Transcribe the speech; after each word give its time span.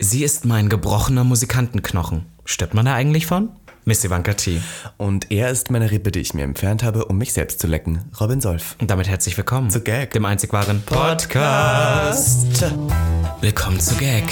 Sie 0.00 0.22
ist 0.22 0.44
mein 0.44 0.68
gebrochener 0.68 1.24
Musikantenknochen. 1.24 2.24
Stirbt 2.44 2.74
man 2.74 2.86
da 2.86 2.94
eigentlich 2.94 3.26
von? 3.26 3.50
Miss 3.84 4.04
Ivanka 4.04 4.34
T. 4.34 4.60
Und 4.96 5.30
er 5.32 5.50
ist 5.50 5.70
meine 5.70 5.90
Rippe, 5.90 6.12
die 6.12 6.20
ich 6.20 6.34
mir 6.34 6.44
entfernt 6.44 6.82
habe, 6.82 7.06
um 7.06 7.18
mich 7.18 7.32
selbst 7.32 7.58
zu 7.58 7.66
lecken. 7.66 8.02
Robin 8.20 8.40
Solf. 8.40 8.76
Und 8.80 8.90
damit 8.90 9.08
herzlich 9.08 9.36
willkommen 9.36 9.70
Zu 9.70 9.80
Gag. 9.80 10.12
dem 10.12 10.24
einzig 10.26 10.52
wahren 10.52 10.82
Podcast. 10.84 12.64
Willkommen 13.40 13.80
zu 13.80 13.96
Gag. 13.96 14.24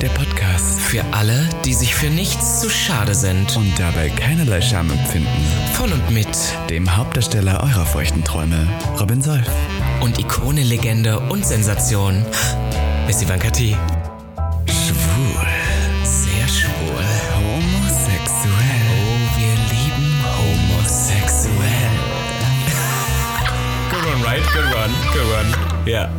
Der 0.00 0.08
Podcast. 0.08 0.80
Für 0.80 1.04
alle, 1.12 1.48
die 1.64 1.74
sich 1.74 1.94
für 1.94 2.08
nichts 2.10 2.60
zu 2.60 2.70
schade 2.70 3.14
sind. 3.14 3.54
Und 3.56 3.72
dabei 3.78 4.08
keinerlei 4.08 4.62
Scham 4.62 4.90
empfinden. 4.90 5.28
Von 5.74 5.92
und 5.92 6.10
mit 6.10 6.28
Dem 6.70 6.96
Hauptdarsteller 6.96 7.62
eurer 7.62 7.86
feuchten 7.86 8.24
Träume, 8.24 8.66
Robin 8.98 9.22
Solf. 9.22 9.48
und 10.00 10.18
Ikone, 10.18 10.62
Legende 10.64 11.20
und 11.20 11.46
Sensation. 11.46 12.24
Miss 13.06 13.22
Ivanka 13.22 13.50
T. 13.50 13.76
Schwul. 15.14 15.46
Sehr 16.02 16.48
schwul. 16.48 17.04
Homosexuell. 17.36 18.82
Oh, 18.90 19.38
wir 19.38 19.54
lieben 19.70 20.10
homosexuell. 20.38 21.94
Good 23.92 24.04
one, 24.12 24.24
right? 24.24 24.42
Good 24.52 24.74
one. 24.74 24.92
Good 25.12 25.28
one. 25.38 25.88
Ja. 25.88 26.10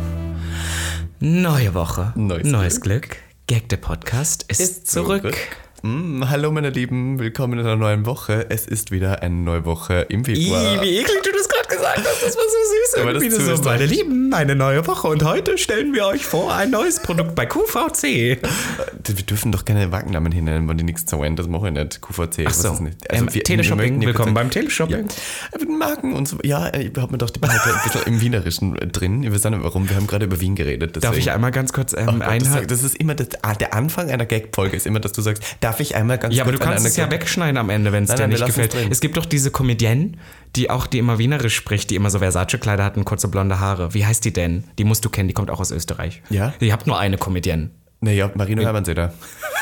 Neue 1.20 1.74
Woche. 1.74 2.14
Neues 2.16 2.80
Glück. 2.80 3.18
Gag 3.46 3.68
der 3.68 3.76
Podcast 3.76 4.46
ist, 4.48 4.90
zurück. 4.90 5.36
Mm, 5.82 6.30
hallo 6.30 6.50
meine 6.50 6.70
Lieben, 6.70 7.18
willkommen 7.18 7.58
in 7.58 7.66
einer 7.66 7.76
neuen 7.76 8.06
Woche. 8.06 8.46
Es 8.48 8.66
ist 8.66 8.90
wieder 8.92 9.22
eine 9.22 9.34
neue 9.34 9.66
Woche 9.66 10.06
im 10.08 10.24
Februar. 10.24 10.76
Ih, 10.76 10.80
wie 10.80 10.98
eklig 11.00 11.22
du 11.22 11.32
das 11.32 11.48
gerade 11.68 11.76
gesagt 11.82 11.98
hast. 11.98 12.22
Das 12.22 12.36
war 12.36 12.42
so 12.44 12.94
süß. 12.94 13.02
Aber 13.02 13.12
das 13.14 13.22
Irgendwie 13.22 13.44
tust 13.44 13.56
so, 13.58 13.62
du. 13.62 13.68
meine 13.68 13.86
Lieben, 13.86 14.34
eine 14.34 14.54
neue 14.54 14.86
Woche. 14.86 15.08
Und 15.08 15.24
heute 15.24 15.58
stellen 15.58 15.92
wir 15.94 16.06
euch 16.06 16.24
vor 16.24 16.54
ein 16.54 16.70
neues 16.70 17.00
Produkt 17.00 17.34
bei 17.34 17.46
QVC. 17.46 18.02
Wir 18.02 19.14
dürfen 19.26 19.52
doch 19.52 19.64
keine 19.64 19.92
Wagennamen 19.92 20.32
hinnennen, 20.32 20.68
wenn 20.68 20.76
die 20.78 20.84
nichts 20.84 21.10
sagen. 21.10 21.36
Das 21.36 21.48
mache 21.48 21.68
ich 21.68 21.74
nicht. 21.74 22.00
QVC. 22.02 22.44
Ach 22.46 22.52
so. 22.54 22.70
was 22.72 22.80
nicht? 22.80 22.96
Ähm, 23.10 23.26
wir- 23.26 23.34
wir 23.34 23.42
Teleshopping. 23.44 24.00
ja 24.02 24.06
Willkommen 24.08 24.34
kurz- 24.34 24.42
beim 24.42 24.50
Teleshopping. 24.50 25.06
Ja, 25.52 25.58
mit 25.60 25.68
Marken 25.78 26.12
und 26.14 26.28
so. 26.28 26.38
Ja, 26.42 26.72
ich 26.74 26.92
habe 26.96 27.12
mir 27.12 27.18
doch 27.18 27.30
die 27.30 27.38
Behalte 27.40 27.74
ein 27.74 27.80
bisschen 27.84 28.02
im 28.06 28.20
Wienerischen 28.20 28.74
drin. 28.92 29.22
Wir 29.22 29.32
wissen 29.32 29.52
nicht 29.52 29.62
warum. 29.62 29.88
Wir 29.88 29.96
haben 29.96 30.06
gerade 30.06 30.24
über 30.26 30.40
Wien 30.40 30.54
geredet. 30.54 30.96
Darf 30.96 31.02
deswegen- 31.02 31.20
ich 31.20 31.30
einmal 31.30 31.50
ganz 31.50 31.72
kurz 31.72 31.92
ähm, 31.92 32.00
Oh 32.08 32.12
Gott, 32.12 32.20
das, 32.22 32.28
einhaken? 32.28 32.52
sag- 32.52 32.68
das 32.68 32.82
ist 32.82 32.96
immer 32.96 33.14
das, 33.14 33.28
ah, 33.42 33.54
der 33.54 33.74
Anfang 33.74 34.10
einer 34.10 34.26
Gag-Folge 34.26 34.76
ist 34.76 34.86
immer, 34.86 35.00
dass 35.00 35.12
du 35.12 35.22
sagst, 35.22 35.42
darf 35.60 35.80
ich 35.80 35.94
einmal 35.96 36.18
ganz 36.18 36.34
Ja, 36.34 36.42
aber 36.42 36.52
du 36.52 36.58
kurz 36.58 36.66
an 36.68 36.74
kannst 36.74 36.86
es 36.88 36.96
ja 36.96 37.10
wegschneiden 37.10 37.56
am 37.58 37.70
Ende, 37.70 37.92
wenn 37.92 38.04
es 38.04 38.10
dir 38.10 38.18
wir 38.18 38.26
nicht 38.28 38.44
gefällt. 38.46 38.74
Es 38.90 39.00
gibt 39.00 39.16
doch 39.16 39.26
diese 39.26 39.50
Comedienne, 39.50 40.12
die 40.54 40.70
auch, 40.70 40.86
die 40.86 40.98
immer 40.98 41.18
Wienerisch 41.18 41.54
spricht, 41.54 41.90
die 41.90 41.96
immer 41.96 42.10
so 42.10 42.18
Versace-Kleider 42.20 42.84
hat 42.84 42.96
und 42.96 43.04
kurze 43.04 43.28
blonde 43.28 43.60
Haare. 43.60 43.94
Wie 43.94 44.06
heißt 44.06 44.24
die 44.24 44.32
denn? 44.32 44.64
Die 44.78 44.84
musst 44.84 45.04
du 45.04 45.10
kennen, 45.10 45.28
die 45.28 45.34
kommt 45.34 45.50
auch 45.50 45.60
aus 45.60 45.70
Österreich. 45.70 46.22
Ja? 46.30 46.54
Ihr 46.60 46.72
habt 46.72 46.86
nur 46.86 46.98
eine 46.98 47.18
Comedienne. 47.18 47.70
Naja, 48.00 48.30
Marino 48.34 48.62
Hermannseder. 48.62 49.12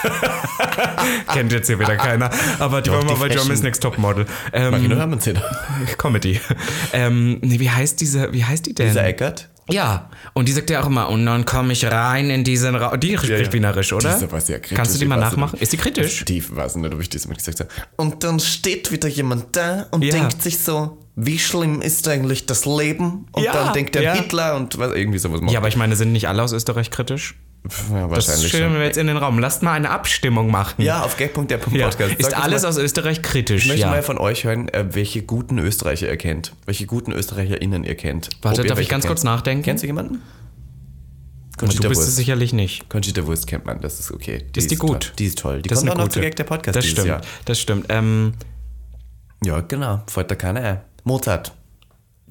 Kennt 1.33 1.53
jetzt 1.53 1.69
hier 1.69 1.79
wieder 1.79 1.97
keiner. 1.97 2.31
Aber 2.59 2.83
die 2.83 2.91
war 2.91 3.01
Doch, 3.01 3.19
mal 3.19 3.29
bei 3.29 3.29
Germany's 3.29 3.63
Next 3.63 3.83
Topmodel. 3.83 4.27
Ähm, 4.53 4.73
Marino 4.73 4.97
Hermannseder. 4.97 5.43
Comedy. 5.99 6.41
ähm, 6.93 7.39
nee, 7.43 7.61
wie 7.61 7.71
heißt 7.71 8.01
diese, 8.01 8.33
wie 8.33 8.45
heißt 8.45 8.67
die 8.67 8.75
denn? 8.75 8.89
Dieser 8.89 9.07
Eckert? 9.07 9.51
Ja, 9.71 10.11
und 10.35 10.49
die 10.49 10.53
sagt 10.53 10.69
ja 10.71 10.83
auch 10.83 10.87
immer, 10.87 11.09
und 11.09 11.25
dann 11.25 11.45
komme 11.47 11.73
ich 11.73 11.85
rein 11.87 12.29
in 12.31 12.45
diesen 12.45 12.75
Raum. 12.75 13.01
Die 13.01 13.17
spricht 13.17 13.47
ja. 13.47 13.53
Wienerisch, 13.53 13.93
oder? 13.93 14.19
Die 14.19 14.25
ist 14.25 14.47
sehr 14.47 14.59
kritisch, 14.61 14.77
Kannst 14.77 14.95
du 14.95 14.99
die 14.99 15.07
mal 15.07 15.17
nachmachen? 15.17 15.59
Ist 15.59 15.73
die 15.73 15.77
kritisch? 15.79 16.21
Steve 16.21 16.45
weiß 16.55 16.77
nicht, 16.77 16.93
ob 16.93 17.01
ich 17.01 17.09
das 17.09 17.27
mal 17.27 17.35
gesagt 17.35 17.61
habe. 17.61 17.71
Und 17.97 18.23
dann 18.25 18.41
steht 18.41 18.93
wieder 18.93 19.09
jemand 19.09 19.57
da 19.57 19.87
und 19.91 20.03
Ja. 20.03 20.11
denkt 20.11 20.43
sich 20.43 20.59
so, 20.59 20.99
wie 21.17 21.39
schlimm 21.39 21.81
ist 21.81 22.07
eigentlich 22.09 22.45
das 22.47 22.67
Leben? 22.67 23.27
Und 23.33 23.43
Ja, 23.45 23.53
dann 23.53 23.73
denkt 23.73 23.95
der 23.95 24.03
ja. 24.03 24.13
Hitler 24.15 24.57
und 24.57 24.77
was, 24.79 24.93
irgendwie 24.93 25.19
sowas 25.19 25.41
macht. 25.41 25.53
Ja, 25.53 25.61
aber 25.61 25.69
ich 25.69 25.77
meine, 25.77 25.97
sind 25.97 26.13
nicht 26.13 26.29
alle 26.29 26.43
aus 26.43 26.53
Österreich 26.53 26.91
kritisch? 26.91 27.37
Ja 27.65 28.07
Das 28.07 28.11
wahrscheinlich 28.11 28.49
stellen 28.49 28.71
schon. 28.71 28.75
wir 28.79 28.85
jetzt 28.85 28.99
in 28.99 29.07
den 29.07 29.17
Raum. 29.17 29.39
Lasst 29.39 29.63
mal 29.63 29.73
eine 29.73 29.91
Abstimmung 29.91 30.51
machen. 30.51 30.83
Ja, 30.83 31.03
auf 31.03 31.17
gag.der.podcast. 31.17 31.99
Ja. 31.99 32.07
Ist 32.07 32.35
alles 32.37 32.63
mal, 32.63 32.69
aus 32.69 32.77
Österreich 32.79 33.23
kritisch? 33.23 33.63
Ich 33.63 33.69
möchte 33.69 33.83
ja. 33.83 33.91
mal 33.91 34.03
von 34.03 34.19
euch 34.19 34.45
hören, 34.45 34.69
äh, 34.69 34.85
welche 34.95 35.23
guten 35.23 35.59
Österreicher 35.59 36.09
ihr 36.09 36.17
kennt. 36.17 36.53
Welche 36.67 36.87
guten 36.87 37.13
ÖsterreicherInnen 37.13 37.85
ihr 37.85 37.95
kennt. 37.95 38.31
Warte, 38.43 38.65
darf 38.65 38.79
ich 38.79 38.89
ganz 38.89 39.05
kennt. 39.05 39.11
kurz 39.15 39.25
nachdenken? 39.25 39.63
Kennst 39.65 39.83
du 39.83 39.87
jemanden? 39.87 40.17
Aber 41.57 41.61
du 41.61 41.67
Conchita 41.67 41.89
bist 41.89 42.01
es 42.03 42.07
Wurst. 42.09 42.17
sicherlich 42.17 42.53
nicht. 42.53 42.91
Conchita 42.91 43.27
Wurst 43.27 43.47
kennt 43.47 43.65
man, 43.65 43.81
das 43.81 44.01
ist 44.01 44.11
okay. 44.11 44.45
Ist 44.57 44.71
die 44.71 44.77
gut? 44.77 45.05
Toll. 45.05 45.13
Die 45.19 45.27
ist 45.27 45.39
toll. 45.39 45.63
Die 45.63 45.69
Das 45.69 45.79
ist 45.79 45.87
kommt 45.87 45.99
auch 45.99 46.05
noch 46.05 46.09
zu 46.13 46.21
Gag 46.21 46.35
der 46.37 46.45
Podcast 46.45 46.77
Das 46.77 46.85
stimmt, 46.85 47.07
Jahr. 47.07 47.21
das 47.45 47.61
stimmt. 47.61 47.87
Ähm, 47.91 48.35
Ja, 49.45 49.61
genau. 49.61 50.03
Fällt 50.09 50.31
da 50.31 50.35
keiner 50.35 50.61
ein. 50.63 50.81
Mozart. 51.05 51.53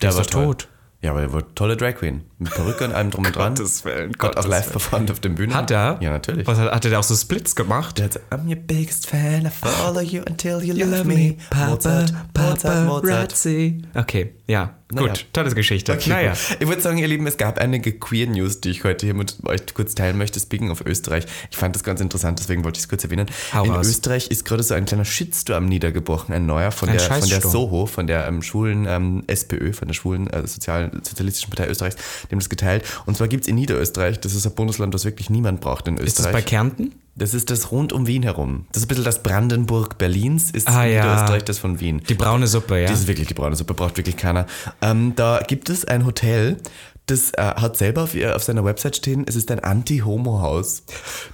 Der 0.01 0.09
ist 0.09 0.17
war 0.17 0.25
tot. 0.25 0.67
Ja, 1.01 1.11
aber 1.11 1.21
er 1.21 1.31
wurde 1.33 1.47
tolle 1.55 1.77
Drag 1.77 1.95
Queen. 1.95 2.23
Mit 2.43 2.53
Perücke 2.53 2.85
und 2.85 2.93
allem 2.93 3.11
drum 3.11 3.25
und 3.25 3.35
dran. 3.35 3.55
Gottes 3.55 3.85
Willen, 3.85 4.11
Gott 4.13 4.37
auch 4.37 4.47
live 4.47 4.71
performt 4.71 5.11
auf 5.11 5.19
den 5.19 5.35
Bühnen. 5.35 5.53
hat 5.53 5.71
er? 5.71 5.97
Ja, 6.01 6.11
natürlich. 6.11 6.45
Was 6.45 6.57
hat, 6.57 6.71
hat 6.71 6.85
er 6.85 6.91
da 6.91 6.99
auch 6.99 7.03
so 7.03 7.15
Splits 7.15 7.55
gemacht? 7.55 7.97
Der 7.97 8.05
hat 8.05 8.13
so, 8.13 8.19
I'm 8.31 8.47
your 8.47 8.55
biggest 8.55 9.07
fan, 9.07 9.45
I 9.45 9.49
follow 9.49 10.01
you 10.01 10.21
until 10.27 10.61
you, 10.61 10.73
love, 10.75 11.05
me. 11.05 11.37
Mozart, 11.55 12.13
Mozart, 12.37 12.85
Mozart. 12.87 13.31
Razzi. 13.31 13.81
Okay, 13.95 14.33
ja. 14.47 14.75
Naja. 14.93 15.07
Gut, 15.07 15.25
tolle 15.33 15.49
Geschichte. 15.55 15.91
Okay, 15.93 16.09
naja. 16.09 16.33
Ich 16.59 16.67
würde 16.67 16.81
sagen, 16.81 16.99
ihr 16.99 17.07
Lieben, 17.07 17.25
es 17.25 17.37
gab 17.37 17.57
einige 17.57 17.93
Queer 17.93 18.27
News, 18.27 18.61
die 18.61 18.69
ich 18.69 18.83
heute 18.83 19.07
hier 19.07 19.15
mit 19.15 19.37
euch 19.45 19.61
kurz 19.73 19.95
teilen 19.95 20.17
möchte. 20.17 20.39
Speaking 20.39 20.69
of 20.69 20.81
Österreich. 20.85 21.25
Ich 21.49 21.57
fand 21.57 21.75
das 21.75 21.83
ganz 21.83 21.99
interessant, 21.99 22.39
deswegen 22.39 22.63
wollte 22.63 22.77
ich 22.77 22.83
es 22.83 22.89
kurz 22.89 23.03
erwähnen. 23.03 23.25
Hau 23.53 23.63
In 23.63 23.71
raus. 23.71 23.87
Österreich 23.87 24.27
ist 24.27 24.45
gerade 24.45 24.61
so 24.61 24.75
ein 24.75 24.85
kleiner 24.85 25.05
Shitstorm 25.05 25.65
niedergebrochen, 25.65 26.35
ein 26.35 26.45
neuer 26.45 26.71
von 26.71 26.89
Ein 26.89 26.97
der, 26.97 27.11
von 27.11 27.27
der. 27.27 27.41
Soho, 27.41 27.87
von 27.87 28.05
der 28.05 28.27
ähm, 28.27 28.43
schwulen 28.43 28.85
ähm, 28.87 29.23
SPÖ, 29.25 29.73
von 29.73 29.87
der 29.87 29.95
schwulen 29.95 30.27
äh, 30.27 30.45
Sozial 30.45 30.91
Sozialistischen 31.01 31.49
Partei 31.49 31.69
Österreichs, 31.69 31.95
die 32.33 32.35
haben 32.35 32.39
das 32.39 32.49
geteilt. 32.49 32.83
Und 33.05 33.15
zwar 33.15 33.27
gibt 33.27 33.43
es 33.43 33.47
in 33.47 33.55
Niederösterreich, 33.55 34.19
das 34.19 34.33
ist 34.33 34.45
ein 34.45 34.53
Bundesland, 34.55 34.93
das 34.93 35.05
wirklich 35.05 35.29
niemand 35.29 35.61
braucht 35.61 35.87
in 35.87 35.97
Ist 35.97 36.17
das 36.19 36.25
Österreich. 36.25 36.33
bei 36.33 36.41
Kärnten? 36.41 36.93
Das 37.15 37.35
ist 37.35 37.51
das 37.51 37.71
rund 37.71 37.93
um 37.93 38.07
Wien 38.07 38.23
herum. 38.23 38.65
Das 38.71 38.81
ist 38.81 38.85
ein 38.85 38.87
bisschen 38.89 39.03
das 39.03 39.21
Brandenburg 39.21 39.99
Berlins, 39.99 40.49
ist 40.49 40.67
Ah, 40.67 40.83
ja. 40.85 41.03
Niederösterreich 41.03 41.43
das 41.43 41.59
von 41.59 41.79
Wien. 41.79 42.01
Die 42.09 42.15
braune 42.15 42.47
Suppe, 42.47 42.81
ja. 42.81 42.87
Das 42.87 43.01
ist 43.01 43.07
wirklich 43.07 43.27
die 43.27 43.35
braune 43.35 43.55
Suppe, 43.55 43.75
braucht 43.75 43.97
wirklich 43.97 44.17
keiner. 44.17 44.47
Ähm, 44.81 45.13
da 45.15 45.39
gibt 45.47 45.69
es 45.69 45.85
ein 45.85 46.05
Hotel, 46.07 46.57
das 47.05 47.31
äh, 47.33 47.41
hat 47.41 47.77
selber 47.77 48.03
auf, 48.03 48.15
auf 48.15 48.43
seiner 48.43 48.63
Website 48.65 48.95
stehen, 48.95 49.25
es 49.27 49.35
ist 49.35 49.51
ein 49.51 49.59
Anti-Homo-Haus. 49.59 50.83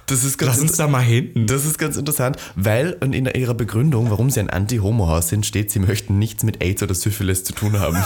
Das 0.06 0.24
ist 0.24 0.36
ganz 0.36 0.52
Lass 0.52 0.60
uns 0.60 0.76
da 0.76 0.86
mal 0.88 0.98
hin. 1.00 1.46
das 1.46 1.64
ist 1.64 1.78
ganz 1.78 1.96
interessant, 1.96 2.36
weil 2.56 2.98
und 3.00 3.14
in 3.14 3.24
ihrer 3.26 3.54
Begründung, 3.54 4.10
warum 4.10 4.28
sie 4.30 4.40
ein 4.40 4.50
Anti-Homo-Haus 4.50 5.28
sind, 5.28 5.46
steht, 5.46 5.70
sie 5.70 5.78
möchten 5.78 6.18
nichts 6.18 6.42
mit 6.42 6.62
AIDS 6.62 6.82
oder 6.82 6.94
Syphilis 6.94 7.44
zu 7.44 7.52
tun 7.54 7.78
haben. 7.80 7.96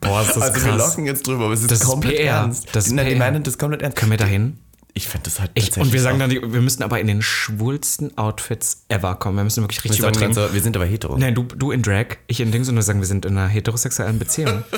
Boah, 0.00 0.22
ist 0.22 0.34
das 0.36 0.42
also 0.42 0.54
wir 0.64 0.72
krass. 0.72 0.78
lachen 0.90 1.06
jetzt 1.06 1.26
drüber, 1.26 1.44
aber 1.46 1.54
es 1.54 1.62
ist 1.62 1.70
Das 1.70 1.80
ist 1.80 1.86
komplett 1.86 2.16
PR. 2.16 2.36
ernst. 2.36 2.68
Das 2.72 2.86
ist 2.86 2.92
Nein, 2.92 3.08
die 3.08 3.14
meinen 3.16 3.42
das 3.42 3.58
komplett 3.58 3.82
ernst. 3.82 3.96
Können 3.96 4.10
wir 4.12 4.18
da 4.18 4.24
hin? 4.24 4.58
Ich 4.98 5.08
fände 5.08 5.24
das 5.26 5.38
halt 5.38 5.54
tatsächlich 5.54 5.84
und 5.84 5.92
wir 5.92 6.00
sagen 6.00 6.18
dann, 6.18 6.30
wir 6.30 6.60
müssten 6.60 6.82
aber 6.82 6.98
in 6.98 7.06
den 7.06 7.22
schwulsten 7.22 8.18
Outfits 8.18 8.82
ever 8.88 9.14
kommen. 9.14 9.36
Wir 9.36 9.44
müssen 9.44 9.62
wirklich 9.62 9.84
richtig 9.84 10.02
wir, 10.02 10.08
übertrieben. 10.08 10.34
so, 10.34 10.52
wir 10.52 10.60
sind 10.60 10.74
aber 10.76 10.86
hetero. 10.86 11.16
Nein, 11.16 11.36
du, 11.36 11.44
du 11.44 11.70
in 11.70 11.82
Drag, 11.82 12.16
ich 12.26 12.40
in 12.40 12.50
Dings 12.50 12.68
und 12.68 12.74
wir 12.74 12.82
sagen, 12.82 12.98
wir 12.98 13.06
sind 13.06 13.24
in 13.24 13.38
einer 13.38 13.46
heterosexuellen 13.48 14.18
Beziehung. 14.18 14.64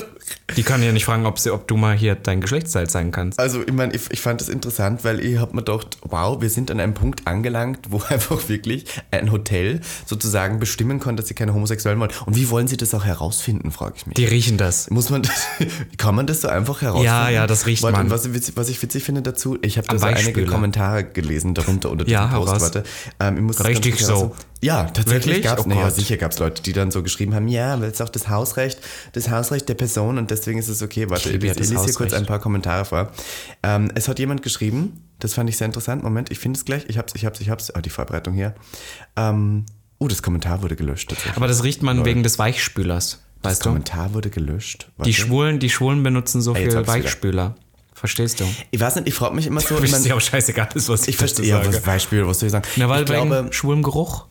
Die 0.55 0.63
können 0.63 0.83
ja 0.83 0.91
nicht 0.91 1.05
fragen, 1.05 1.25
ob, 1.25 1.39
sie, 1.39 1.51
ob 1.51 1.67
du 1.67 1.77
mal 1.77 1.95
hier 1.95 2.15
dein 2.15 2.41
Geschlechtsteil 2.41 2.89
zeigen 2.89 3.11
kannst. 3.11 3.39
Also, 3.39 3.61
ich 3.65 3.73
meine, 3.73 3.93
ich, 3.93 4.11
ich 4.11 4.21
fand 4.21 4.41
das 4.41 4.49
interessant, 4.49 5.03
weil 5.03 5.19
ich 5.19 5.37
habe 5.39 5.55
mir 5.55 5.63
gedacht, 5.63 5.97
wow, 6.03 6.41
wir 6.41 6.49
sind 6.49 6.69
an 6.71 6.79
einem 6.79 6.93
Punkt 6.93 7.25
angelangt, 7.27 7.87
wo 7.89 8.01
einfach 8.09 8.47
wirklich 8.49 8.85
ein 9.11 9.31
Hotel 9.31 9.81
sozusagen 10.05 10.59
bestimmen 10.59 10.99
kann, 10.99 11.17
dass 11.17 11.27
sie 11.27 11.33
keine 11.33 11.53
Homosexuellen 11.53 11.99
wollen. 11.99 12.11
Und 12.25 12.35
wie 12.35 12.49
wollen 12.49 12.67
sie 12.67 12.77
das 12.77 12.93
auch 12.93 13.05
herausfinden, 13.05 13.71
frage 13.71 13.95
ich 13.97 14.05
mich. 14.05 14.15
Die 14.15 14.25
riechen 14.25 14.57
das. 14.57 14.89
Muss 14.89 15.09
man, 15.09 15.23
kann 15.97 16.15
man 16.15 16.27
das 16.27 16.41
so 16.41 16.47
einfach 16.49 16.81
herausfinden? 16.81 17.05
Ja, 17.05 17.29
ja, 17.29 17.47
das 17.47 17.65
riecht 17.65 17.83
Warte, 17.83 17.97
man. 17.97 18.09
Was, 18.09 18.25
ich 18.25 18.33
witzig- 18.33 18.55
was 18.57 18.69
ich 18.69 18.81
witzig 18.81 19.03
finde 19.03 19.21
dazu, 19.21 19.57
ich 19.61 19.77
habe 19.77 19.87
da 19.87 19.93
Am 19.93 19.99
so 19.99 20.05
einige 20.13 20.27
Weichspüler. 20.27 20.47
Kommentare 20.51 21.03
gelesen 21.05 21.53
darunter 21.53 21.89
unter 21.91 22.07
Ja, 22.07 22.25
diesem 22.25 22.35
hau 22.37 22.45
Post. 22.45 22.61
Warte, 22.61 22.83
ähm, 23.19 23.49
ich 23.49 23.59
Richtig 23.63 23.99
so. 23.99 24.13
heraus- 24.13 24.31
Ja, 24.61 24.83
tatsächlich 24.85 25.41
gab 25.41 25.59
es, 25.59 25.65
Oh 25.65 25.69
naja, 25.69 25.89
sicher 25.89 26.17
gab 26.17 26.31
es 26.31 26.39
Leute, 26.39 26.61
die 26.61 26.73
dann 26.73 26.91
so 26.91 27.01
geschrieben 27.03 27.33
haben, 27.33 27.47
ja, 27.47 27.79
weil 27.79 27.87
es 27.87 27.93
ist 27.95 28.01
auch 28.01 28.09
das 28.09 28.29
Hausrecht, 28.29 28.79
das 29.13 29.29
Hausrecht 29.29 29.67
der 29.69 29.73
Person 29.73 30.17
und 30.17 30.29
deswegen 30.31 30.59
ist 30.59 30.67
es 30.67 30.81
okay. 30.83 31.09
Warte, 31.09 31.29
ich, 31.31 31.43
ja 31.43 31.51
ich, 31.51 31.57
das 31.57 31.69
lese 31.69 31.83
hier 31.85 31.93
kurz 31.93 32.13
ein 32.13 32.25
paar 32.25 32.39
Kommentare 32.39 32.85
vor. 32.85 33.11
Ähm, 33.63 33.91
es 33.95 34.07
hat 34.07 34.19
jemand 34.19 34.43
geschrieben, 34.43 35.03
das 35.19 35.33
fand 35.33 35.49
ich 35.49 35.57
sehr 35.57 35.65
interessant. 35.65 36.03
Moment, 36.03 36.31
ich 36.31 36.39
finde 36.39 36.57
es 36.57 36.65
gleich. 36.65 36.85
Ich 36.87 36.97
hab's, 36.97 37.13
ich 37.15 37.25
hab's, 37.25 37.39
ich 37.41 37.49
hab's. 37.49 37.71
Ah, 37.71 37.81
die 37.81 37.89
Vorbereitung 37.89 38.33
hier. 38.33 38.53
Ähm, 39.15 39.65
oh, 39.99 40.07
das 40.07 40.21
Kommentar 40.21 40.61
wurde 40.61 40.75
gelöscht. 40.75 41.15
Aber 41.35 41.47
das 41.47 41.63
riecht 41.63 41.81
man 41.83 42.05
wegen 42.05 42.23
des 42.23 42.37
Weichspülers. 42.39 43.19
das 43.41 43.51
Weißt 43.51 43.65
du? 43.65 43.69
Kommentar 43.69 44.13
wurde 44.13 44.29
gelöscht. 44.29 44.89
Die 44.97 44.99
Warte. 44.99 45.13
Schwulen, 45.13 45.59
die 45.59 45.69
Schwulen 45.69 46.03
benutzen 46.03 46.41
so 46.41 46.53
Ah, 46.53 46.57
jetzt 46.59 46.69
viel 46.73 46.77
hab's 46.85 47.23
wieder. 47.23 47.55
Verstehst 48.01 48.39
du? 48.39 48.45
Ich 48.71 48.79
weiß 48.79 48.95
nicht, 48.95 49.07
ich 49.09 49.13
frage 49.13 49.35
mich 49.35 49.45
immer 49.45 49.61
so. 49.61 49.75
Ich 49.75 49.81
bist 49.81 49.93
mein, 49.93 50.03
ja 50.05 50.15
auch 50.15 50.21
scheißegal, 50.21 50.69
ist, 50.73 50.89
was 50.89 51.03
ich, 51.03 51.09
ich 51.09 51.17
verstehe, 51.17 51.45
ja, 51.45 51.63
was 51.63 51.81
Beispiel, 51.81 52.25
was 52.25 52.39
soll 52.39 52.47
ich 52.47 52.51
sagen? 52.51 52.67
Na, 52.77 52.89
weil 52.89 53.03
ich 53.03 53.09
wegen 53.09 53.29
glaube, 53.29 53.53
schwulem 53.53 53.83
Geruch. 53.83 54.25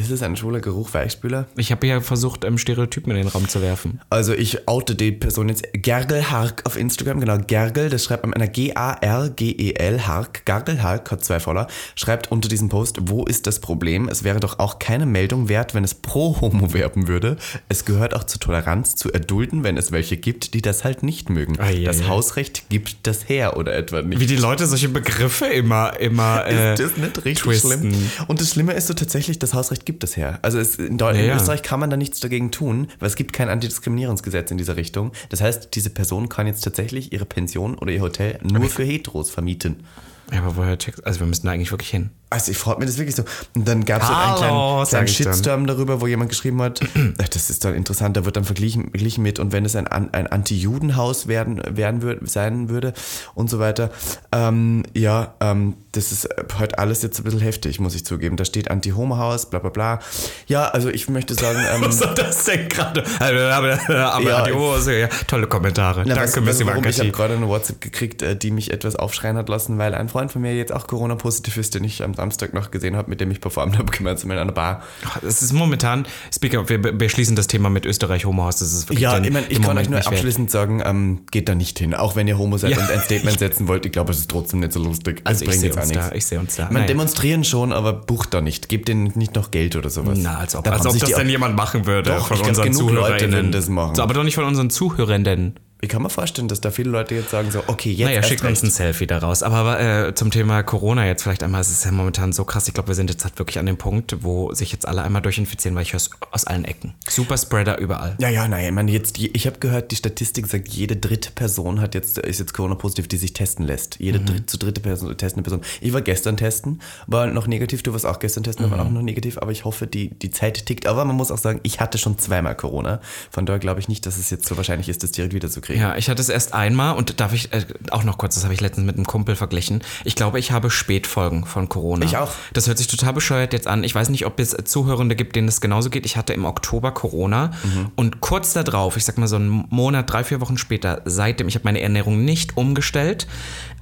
Ist 0.00 0.10
es 0.10 0.22
ein 0.22 0.34
schwuler 0.34 0.60
Geruch, 0.60 0.94
Weichspüler? 0.94 1.46
Ich 1.58 1.70
habe 1.70 1.86
ja 1.86 2.00
versucht, 2.00 2.46
ähm, 2.46 2.56
Stereotypen 2.56 3.10
in 3.12 3.18
den 3.18 3.28
Raum 3.28 3.48
zu 3.48 3.60
werfen. 3.60 4.00
Also 4.08 4.32
ich 4.32 4.66
oute 4.66 4.94
die 4.94 5.12
Person 5.12 5.50
jetzt. 5.50 5.62
Gergel 5.74 6.30
Hark 6.30 6.62
auf 6.64 6.78
Instagram, 6.78 7.20
genau. 7.20 7.36
Gergel, 7.36 7.90
das 7.90 8.04
schreibt 8.04 8.24
man 8.24 8.32
einer 8.32 8.48
G-A-R-G-E-L, 8.48 10.06
Hark. 10.06 10.46
Gergel 10.46 10.82
Hark 10.82 11.10
hat 11.10 11.22
zwei 11.22 11.38
Follower. 11.38 11.66
Schreibt 11.96 12.32
unter 12.32 12.48
diesem 12.48 12.70
Post, 12.70 12.96
wo 13.02 13.26
ist 13.26 13.46
das 13.46 13.58
Problem? 13.60 14.08
Es 14.08 14.24
wäre 14.24 14.40
doch 14.40 14.58
auch 14.58 14.78
keine 14.78 15.04
Meldung 15.04 15.50
wert, 15.50 15.74
wenn 15.74 15.84
es 15.84 15.92
pro 15.92 16.40
Homo 16.40 16.72
werben 16.72 17.06
würde. 17.06 17.36
Es 17.68 17.84
gehört 17.84 18.14
auch 18.14 18.24
zur 18.24 18.40
Toleranz 18.40 18.96
zu 18.96 19.12
erdulden, 19.12 19.64
wenn 19.64 19.76
es 19.76 19.92
welche 19.92 20.16
gibt, 20.16 20.54
die 20.54 20.62
das 20.62 20.82
halt 20.82 21.02
nicht 21.02 21.28
mögen. 21.28 21.60
Ei, 21.60 21.74
ei, 21.74 21.84
das 21.84 22.00
ei. 22.00 22.04
Hausrecht 22.06 22.70
gibt 22.70 23.06
das 23.06 23.28
her 23.28 23.58
oder 23.58 23.74
etwa 23.74 24.00
nicht. 24.00 24.18
Wie 24.18 24.26
die 24.26 24.36
Leute 24.36 24.66
solche 24.66 24.88
Begriffe 24.88 25.44
immer, 25.44 26.00
immer. 26.00 26.46
Äh, 26.46 26.72
ist 26.72 26.80
das 26.82 26.96
nicht 26.96 27.22
richtig 27.26 27.44
twisten. 27.44 27.92
schlimm? 27.92 28.10
Und 28.28 28.40
das 28.40 28.48
Schlimme 28.50 28.72
ist 28.72 28.86
so 28.86 28.94
tatsächlich, 28.94 29.38
das 29.38 29.52
Hausrecht 29.52 29.84
gibt 29.84 29.89
es 29.98 30.16
her. 30.16 30.38
Also 30.42 30.58
es, 30.58 30.76
in, 30.76 30.98
Deu- 30.98 31.12
in 31.12 31.26
ja. 31.26 31.36
Österreich 31.36 31.62
kann 31.62 31.80
man 31.80 31.90
da 31.90 31.96
nichts 31.96 32.20
dagegen 32.20 32.50
tun, 32.50 32.88
weil 32.98 33.08
es 33.08 33.16
gibt 33.16 33.32
kein 33.32 33.48
Antidiskriminierungsgesetz 33.48 34.50
in 34.50 34.58
dieser 34.58 34.76
Richtung. 34.76 35.12
Das 35.28 35.40
heißt, 35.40 35.74
diese 35.74 35.90
Person 35.90 36.28
kann 36.28 36.46
jetzt 36.46 36.62
tatsächlich 36.62 37.12
ihre 37.12 37.24
Pension 37.24 37.76
oder 37.76 37.92
ihr 37.92 38.00
Hotel 38.00 38.38
nur 38.42 38.68
für 38.68 38.84
Heteros 38.84 39.30
vermieten. 39.30 39.84
Ja, 40.32 40.38
aber 40.40 40.56
woher 40.56 40.78
checkst 40.78 41.04
Also 41.06 41.20
wir 41.20 41.26
müssen 41.26 41.46
da 41.46 41.52
eigentlich 41.52 41.70
wirklich 41.70 41.90
hin. 41.90 42.10
Also 42.32 42.52
ich 42.52 42.58
freut 42.58 42.78
mir 42.78 42.86
das 42.86 42.96
wirklich 42.96 43.16
so. 43.16 43.24
Und 43.56 43.66
dann 43.66 43.84
gab 43.84 44.02
es 44.02 44.08
halt 44.08 44.16
einen 44.18 44.36
kleinen, 44.36 44.86
kleinen. 44.86 45.08
Shitstorm 45.08 45.66
darüber, 45.66 46.00
wo 46.00 46.06
jemand 46.06 46.30
geschrieben 46.30 46.62
hat, 46.62 46.80
das 47.34 47.50
ist 47.50 47.64
dann 47.64 47.74
interessant, 47.74 48.16
da 48.16 48.24
wird 48.24 48.36
dann 48.36 48.44
verglichen, 48.44 48.90
verglichen 48.90 49.24
mit 49.24 49.40
und 49.40 49.50
wenn 49.50 49.64
es 49.64 49.74
ein, 49.74 49.88
ein 49.88 50.26
Anti-Judenhaus 50.28 51.26
werden, 51.26 51.60
werden 51.68 52.02
würd, 52.02 52.30
sein 52.30 52.68
würde 52.68 52.92
und 53.34 53.50
so 53.50 53.58
weiter. 53.58 53.90
Ähm, 54.30 54.84
ja, 54.94 55.34
ähm, 55.40 55.74
das 55.90 56.12
ist 56.12 56.28
heute 56.58 56.78
alles 56.78 57.02
jetzt 57.02 57.18
ein 57.18 57.24
bisschen 57.24 57.40
heftig, 57.40 57.80
muss 57.80 57.96
ich 57.96 58.04
zugeben. 58.04 58.36
Da 58.36 58.44
steht 58.44 58.70
Anti-Homo-Haus, 58.70 59.50
bla 59.50 59.58
bla 59.58 59.70
bla. 59.70 59.98
Ja, 60.46 60.68
also 60.68 60.88
ich 60.88 61.08
möchte 61.08 61.34
sagen, 61.34 61.58
ähm, 61.74 61.82
Was 61.82 61.98
soll 61.98 62.14
das 62.14 62.44
denn 62.44 62.68
gerade? 62.68 63.02
Aber, 63.18 63.54
aber, 63.54 64.12
aber 64.14 64.50
Ja, 64.50 64.54
Hose, 64.54 64.96
ja, 65.00 65.08
tolle 65.26 65.48
Kommentare. 65.48 66.04
Na, 66.06 66.14
Danke, 66.14 66.40
Missy 66.42 66.62
du, 66.62 66.70
warum? 66.70 66.84
Ich 66.84 67.00
habe 67.00 67.10
gerade 67.10 67.34
eine 67.34 67.48
WhatsApp 67.48 67.80
gekriegt, 67.80 68.22
äh, 68.22 68.36
die 68.36 68.52
mich 68.52 68.72
etwas 68.72 68.94
aufschreien 68.94 69.36
hat 69.36 69.48
lassen, 69.48 69.78
weil 69.78 69.94
ein 69.94 70.08
Freund 70.08 70.19
von 70.28 70.42
mir 70.42 70.54
jetzt 70.54 70.72
auch 70.72 70.86
Corona-positiv 70.86 71.56
ist, 71.56 71.74
den 71.74 71.84
ich 71.84 72.02
am 72.02 72.14
Samstag 72.14 72.52
noch 72.54 72.70
gesehen 72.70 72.96
habe, 72.96 73.08
mit 73.08 73.20
dem 73.20 73.30
ich 73.30 73.40
performt 73.40 73.78
habe, 73.78 73.90
gemeinsam 73.96 74.30
in 74.30 74.38
einer 74.38 74.52
Bar. 74.52 74.82
Es 75.26 75.42
ist 75.42 75.52
momentan, 75.52 76.06
speaking 76.34 76.58
of, 76.60 76.68
wir 76.68 77.00
wir 77.00 77.08
schließen 77.08 77.36
das 77.36 77.46
Thema 77.46 77.70
mit 77.70 77.86
Österreich 77.86 78.24
Homo-Haus. 78.26 78.56
Das 78.58 78.72
ist 78.72 78.84
wirklich 78.88 79.00
Ja, 79.00 79.14
den- 79.14 79.24
ich, 79.24 79.30
mein, 79.32 79.44
ich 79.48 79.62
kann 79.62 79.78
euch 79.78 79.88
nur 79.88 79.98
nicht 79.98 80.06
wert. 80.06 80.14
abschließend 80.14 80.50
sagen, 80.50 80.82
ähm, 80.84 81.20
geht 81.30 81.48
da 81.48 81.54
nicht 81.54 81.78
hin. 81.78 81.94
Auch 81.94 82.16
wenn 82.16 82.28
ihr 82.28 82.36
Homo 82.38 82.58
seid 82.58 82.72
Ja. 82.72 82.78
und 82.78 82.90
ein 82.90 83.00
Statement 83.00 83.38
setzen 83.38 83.68
wollt, 83.68 83.86
ich 83.86 83.92
glaube, 83.92 84.12
es 84.12 84.18
ist 84.18 84.30
trotzdem 84.30 84.60
nicht 84.60 84.72
so 84.72 84.80
lustig. 84.82 85.22
Also 85.24 85.38
Es 85.38 85.42
ich 85.42 85.48
bringt 85.48 85.60
sehe 85.60 85.68
jetzt 85.70 85.78
auch 85.78 85.86
nichts. 85.86 86.08
da, 86.10 86.14
ich 86.14 86.26
sehe 86.26 86.38
uns 86.38 86.56
da. 86.56 86.64
Man 86.64 86.72
Naja. 86.74 86.86
demonstrieren 86.86 87.44
schon, 87.44 87.72
aber 87.72 87.92
bucht 87.92 88.34
da 88.34 88.40
nicht. 88.40 88.68
Gebt 88.68 88.88
denen 88.88 89.12
nicht 89.14 89.34
noch 89.34 89.50
Geld 89.50 89.76
oder 89.76 89.90
sowas. 89.90 90.18
Na, 90.20 90.38
als 90.38 90.54
ob, 90.54 90.64
Dann 90.64 90.74
als 90.74 90.86
ob 90.86 90.98
das 90.98 91.10
denn 91.12 91.28
jemand 91.28 91.56
machen 91.56 91.86
würde 91.86 92.10
Doch, 92.10 92.26
von 92.28 92.40
unseren 92.40 92.70
genug 92.72 92.90
Leute 92.90 93.18
ZuhörerInnen. 93.18 93.52
das 93.52 93.68
machen. 93.68 93.94
So, 93.94 94.02
aber 94.02 94.14
doch 94.14 94.24
nicht 94.24 94.34
von 94.34 94.44
unseren 94.44 94.70
Zuhörenden. 94.70 95.54
Ich 95.82 95.88
kann 95.88 96.02
mir 96.02 96.10
vorstellen, 96.10 96.48
dass 96.48 96.60
da 96.60 96.70
viele 96.70 96.90
Leute 96.90 97.14
jetzt 97.14 97.30
sagen 97.30 97.50
so, 97.50 97.62
okay, 97.66 97.90
jetzt 97.90 98.06
Naja, 98.08 98.22
schickt 98.22 98.44
uns 98.44 98.62
ein 98.62 98.70
Selfie 98.70 99.06
daraus. 99.06 99.42
Aber 99.42 99.80
äh, 99.80 100.14
zum 100.14 100.30
Thema 100.30 100.62
Corona 100.62 101.06
jetzt 101.06 101.22
vielleicht 101.22 101.42
einmal, 101.42 101.60
es 101.62 101.70
ist 101.70 101.84
ja 101.84 101.90
momentan 101.90 102.32
so 102.34 102.44
krass. 102.44 102.68
Ich 102.68 102.74
glaube, 102.74 102.88
wir 102.88 102.94
sind 102.94 103.08
jetzt 103.08 103.24
halt 103.24 103.38
wirklich 103.38 103.58
an 103.58 103.64
dem 103.66 103.78
Punkt, 103.78 104.18
wo 104.22 104.52
sich 104.52 104.72
jetzt 104.72 104.86
alle 104.86 105.02
einmal 105.02 105.22
durchinfizieren, 105.22 105.74
weil 105.74 105.82
ich 105.82 105.92
höre 105.92 105.96
es 105.98 106.10
aus 106.32 106.44
allen 106.44 106.64
Ecken. 106.66 106.92
Superspreader 107.08 107.78
überall. 107.78 108.16
Ja, 108.20 108.28
ja, 108.28 108.44
ich 108.44 108.72
meine, 108.72 108.92
jetzt, 108.92 109.18
ich 109.18 109.46
habe 109.46 109.58
gehört, 109.58 109.90
die 109.90 109.96
Statistik 109.96 110.46
sagt, 110.48 110.68
jede 110.68 110.96
dritte 110.96 111.30
Person 111.30 111.80
hat 111.80 111.94
jetzt, 111.94 112.18
ist 112.18 112.40
jetzt 112.40 112.52
Corona-positiv, 112.52 113.08
die 113.08 113.16
sich 113.16 113.32
testen 113.32 113.66
lässt. 113.66 113.96
Jede 114.00 114.18
Mhm. 114.20 114.26
dritte, 114.26 114.46
zu 114.46 114.58
dritte 114.58 114.80
Person, 114.82 115.16
testende 115.16 115.48
Person. 115.48 115.64
Ich 115.80 115.92
war 115.94 116.02
gestern 116.02 116.36
testen, 116.36 116.82
war 117.06 117.26
noch 117.26 117.46
negativ, 117.46 117.82
du 117.82 117.92
warst 117.94 118.04
auch 118.04 118.18
gestern 118.18 118.44
testen, 118.44 118.66
Mhm. 118.66 118.70
war 118.72 118.80
auch 118.84 118.90
noch 118.90 119.02
negativ, 119.02 119.38
aber 119.38 119.50
ich 119.52 119.64
hoffe, 119.64 119.86
die, 119.86 120.10
die 120.10 120.30
Zeit 120.30 120.66
tickt. 120.66 120.86
Aber 120.86 121.06
man 121.06 121.16
muss 121.16 121.30
auch 121.30 121.38
sagen, 121.38 121.60
ich 121.62 121.80
hatte 121.80 121.96
schon 121.96 122.18
zweimal 122.18 122.54
Corona. 122.54 123.00
Von 123.30 123.46
daher 123.46 123.58
glaube 123.60 123.80
ich 123.80 123.88
nicht, 123.88 124.04
dass 124.04 124.18
es 124.18 124.28
jetzt 124.28 124.46
so 124.46 124.58
wahrscheinlich 124.58 124.88
ist, 124.90 125.02
das 125.02 125.12
direkt 125.12 125.32
wieder 125.34 125.48
zu 125.48 125.60
kriegen. 125.60 125.69
Ja, 125.74 125.96
ich 125.96 126.08
hatte 126.10 126.20
es 126.22 126.28
erst 126.28 126.54
einmal 126.54 126.96
und 126.96 127.20
darf 127.20 127.32
ich 127.32 127.52
äh, 127.52 127.64
auch 127.90 128.04
noch 128.04 128.18
kurz, 128.18 128.34
das 128.34 128.44
habe 128.44 128.54
ich 128.54 128.60
letztens 128.60 128.86
mit 128.86 128.96
einem 128.96 129.06
Kumpel 129.06 129.36
verglichen. 129.36 129.82
Ich 130.04 130.14
glaube, 130.16 130.38
ich 130.38 130.52
habe 130.52 130.70
Spätfolgen 130.70 131.44
von 131.46 131.68
Corona. 131.68 132.04
Ich 132.04 132.16
auch. 132.16 132.30
Das 132.52 132.66
hört 132.66 132.78
sich 132.78 132.86
total 132.86 133.12
bescheuert 133.12 133.52
jetzt 133.52 133.66
an. 133.66 133.84
Ich 133.84 133.94
weiß 133.94 134.08
nicht, 134.08 134.26
ob 134.26 134.38
es 134.40 134.56
Zuhörende 134.64 135.16
gibt, 135.16 135.36
denen 135.36 135.46
das 135.46 135.60
genauso 135.60 135.90
geht. 135.90 136.06
Ich 136.06 136.16
hatte 136.16 136.32
im 136.32 136.44
Oktober 136.44 136.92
Corona 136.92 137.50
Mhm. 137.62 137.90
und 137.96 138.20
kurz 138.20 138.52
darauf, 138.52 138.96
ich 138.96 139.04
sag 139.04 139.18
mal 139.18 139.26
so 139.28 139.36
einen 139.36 139.64
Monat, 139.70 140.10
drei, 140.12 140.24
vier 140.24 140.40
Wochen 140.40 140.58
später, 140.58 141.02
seitdem, 141.04 141.48
ich 141.48 141.54
habe 141.54 141.64
meine 141.64 141.80
Ernährung 141.80 142.24
nicht 142.24 142.56
umgestellt, 142.56 143.26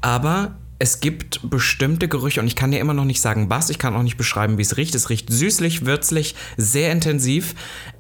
aber 0.01 0.53
es 0.81 1.01
gibt 1.01 1.41
bestimmte 1.51 2.07
Gerüche 2.07 2.41
und 2.41 2.47
ich 2.47 2.55
kann 2.55 2.71
dir 2.71 2.79
immer 2.79 2.95
noch 2.95 3.05
nicht 3.05 3.21
sagen, 3.21 3.51
was. 3.51 3.69
Ich 3.69 3.79
kann 3.79 3.97
auch 3.97 4.03
nicht 4.03 4.17
beschreiben, 4.17 4.59
wie 4.59 4.63
es 4.63 4.77
riecht. 4.77 4.95
Es 4.95 5.11
riecht 5.11 5.33
süßlich, 5.33 5.87
würzlich, 5.87 6.37
sehr 6.57 6.93
intensiv. 6.93 7.55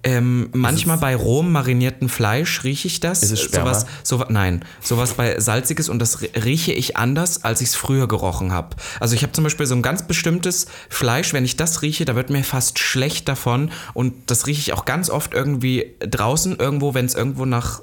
Ähm, 0.05 0.51
manchmal 0.53 0.99
bei 0.99 1.17
rohem 1.17 1.51
marinierten 1.51 2.09
Fleisch 2.09 2.63
rieche 2.63 2.87
ich 2.87 3.01
das. 3.01 3.25
Ist 3.25 3.33
es 3.33 3.41
Sperma? 3.41 3.75
sowas, 3.75 3.87
so, 4.05 4.25
nein, 4.29 4.65
sowas 4.81 5.15
bei 5.15 5.41
salziges 5.41 5.89
und 5.89 5.99
das 5.99 6.21
rieche 6.23 6.73
ich 6.73 6.97
anders, 6.97 7.43
als 7.43 7.61
ich 7.61 7.71
es 7.71 7.75
früher 7.75 8.07
gerochen 8.07 8.53
habe. 8.53 8.77
Also 9.01 9.17
ich 9.17 9.23
habe 9.23 9.33
zum 9.33 9.43
Beispiel 9.43 9.67
so 9.67 9.75
ein 9.75 9.83
ganz 9.83 10.07
bestimmtes 10.07 10.67
Fleisch, 10.89 11.33
wenn 11.33 11.45
ich 11.45 11.57
das 11.57 11.83
rieche, 11.83 12.05
da 12.05 12.15
wird 12.15 12.31
mir 12.31 12.45
fast 12.45 12.79
schlecht 12.79 13.29
davon 13.29 13.73
und 13.93 14.15
das 14.27 14.47
rieche 14.47 14.61
ich 14.61 14.73
auch 14.73 14.85
ganz 14.85 15.11
oft 15.11 15.35
irgendwie 15.35 15.97
draußen, 15.99 16.57
irgendwo, 16.57 16.95
wenn 16.95 17.07
es 17.07 17.17
irgendwo 17.17 17.45
nach 17.45 17.83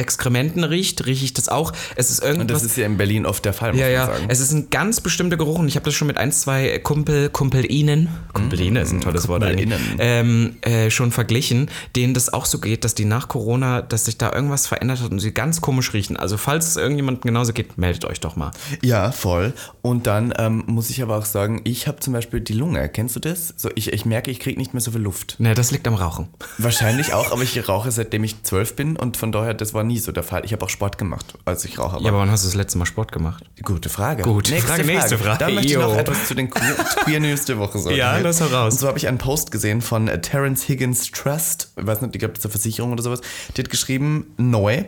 Exkrementen 0.00 0.64
riecht, 0.64 1.06
rieche 1.06 1.24
ich 1.24 1.34
das 1.34 1.48
auch. 1.48 1.72
Es 1.94 2.10
ist 2.10 2.20
Und 2.22 2.28
irgendwas. 2.28 2.62
das 2.62 2.72
ist 2.72 2.76
ja 2.76 2.86
in 2.86 2.96
Berlin 2.96 3.26
oft 3.26 3.44
der 3.44 3.52
Fall, 3.52 3.72
muss 3.72 3.80
Ja, 3.80 3.86
man 3.86 3.92
ja, 3.94 4.06
sagen. 4.06 4.24
es 4.28 4.40
ist 4.40 4.52
ein 4.52 4.70
ganz 4.70 5.00
bestimmter 5.00 5.36
Geruch 5.36 5.58
und 5.58 5.68
ich 5.68 5.76
habe 5.76 5.84
das 5.84 5.94
schon 5.94 6.06
mit 6.08 6.16
ein, 6.16 6.32
zwei 6.32 6.78
Kumpel, 6.78 7.28
Kumpelinen, 7.30 8.08
Kumpeline 8.32 8.80
ist 8.80 8.92
ein 8.92 9.00
tolles 9.00 9.28
Wort 9.28 9.42
eigentlich, 9.44 9.68
ähm, 9.98 10.56
äh, 10.62 10.90
schon 10.90 11.12
verglichen, 11.12 11.70
denen 11.96 12.14
das 12.14 12.32
auch 12.32 12.46
so 12.46 12.58
geht, 12.58 12.84
dass 12.84 12.94
die 12.94 13.04
nach 13.04 13.28
Corona, 13.28 13.82
dass 13.82 14.06
sich 14.06 14.18
da 14.18 14.32
irgendwas 14.32 14.66
verändert 14.66 15.00
hat 15.02 15.10
und 15.10 15.20
sie 15.20 15.32
ganz 15.32 15.60
komisch 15.60 15.92
riechen. 15.92 16.16
Also 16.16 16.36
falls 16.36 16.66
es 16.66 16.76
irgendjemandem 16.76 17.22
genauso 17.22 17.52
geht, 17.52 17.78
meldet 17.78 18.04
euch 18.04 18.20
doch 18.20 18.36
mal. 18.36 18.50
Ja, 18.82 19.12
voll. 19.12 19.52
Und 19.82 20.06
dann 20.06 20.32
ähm, 20.38 20.64
muss 20.66 20.90
ich 20.90 21.02
aber 21.02 21.16
auch 21.18 21.24
sagen, 21.26 21.60
ich 21.64 21.86
habe 21.86 22.00
zum 22.00 22.12
Beispiel 22.12 22.40
die 22.40 22.52
Lunge. 22.54 22.88
Kennst 22.88 23.16
du 23.16 23.20
das? 23.20 23.54
So, 23.56 23.68
ich, 23.74 23.92
ich 23.92 24.04
merke, 24.04 24.30
ich 24.30 24.40
kriege 24.40 24.58
nicht 24.58 24.72
mehr 24.74 24.80
so 24.80 24.90
viel 24.92 25.00
Luft. 25.00 25.36
Ne, 25.38 25.54
das 25.54 25.70
liegt 25.70 25.86
am 25.86 25.94
Rauchen. 25.94 26.28
Wahrscheinlich 26.58 27.12
auch, 27.12 27.32
aber 27.32 27.42
ich 27.42 27.68
rauche 27.68 27.90
seitdem 27.90 28.24
ich 28.24 28.42
zwölf 28.42 28.74
bin 28.76 28.96
und 28.96 29.16
von 29.16 29.32
daher, 29.32 29.54
das 29.54 29.74
war 29.74 29.84
nie 29.90 29.98
so 29.98 30.12
der 30.12 30.22
Fall. 30.22 30.44
Ich 30.44 30.52
habe 30.52 30.64
auch 30.64 30.68
Sport 30.68 30.98
gemacht, 30.98 31.34
als 31.44 31.64
ich 31.64 31.78
rauche. 31.78 32.02
Ja, 32.02 32.10
aber 32.10 32.18
wann 32.18 32.30
hast 32.30 32.44
du 32.44 32.48
das 32.48 32.54
letzte 32.54 32.78
Mal 32.78 32.86
Sport 32.86 33.12
gemacht? 33.12 33.44
Gute 33.62 33.88
Frage. 33.88 34.22
Gute 34.22 34.56
Frage, 34.56 34.84
nächste 34.84 35.18
Frage. 35.18 35.38
Da 35.38 35.50
möchte 35.50 35.72
ich 35.72 35.78
noch 35.78 35.96
etwas 35.96 36.28
zu 36.28 36.34
den 36.34 36.48
Queer, 36.48 36.74
Queer 37.04 37.20
News 37.20 37.44
der 37.44 37.58
Woche 37.58 37.78
sagen. 37.78 37.96
Ja, 37.96 38.16
lass 38.18 38.40
heraus. 38.40 38.74
Und 38.74 38.78
so 38.80 38.86
habe 38.86 38.98
ich 38.98 39.08
einen 39.08 39.18
Post 39.18 39.50
gesehen 39.50 39.82
von 39.82 40.08
äh, 40.08 40.20
Terence 40.20 40.68
Higgins 40.68 41.10
Trust, 41.10 41.72
ich 41.76 41.86
weiß 41.86 42.00
nicht, 42.02 42.14
ich 42.14 42.20
glaube, 42.20 42.34
das 42.34 42.40
ist 42.40 42.46
eine 42.46 42.52
Versicherung 42.52 42.92
oder 42.92 43.02
sowas. 43.02 43.20
Die 43.56 43.62
hat 43.62 43.70
geschrieben, 43.70 44.32
neu, 44.36 44.84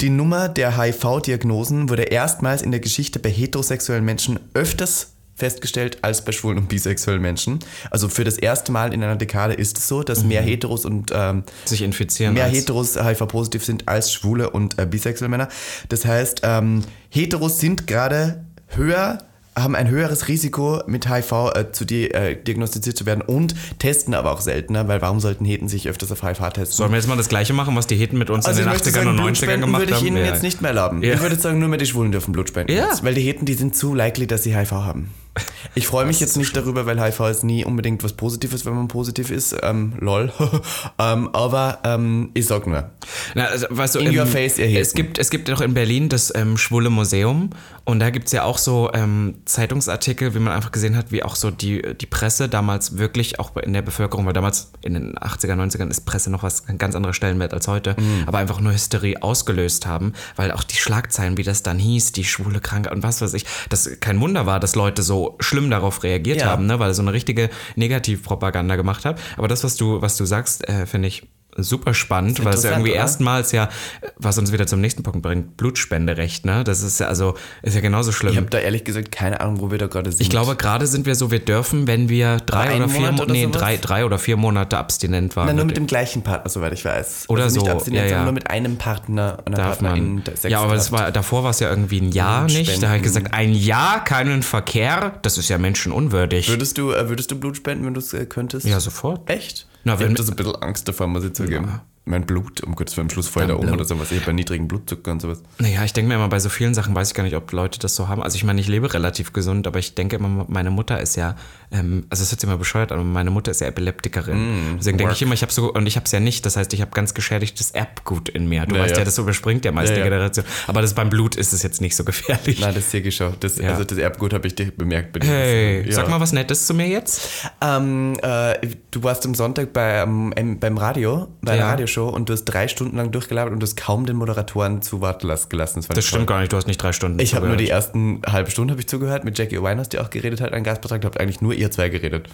die 0.00 0.10
Nummer 0.10 0.48
der 0.48 0.76
HIV-Diagnosen 0.76 1.88
wurde 1.88 2.04
erstmals 2.04 2.62
in 2.62 2.70
der 2.70 2.80
Geschichte 2.80 3.18
bei 3.18 3.30
heterosexuellen 3.30 4.04
Menschen 4.04 4.38
öfters 4.54 5.13
festgestellt 5.36 5.98
als 6.02 6.24
bei 6.24 6.32
schwulen 6.32 6.58
und 6.58 6.68
bisexuellen 6.68 7.20
Menschen. 7.20 7.58
Also 7.90 8.08
für 8.08 8.24
das 8.24 8.36
erste 8.38 8.70
Mal 8.72 8.94
in 8.94 9.02
einer 9.02 9.16
Dekade 9.16 9.54
ist 9.54 9.78
es 9.78 9.88
so, 9.88 10.02
dass 10.02 10.22
mehr 10.24 10.42
Heteros 10.42 10.84
und 10.84 11.10
ähm, 11.14 11.42
Sich 11.64 11.82
infizieren. 11.82 12.34
mehr 12.34 12.46
Heteros 12.46 12.96
HIV-positiv 12.96 13.64
sind 13.64 13.88
als 13.88 14.12
schwule 14.12 14.50
und 14.50 14.78
äh, 14.78 14.86
bisexuelle 14.86 15.28
Männer. 15.30 15.48
Das 15.88 16.04
heißt, 16.04 16.42
ähm, 16.44 16.82
Heteros 17.10 17.58
sind 17.58 17.86
gerade 17.86 18.44
höher, 18.68 19.18
haben 19.56 19.76
ein 19.76 19.88
höheres 19.88 20.26
Risiko 20.28 20.82
mit 20.88 21.08
HIV 21.08 21.32
äh, 21.54 21.70
zu 21.72 21.84
di 21.84 22.08
äh, 22.10 22.34
diagnostiziert 22.40 22.96
zu 22.96 23.06
werden 23.06 23.20
und 23.22 23.54
testen 23.78 24.14
aber 24.14 24.32
auch 24.32 24.40
seltener, 24.40 24.88
weil 24.88 25.00
warum 25.00 25.20
sollten 25.20 25.44
Heten 25.44 25.68
sich 25.68 25.88
öfters 25.88 26.10
auf 26.10 26.22
HIV 26.22 26.38
testen? 26.50 26.66
Sollen 26.76 26.90
wir 26.90 26.96
jetzt 26.98 27.06
mal 27.08 27.16
das 27.16 27.28
Gleiche 27.28 27.52
machen, 27.52 27.74
was 27.76 27.86
die 27.86 27.94
Heten 27.96 28.18
mit 28.18 28.30
uns 28.30 28.46
also 28.46 28.60
in 28.60 28.66
den 28.66 28.72
möchte 28.72 28.90
80ern 28.90 28.92
sagen, 28.94 29.08
und 29.10 29.16
90ern 29.20 29.22
Blutspenden 29.24 29.60
gemacht 29.60 29.80
würde 29.82 29.92
ich 29.92 29.98
haben? 29.98 30.06
Ihnen 30.06 30.16
Ja. 30.16 30.24
jetzt 30.26 30.42
nicht 30.42 30.60
mehr 30.62 30.70
erlauben. 30.70 31.02
Ja. 31.02 31.14
Ich 31.14 31.20
würde 31.20 31.36
sagen, 31.36 31.58
nur 31.60 31.68
mehr 31.68 31.78
die 31.78 31.86
Schwulen 31.86 32.10
dürfen 32.12 32.32
Blut 32.32 32.48
spenden. 32.48 32.72
Ja. 32.72 32.86
Jetzt, 32.88 33.04
weil 33.04 33.14
die 33.14 33.20
Heten, 33.22 33.44
die 33.46 33.54
sind 33.54 33.76
zu 33.76 33.94
likely, 33.94 34.26
dass 34.26 34.42
sie 34.42 34.56
HIV 34.56 34.72
haben. 34.72 35.10
Ich 35.76 35.88
freue 35.88 36.06
mich 36.06 36.20
jetzt 36.20 36.36
nicht 36.36 36.56
darüber, 36.56 36.86
weil 36.86 37.02
HIV 37.02 37.18
ist 37.30 37.42
nie 37.42 37.64
unbedingt 37.64 38.04
was 38.04 38.12
Positives, 38.12 38.64
wenn 38.64 38.74
man 38.74 38.86
positiv 38.86 39.32
ist. 39.32 39.56
Ähm, 39.62 39.94
lol. 39.98 40.32
ähm, 41.00 41.30
aber 41.32 41.80
ähm, 41.82 42.30
ich 42.34 42.46
sag 42.46 42.68
nur. 42.68 42.90
Na, 43.34 43.46
also, 43.46 43.66
weißt 43.70 43.96
du, 43.96 43.98
In 43.98 44.12
ähm, 44.12 44.18
your 44.20 44.26
face, 44.26 44.58
ihr 44.58 44.66
Heten. 44.66 44.82
es 44.82 44.94
gibt 44.94 45.18
Es 45.18 45.30
gibt 45.30 45.48
doch 45.48 45.60
in 45.60 45.74
Berlin 45.74 46.08
das 46.08 46.32
ähm, 46.36 46.56
Schwule 46.58 46.90
Museum 46.90 47.50
und 47.84 47.98
da 47.98 48.10
gibt 48.10 48.26
es 48.26 48.32
ja 48.32 48.44
auch 48.44 48.58
so 48.58 48.90
ähm, 48.94 49.34
Zeitungsartikel, 49.46 50.34
wie 50.34 50.38
man 50.38 50.52
einfach 50.52 50.70
gesehen 50.70 50.96
hat, 50.96 51.10
wie 51.10 51.24
auch 51.24 51.34
so 51.34 51.50
die, 51.50 51.82
die 52.00 52.06
Presse 52.06 52.48
damals 52.48 52.98
wirklich 52.98 53.40
auch 53.40 53.56
in 53.56 53.72
der 53.72 53.82
Bevölkerung, 53.82 54.26
weil 54.26 54.32
damals 54.32 54.70
in 54.82 54.94
den 54.94 55.14
80er, 55.16 55.54
90ern 55.54 55.90
ist 55.90 56.02
Presse 56.06 56.30
noch 56.30 56.44
was 56.44 56.68
ein 56.68 56.78
ganz 56.78 56.94
anderer 56.94 57.14
Stellenwert 57.14 57.52
als 57.52 57.66
heute, 57.66 57.96
Mhm. 57.98 58.24
aber 58.26 58.38
einfach 58.38 58.60
nur 58.60 58.72
Hysterie 58.72 59.22
ausgelöst 59.22 59.86
haben, 59.86 60.12
weil 60.36 60.52
auch 60.52 60.62
die 60.62 60.76
Schlagzeilen, 60.76 61.36
wie 61.36 61.42
das 61.42 61.62
dann 61.64 61.78
hieß, 61.80 62.12
die 62.12 62.24
schwule 62.24 62.60
Kranke 62.60 62.90
und 62.90 63.02
was 63.02 63.20
weiß 63.20 63.34
ich, 63.34 63.44
das 63.70 63.90
kein 64.00 64.20
Wunder 64.20 64.46
war, 64.46 64.60
dass 64.60 64.76
Leute 64.76 65.02
so 65.02 65.23
schlimm 65.40 65.70
darauf 65.70 66.02
reagiert 66.02 66.40
Ja. 66.40 66.46
haben, 66.46 66.66
ne, 66.66 66.78
weil 66.78 66.90
er 66.90 66.94
so 66.94 67.02
eine 67.02 67.12
richtige 67.12 67.50
Negativpropaganda 67.76 68.76
gemacht 68.76 69.04
hat. 69.04 69.20
Aber 69.36 69.48
das, 69.48 69.64
was 69.64 69.76
du, 69.76 70.00
was 70.02 70.16
du 70.16 70.24
sagst, 70.24 70.68
äh, 70.68 70.86
finde 70.86 71.08
ich 71.08 71.26
super 71.56 71.94
spannend, 71.94 72.44
weil 72.44 72.54
es 72.54 72.62
ja 72.62 72.70
irgendwie 72.70 72.90
oder? 72.90 73.00
erstmals 73.00 73.52
ja, 73.52 73.68
was 74.16 74.38
uns 74.38 74.52
wieder 74.52 74.66
zum 74.66 74.80
nächsten 74.80 75.02
Punkt 75.02 75.22
bringt, 75.22 75.56
Blutspenderecht, 75.56 76.44
ne? 76.44 76.64
Das 76.64 76.82
ist 76.82 77.00
ja 77.00 77.08
also, 77.08 77.34
ist 77.62 77.74
ja 77.74 77.80
genauso 77.80 78.12
schlimm. 78.12 78.32
Ich 78.32 78.38
habe 78.38 78.50
da 78.50 78.58
ehrlich 78.58 78.84
gesagt 78.84 79.12
keine 79.12 79.40
Ahnung, 79.40 79.60
wo 79.60 79.70
wir 79.70 79.78
da 79.78 79.86
gerade 79.86 80.10
sind. 80.10 80.20
Ich 80.20 80.30
glaube, 80.30 80.56
gerade 80.56 80.86
sind 80.86 81.06
wir 81.06 81.14
so, 81.14 81.30
wir 81.30 81.38
dürfen, 81.38 81.86
wenn 81.86 82.08
wir 82.08 82.38
drei 82.38 82.70
einen 82.70 82.84
oder 82.84 82.88
vier, 82.88 83.00
Monat 83.00 83.20
oder 83.20 83.32
nee, 83.32 83.44
sowas? 83.44 83.60
drei, 83.60 83.76
drei 83.76 84.04
oder 84.04 84.18
vier 84.18 84.36
Monate 84.36 84.78
abstinent 84.78 85.36
waren. 85.36 85.46
Nein, 85.46 85.56
nur 85.56 85.64
mit 85.66 85.76
dem 85.76 85.86
gleichen 85.86 86.22
Partner, 86.22 86.50
soweit 86.50 86.72
ich 86.72 86.84
weiß. 86.84 87.24
Oder 87.28 87.44
also 87.44 87.60
nicht 87.60 87.66
so, 87.66 87.72
abstinent, 87.72 87.98
ja, 87.98 88.04
ja. 88.04 88.08
sondern 88.10 88.24
nur 88.24 88.34
mit 88.34 88.50
einem 88.50 88.76
Partner, 88.76 89.38
einer 89.44 89.56
darf 89.56 89.78
Partnerin 89.78 90.22
man. 90.24 90.50
Ja, 90.50 90.60
aber 90.60 90.74
das 90.74 90.92
war, 90.92 91.12
davor 91.12 91.44
war 91.44 91.50
es 91.50 91.60
ja 91.60 91.70
irgendwie 91.70 92.00
ein 92.00 92.12
Jahr 92.12 92.44
nicht. 92.44 92.82
Da 92.82 92.88
habe 92.88 92.98
ich 92.98 93.02
gesagt, 93.02 93.32
ein 93.32 93.54
Jahr, 93.54 94.04
keinen 94.04 94.42
Verkehr, 94.42 95.18
das 95.22 95.38
ist 95.38 95.48
ja 95.48 95.58
menschenunwürdig. 95.58 96.48
Würdest 96.48 96.78
du, 96.78 96.92
äh, 96.92 97.08
würdest 97.08 97.30
du 97.30 97.38
Blut 97.38 97.56
spenden, 97.56 97.86
wenn 97.86 97.94
du 97.94 98.00
es 98.00 98.12
äh, 98.12 98.26
könntest? 98.26 98.66
Ja, 98.66 98.80
sofort. 98.80 99.28
Echt? 99.30 99.66
Na, 99.84 99.94
ich 99.94 100.00
wenn- 100.00 100.06
habe 100.06 100.14
da 100.14 100.22
so 100.22 100.32
ein 100.32 100.36
bisschen 100.36 100.56
Angst 100.62 100.88
davor, 100.88 101.06
muss 101.06 101.24
ich 101.24 101.32
zugeben. 101.34 101.80
Mein 102.06 102.26
Blut, 102.26 102.60
um 102.60 102.74
Gottes 102.74 102.98
Willen, 102.98 103.06
am 103.06 103.10
Schluss 103.10 103.28
vorher 103.28 103.48
da 103.48 103.56
oben 103.58 103.70
oder 103.70 103.86
sowas. 103.86 104.12
Ich 104.12 104.18
habe 104.20 104.28
einen 104.28 104.36
niedrigen 104.36 104.68
Blutzucker 104.68 105.10
und 105.12 105.22
sowas. 105.22 105.42
Naja, 105.58 105.84
ich 105.84 105.94
denke 105.94 106.08
mir 106.10 106.16
immer, 106.16 106.28
bei 106.28 106.38
so 106.38 106.50
vielen 106.50 106.74
Sachen 106.74 106.94
weiß 106.94 107.08
ich 107.08 107.14
gar 107.14 107.22
nicht, 107.22 107.34
ob 107.34 107.50
Leute 107.50 107.78
das 107.78 107.94
so 107.96 108.08
haben. 108.08 108.22
Also 108.22 108.36
ich 108.36 108.44
meine, 108.44 108.60
ich 108.60 108.68
lebe 108.68 108.92
relativ 108.92 109.32
gesund, 109.32 109.66
aber 109.66 109.78
ich 109.78 109.94
denke 109.94 110.16
immer, 110.16 110.44
meine 110.48 110.68
Mutter 110.70 111.00
ist 111.00 111.16
ja, 111.16 111.34
ähm, 111.72 112.04
also 112.10 112.22
es 112.22 112.30
hört 112.30 112.40
sich 112.42 112.46
immer 112.48 112.58
bescheuert, 112.58 112.92
an, 112.92 112.98
aber 112.98 113.08
meine 113.08 113.30
Mutter 113.30 113.50
ist 113.52 113.62
ja 113.62 113.68
Epileptikerin. 113.68 114.76
Deswegen 114.78 114.98
denke 114.98 115.14
ich 115.14 115.22
immer, 115.22 115.32
ich 115.32 115.40
habe 115.40 115.50
so, 115.52 115.72
und 115.72 115.86
ich 115.86 115.96
habe 115.96 116.04
es 116.04 116.12
ja 116.12 116.20
nicht, 116.20 116.44
das 116.44 116.58
heißt, 116.58 116.74
ich 116.74 116.82
habe 116.82 116.90
ganz 116.90 117.14
geschädigtes 117.14 117.70
Erbgut 117.70 118.28
in 118.28 118.50
mir. 118.50 118.66
Du 118.66 118.74
Ja, 118.76 118.82
weißt 118.82 118.92
ja, 118.92 118.98
ja. 118.98 119.04
das 119.06 119.16
überspringt 119.16 119.64
ja 119.64 119.72
meist 119.72 119.88
Ja, 119.88 119.94
die 119.94 120.00
ja. 120.00 120.04
Generation. 120.04 120.44
Aber 120.66 120.82
das 120.82 120.92
beim 120.92 121.08
Blut 121.08 121.36
ist 121.36 121.54
es 121.54 121.62
jetzt 121.62 121.80
nicht 121.80 121.96
so 121.96 122.04
gefährlich. 122.04 122.60
Nein, 122.60 122.74
das 122.74 122.84
ist 122.84 122.90
hier 122.90 123.00
geschaut. 123.00 123.36
Das, 123.40 123.56
Ja. 123.56 123.70
Also 123.70 123.84
das 123.84 123.96
Erbgut 123.96 124.34
habe 124.34 124.46
ich 124.46 124.54
dir 124.54 124.70
bemerkt 124.76 125.14
bei 125.14 125.20
dir. 125.20 125.28
Hey, 125.30 125.86
Ja. 125.86 125.92
sag 125.94 126.10
mal 126.10 126.20
was 126.20 126.32
Nettes 126.32 126.66
zu 126.66 126.74
mir 126.74 126.86
jetzt. 126.86 127.48
Ähm, 127.62 128.18
äh, 128.22 128.58
du 128.90 129.02
warst 129.02 129.24
am 129.24 129.34
Sonntag 129.34 129.72
beim, 129.72 130.34
ähm, 130.36 130.58
beim 130.60 130.76
Radio, 130.76 131.28
bei 131.40 131.52
einer 131.52 131.60
Ja. 131.60 131.76
Radioshow 131.96 132.08
und 132.14 132.28
du 132.28 132.32
hast 132.32 132.44
drei 132.44 132.68
Stunden 132.68 132.96
lang 132.96 133.10
durchgelabert 133.12 133.52
und 133.52 133.60
du 133.60 133.64
hast 133.66 133.76
kaum 133.76 134.06
den 134.06 134.16
Moderatoren 134.16 134.82
zu 134.82 135.00
Wort 135.00 135.22
las- 135.22 135.48
gelassen. 135.48 135.80
Das, 135.86 135.88
Das 135.88 136.04
stimmt 136.04 136.26
toll. 136.26 136.26
gar 136.36 136.40
nicht, 136.40 136.52
du 136.52 136.56
hast 136.56 136.66
nicht 136.66 136.82
drei 136.82 136.92
Stunden 136.92 137.18
Ich 137.18 137.34
habe 137.34 137.46
nur 137.46 137.56
die 137.56 137.68
ersten 137.68 138.22
halbe 138.26 138.50
Stunde 138.50 138.72
habe 138.72 138.80
ich 138.80 138.88
zugehört 138.88 139.24
mit 139.24 139.38
Jackie 139.38 139.60
Winehouse, 139.62 139.88
die 139.88 139.98
auch 139.98 140.10
geredet 140.10 140.40
hat, 140.40 140.52
einen 140.52 140.64
Gastbeitrag. 140.64 141.04
Habt 141.04 141.20
eigentlich 141.20 141.40
nur 141.40 141.54
ihr 141.54 141.70
zwei 141.70 141.88
geredet. 141.88 142.28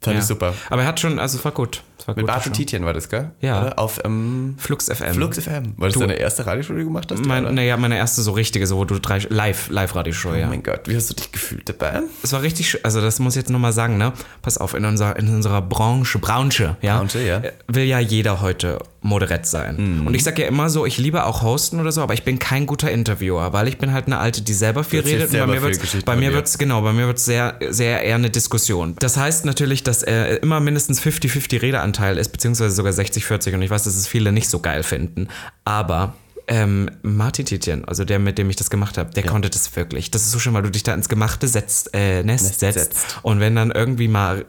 Fand 0.00 0.18
ich 0.18 0.24
super. 0.24 0.52
Aber 0.68 0.82
er 0.82 0.88
hat 0.88 0.98
schon, 0.98 1.20
also 1.20 1.38
es 1.38 1.44
war 1.44 1.52
gut. 1.52 1.84
Es 1.96 2.08
war 2.08 2.16
Mit 2.16 2.26
Bart 2.26 2.38
und 2.44 2.56
Show. 2.56 2.56
Tietjen 2.56 2.84
war 2.84 2.92
das, 2.92 3.08
gell? 3.08 3.30
Ja. 3.40 3.62
Oder? 3.62 3.78
Auf 3.78 4.00
ähm, 4.04 4.56
Flux 4.58 4.86
FM. 4.88 5.14
Flux 5.14 5.38
FM. 5.38 5.74
War 5.76 5.88
das 5.88 5.96
deine 5.96 6.14
erste 6.14 6.44
Radioshow, 6.44 6.72
die 6.72 6.80
du 6.80 6.86
gemacht 6.86 7.12
hast? 7.12 7.24
Mein, 7.24 7.54
naja, 7.54 7.76
meine 7.76 7.96
erste 7.96 8.20
so 8.22 8.32
richtige, 8.32 8.66
so 8.66 8.78
wo 8.78 8.84
du 8.84 8.98
drei 8.98 9.18
live, 9.28 9.68
Live-Radio-Show, 9.70 10.34
ja. 10.34 10.46
Oh 10.46 10.48
mein 10.48 10.64
Gott, 10.64 10.88
wie 10.88 10.96
hast 10.96 11.08
du 11.10 11.14
dich 11.14 11.30
gefühlt 11.30 11.68
dabei? 11.68 12.00
Es 12.24 12.32
war 12.32 12.42
richtig, 12.42 12.84
also 12.84 13.00
das 13.00 13.20
muss 13.20 13.36
ich 13.36 13.42
jetzt 13.42 13.50
nochmal 13.50 13.72
sagen, 13.72 13.96
ne? 13.96 14.12
Pass 14.42 14.58
auf, 14.58 14.74
in 14.74 14.84
unserer, 14.84 15.14
in 15.16 15.28
unserer 15.32 15.62
Branche, 15.62 16.18
Branche, 16.18 16.76
ja, 16.82 16.98
Branche, 16.98 17.22
ja. 17.24 17.40
will 17.68 17.84
ja 17.84 18.00
jeder 18.00 18.40
heute 18.40 18.80
moderett 19.02 19.46
sein. 19.46 20.00
Mhm. 20.00 20.06
Und 20.06 20.14
ich 20.14 20.22
sag 20.22 20.38
ja 20.38 20.46
immer 20.46 20.70
so, 20.70 20.86
ich 20.86 20.96
liebe 20.96 21.24
auch 21.24 21.42
Hosten 21.42 21.80
oder 21.80 21.92
so, 21.92 22.02
aber 22.02 22.14
ich 22.14 22.22
bin 22.22 22.38
kein 22.38 22.66
guter 22.66 22.90
Interviewer, 22.90 23.52
weil 23.52 23.68
ich 23.68 23.78
bin 23.78 23.92
halt 23.92 24.06
eine 24.06 24.18
Alte, 24.18 24.42
die 24.42 24.54
selber 24.54 24.84
viel 24.84 25.00
redet. 25.00 25.24
Und 25.24 25.32
bei 25.32 25.38
selber 25.38 25.52
mir 25.52 25.62
wird's, 25.62 25.80
Geschichten 25.80 26.06
bei 26.06 26.16
mir 26.16 26.32
wird's, 26.32 26.56
genau, 26.56 26.82
bei 26.82 26.92
mir 26.92 27.06
wird's 27.06 27.24
sehr, 27.24 27.58
sehr 27.68 28.02
eher 28.02 28.14
eine 28.14 28.30
Diskussion. 28.30 28.94
Das 29.00 29.16
heißt 29.16 29.44
natürlich, 29.44 29.82
dass 29.82 30.02
äh, 30.02 30.36
immer 30.36 30.60
mindestens 30.60 31.02
50-50 31.02 31.62
Redeanteil 31.62 32.16
ist, 32.16 32.30
beziehungsweise 32.30 32.74
sogar 32.74 32.92
60-40 32.92 33.54
und 33.54 33.62
ich 33.62 33.70
weiß, 33.70 33.84
dass 33.84 33.96
es 33.96 34.06
viele 34.06 34.32
nicht 34.32 34.48
so 34.48 34.60
geil 34.60 34.84
finden. 34.84 35.28
Aber 35.64 36.14
ähm, 36.48 36.90
Martin 37.02 37.46
Tietjen, 37.46 37.84
also 37.84 38.04
der, 38.04 38.18
mit 38.18 38.38
dem 38.38 38.50
ich 38.50 38.56
das 38.56 38.70
gemacht 38.70 38.98
habe, 38.98 39.10
der 39.10 39.24
konnte 39.24 39.50
das 39.50 39.74
wirklich. 39.74 40.10
Das 40.10 40.22
ist 40.22 40.32
so 40.32 40.38
schön, 40.38 40.54
weil 40.54 40.62
du 40.62 40.70
dich 40.70 40.82
da 40.82 40.94
ins 40.94 41.08
gemachte 41.08 41.48
setzt, 41.48 41.90
äh, 41.94 42.22
Nest, 42.22 42.44
Nest 42.44 42.60
setzt. 42.60 42.78
setzt. 42.78 43.18
Und 43.22 43.40
wenn 43.40 43.56
dann 43.56 43.70
irgendwie 43.70 44.08
mal 44.08 44.44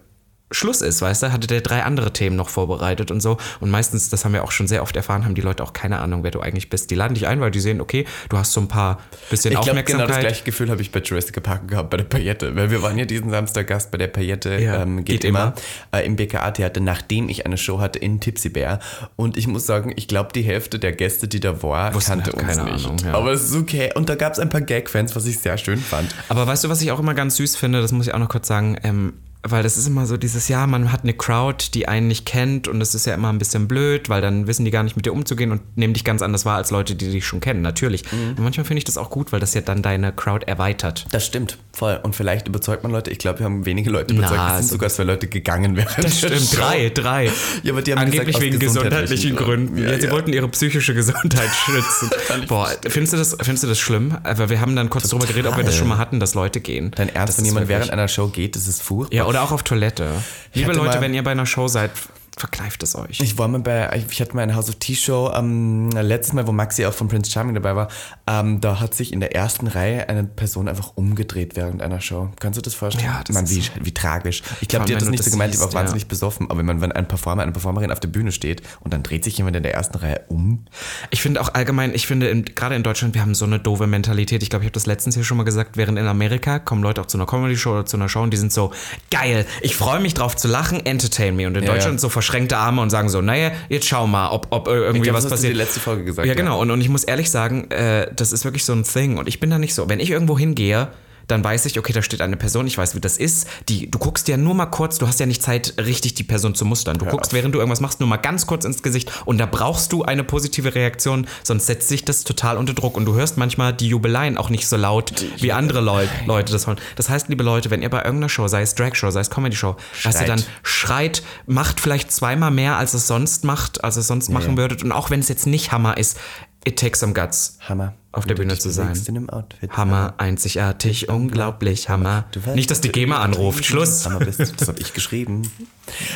Schluss 0.51 0.81
ist, 0.81 1.01
weißt 1.01 1.23
du, 1.23 1.31
hatte 1.31 1.47
der 1.47 1.62
drei 1.62 1.81
andere 1.81 2.13
Themen 2.13 2.35
noch 2.35 2.50
vorbereitet 2.50 3.09
und 3.09 3.21
so. 3.21 3.38
Und 3.59 3.71
meistens, 3.71 4.09
das 4.09 4.23
haben 4.23 4.33
wir 4.33 4.43
auch 4.43 4.51
schon 4.51 4.67
sehr 4.67 4.83
oft 4.83 4.95
erfahren, 4.95 5.25
haben 5.25 5.33
die 5.33 5.41
Leute 5.41 5.63
auch 5.63 5.73
keine 5.73 5.97
Ahnung, 6.00 6.23
wer 6.23 6.29
du 6.29 6.41
eigentlich 6.41 6.69
bist. 6.69 6.91
Die 6.91 6.95
laden 6.95 7.15
dich 7.15 7.25
ein, 7.27 7.41
weil 7.41 7.50
die 7.50 7.59
sehen, 7.59 7.81
okay, 7.81 8.05
du 8.29 8.38
hast 8.38 8.53
so 8.53 8.62
ein 8.62 8.67
paar 8.67 9.00
bisschen 9.31 9.51
Ich 9.51 9.59
genau 9.59 9.69
Aufmerksamkeit. 9.71 10.09
das 10.09 10.19
gleiche 10.19 10.43
Gefühl 10.43 10.69
habe 10.69 10.81
ich 10.83 10.91
bei 10.91 11.00
Jurassic 11.00 11.41
Park 11.41 11.67
gehabt, 11.67 11.89
bei 11.89 11.97
der 11.97 12.03
Paillette. 12.03 12.55
Weil 12.55 12.69
wir 12.69 12.83
waren 12.83 13.00
ja 13.00 13.05
diesen 13.05 13.31
Samstag 13.31 13.65
Gast 13.65 13.89
bei 13.89 13.97
der 13.97 14.07
Paillette, 14.07 14.59
Ja, 14.59 14.83
ähm, 14.83 14.97
geht, 14.97 15.21
geht 15.21 15.25
immer, 15.25 15.55
Äh, 15.91 16.05
im 16.05 16.15
BKA-Theater, 16.17 16.81
nachdem 16.81 17.29
ich 17.29 17.47
eine 17.47 17.57
Show 17.57 17.79
hatte 17.79 17.97
in 17.97 18.19
Tipsy 18.19 18.50
Bear. 18.50 18.79
Und 19.15 19.38
ich 19.38 19.47
muss 19.47 19.65
sagen, 19.65 19.91
ich 19.95 20.07
glaube, 20.07 20.33
die 20.35 20.43
Hälfte 20.43 20.77
der 20.77 20.91
Gäste, 20.91 21.27
die 21.27 21.39
da 21.39 21.63
war, 21.63 21.95
Wussten 21.95 22.21
kannte 22.21 22.25
halt 22.31 22.35
uns 22.35 22.57
keine 22.57 22.71
nicht. 22.71 22.85
Ahnung, 22.85 22.97
ja. 23.03 23.13
Aber 23.13 23.31
es 23.31 23.43
ist 23.43 23.55
okay. 23.55 23.89
Und 23.95 24.07
da 24.07 24.13
gab 24.15 24.33
es 24.33 24.39
ein 24.39 24.50
paar 24.50 24.62
Gag-Fans, 24.62 25.15
was 25.15 25.25
ich 25.25 25.39
sehr 25.39 25.57
schön 25.57 25.79
fand. 25.79 26.13
Aber 26.29 26.45
weißt 26.45 26.63
du, 26.65 26.69
was 26.69 26.79
ich 26.81 26.91
auch 26.91 27.00
immer 27.00 27.15
ganz 27.15 27.38
süß 27.38 27.55
finde, 27.55 27.81
das 27.81 27.91
muss 27.91 28.05
ich 28.05 28.13
auch 28.13 28.19
noch 28.19 28.29
kurz 28.29 28.47
sagen, 28.47 28.77
ähm, 28.83 29.13
weil 29.45 29.62
das 29.63 29.77
ist 29.77 29.88
immer 29.88 30.05
so 30.05 30.15
dieses 30.17 30.47
Jahr, 30.47 30.67
man 30.67 30.91
hat 30.91 31.03
eine 31.03 31.13
Crowd, 31.13 31.65
die 31.73 31.88
einen 31.88 32.07
nicht 32.07 32.25
kennt 32.25 32.67
und 32.67 32.79
das 32.79 32.95
ist 32.95 33.05
ja 33.05 33.13
immer 33.13 33.29
ein 33.29 33.38
bisschen 33.38 33.67
blöd, 33.67 34.07
weil 34.09 34.21
dann 34.21 34.47
wissen 34.47 34.63
die 34.63 34.71
gar 34.71 34.83
nicht 34.83 34.95
mit 34.95 35.05
dir 35.05 35.12
umzugehen 35.12 35.51
und 35.51 35.62
nehmen 35.77 35.93
dich 35.93 36.03
ganz 36.03 36.21
anders 36.21 36.45
wahr 36.45 36.57
als 36.57 36.71
Leute, 36.71 36.95
die 36.95 37.12
dich 37.12 37.25
schon 37.25 37.41
kennen, 37.41 37.62
natürlich. 37.62 38.09
Mhm. 38.12 38.29
Und 38.38 38.39
manchmal 38.39 38.65
finde 38.65 38.77
ich 38.79 38.83
das 38.85 38.97
auch 38.97 39.09
gut, 39.09 39.31
weil 39.33 39.39
das 39.39 39.53
ja 39.53 39.62
dann 39.62 39.81
deine 39.81 40.13
Crowd 40.13 40.45
erweitert. 40.47 41.05
Das 41.12 41.25
stimmt, 41.25 41.57
voll. 41.73 42.00
Und 42.03 42.15
vielleicht 42.15 42.47
überzeugt 42.47 42.83
man 42.83 42.91
Leute. 42.91 43.12
Ich 43.12 43.17
glaube, 43.17 43.39
wir 43.39 43.45
haben 43.45 43.65
wenige 43.65 43.89
Leute 43.89 44.13
überzeugt. 44.13 44.38
Na, 44.38 44.51
es 44.53 44.57
sind 44.59 44.67
so- 44.69 44.73
sogar 44.75 44.89
zwei 44.89 45.03
Leute 45.03 45.27
gegangen 45.27 45.75
während 45.75 46.03
Das 46.03 46.17
stimmt, 46.19 46.57
drei, 46.57 46.89
drei. 46.89 47.29
Ja, 47.63 47.73
aber 47.73 47.81
die 47.81 47.91
haben 47.91 48.00
Angeblich 48.00 48.27
gesagt, 48.38 48.43
wegen 48.45 48.59
gesundheitlichen 48.59 49.35
gesundheitlichen 49.35 49.35
Gründen. 49.35 49.77
Ja, 49.77 49.91
Ja, 49.91 50.00
sie 50.00 50.05
ja. 50.07 50.12
wollten 50.12 50.31
ihre 50.33 50.47
psychische 50.50 50.93
Gesundheit 50.93 51.50
schützen. 51.65 52.09
Boah, 52.47 52.69
findest 52.88 53.13
du, 53.13 53.17
das, 53.17 53.35
findest 53.41 53.63
du 53.63 53.67
das 53.67 53.79
schlimm? 53.79 54.17
Aber 54.23 54.50
wir 54.50 54.62
haben 54.62 54.75
dann 54.75 54.89
kurz 54.89 55.09
drüber 55.09 55.25
geredet, 55.25 55.51
ob 55.51 55.57
wir 55.57 55.63
das 55.65 55.75
schon 55.75 55.88
mal 55.89 55.97
hatten, 55.97 56.19
dass 56.21 56.33
Leute 56.33 56.62
gehen. 56.62 56.91
Dein 56.95 57.09
Ernst, 57.09 57.33
Das 57.33 57.38
wenn 57.39 57.45
jemand 57.45 57.67
wirklich- 57.67 57.73
während 57.79 57.91
einer 57.91 58.07
Show 58.07 58.27
geht, 58.29 58.55
das 58.55 58.67
ist 58.67 58.81
furchtbar. 58.81 59.15
Ja, 59.17 59.25
oder 59.33 59.43
auch 59.43 59.51
auf 59.51 59.63
Toilette. 59.63 60.09
Liebe 60.53 60.73
Leute, 60.73 61.01
wenn 61.01 61.13
ihr 61.13 61.23
bei 61.23 61.31
einer 61.31 61.45
Show 61.45 61.67
seid, 61.67 61.91
verkneift 62.37 62.81
es 62.83 62.95
euch. 62.95 63.19
Ich 63.19 63.37
war 63.37 63.47
mal 63.47 63.59
bei, 63.59 64.03
ich 64.09 64.19
hatte 64.19 64.35
mal 64.35 64.41
eine 64.41 64.55
House 64.55 64.69
of 64.69 64.75
Tea 64.75 64.95
Show, 64.95 65.31
ähm, 65.35 65.89
letztes 65.91 66.33
Mal, 66.33 66.47
wo 66.47 66.51
Maxi 66.51 66.85
auch 66.85 66.93
von 66.93 67.07
Prince 67.07 67.29
Charming 67.31 67.53
dabei 67.55 67.75
war, 67.75 67.87
ähm, 68.27 68.59
da 68.59 68.79
hat 68.79 68.95
sich 68.95 69.13
in 69.13 69.19
der 69.19 69.35
ersten 69.35 69.67
Reihe 69.67 70.09
eine 70.09 70.23
Person 70.23 70.67
einfach 70.67 70.93
umgedreht 70.95 71.55
während 71.55 71.81
einer 71.81 72.01
Show. 72.01 72.29
Kannst 72.39 72.57
du 72.57 72.61
das 72.61 72.73
vorstellen? 72.73 73.05
Ja, 73.05 73.21
das 73.25 73.33
Mann, 73.35 73.43
ist 73.45 73.51
wie, 73.55 73.61
so- 73.61 73.71
wie 73.81 73.93
tragisch. 73.93 74.41
Ich 74.61 74.67
glaube, 74.67 74.85
die 74.85 74.93
hat 74.95 75.01
das 75.01 75.09
nicht 75.09 75.19
das 75.19 75.25
so 75.27 75.31
gemeint, 75.31 75.53
die 75.53 75.59
war 75.59 75.67
auch 75.67 75.73
wahnsinnig 75.73 76.07
besoffen, 76.07 76.49
aber 76.49 76.59
wenn 76.59 76.65
man, 76.65 76.81
wenn 76.81 76.91
ein 76.91 77.07
Performer, 77.07 77.43
eine 77.43 77.51
Performerin 77.51 77.91
auf 77.91 77.99
der 77.99 78.07
Bühne 78.09 78.31
steht 78.31 78.63
und 78.81 78.93
dann 78.93 79.03
dreht 79.03 79.23
sich 79.23 79.37
jemand 79.37 79.55
in 79.55 79.63
der 79.63 79.73
ersten 79.73 79.97
Reihe 79.97 80.21
um. 80.29 80.65
Ich 81.11 81.21
finde 81.21 81.39
auch 81.41 81.53
allgemein, 81.53 81.93
ich 81.93 82.07
finde, 82.07 82.29
in, 82.29 82.45
gerade 82.45 82.75
in 82.75 82.83
Deutschland, 82.83 83.13
wir 83.13 83.21
haben 83.21 83.35
so 83.35 83.45
eine 83.45 83.59
doofe 83.59 83.85
Mentalität. 83.87 84.41
Ich 84.43 84.49
glaube, 84.49 84.63
ich 84.65 84.67
habe 84.67 84.73
das 84.73 84.85
letztens 84.87 85.15
hier 85.15 85.23
schon 85.23 85.37
mal 85.37 85.43
gesagt, 85.43 85.77
während 85.77 85.99
in 85.99 86.07
Amerika 86.07 86.59
kommen 86.59 86.81
Leute 86.83 87.01
auch 87.01 87.05
zu 87.05 87.17
einer 87.17 87.25
Comedy-Show 87.27 87.71
oder 87.71 87.85
zu 87.85 87.97
einer 87.97 88.09
Show 88.09 88.21
und 88.23 88.31
die 88.31 88.37
sind 88.37 88.51
so, 88.51 88.71
geil, 89.11 89.45
ich 89.61 89.75
freue 89.75 89.99
mich 89.99 90.13
drauf 90.13 90.35
zu 90.35 90.47
lachen, 90.47 90.83
entertain 90.85 91.35
me. 91.35 91.45
Und 91.47 91.55
in 91.57 91.63
Ja, 91.63 91.71
Deutschland 91.73 91.95
ja. 91.95 91.99
so 91.99 92.09
verschränkte 92.23 92.57
Arme 92.57 92.81
und 92.81 92.89
sagen 92.89 93.09
so, 93.09 93.21
naja, 93.21 93.51
jetzt 93.69 93.85
schau 93.85 94.07
mal, 94.07 94.29
ob, 94.29 94.47
ob 94.49 94.67
äh, 94.67 94.71
irgendwie 94.71 95.01
glaub, 95.01 95.15
was 95.15 95.23
das 95.23 95.33
hast 95.33 95.43
du 95.43 95.47
passiert. 95.47 95.53
die 95.53 95.57
letzte 95.57 95.79
Folge 95.81 96.05
gesagt. 96.05 96.27
Ja, 96.27 96.33
genau. 96.33 96.61
Und, 96.61 96.71
und 96.71 96.79
ich 96.79 96.89
muss 96.89 97.03
ehrlich 97.03 97.29
sagen, 97.29 97.69
äh, 97.69 98.07
das 98.15 98.31
ist 98.31 98.45
wirklich 98.45 98.63
so 98.63 98.73
ein 98.73 98.83
Thing. 98.83 99.17
Und 99.17 99.27
ich 99.27 99.39
bin 99.39 99.49
da 99.49 99.59
nicht 99.59 99.75
so. 99.75 99.89
Wenn 99.89 99.99
ich 99.99 100.09
irgendwo 100.09 100.39
hingehe, 100.39 100.87
dann 101.33 101.43
weiß 101.43 101.65
ich, 101.65 101.79
okay, 101.79 101.93
da 101.93 102.01
steht 102.01 102.21
eine 102.21 102.37
Person, 102.37 102.67
ich 102.67 102.77
weiß, 102.77 102.95
wie 102.95 102.99
das 102.99 103.17
ist. 103.17 103.47
Die, 103.67 103.89
du 103.89 103.97
guckst 103.97 104.27
ja 104.27 104.37
nur 104.37 104.53
mal 104.53 104.67
kurz, 104.67 104.99
du 104.99 105.07
hast 105.07 105.19
ja 105.19 105.25
nicht 105.25 105.41
Zeit, 105.41 105.73
richtig 105.77 106.13
die 106.13 106.23
Person 106.23 106.53
zu 106.53 106.63
mustern. 106.63 106.97
Du 106.97 107.05
guckst, 107.05 107.33
während 107.33 107.55
du 107.55 107.59
irgendwas 107.59 107.81
machst, 107.81 107.99
nur 107.99 108.07
mal 108.07 108.17
ganz 108.17 108.45
kurz 108.45 108.65
ins 108.65 108.83
Gesicht 108.83 109.11
und 109.25 109.39
da 109.39 109.45
brauchst 109.45 109.91
du 109.91 110.03
eine 110.03 110.23
positive 110.23 110.75
Reaktion, 110.75 111.27
sonst 111.43 111.65
setzt 111.65 111.89
sich 111.89 112.05
das 112.05 112.23
total 112.23 112.57
unter 112.57 112.73
Druck 112.73 112.95
und 112.95 113.05
du 113.05 113.15
hörst 113.15 113.37
manchmal 113.37 113.73
die 113.73 113.87
Jubeleien 113.87 114.37
auch 114.37 114.49
nicht 114.49 114.67
so 114.67 114.77
laut, 114.77 115.13
wie 115.39 115.51
andere 115.51 115.81
Leu 115.81 116.07
Leute 116.25 116.51
das 116.51 116.67
wollen. 116.67 116.77
Das 116.95 117.09
heißt, 117.09 117.29
liebe 117.29 117.43
Leute, 117.43 117.71
wenn 117.71 117.81
ihr 117.81 117.89
bei 117.89 117.99
irgendeiner 117.99 118.29
Show, 118.29 118.47
sei 118.47 118.61
es 118.61 118.75
Drag-Show, 118.75 119.09
sei 119.09 119.21
es 119.21 119.29
Comedy-Show, 119.29 119.75
dass 120.03 120.21
ihr 120.21 120.27
dann 120.27 120.43
schreit, 120.61 121.23
macht 121.47 121.79
vielleicht 121.79 122.11
zweimal 122.11 122.51
mehr, 122.51 122.77
als 122.77 122.93
es 122.93 123.07
sonst 123.07 123.43
macht, 123.43 123.83
als 123.83 123.97
es 123.97 124.07
sonst 124.07 124.29
machen 124.29 124.55
würdet 124.57 124.83
und 124.83 124.91
auch 124.91 125.09
wenn 125.09 125.19
es 125.19 125.29
jetzt 125.29 125.47
nicht 125.47 125.71
Hammer 125.71 125.97
ist, 125.97 126.19
it 126.65 126.77
takes 126.79 127.00
some 127.00 127.13
guts 127.13 127.58
Hammer. 127.67 127.93
auf 128.12 128.25
der 128.25 128.36
du 128.36 128.41
Bühne 128.43 128.58
zu 128.58 128.70
sein. 128.70 128.93
Outfit. 129.29 129.72
Hammer, 129.72 130.13
einzigartig, 130.17 131.10
unglaublich, 131.10 131.89
Hammer. 131.89 132.25
Du 132.32 132.39
Nicht, 132.53 132.70
dass 132.72 132.79
die 132.79 132.91
GEMA 132.91 133.17
anruft. 133.22 133.65
Schluss. 133.65 134.05
Hammer 134.05 134.20
bist. 134.20 134.39
Das 134.62 134.67
habe 134.67 134.79
ich 134.79 134.93
geschrieben. 134.93 135.51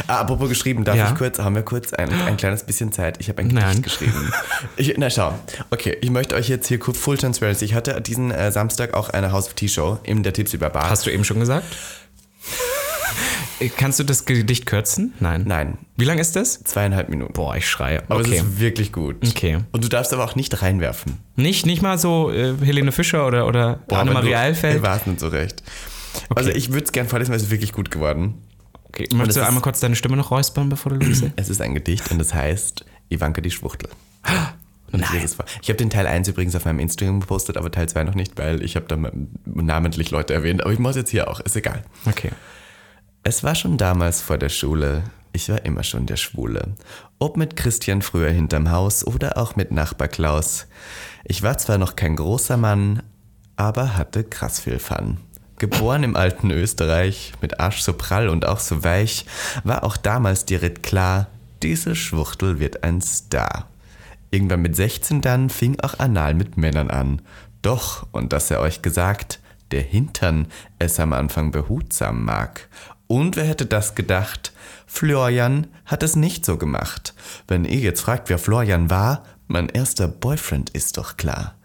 Ah, 0.08 0.20
apropos 0.20 0.48
geschrieben, 0.48 0.84
darf 0.84 0.96
Ja. 0.96 1.10
ich 1.10 1.16
kurz, 1.18 1.40
haben 1.40 1.56
wir 1.56 1.64
kurz 1.64 1.94
ein, 1.94 2.10
ein 2.12 2.38
kleines 2.38 2.64
bisschen 2.64 2.92
Zeit? 2.92 3.18
Ich 3.20 3.30
habe 3.30 3.42
ein 3.42 3.48
Nein. 3.48 3.82
Gedicht 3.82 3.84
geschrieben. 3.84 4.32
Ich, 4.78 4.94
na 4.98 5.10
schau, 5.10 5.34
okay, 5.72 5.98
ich 6.02 6.12
möchte 6.12 6.36
euch 6.36 6.48
jetzt 6.50 6.68
hier 6.68 6.78
kurz 6.80 6.98
Full 7.00 7.18
Transparency. 7.18 7.66
Ich 7.66 7.74
hatte 7.74 8.00
diesen 8.02 8.30
äh, 8.32 8.52
Samstag 8.52 8.94
auch 8.94 9.10
eine 9.10 9.32
House 9.32 9.48
of 9.48 9.54
Tea 9.56 9.68
Show 9.68 10.00
in 10.04 10.22
der 10.24 10.34
Tipsy 10.34 10.58
Bar. 10.58 10.90
Hast 10.90 11.06
du 11.06 11.10
eben 11.10 11.24
schon 11.24 11.40
gesagt? 11.40 11.66
Kannst 13.78 14.00
du 14.00 14.04
das 14.04 14.26
Gedicht 14.26 14.66
kürzen? 14.66 15.14
Nein. 15.20 15.44
Nein, 15.48 15.78
Wie 15.96 16.06
lang 16.06 16.20
ist 16.20 16.36
das? 16.36 16.64
zweieinhalb 16.64 17.10
Minuten. 17.10 17.34
Boah, 17.34 17.56
ich 17.56 17.68
schreie. 17.68 18.04
Aber 18.10 18.20
Okay. 18.20 18.36
es 18.38 18.44
ist 18.44 18.60
wirklich 18.60 18.92
gut. 18.94 19.16
Okay. 19.28 19.60
Und 19.72 19.84
du 19.84 19.88
darfst 19.90 20.14
aber 20.14 20.24
auch 20.26 20.36
nicht 20.36 20.62
reinwerfen. 20.62 21.18
Nicht, 21.36 21.66
nicht 21.66 21.82
mal 21.82 21.98
so 21.98 22.32
äh, 22.32 22.54
Helene 22.62 22.92
Fischer 22.92 23.26
oder, 23.26 23.48
oder 23.48 23.80
Annemarie 23.92 24.36
Eilfeld? 24.36 24.78
Ich 24.78 24.82
weiß 24.84 25.08
nicht 25.08 25.20
so 25.20 25.28
recht. 25.30 25.64
Also 26.36 26.50
ich 26.52 26.72
würde 26.72 26.86
es 26.86 26.92
gerne 26.92 27.10
vorlesen, 27.10 27.30
weil 27.32 27.38
es 27.38 27.44
ist 27.44 27.52
wirklich 27.52 27.74
gut 27.74 27.90
geworden. 27.92 28.36
Okay. 28.84 29.08
Möchtest 29.14 29.38
du 29.38 29.46
einmal 29.46 29.62
kurz 29.62 29.80
deine 29.80 29.96
Stimme 29.96 30.18
noch 30.18 30.32
räuspern, 30.32 30.70
bevor 30.70 30.92
du 30.94 31.06
losest? 31.06 31.32
Es 31.36 31.50
ist 31.50 31.62
ein 31.62 31.74
Gedicht 31.74 32.10
und 32.12 32.22
es 32.22 32.34
heißt 32.34 32.86
Ivanka 33.10 33.42
die 33.42 33.52
Schwuchtel. 33.52 33.90
Und 34.90 35.02
ich 35.02 35.10
Nein. 35.12 35.28
vor. 35.28 35.44
Ich 35.62 35.68
habe 35.68 35.76
den 35.76 35.90
Teil 35.90 36.08
1 36.08 36.30
übrigens 36.30 36.56
auf 36.56 36.64
meinem 36.64 36.80
Instagram 36.80 37.20
gepostet, 37.20 37.58
aber 37.58 37.70
Teil 37.70 37.90
2 37.90 38.06
noch 38.06 38.16
nicht, 38.16 38.38
weil 38.38 38.64
ich 38.64 38.78
habe 38.78 38.86
da 38.88 38.98
namentlich 39.44 40.12
Leute 40.12 40.34
erwähnt. 40.34 40.62
Aber 40.64 40.72
ich 40.72 40.80
mache 40.80 40.92
es 40.92 40.96
jetzt 40.96 41.10
hier 41.10 41.30
auch, 41.30 41.42
ist 41.42 41.58
egal. 41.58 41.84
Okay. 42.06 42.30
Es 43.30 43.44
war 43.44 43.56
schon 43.56 43.78
damals 43.78 44.22
vor 44.22 44.38
der 44.38 44.48
Schule 44.48 45.04
Ich 45.34 45.50
war 45.50 45.66
immer 45.66 45.84
schon 45.84 46.06
der 46.06 46.16
Schwule. 46.16 46.76
Ob 47.20 47.36
mit 47.36 47.58
Christian 47.58 48.02
früher 48.02 48.30
hinterm 48.30 48.72
Haus 48.72 49.06
oder 49.06 49.38
auch 49.38 49.58
mit 49.58 49.70
Nachbar 49.70 50.08
Klaus. 50.08 50.66
Ich 51.26 51.44
war 51.44 51.58
zwar 51.58 51.78
noch 51.78 51.98
kein 51.98 52.16
großer 52.16 52.56
Mann, 52.56 53.04
aber 53.58 53.98
hatte 53.98 54.24
krass 54.24 54.62
viel 54.62 54.80
Fun. 54.80 55.18
Geboren 55.60 56.04
im 56.04 56.16
alten 56.16 56.52
Österreich, 56.52 57.34
mit 57.42 57.60
Arsch 57.60 57.82
so 57.82 57.92
prall 57.92 58.30
und 58.30 58.46
auch 58.46 58.60
so 58.60 58.86
weich, 58.86 59.26
war 59.66 59.84
auch 59.84 59.98
damals 59.98 60.46
direkt 60.46 60.82
klar, 60.82 61.28
diese 61.62 61.98
Schwuchtel 61.98 62.62
wird 62.62 62.86
ein 62.86 63.02
Star. 63.02 63.68
Irgendwann 64.32 64.62
mit 64.62 64.78
16 64.78 65.20
dann 65.20 65.50
fing 65.50 65.78
auch 65.82 66.00
Anal 66.00 66.34
mit 66.34 66.56
Männern 66.56 66.90
an. 66.90 67.22
Doch, 67.62 68.08
und 68.14 68.32
das 68.32 68.50
er 68.52 68.62
euch 68.62 68.82
gesagt, 68.82 69.42
der 69.72 69.82
Hintern 69.82 70.48
es 70.80 70.98
am 70.98 71.12
Anfang 71.12 71.52
behutsam 71.52 72.24
mag. 72.24 72.70
Und 73.08 73.36
wer 73.36 73.46
hätte 73.46 73.66
das 73.66 73.96
gedacht? 73.96 74.52
Florian 74.86 75.68
hat 75.86 76.04
es 76.04 76.16
nicht 76.16 76.46
so 76.46 76.58
gemacht. 76.58 77.14
Wenn 77.48 77.66
ihr 77.66 77.80
jetzt 77.80 78.02
fragt, 78.02 78.30
wer 78.30 78.38
Florian 78.38 78.90
war, 78.90 79.24
mein 79.48 79.70
erster 79.70 80.08
Boyfriend 80.08 80.70
ist 80.72 80.98
doch 80.98 81.18
klar. 81.18 81.56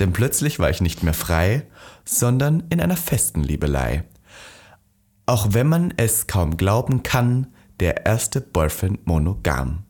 Denn 0.00 0.12
plötzlich 0.12 0.58
war 0.58 0.70
ich 0.70 0.80
nicht 0.80 1.02
mehr 1.02 1.14
frei, 1.14 1.66
sondern 2.04 2.64
in 2.70 2.80
einer 2.80 2.96
festen 2.96 3.42
Liebelei. 3.42 4.04
Auch 5.26 5.48
wenn 5.52 5.68
man 5.68 5.94
es 5.96 6.26
kaum 6.26 6.56
glauben 6.56 7.02
kann, 7.02 7.48
der 7.80 8.06
erste 8.06 8.40
Boyfriend 8.40 9.06
monogam. 9.06 9.84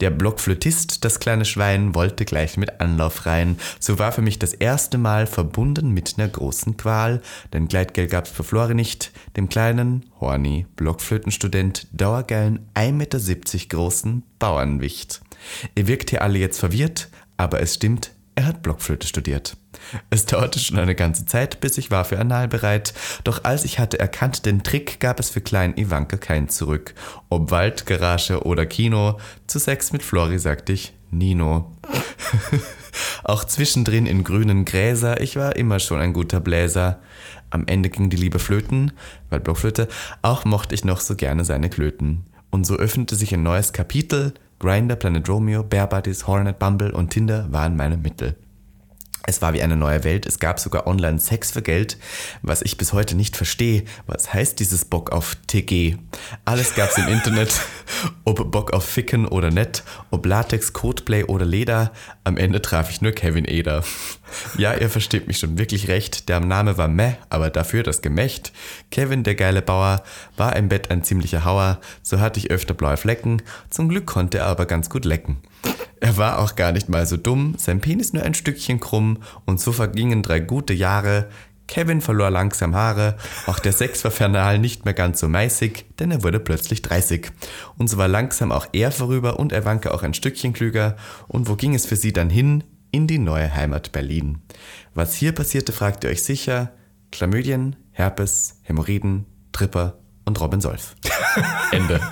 Der 0.00 0.10
Blockflötist, 0.10 1.04
das 1.04 1.20
kleine 1.20 1.44
Schwein, 1.44 1.94
wollte 1.94 2.24
gleich 2.24 2.56
mit 2.56 2.80
Anlauf 2.80 3.26
rein. 3.26 3.58
So 3.78 3.98
war 3.98 4.12
für 4.12 4.22
mich 4.22 4.38
das 4.38 4.54
erste 4.54 4.96
Mal 4.96 5.26
verbunden 5.26 5.90
mit 5.90 6.14
einer 6.16 6.28
großen 6.28 6.78
Qual, 6.78 7.20
denn 7.52 7.68
Gleitgel 7.68 8.06
gab's 8.06 8.30
für 8.30 8.42
Flore 8.42 8.74
nicht, 8.74 9.12
dem 9.36 9.50
kleinen, 9.50 10.06
horny 10.18 10.66
Blockflötenstudent, 10.76 11.86
dauergeilen 11.92 12.60
1,70 12.74 12.92
Meter 12.92 13.18
großen 13.68 14.22
Bauernwicht. 14.38 15.20
Ihr 15.74 15.86
wirkt 15.86 16.10
hier 16.10 16.22
alle 16.22 16.38
jetzt 16.38 16.60
verwirrt, 16.60 17.08
aber 17.36 17.60
es 17.60 17.74
stimmt, 17.74 18.12
er 18.34 18.46
hat 18.46 18.62
Blockflöte 18.62 19.06
studiert. 19.06 19.56
Es 20.08 20.24
dauerte 20.26 20.58
schon 20.58 20.78
eine 20.78 20.94
ganze 20.94 21.26
Zeit, 21.26 21.60
bis 21.60 21.78
ich 21.78 21.90
war 21.90 22.04
für 22.04 22.18
Anal 22.18 22.48
bereit, 22.48 22.94
doch 23.24 23.44
als 23.44 23.64
ich 23.64 23.78
hatte 23.78 23.98
erkannt 23.98 24.46
den 24.46 24.62
Trick, 24.62 25.00
gab 25.00 25.20
es 25.20 25.30
für 25.30 25.40
kleinen 25.40 25.76
Ivanka 25.76 26.16
kein 26.16 26.48
Zurück. 26.48 26.94
Ob 27.28 27.50
Wald, 27.50 27.86
Garage 27.86 28.44
oder 28.44 28.66
Kino, 28.66 29.18
zu 29.46 29.58
Sex 29.58 29.92
mit 29.92 30.02
Flori 30.02 30.38
sagte 30.38 30.72
ich 30.72 30.94
Nino. 31.10 31.76
Auch 33.24 33.44
zwischendrin 33.44 34.06
in 34.06 34.24
grünen 34.24 34.64
Gräser, 34.64 35.20
ich 35.20 35.36
war 35.36 35.56
immer 35.56 35.78
schon 35.78 36.00
ein 36.00 36.12
guter 36.12 36.40
Bläser. 36.40 37.00
Am 37.50 37.66
Ende 37.66 37.90
ging 37.90 38.10
die 38.10 38.16
Liebe 38.16 38.38
flöten, 38.38 38.92
weil 39.28 39.40
Blockflöte, 39.40 39.88
auch 40.22 40.44
mochte 40.44 40.74
ich 40.74 40.84
noch 40.84 41.00
so 41.00 41.16
gerne 41.16 41.44
seine 41.44 41.68
Klöten. 41.68 42.24
Und 42.50 42.64
so 42.64 42.76
öffnete 42.76 43.16
sich 43.16 43.34
ein 43.34 43.42
neues 43.42 43.72
Kapitel, 43.72 44.34
Grinder, 44.60 44.94
Planet 44.94 45.26
Romeo, 45.26 45.62
Bear 45.62 45.86
Buddies, 45.86 46.26
Hornet, 46.26 46.58
Bumble 46.58 46.90
und 46.92 47.08
Tinder 47.08 47.50
waren 47.50 47.76
meine 47.76 47.96
Mittel. 47.96 48.36
Es 49.30 49.40
war 49.40 49.52
wie 49.52 49.62
eine 49.62 49.76
neue 49.76 50.02
Welt. 50.02 50.26
Es 50.26 50.40
gab 50.40 50.58
sogar 50.58 50.88
online 50.88 51.20
Sex 51.20 51.52
für 51.52 51.62
Geld, 51.62 51.98
was 52.42 52.62
ich 52.62 52.76
bis 52.76 52.92
heute 52.92 53.14
nicht 53.14 53.36
verstehe. 53.36 53.84
Was 54.08 54.34
heißt 54.34 54.58
dieses 54.58 54.84
Bock 54.84 55.12
auf 55.12 55.36
TG? 55.46 55.98
Alles 56.44 56.74
gab's 56.74 56.98
im 56.98 57.06
Internet. 57.06 57.60
Ob 58.24 58.50
Bock 58.50 58.72
auf 58.72 58.84
Ficken 58.84 59.26
oder 59.26 59.50
nett, 59.50 59.82
ob 60.10 60.24
Latex, 60.24 60.72
Codeplay 60.72 61.24
oder 61.24 61.44
Leder. 61.44 61.92
Am 62.24 62.36
Ende 62.36 62.62
traf 62.62 62.90
ich 62.90 63.02
nur 63.02 63.12
Kevin 63.12 63.44
Eder. 63.44 63.84
Ja, 64.56 64.74
ihr 64.74 64.88
versteht 64.88 65.26
mich 65.26 65.38
schon 65.38 65.58
wirklich 65.58 65.88
recht. 65.88 66.28
Der 66.28 66.40
Name 66.40 66.78
war 66.78 66.88
meh, 66.88 67.14
aber 67.28 67.50
dafür 67.50 67.82
das 67.82 68.00
Gemächt. 68.00 68.52
Kevin, 68.90 69.24
der 69.24 69.34
geile 69.34 69.60
Bauer, 69.60 70.02
war 70.36 70.56
im 70.56 70.68
Bett 70.68 70.90
ein 70.90 71.02
ziemlicher 71.02 71.44
Hauer. 71.44 71.80
So 72.02 72.20
hatte 72.20 72.38
ich 72.38 72.50
öfter 72.50 72.74
blaue 72.74 72.96
Flecken. 72.96 73.42
Zum 73.70 73.88
Glück 73.88 74.06
konnte 74.06 74.38
er 74.38 74.46
aber 74.46 74.66
ganz 74.66 74.88
gut 74.88 75.04
lecken. 75.04 75.38
Er 76.00 76.16
war 76.16 76.38
auch 76.38 76.56
gar 76.56 76.72
nicht 76.72 76.88
mal 76.88 77.06
so 77.06 77.16
dumm, 77.16 77.54
sein 77.58 77.80
Penis 77.80 78.12
nur 78.12 78.22
ein 78.22 78.34
Stückchen 78.34 78.80
krumm 78.80 79.18
und 79.44 79.60
so 79.60 79.70
vergingen 79.70 80.22
drei 80.22 80.40
gute 80.40 80.72
Jahre. 80.72 81.28
Kevin 81.68 82.00
verlor 82.00 82.30
langsam 82.30 82.74
Haare, 82.74 83.16
auch 83.46 83.60
der 83.60 83.72
Sex 83.72 84.02
war 84.02 84.10
fernal 84.10 84.58
nicht 84.58 84.84
mehr 84.84 84.94
ganz 84.94 85.20
so 85.20 85.28
meißig, 85.28 85.84
denn 86.00 86.10
er 86.10 86.24
wurde 86.24 86.40
plötzlich 86.40 86.82
30. 86.82 87.30
Und 87.78 87.88
so 87.88 87.96
war 87.96 88.08
langsam 88.08 88.50
auch 88.50 88.66
er 88.72 88.90
vorüber 88.90 89.38
und 89.38 89.52
Evanke 89.52 89.94
auch 89.94 90.02
ein 90.02 90.14
Stückchen 90.14 90.52
klüger. 90.52 90.96
Und 91.28 91.48
wo 91.48 91.54
ging 91.54 91.76
es 91.76 91.86
für 91.86 91.94
sie 91.94 92.12
dann 92.12 92.28
hin? 92.28 92.64
In 92.90 93.06
die 93.06 93.18
neue 93.18 93.54
Heimat 93.54 93.92
Berlin. 93.92 94.42
Was 94.94 95.14
hier 95.14 95.32
passierte, 95.32 95.70
fragt 95.70 96.02
ihr 96.02 96.10
euch 96.10 96.24
sicher. 96.24 96.72
Chlamydien, 97.12 97.76
Herpes, 97.92 98.56
Hämorrhoiden, 98.62 99.26
Tripper 99.52 100.00
und 100.24 100.40
Robin 100.40 100.60
Solf. 100.60 100.96
Ende. 101.70 102.00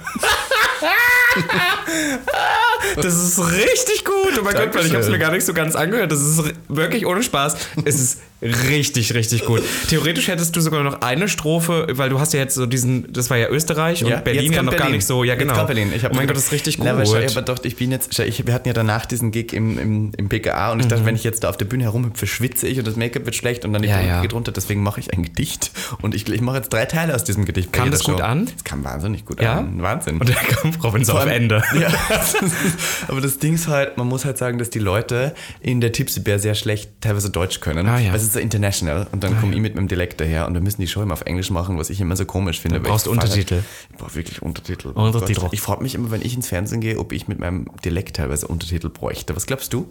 Das 2.96 3.14
ist 3.14 3.38
richtig 3.52 4.04
gut. 4.04 4.17
Oh 4.38 4.42
mein 4.44 4.54
Gott, 4.54 4.74
weil 4.74 4.86
ich 4.86 4.92
habe 4.92 5.02
es 5.02 5.08
mir 5.08 5.18
gar 5.18 5.32
nicht 5.32 5.44
so 5.44 5.52
ganz 5.54 5.74
angehört. 5.74 6.12
Das 6.12 6.20
ist 6.20 6.42
wirklich 6.68 7.06
ohne 7.06 7.22
Spaß. 7.22 7.56
Es 7.84 7.98
ist 8.00 8.20
richtig, 8.40 9.14
richtig 9.14 9.44
gut. 9.44 9.62
Theoretisch 9.88 10.28
hättest 10.28 10.54
du 10.54 10.60
sogar 10.60 10.82
noch 10.84 11.00
eine 11.00 11.28
Strophe, 11.28 11.88
weil 11.92 12.08
du 12.08 12.20
hast 12.20 12.32
ja 12.34 12.38
jetzt 12.40 12.54
so 12.54 12.66
diesen, 12.66 13.12
das 13.12 13.30
war 13.30 13.36
ja 13.36 13.48
Österreich 13.48 14.04
und 14.04 14.10
Ja, 14.10 14.18
Berlin 14.20 14.44
jetzt 14.44 14.54
ja 14.54 14.62
noch 14.62 14.70
gar 14.72 14.78
Berlin. 14.82 14.94
nicht 14.96 15.06
so. 15.06 15.24
Ja, 15.24 15.32
Jetzt 15.34 15.40
genau. 15.42 15.54
kommt 15.54 15.66
Berlin. 15.66 15.92
Ich 15.94 16.04
hab 16.04 16.12
oh 16.12 16.14
mein 16.16 16.26
Gott, 16.28 16.36
das 16.36 16.44
ist 16.44 16.52
richtig 16.52 16.76
gut. 16.76 16.86
Na, 16.86 16.92
aber, 16.92 17.04
schau, 17.04 17.16
aber 17.16 17.42
doch, 17.42 17.64
ich 17.64 17.74
bin 17.76 17.90
jetzt, 17.90 18.16
ich, 18.20 18.46
wir 18.46 18.54
hatten 18.54 18.68
ja 18.68 18.74
danach 18.74 19.06
diesen 19.06 19.32
Gig 19.32 19.52
im, 19.52 19.76
im, 19.78 20.12
im 20.16 20.28
PKA 20.28 20.70
und 20.72 20.78
ich 20.80 20.86
Mhm. 20.86 20.90
dachte, 20.90 21.04
wenn 21.06 21.16
ich 21.16 21.24
jetzt 21.24 21.42
da 21.44 21.48
auf 21.50 21.56
der 21.56 21.64
Bühne 21.64 21.82
herumhüpfe, 21.84 22.26
schwitze 22.28 22.68
ich 22.68 22.78
und 22.78 22.86
das 22.86 22.94
Make-up 22.96 23.24
wird 23.24 23.34
schlecht 23.34 23.64
und 23.64 23.72
dann 23.72 23.82
Ja, 23.82 24.00
ja. 24.00 24.22
geht 24.22 24.32
runter. 24.32 24.52
Deswegen 24.52 24.82
mache 24.84 25.00
ich 25.00 25.12
ein 25.12 25.22
Gedicht 25.24 25.72
und 26.00 26.14
ich, 26.14 26.28
ich 26.28 26.40
mache 26.40 26.58
jetzt 26.58 26.72
drei 26.72 26.84
Teile 26.84 27.14
aus 27.16 27.24
diesem 27.24 27.44
Gedicht. 27.44 27.72
Kam 27.72 27.90
das 27.90 28.04
gut 28.04 28.18
Show. 28.18 28.24
an? 28.24 28.48
Es 28.56 28.62
kam 28.64 28.84
wahnsinnig 28.84 29.24
gut 29.24 29.42
Ja? 29.42 29.58
an. 29.58 29.82
Wahnsinn. 29.82 30.18
Und 30.18 30.28
dann 30.28 30.36
kommt 30.62 30.82
Robin 30.84 31.04
so 31.04 31.12
Vor 31.12 31.22
auf 31.22 31.26
allem- 31.26 31.42
Ende. 31.42 31.62
Ja. 31.78 31.88
Aber 33.08 33.20
das 33.20 33.38
Ding 33.38 33.54
ist 33.54 33.68
halt, 33.68 33.96
man 33.96 34.06
muss 34.08 34.24
halt 34.24 34.38
sagen, 34.38 34.58
dass 34.58 34.70
die 34.70 34.78
Leute 34.78 35.34
in 35.60 35.80
der 35.80 35.92
Tipsy 35.92 36.20
Bear 36.20 36.38
sehr 36.38 36.54
schlecht 36.54 36.90
teilweise 37.00 37.30
Deutsch 37.30 37.60
können. 37.60 37.86
Ah, 37.86 37.98
ja. 37.98 38.10
Weil 38.10 38.16
es 38.16 38.24
ist 38.24 38.32
so 38.32 38.38
international. 38.38 39.06
Und 39.12 39.22
dann 39.22 39.38
komme 39.40 39.54
ich 39.54 39.60
mit 39.60 39.74
meinem 39.74 39.88
Dialekt 39.88 40.20
daher 40.20 40.46
und 40.46 40.54
wir 40.54 40.60
müssen 40.60 40.80
die 40.80 40.88
Show 40.88 41.02
immer 41.02 41.14
auf 41.14 41.22
Englisch 41.22 41.50
machen, 41.50 41.78
was 41.78 41.90
ich 41.90 42.00
immer 42.00 42.16
so 42.16 42.24
komisch 42.24 42.60
finde. 42.60 42.80
Du 42.80 42.88
brauchst 42.88 43.08
Untertitel. 43.08 43.56
Halt, 43.56 43.64
ich 43.90 43.96
brauche 43.96 44.14
wirklich 44.14 44.42
Untertitel. 44.42 44.88
Untertitel. 44.88 45.48
Ich 45.52 45.60
frage 45.60 45.82
mich 45.82 45.94
immer, 45.94 46.10
wenn 46.10 46.22
ich 46.22 46.34
ins 46.34 46.48
Fernsehen 46.48 46.80
gehe, 46.80 46.98
ob 46.98 47.12
ich 47.12 47.28
mit 47.28 47.38
meinem 47.38 47.66
Dialekt 47.84 48.16
teilweise 48.16 48.46
Untertitel 48.46 48.88
bräuchte. 48.88 49.36
Was 49.36 49.46
glaubst 49.46 49.72
du? 49.72 49.88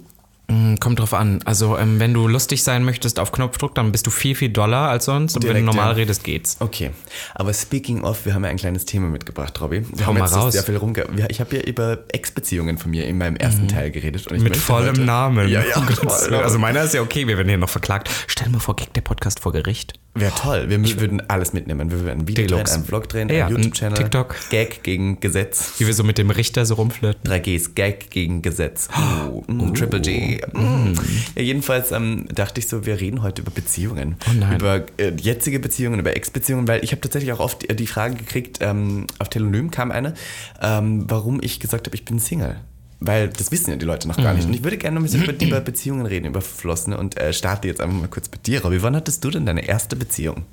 Hm, 0.49 0.79
Kommt 0.79 0.99
drauf 0.99 1.13
an. 1.13 1.39
Also, 1.43 1.77
ähm, 1.77 1.99
wenn 1.99 2.13
du 2.13 2.27
lustig 2.27 2.63
sein 2.63 2.85
möchtest 2.85 3.19
auf 3.19 3.31
Knopfdruck, 3.33 3.75
dann 3.75 3.91
bist 3.91 4.07
du 4.07 4.11
viel, 4.11 4.33
viel 4.33 4.47
doller 4.49 4.77
als 4.89 5.05
sonst. 5.05 5.35
Und 5.35 5.43
wenn 5.43 5.49
Direkt, 5.49 5.63
du 5.63 5.65
normal 5.65 5.89
ja. 5.89 5.95
redest, 5.95 6.23
geht's. 6.23 6.55
Okay, 6.59 6.91
aber 7.35 7.53
speaking 7.53 8.03
of, 8.03 8.25
wir 8.25 8.33
haben 8.33 8.43
ja 8.45 8.49
ein 8.49 8.55
kleines 8.57 8.85
Thema 8.85 9.07
mitgebracht, 9.07 9.59
Robby. 9.59 9.83
Wir 9.93 10.05
Hau 10.05 10.09
haben 10.11 10.19
mal 10.19 10.25
jetzt 10.25 10.35
raus. 10.35 10.53
sehr 10.53 10.63
viel 10.63 10.77
rumge 10.77 11.05
Ich 11.27 11.41
habe 11.41 11.55
ja 11.57 11.63
über 11.63 11.99
Ex-Beziehungen 12.13 12.77
von 12.77 12.91
mir 12.91 13.05
in 13.07 13.17
meinem 13.17 13.35
ersten 13.35 13.67
Teil 13.67 13.91
geredet. 13.91 14.27
Und 14.27 14.37
ich 14.37 14.43
Mit 14.43 14.55
vollem 14.55 14.89
heute- 14.91 15.01
Namen. 15.01 15.49
Ja, 15.49 15.61
ja. 15.65 15.81
Gottes 15.81 15.99
voll. 16.27 16.35
Also 16.35 16.59
meiner 16.59 16.83
ist 16.83 16.93
ja 16.93 17.01
okay, 17.01 17.27
wir 17.27 17.35
werden 17.37 17.49
hier 17.49 17.57
noch 17.57 17.69
verklagt. 17.69 18.09
Stell 18.27 18.47
mir 18.49 18.59
vor, 18.61 18.75
kriegt 18.75 18.95
der 18.95 19.01
Podcast 19.01 19.41
vor 19.41 19.51
Gericht. 19.51 19.93
Wäre 20.13 20.33
toll. 20.33 20.65
Wir 20.69 20.79
würden 20.99 21.21
alles 21.29 21.53
mitnehmen. 21.53 21.91
Wir 21.91 21.99
würden 21.99 22.21
ein 22.21 22.27
Video 22.27 22.47
Deluxe. 22.47 22.63
drehen, 22.71 22.75
einen 22.75 22.85
Vlog 22.85 23.09
drehen, 23.09 23.29
Ja, 23.29 23.45
einen 23.45 23.57
ein 23.57 23.61
YouTube-Channel. 23.63 23.97
TikTok. 23.97 24.35
Gag 24.49 24.81
gegen 24.81 25.19
Gesetz. 25.19 25.73
Wie 25.77 25.85
wir 25.85 25.93
so 25.93 26.03
mit 26.03 26.17
dem 26.17 26.31
Richter 26.31 26.65
so 26.65 26.73
rumflirten. 26.75 27.29
3Gs, 27.29 27.75
Gag 27.75 28.09
gegen 28.09 28.41
Gesetz. 28.41 28.87
Uh, 29.29 29.43
mm, 29.51 29.73
Triple 29.75 30.01
G. 30.01 30.36
Mm. 30.53 30.93
Ja, 31.35 31.41
jedenfalls 31.41 31.91
ähm, 31.91 32.27
dachte 32.33 32.59
ich 32.59 32.67
so, 32.67 32.85
wir 32.85 32.99
reden 32.99 33.21
heute 33.21 33.41
über 33.41 33.51
Beziehungen. 33.51 34.15
Oh 34.29 34.33
nein. 34.39 34.55
Über 34.59 34.85
äh, 34.97 35.11
jetzige 35.19 35.59
Beziehungen, 35.59 35.99
über 35.99 36.15
Ex-Beziehungen, 36.15 36.67
weil 36.67 36.83
ich 36.83 36.91
habe 36.91 37.01
tatsächlich 37.01 37.31
auch 37.33 37.39
oft 37.39 37.63
die, 37.69 37.75
die 37.75 37.87
Frage 37.87 38.15
gekriegt, 38.15 38.57
ähm, 38.61 39.07
auf 39.19 39.29
Telonym 39.29 39.71
kam 39.71 39.91
eine, 39.91 40.13
ähm, 40.61 41.05
warum 41.07 41.39
ich 41.41 41.59
gesagt 41.59 41.87
habe, 41.87 41.95
ich 41.95 42.05
bin 42.05 42.19
Single. 42.19 42.57
Weil 42.99 43.29
das 43.29 43.51
wissen 43.51 43.69
ja 43.69 43.75
die 43.75 43.85
Leute 43.85 44.07
noch 44.07 44.17
gar 44.17 44.31
Mhm. 44.31 44.37
nicht. 44.37 44.47
Und 44.47 44.53
ich 44.55 44.63
würde 44.63 44.77
gerne 44.77 44.95
noch 44.95 45.01
ein 45.01 45.03
bisschen 45.03 45.23
über, 45.23 45.39
über 45.45 45.61
Beziehungen 45.61 46.05
reden, 46.07 46.25
über 46.25 46.41
Verflossene 46.41 46.97
und 46.97 47.15
äh, 47.19 47.31
starte 47.31 47.67
jetzt 47.67 47.79
einfach 47.79 47.95
mal 47.95 48.07
kurz 48.07 48.27
bei 48.27 48.39
dir, 48.43 48.63
Robby. 48.63 48.81
Wann 48.81 48.95
hattest 48.95 49.23
du 49.23 49.29
denn 49.29 49.45
deine 49.45 49.67
erste 49.67 49.95
Beziehung? 49.95 50.45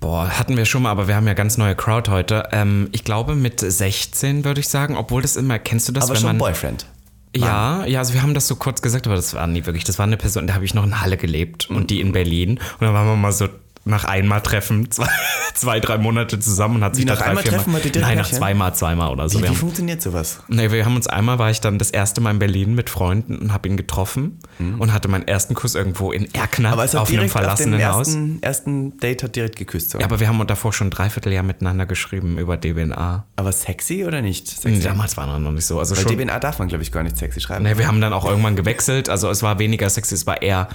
Boah, 0.00 0.28
hatten 0.38 0.56
wir 0.56 0.64
schon 0.64 0.82
mal, 0.82 0.90
aber 0.90 1.06
wir 1.06 1.14
haben 1.14 1.26
ja 1.28 1.34
ganz 1.34 1.56
neue 1.58 1.76
Crowd 1.76 2.10
heute. 2.10 2.48
Ähm, 2.52 2.88
ich 2.92 3.04
glaube 3.04 3.34
mit 3.36 3.60
16 3.60 4.44
würde 4.44 4.60
ich 4.60 4.68
sagen, 4.68 4.96
obwohl 4.96 5.22
das 5.22 5.36
immer, 5.36 5.58
kennst 5.60 5.88
du 5.88 5.92
das, 5.92 6.04
Aber 6.04 6.14
wenn 6.14 6.20
schon 6.20 6.26
man... 6.30 6.38
Boyfriend. 6.38 6.86
Ja, 7.34 7.86
ja, 7.86 7.98
also 8.00 8.12
wir 8.12 8.22
haben 8.22 8.34
das 8.34 8.46
so 8.46 8.56
kurz 8.56 8.82
gesagt, 8.82 9.06
aber 9.06 9.16
das 9.16 9.32
war 9.34 9.46
nie 9.46 9.64
wirklich. 9.64 9.84
Das 9.84 9.98
war 9.98 10.04
eine 10.04 10.16
Person, 10.16 10.46
da 10.46 10.54
habe 10.54 10.64
ich 10.64 10.74
noch 10.74 10.84
in 10.84 11.00
Halle 11.00 11.16
gelebt 11.16 11.70
und 11.70 11.90
die 11.90 12.00
in 12.00 12.12
Berlin. 12.12 12.50
Und 12.58 12.80
dann 12.80 12.92
waren 12.92 13.06
wir 13.06 13.16
mal 13.16 13.32
so 13.32 13.48
nach 13.84 14.04
einmal 14.04 14.40
Treffen, 14.40 14.90
zwei, 14.90 15.08
zwei 15.54 15.80
drei 15.80 15.98
Monate 15.98 16.38
zusammen 16.38 16.76
und 16.76 16.84
hat 16.84 16.96
sich 16.96 17.04
nach 17.04 17.14
da 17.14 17.20
drei, 17.20 17.28
einmal 17.30 17.42
vier 17.42 17.52
Treffen 17.52 18.00
Nein, 18.00 18.18
nach 18.18 18.30
zweimal, 18.30 18.74
zweimal 18.74 19.12
oder 19.12 19.28
so. 19.28 19.38
Wie, 19.38 19.44
wie 19.44 19.48
haben, 19.48 19.56
funktioniert 19.56 20.02
sowas? 20.02 20.40
nee, 20.48 20.70
wir 20.70 20.84
haben 20.84 20.96
uns 20.96 21.06
einmal, 21.06 21.38
war 21.38 21.50
ich 21.50 21.60
dann 21.60 21.78
das 21.78 21.90
erste 21.90 22.20
Mal 22.20 22.32
in 22.32 22.38
Berlin 22.38 22.74
mit 22.74 22.90
Freunden 22.90 23.36
und 23.38 23.52
habe 23.52 23.68
ihn 23.68 23.76
getroffen 23.76 24.38
und 24.78 24.92
hatte 24.92 25.08
meinen 25.08 25.26
ersten 25.28 25.54
Kuss 25.54 25.74
irgendwo 25.74 26.12
in 26.12 26.32
Erkner 26.34 26.72
Mhm. 26.72 26.72
Aber 26.72 26.84
es 26.84 26.94
auf 26.94 27.08
einem 27.08 27.16
direkt 27.18 27.34
auf 27.34 27.40
verlassenen 27.40 27.78
dem 27.78 27.88
Haus. 27.88 28.08
ersten, 28.08 28.42
ersten 28.42 28.96
Date 28.98 29.22
hat 29.22 29.36
direkt 29.36 29.56
geküsst. 29.56 29.90
So. 29.90 29.98
Ja, 29.98 30.06
aber 30.06 30.20
wir 30.20 30.28
haben 30.28 30.44
davor 30.46 30.72
schon 30.72 30.88
ein 30.88 30.90
Dreivierteljahr 30.90 31.42
miteinander 31.42 31.86
geschrieben 31.86 32.38
über 32.38 32.56
DBNA. 32.56 33.26
Aber 33.36 33.52
sexy 33.52 34.04
oder 34.04 34.22
nicht? 34.22 34.48
Sexy? 34.48 34.80
Damals 34.80 35.16
war 35.16 35.28
er 35.28 35.38
noch 35.38 35.52
nicht 35.52 35.66
so. 35.66 35.78
Also 35.78 35.94
Bei 35.94 36.02
schon, 36.02 36.12
DBNA 36.16 36.38
darf 36.38 36.58
man, 36.58 36.68
glaube 36.68 36.82
ich, 36.82 36.92
gar 36.92 37.02
nicht 37.02 37.16
sexy 37.16 37.40
schreiben. 37.40 37.64
Nee, 37.64 37.76
wir 37.78 37.86
haben 37.86 38.00
dann 38.00 38.12
auch 38.12 38.24
irgendwann 38.24 38.56
gewechselt. 38.56 39.08
Also 39.08 39.28
es 39.30 39.42
war 39.42 39.58
weniger 39.58 39.88
sexy, 39.90 40.14
es 40.14 40.26
war 40.26 40.40
eher 40.42 40.68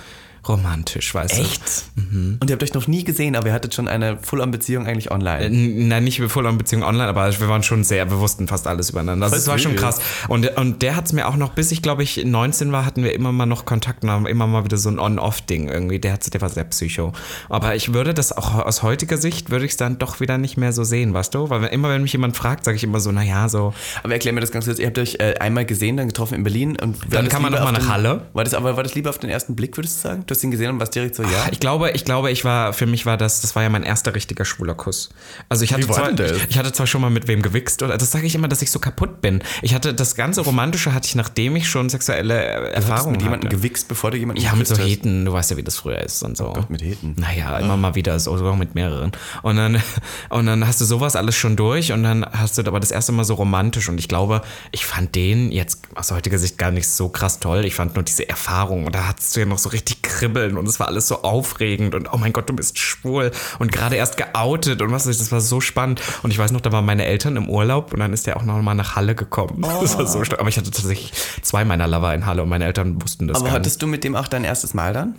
romantisch, 0.48 1.14
weißt 1.14 1.38
du. 1.38 1.42
Echt? 1.42 1.86
Und 1.96 2.40
ihr 2.48 2.54
habt 2.54 2.64
euch 2.64 2.74
noch 2.74 2.88
nie 2.88 3.04
gesehen, 3.04 3.36
aber 3.36 3.48
ihr 3.48 3.54
hattet 3.54 3.74
schon 3.74 3.88
eine 3.88 4.18
Full-on-Beziehung 4.22 4.86
eigentlich 4.88 5.12
online. 5.12 5.46
N- 5.46 5.88
Nein, 5.88 6.04
nicht 6.04 6.22
voll 6.22 6.48
an 6.48 6.58
Beziehung 6.58 6.84
online, 6.84 7.08
aber 7.08 7.28
wir 7.40 7.48
waren 7.50 7.64
schon 7.64 7.84
sehr, 7.84 8.10
wir 8.10 8.20
wussten 8.20 8.48
fast 8.48 8.68
alles 8.68 8.90
übereinander. 8.90 9.26
Also 9.26 9.36
es 9.38 9.48
war 9.48 9.58
schon 9.60 9.76
krass. 9.76 10.00
Und, 10.28 10.58
und 10.58 10.82
der 10.82 10.96
hat 10.96 11.06
es 11.06 11.14
mir 11.14 11.28
auch 11.28 11.36
noch, 11.36 11.50
bis 11.54 11.72
ich 11.72 11.82
glaube 11.82 12.04
ich 12.04 12.24
19 12.26 12.72
war, 12.72 12.86
hatten 12.86 13.04
wir 13.04 13.14
immer 13.14 13.32
mal 13.32 13.46
noch 13.46 13.66
Kontakt 13.66 14.04
und 14.04 14.10
haben 14.12 14.26
immer 14.28 14.48
mal 14.48 14.64
wieder 14.64 14.78
so 14.78 14.90
ein 14.90 15.00
On-Off-Ding 15.00 15.68
irgendwie. 15.70 16.00
Der, 16.00 16.14
hat, 16.14 16.34
der 16.34 16.42
war 16.42 16.50
sehr 16.50 16.64
psycho. 16.66 17.14
Aber 17.50 17.76
ich 17.76 17.94
würde 17.94 18.14
das 18.14 18.32
auch 18.32 18.56
aus 18.56 18.84
heutiger 18.84 19.18
Sicht, 19.18 19.50
würde 19.50 19.66
ich 19.66 19.72
es 19.72 19.78
dann 19.78 19.98
doch 19.98 20.20
wieder 20.20 20.38
nicht 20.38 20.58
mehr 20.58 20.72
so 20.74 20.84
sehen, 20.84 21.14
weißt 21.14 21.34
du? 21.36 21.50
Weil 21.50 21.64
immer 21.66 21.90
wenn 21.90 22.02
mich 22.04 22.14
jemand 22.14 22.36
fragt, 22.38 22.66
sage 22.66 22.78
ich 22.78 22.84
immer 22.84 23.00
so, 23.00 23.12
naja, 23.12 23.50
so. 23.50 23.74
Aber 24.04 24.14
erklär 24.14 24.34
mir 24.34 24.42
das 24.42 24.52
ganz 24.52 24.66
kurz. 24.66 24.80
Ihr 24.80 24.88
habt 24.88 25.00
euch 25.00 25.16
äh, 25.20 25.36
einmal 25.40 25.66
gesehen, 25.66 25.98
dann 25.98 26.08
getroffen 26.08 26.36
in 26.36 26.44
Berlin. 26.44 26.78
Und 26.82 26.98
Dann 27.10 27.26
das 27.26 27.34
kann 27.34 27.42
man 27.42 27.52
lieber 27.52 27.66
noch 27.66 27.72
mal 27.72 27.78
auf 27.80 27.84
nach 27.86 27.92
Halle. 27.94 28.28
War 28.34 28.44
das, 28.44 28.54
aber 28.54 28.76
war 28.78 28.84
das 28.84 28.96
lieber 28.96 29.10
auf 29.10 29.18
den 29.18 29.30
ersten 29.30 29.56
Blick, 29.56 29.78
würdest 29.78 29.98
du 30.04 30.08
sagen? 30.10 30.24
Du 30.28 30.36
hast 30.36 30.44
ihn 30.44 30.52
gesehen 30.52 30.72
und 30.72 30.80
warst 30.80 30.94
direkt 30.94 31.16
so, 31.16 31.24
ja. 31.24 31.48
Ich 31.52 31.62
glaube, 31.62 31.92
ich 31.92 32.04
glaube, 32.04 32.32
ich 32.32 32.44
war, 32.44 32.74
für 32.74 32.86
mich 32.86 33.06
war 33.06 33.16
das, 33.16 33.40
das 33.40 33.56
war 33.56 33.64
ja 33.64 33.70
mein 33.70 33.84
erster 33.84 34.14
richtiger 34.14 34.44
schwuler 34.44 34.76
Kuss. 34.76 35.10
Also 35.48 35.64
ich 35.64 35.74
hatte, 35.74 35.88
war 35.88 35.96
zwar, 35.96 36.20
ich, 36.20 36.50
ich 36.50 36.58
hatte 36.58 36.74
zwar 36.74 36.86
schon 36.86 37.00
mal 37.00 37.10
mit 37.10 37.30
wem 37.30 37.42
gewichst, 37.42 37.82
oder 37.82 37.98
das 37.98 38.12
sage 38.12 38.26
ich 38.26 38.36
immer, 38.36 38.50
dass 38.50 38.62
ich 38.62 38.70
so 38.70 38.80
kaputt 38.80 39.22
bin. 39.22 39.42
Ich 39.62 39.74
hatte 39.74 39.94
das 39.94 40.16
ganze 40.16 40.42
Romantische 40.42 40.94
hatte 40.94 41.08
ich, 41.08 41.16
nachdem 41.16 41.56
ich 41.56 41.70
schon 41.70 41.90
sexuelle 41.90 42.44
äh, 42.44 42.72
Erfahrungen 42.74 43.14
mit 43.14 43.22
jemandem 43.22 43.50
gewichst, 43.50 43.88
bevor 43.88 44.12
du 44.12 44.18
jemanden 44.18 44.42
Ja, 44.42 44.54
mit 44.54 44.68
so 44.68 44.78
hast. 44.78 44.86
Heten, 44.86 45.24
du 45.24 45.32
weißt 45.32 45.52
ja, 45.52 45.58
wie 45.58 45.64
das 45.64 45.78
früher 45.78 46.00
ist 46.00 46.22
und 46.24 46.36
so. 46.36 46.50
Oh 46.50 46.54
Gott, 46.54 46.70
mit 46.70 46.82
Heten. 46.82 47.16
Naja, 47.18 47.58
immer 47.60 47.78
mal 47.78 47.96
wieder, 47.96 48.20
so, 48.20 48.38
sogar 48.38 48.58
mit 48.58 48.76
mehreren. 48.76 49.14
Und 49.44 49.56
dann, 49.56 49.82
und 50.30 50.46
dann 50.46 50.68
hast 50.68 50.82
du 50.82 50.86
sowas 50.86 51.16
alles 51.16 51.36
schon 51.36 51.56
durch 51.56 51.94
und 51.94 52.04
dann 52.04 52.26
hast 52.26 52.58
du 52.58 52.64
aber 52.66 52.82
das 52.82 52.92
erste 52.92 53.14
Mal 53.14 53.24
so 53.24 53.36
romantisch. 53.36 53.88
Und 53.88 53.98
ich 53.98 54.10
glaube, 54.10 54.42
ich 54.72 54.86
fand 54.86 55.16
den 55.16 55.54
jetzt 55.54 55.84
aus 55.96 56.12
heutiger 56.12 56.38
Sicht 56.38 56.58
gar 56.58 56.72
nicht 56.72 56.90
so 56.90 57.08
krass 57.08 57.40
toll. 57.40 57.64
Ich 57.64 57.76
fand 57.76 57.96
nur 57.96 58.04
diese 58.04 58.28
Erfahrung 58.28 58.86
und 58.86 58.94
da 58.94 59.08
hattest 59.08 59.36
du 59.36 59.40
ja 59.40 59.46
noch 59.46 59.58
so 59.58 59.70
richtig 59.70 60.02
Kribbeln 60.18 60.58
und 60.58 60.68
es 60.68 60.80
war 60.80 60.88
alles 60.88 61.08
so 61.08 61.22
aufregend 61.22 61.94
und 61.94 62.12
oh 62.12 62.18
mein 62.18 62.34
Gott, 62.34 62.50
du 62.50 62.54
bist 62.54 62.80
schwul 62.80 63.32
und 63.60 63.72
gerade 63.72 63.96
erst 63.96 64.18
geoutet 64.18 64.82
und 64.82 64.92
was 64.92 65.06
weiß 65.06 65.14
ich, 65.14 65.20
das 65.20 65.32
war 65.32 65.42
so 65.42 65.62
spannend. 65.62 66.02
Und 66.24 66.32
ich 66.32 66.40
weiß 66.40 66.52
noch, 66.52 66.62
da 66.62 66.72
waren 66.72 66.86
meine 66.86 67.06
Eltern 67.06 67.36
im 67.36 67.50
Urlaub 67.50 67.94
und 67.94 68.00
dann 68.00 68.14
ist 68.14 68.26
der 68.26 68.38
auch 68.38 68.44
noch 68.44 68.60
mal 68.62 68.74
nach 68.74 68.96
Halle 68.96 69.16
gekommen. 69.16 69.66
Das 69.88 69.98
war 69.98 70.08
so 70.08 70.24
stark. 70.24 70.40
Aber 70.40 70.50
ich 70.50 70.58
hatte 70.58 70.72
tatsächlich 70.72 71.14
zwei 71.44 71.64
meiner 71.64 71.88
Lover 71.88 72.14
in 72.14 72.26
Halle 72.26 72.42
und 72.42 72.50
meine 72.50 72.66
Eltern 72.66 73.02
wussten 73.02 73.28
das 73.28 73.40
Aber 73.40 73.52
hattest 73.52 73.82
du 73.82 73.88
mit 73.88 74.04
dem 74.04 74.16
auch 74.16 74.28
dein 74.28 74.44
erstes 74.44 74.74
Mal 74.74 74.92
dann? 74.92 75.16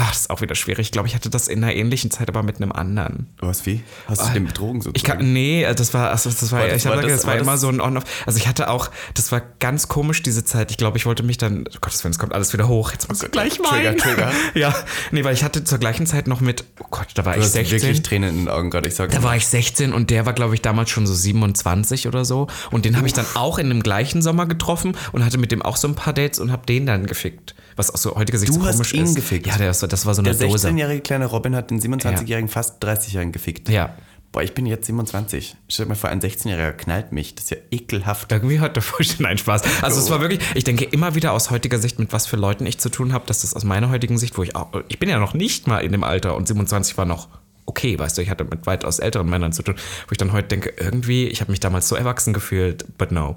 Ach, 0.00 0.08
das 0.10 0.20
ist 0.20 0.30
auch 0.30 0.40
wieder 0.40 0.54
schwierig. 0.54 0.86
Ich 0.86 0.92
glaube, 0.92 1.08
ich 1.08 1.14
hatte 1.16 1.28
das 1.28 1.48
in 1.48 1.62
einer 1.64 1.74
ähnlichen 1.74 2.10
Zeit, 2.12 2.28
aber 2.28 2.44
mit 2.44 2.56
einem 2.58 2.70
anderen. 2.70 3.26
Was, 3.40 3.66
wie? 3.66 3.82
Hast 4.06 4.22
du 4.28 4.32
den 4.32 4.46
betrogen 4.46 4.78
Ich 4.78 4.84
sozusagen? 4.84 5.18
kann, 5.20 5.32
nee, 5.32 5.66
das 5.74 5.92
war, 5.92 6.10
also 6.10 6.30
das 6.30 6.52
war, 6.52 6.60
War 6.60 6.68
das- 6.68 6.76
ich 6.76 6.86
hab 6.86 6.94
war 6.94 7.02
gesagt, 7.02 7.12
das- 7.14 7.20
das 7.22 7.26
war 7.26 7.34
war 7.34 7.40
immer 7.40 7.52
das- 7.52 7.60
so 7.62 7.68
ein 7.68 7.80
On-Off. 7.80 8.04
Also 8.24 8.38
ich 8.38 8.46
hatte 8.46 8.70
auch, 8.70 8.90
das 9.14 9.32
war 9.32 9.42
ganz 9.58 9.88
komisch 9.88 10.22
diese 10.22 10.44
Zeit. 10.44 10.70
Ich 10.70 10.76
glaube, 10.76 10.98
ich 10.98 11.06
wollte 11.06 11.22
mich 11.24 11.36
dann, 11.38 11.64
oh 11.68 11.78
Gottes 11.80 12.04
Willen, 12.04 12.12
es 12.12 12.18
kommt 12.18 12.32
alles 12.32 12.52
wieder 12.52 12.68
hoch. 12.68 12.92
Jetzt 12.92 13.08
muss 13.08 13.22
ich 13.22 13.30
gleich 13.30 13.54
Trigger, 13.58 13.70
weinen. 13.72 13.98
Trigger. 13.98 14.30
Ja, 14.54 14.74
nee, 15.10 15.24
weil 15.24 15.34
ich 15.34 15.42
hatte 15.42 15.64
zur 15.64 15.78
gleichen 15.78 16.06
Zeit 16.06 16.28
noch 16.28 16.40
mit, 16.40 16.64
oh 16.80 16.86
Gott, 16.90 17.08
da 17.14 17.24
war 17.24 17.32
du 17.34 17.40
ich 17.40 17.46
hast 17.46 17.52
16. 17.54 17.80
wirklich 17.82 18.02
Tränen 18.02 18.30
in 18.30 18.36
den 18.44 18.48
Augen 18.48 18.70
gerade, 18.70 18.86
ich 18.88 18.94
sag 18.94 19.10
Da 19.10 19.22
war 19.22 19.34
ich 19.36 19.46
16 19.48 19.92
und 19.92 20.10
der 20.10 20.26
war, 20.26 20.32
glaube 20.32 20.54
ich, 20.54 20.62
damals 20.62 20.90
schon 20.90 21.06
so 21.06 21.14
27 21.14 22.06
oder 22.06 22.24
so. 22.24 22.46
Und 22.70 22.84
den 22.84 22.96
habe 22.96 23.06
ich 23.06 23.12
dann 23.12 23.26
auch 23.34 23.58
in 23.58 23.68
dem 23.68 23.82
gleichen 23.82 24.22
Sommer 24.22 24.46
getroffen 24.46 24.96
und 25.12 25.24
hatte 25.24 25.38
mit 25.38 25.50
dem 25.52 25.62
auch 25.62 25.76
so 25.76 25.88
ein 25.88 25.94
paar 25.94 26.12
Dates 26.12 26.38
und 26.38 26.52
habe 26.52 26.66
den 26.66 26.86
dann 26.86 27.06
gefickt. 27.06 27.54
Was 27.78 27.90
aus 27.90 28.02
so 28.02 28.16
heutiger 28.16 28.38
Sicht 28.38 28.50
Du 28.50 28.54
so 28.60 28.66
hast 28.66 28.74
komisch 28.76 28.92
ihn 28.92 29.04
ist. 29.04 29.14
gefickt? 29.14 29.46
Ja, 29.46 29.56
der, 29.56 29.68
das 29.72 30.04
war 30.04 30.14
so 30.14 30.20
eine 30.20 30.34
Der 30.34 30.48
Dose. 30.48 30.68
16-jährige 30.68 31.00
kleine 31.00 31.26
Robin 31.26 31.54
hat 31.54 31.70
den 31.70 31.80
27-jährigen, 31.80 32.48
fast 32.48 32.82
30-jährigen 32.84 33.30
gefickt. 33.32 33.68
Ja. 33.68 33.94
Boah, 34.32 34.42
ich 34.42 34.52
bin 34.52 34.66
jetzt 34.66 34.86
27. 34.86 35.56
Stell 35.68 35.86
dir 35.86 35.90
mal 35.90 35.94
vor, 35.94 36.10
ein 36.10 36.20
16-Jähriger 36.20 36.72
knallt 36.72 37.12
mich. 37.12 37.34
Das 37.36 37.44
ist 37.44 37.50
ja 37.50 37.56
ekelhaft. 37.70 38.30
Irgendwie 38.30 38.60
hat 38.60 38.74
der 38.76 38.82
Vorstand 38.82 39.24
einen 39.26 39.38
Spaß. 39.38 39.62
Also 39.80 40.00
es 40.00 40.10
war 40.10 40.20
wirklich, 40.20 40.40
ich 40.54 40.64
denke 40.64 40.84
immer 40.84 41.14
wieder 41.14 41.32
aus 41.32 41.50
heutiger 41.50 41.78
Sicht, 41.78 41.98
mit 41.98 42.12
was 42.12 42.26
für 42.26 42.36
Leuten 42.36 42.66
ich 42.66 42.78
zu 42.78 42.90
tun 42.90 43.12
habe, 43.14 43.26
dass 43.26 43.40
das 43.40 43.54
aus 43.54 43.64
meiner 43.64 43.88
heutigen 43.90 44.18
Sicht, 44.18 44.36
wo 44.36 44.42
ich 44.42 44.54
auch, 44.54 44.68
ich 44.88 44.98
bin 44.98 45.08
ja 45.08 45.18
noch 45.18 45.32
nicht 45.32 45.66
mal 45.66 45.78
in 45.78 45.92
dem 45.92 46.04
Alter 46.04 46.36
und 46.36 46.46
27 46.46 46.98
war 46.98 47.06
noch 47.06 47.28
okay, 47.68 47.98
weißt 47.98 48.16
du, 48.18 48.22
ich 48.22 48.30
hatte 48.30 48.44
mit 48.44 48.66
weitaus 48.66 48.98
älteren 48.98 49.28
Männern 49.28 49.52
zu 49.52 49.62
tun, 49.62 49.74
wo 50.06 50.12
ich 50.12 50.18
dann 50.18 50.32
heute 50.32 50.48
denke, 50.48 50.72
irgendwie, 50.78 51.26
ich 51.28 51.40
habe 51.42 51.50
mich 51.50 51.60
damals 51.60 51.86
so 51.88 51.96
erwachsen 51.96 52.32
gefühlt, 52.32 52.86
but 52.96 53.12
no. 53.12 53.36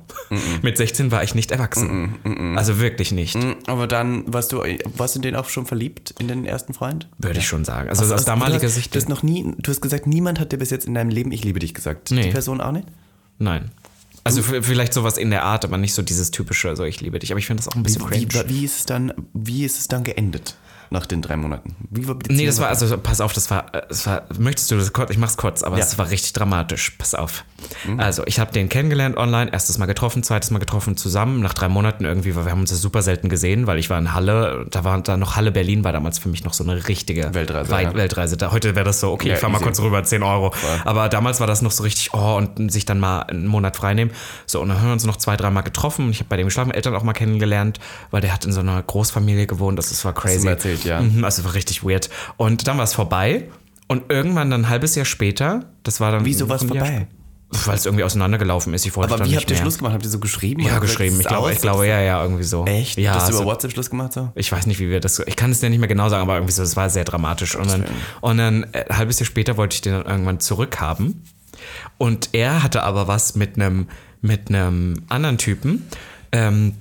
Mit 0.62 0.78
16 0.78 1.12
war 1.12 1.22
ich 1.24 1.36
nicht 1.36 1.52
erwachsen. 1.52 2.56
Also 2.58 2.80
wirklich 2.80 3.12
nicht, 3.12 3.36
Mhm, 3.36 3.56
Aber 3.68 3.88
dann 3.88 4.24
warst 4.34 4.52
du, 4.54 4.64
warst 4.98 5.16
du 5.16 5.20
in 5.20 5.24
den 5.24 5.36
auch 5.36 5.50
schon 5.50 5.66
verliebt, 5.66 6.14
in 6.20 6.28
den 6.30 6.46
ersten 6.46 6.74
Freund? 6.74 7.08
würde 7.18 7.40
ich 7.40 7.48
schon 7.48 7.66
sagen. 7.66 7.90
Also 7.90 8.04
Hast- 8.04 8.12
aus 8.12 8.26
damaliger 8.26 8.60
du 8.60 8.66
hast, 8.68 8.76
Sicht, 8.76 8.96
Du 8.96 9.00
hast 9.00 9.10
noch 9.10 9.22
nie, 9.24 9.54
du 9.58 9.70
hast 9.72 9.82
gesagt, 9.82 10.08
niemand 10.08 10.40
hat 10.40 10.52
dir 10.52 10.58
bis 10.58 10.70
jetzt 10.70 10.86
in 10.86 10.94
deinem 10.94 11.10
Leben 11.10 11.32
Ich 11.32 11.44
liebe 11.44 11.60
dich 11.60 11.74
gesagt. 11.74 12.12
Nee. 12.12 12.22
Die 12.24 12.30
Person 12.30 12.62
auch 12.62 12.72
nicht? 12.72 12.88
nein. 13.38 13.72
Also 14.24 14.44
vielleicht 14.44 14.94
sowas 14.94 15.18
in 15.18 15.32
der 15.32 15.44
Art, 15.46 15.66
aber 15.66 15.78
nicht 15.80 15.96
so 15.96 16.04
dieses 16.04 16.30
typische, 16.30 16.76
so 16.76 16.84
ich 16.84 17.02
liebe 17.02 17.18
dich. 17.18 17.32
Aber 17.32 17.40
ich 17.40 17.48
finde 17.48 17.64
das 17.64 17.68
auch 17.68 17.76
ein 17.76 17.82
bisschen 17.82 18.04
Wie, 18.12 18.28
cringe. 18.28 18.44
wie, 18.50 18.66
ist 18.66 18.78
es 18.80 18.86
dann, 18.86 19.12
wie 19.34 19.66
ist 19.66 19.80
es 19.80 19.88
dann 19.88 20.04
geendet 20.04 20.56
nach 20.92 21.06
den 21.06 21.22
drei 21.22 21.38
Monaten? 21.38 21.76
Wie 21.90 22.08
war 22.08 22.16
die 22.16 22.34
Nee, 22.36 22.46
das 22.46 22.60
war, 22.60 22.68
also 22.68 22.98
pass 22.98 23.22
auf, 23.22 23.34
das 23.34 23.50
war, 23.50 23.66
das 23.90 24.06
war, 24.06 24.24
möchtest 24.38 24.70
du 24.72 24.76
das 24.78 24.92
kurz, 24.94 25.10
ich 25.10 25.18
mach's 25.18 25.38
kurz, 25.38 25.64
aber 25.64 25.78
Ja. 25.78 25.86
es 25.86 25.98
war 25.98 26.10
richtig 26.10 26.34
dramatisch, 26.34 26.92
pass 26.98 27.16
auf. 27.16 27.44
Also, 27.98 28.24
ich 28.26 28.40
habe 28.40 28.52
den 28.52 28.70
kennengelernt 28.70 29.18
online, 29.18 29.52
erstes 29.54 29.78
Mal 29.78 29.86
getroffen, 29.86 30.24
zweites 30.24 30.50
Mal 30.52 30.58
getroffen 30.60 30.98
zusammen, 30.98 31.42
nach 31.42 31.54
drei 31.54 31.70
Monaten 31.70 32.04
irgendwie, 32.06 32.36
weil 32.36 32.46
wir 32.46 32.52
haben 32.52 32.62
uns 32.62 32.72
ja 32.72 32.78
super 32.78 33.02
selten 33.04 33.30
gesehen, 33.30 33.68
weil 33.68 33.78
ich 33.80 33.90
war 33.90 34.00
in 34.00 34.14
Halle, 34.14 34.66
da 34.70 34.84
war 34.84 35.00
da 35.02 35.16
noch 35.16 35.36
Halle 35.36 35.52
Berlin, 35.52 35.84
war 35.84 35.94
damals 35.94 36.18
für 36.20 36.28
mich 36.28 36.44
noch 36.44 36.54
so 36.54 36.64
eine 36.64 36.88
richtige 36.88 37.34
Weltreise, 37.34 37.70
Weit, 37.72 37.84
ja. 37.90 37.94
Weltreise. 37.94 38.36
Da, 38.36 38.52
heute 38.52 38.76
wäre 38.76 38.84
das 38.86 39.00
so, 39.00 39.12
okay, 39.12 39.30
Ja, 39.30 39.36
ich 39.36 39.40
fahr 39.40 39.50
mal 39.50 39.58
easy. 39.58 39.66
kurz 39.66 39.80
rüber, 39.80 40.04
10 40.04 40.24
Euro. 40.24 40.52
Aber 40.86 41.08
damals 41.08 41.40
war 41.40 41.48
das 41.48 41.62
noch 41.62 41.72
so 41.72 41.84
richtig, 41.84 42.14
oh, 42.14 42.36
und 42.36 42.72
sich 42.72 42.86
dann 42.86 43.00
mal 43.00 43.22
einen 43.22 43.46
Monat 43.48 43.78
freinehmen. 43.78 44.14
So, 44.48 44.60
und 44.60 44.70
dann 44.70 44.80
haben 44.80 44.88
wir 44.88 44.94
uns 44.94 45.06
noch 45.06 45.18
zwei, 45.18 45.38
dreimal 45.38 45.64
getroffen. 45.64 46.10
Ich 46.10 46.18
habe 46.20 46.30
bei 46.30 46.38
dem 46.38 46.48
geschlafen, 46.48 46.72
Eltern 46.72 46.96
auch 46.96 47.04
mal 47.04 47.14
kennengelernt, 47.14 47.80
weil 48.10 48.22
der 48.22 48.34
hat 48.34 48.44
in 48.46 48.52
so 48.52 48.60
einer 48.60 48.82
Großfamilie 48.82 49.46
gewohnt, 49.48 49.78
das, 49.78 49.90
das 49.90 50.04
war 50.04 50.14
crazy. 50.14 50.46
mir 50.48 50.58
erzählt, 50.86 51.12
ja. 51.12 51.18
Mhm, 51.18 51.24
also 51.24 51.44
war 51.44 51.54
richtig 51.54 51.84
weird. 51.84 52.10
Und 52.38 52.68
dann 52.68 52.78
war 52.78 52.84
es 52.84 52.94
vorbei. 52.94 53.50
Und 53.88 54.10
irgendwann 54.10 54.50
dann 54.50 54.62
ein 54.62 54.70
halbes 54.70 54.96
Jahr 54.96 55.06
später, 55.06 55.66
das 55.84 56.00
war 56.00 56.12
dann. 56.12 56.26
Wieso 56.26 56.48
war 56.48 56.56
es 56.56 56.64
vorbei? 56.64 57.08
Weil 57.66 57.76
es 57.76 57.86
irgendwie 57.86 58.06
auseinandergelaufen 58.06 58.74
ist. 58.74 58.86
Ich 58.86 58.96
wollte 58.96 59.14
Aber 59.14 59.26
wie 59.26 59.36
habt 59.36 59.50
ihr 59.50 59.56
mehr. 59.56 59.64
Schluss 59.64 59.78
gemacht? 59.78 59.94
Habt 59.94 60.06
ihr 60.06 60.10
so 60.10 60.20
geschrieben? 60.20 60.62
Ja, 60.62 60.80
geschrieben. 60.80 61.20
Ich 61.20 61.28
glaube, 61.28 61.52
ich 61.52 61.60
glaube, 61.60 61.86
ja, 61.86 62.00
ja, 62.00 62.24
irgendwie 62.24 62.44
so. 62.44 62.66
Echt? 62.66 62.98
Ja, 62.98 63.16
Hast 63.16 63.30
du 63.30 63.36
über 63.36 63.44
WhatsApp 63.44 63.74
Schluss 63.74 63.90
gemacht 63.90 64.14
so? 64.14 64.32
ich 64.36 64.50
weiß 64.50 64.68
nicht, 64.68 64.80
wie 64.80 64.90
wir 64.90 65.02
das. 65.02 65.20
Ich 65.20 65.36
kann 65.36 65.52
es 65.52 65.60
dir 65.60 65.70
nicht 65.70 65.80
mehr 65.80 65.90
genau 65.90 66.08
sagen, 66.08 66.22
aber 66.24 66.36
irgendwie 66.36 66.54
so, 66.54 66.64
es 66.64 66.78
war 66.78 66.90
sehr 66.90 67.04
dramatisch. 67.04 67.58
Und 67.58 67.70
dann, 67.70 67.84
und 68.22 68.38
dann 68.38 68.64
äh, 68.72 68.86
ein 68.90 68.98
halbes 68.98 69.20
Jahr 69.20 69.26
später 69.26 69.58
wollte 69.58 69.76
ich 69.76 69.82
den 69.82 69.92
dann 69.92 70.06
irgendwann 70.06 70.40
zurückhaben. 70.40 71.24
Und 71.98 72.30
er 72.32 72.64
hatte 72.64 72.84
aber 72.84 73.10
was 73.10 73.36
mit 73.36 73.56
einem 73.56 73.88
mit 74.22 74.50
einem 74.50 75.04
anderen 75.10 75.38
Typen. 75.38 75.88
Ähm, 76.32 76.76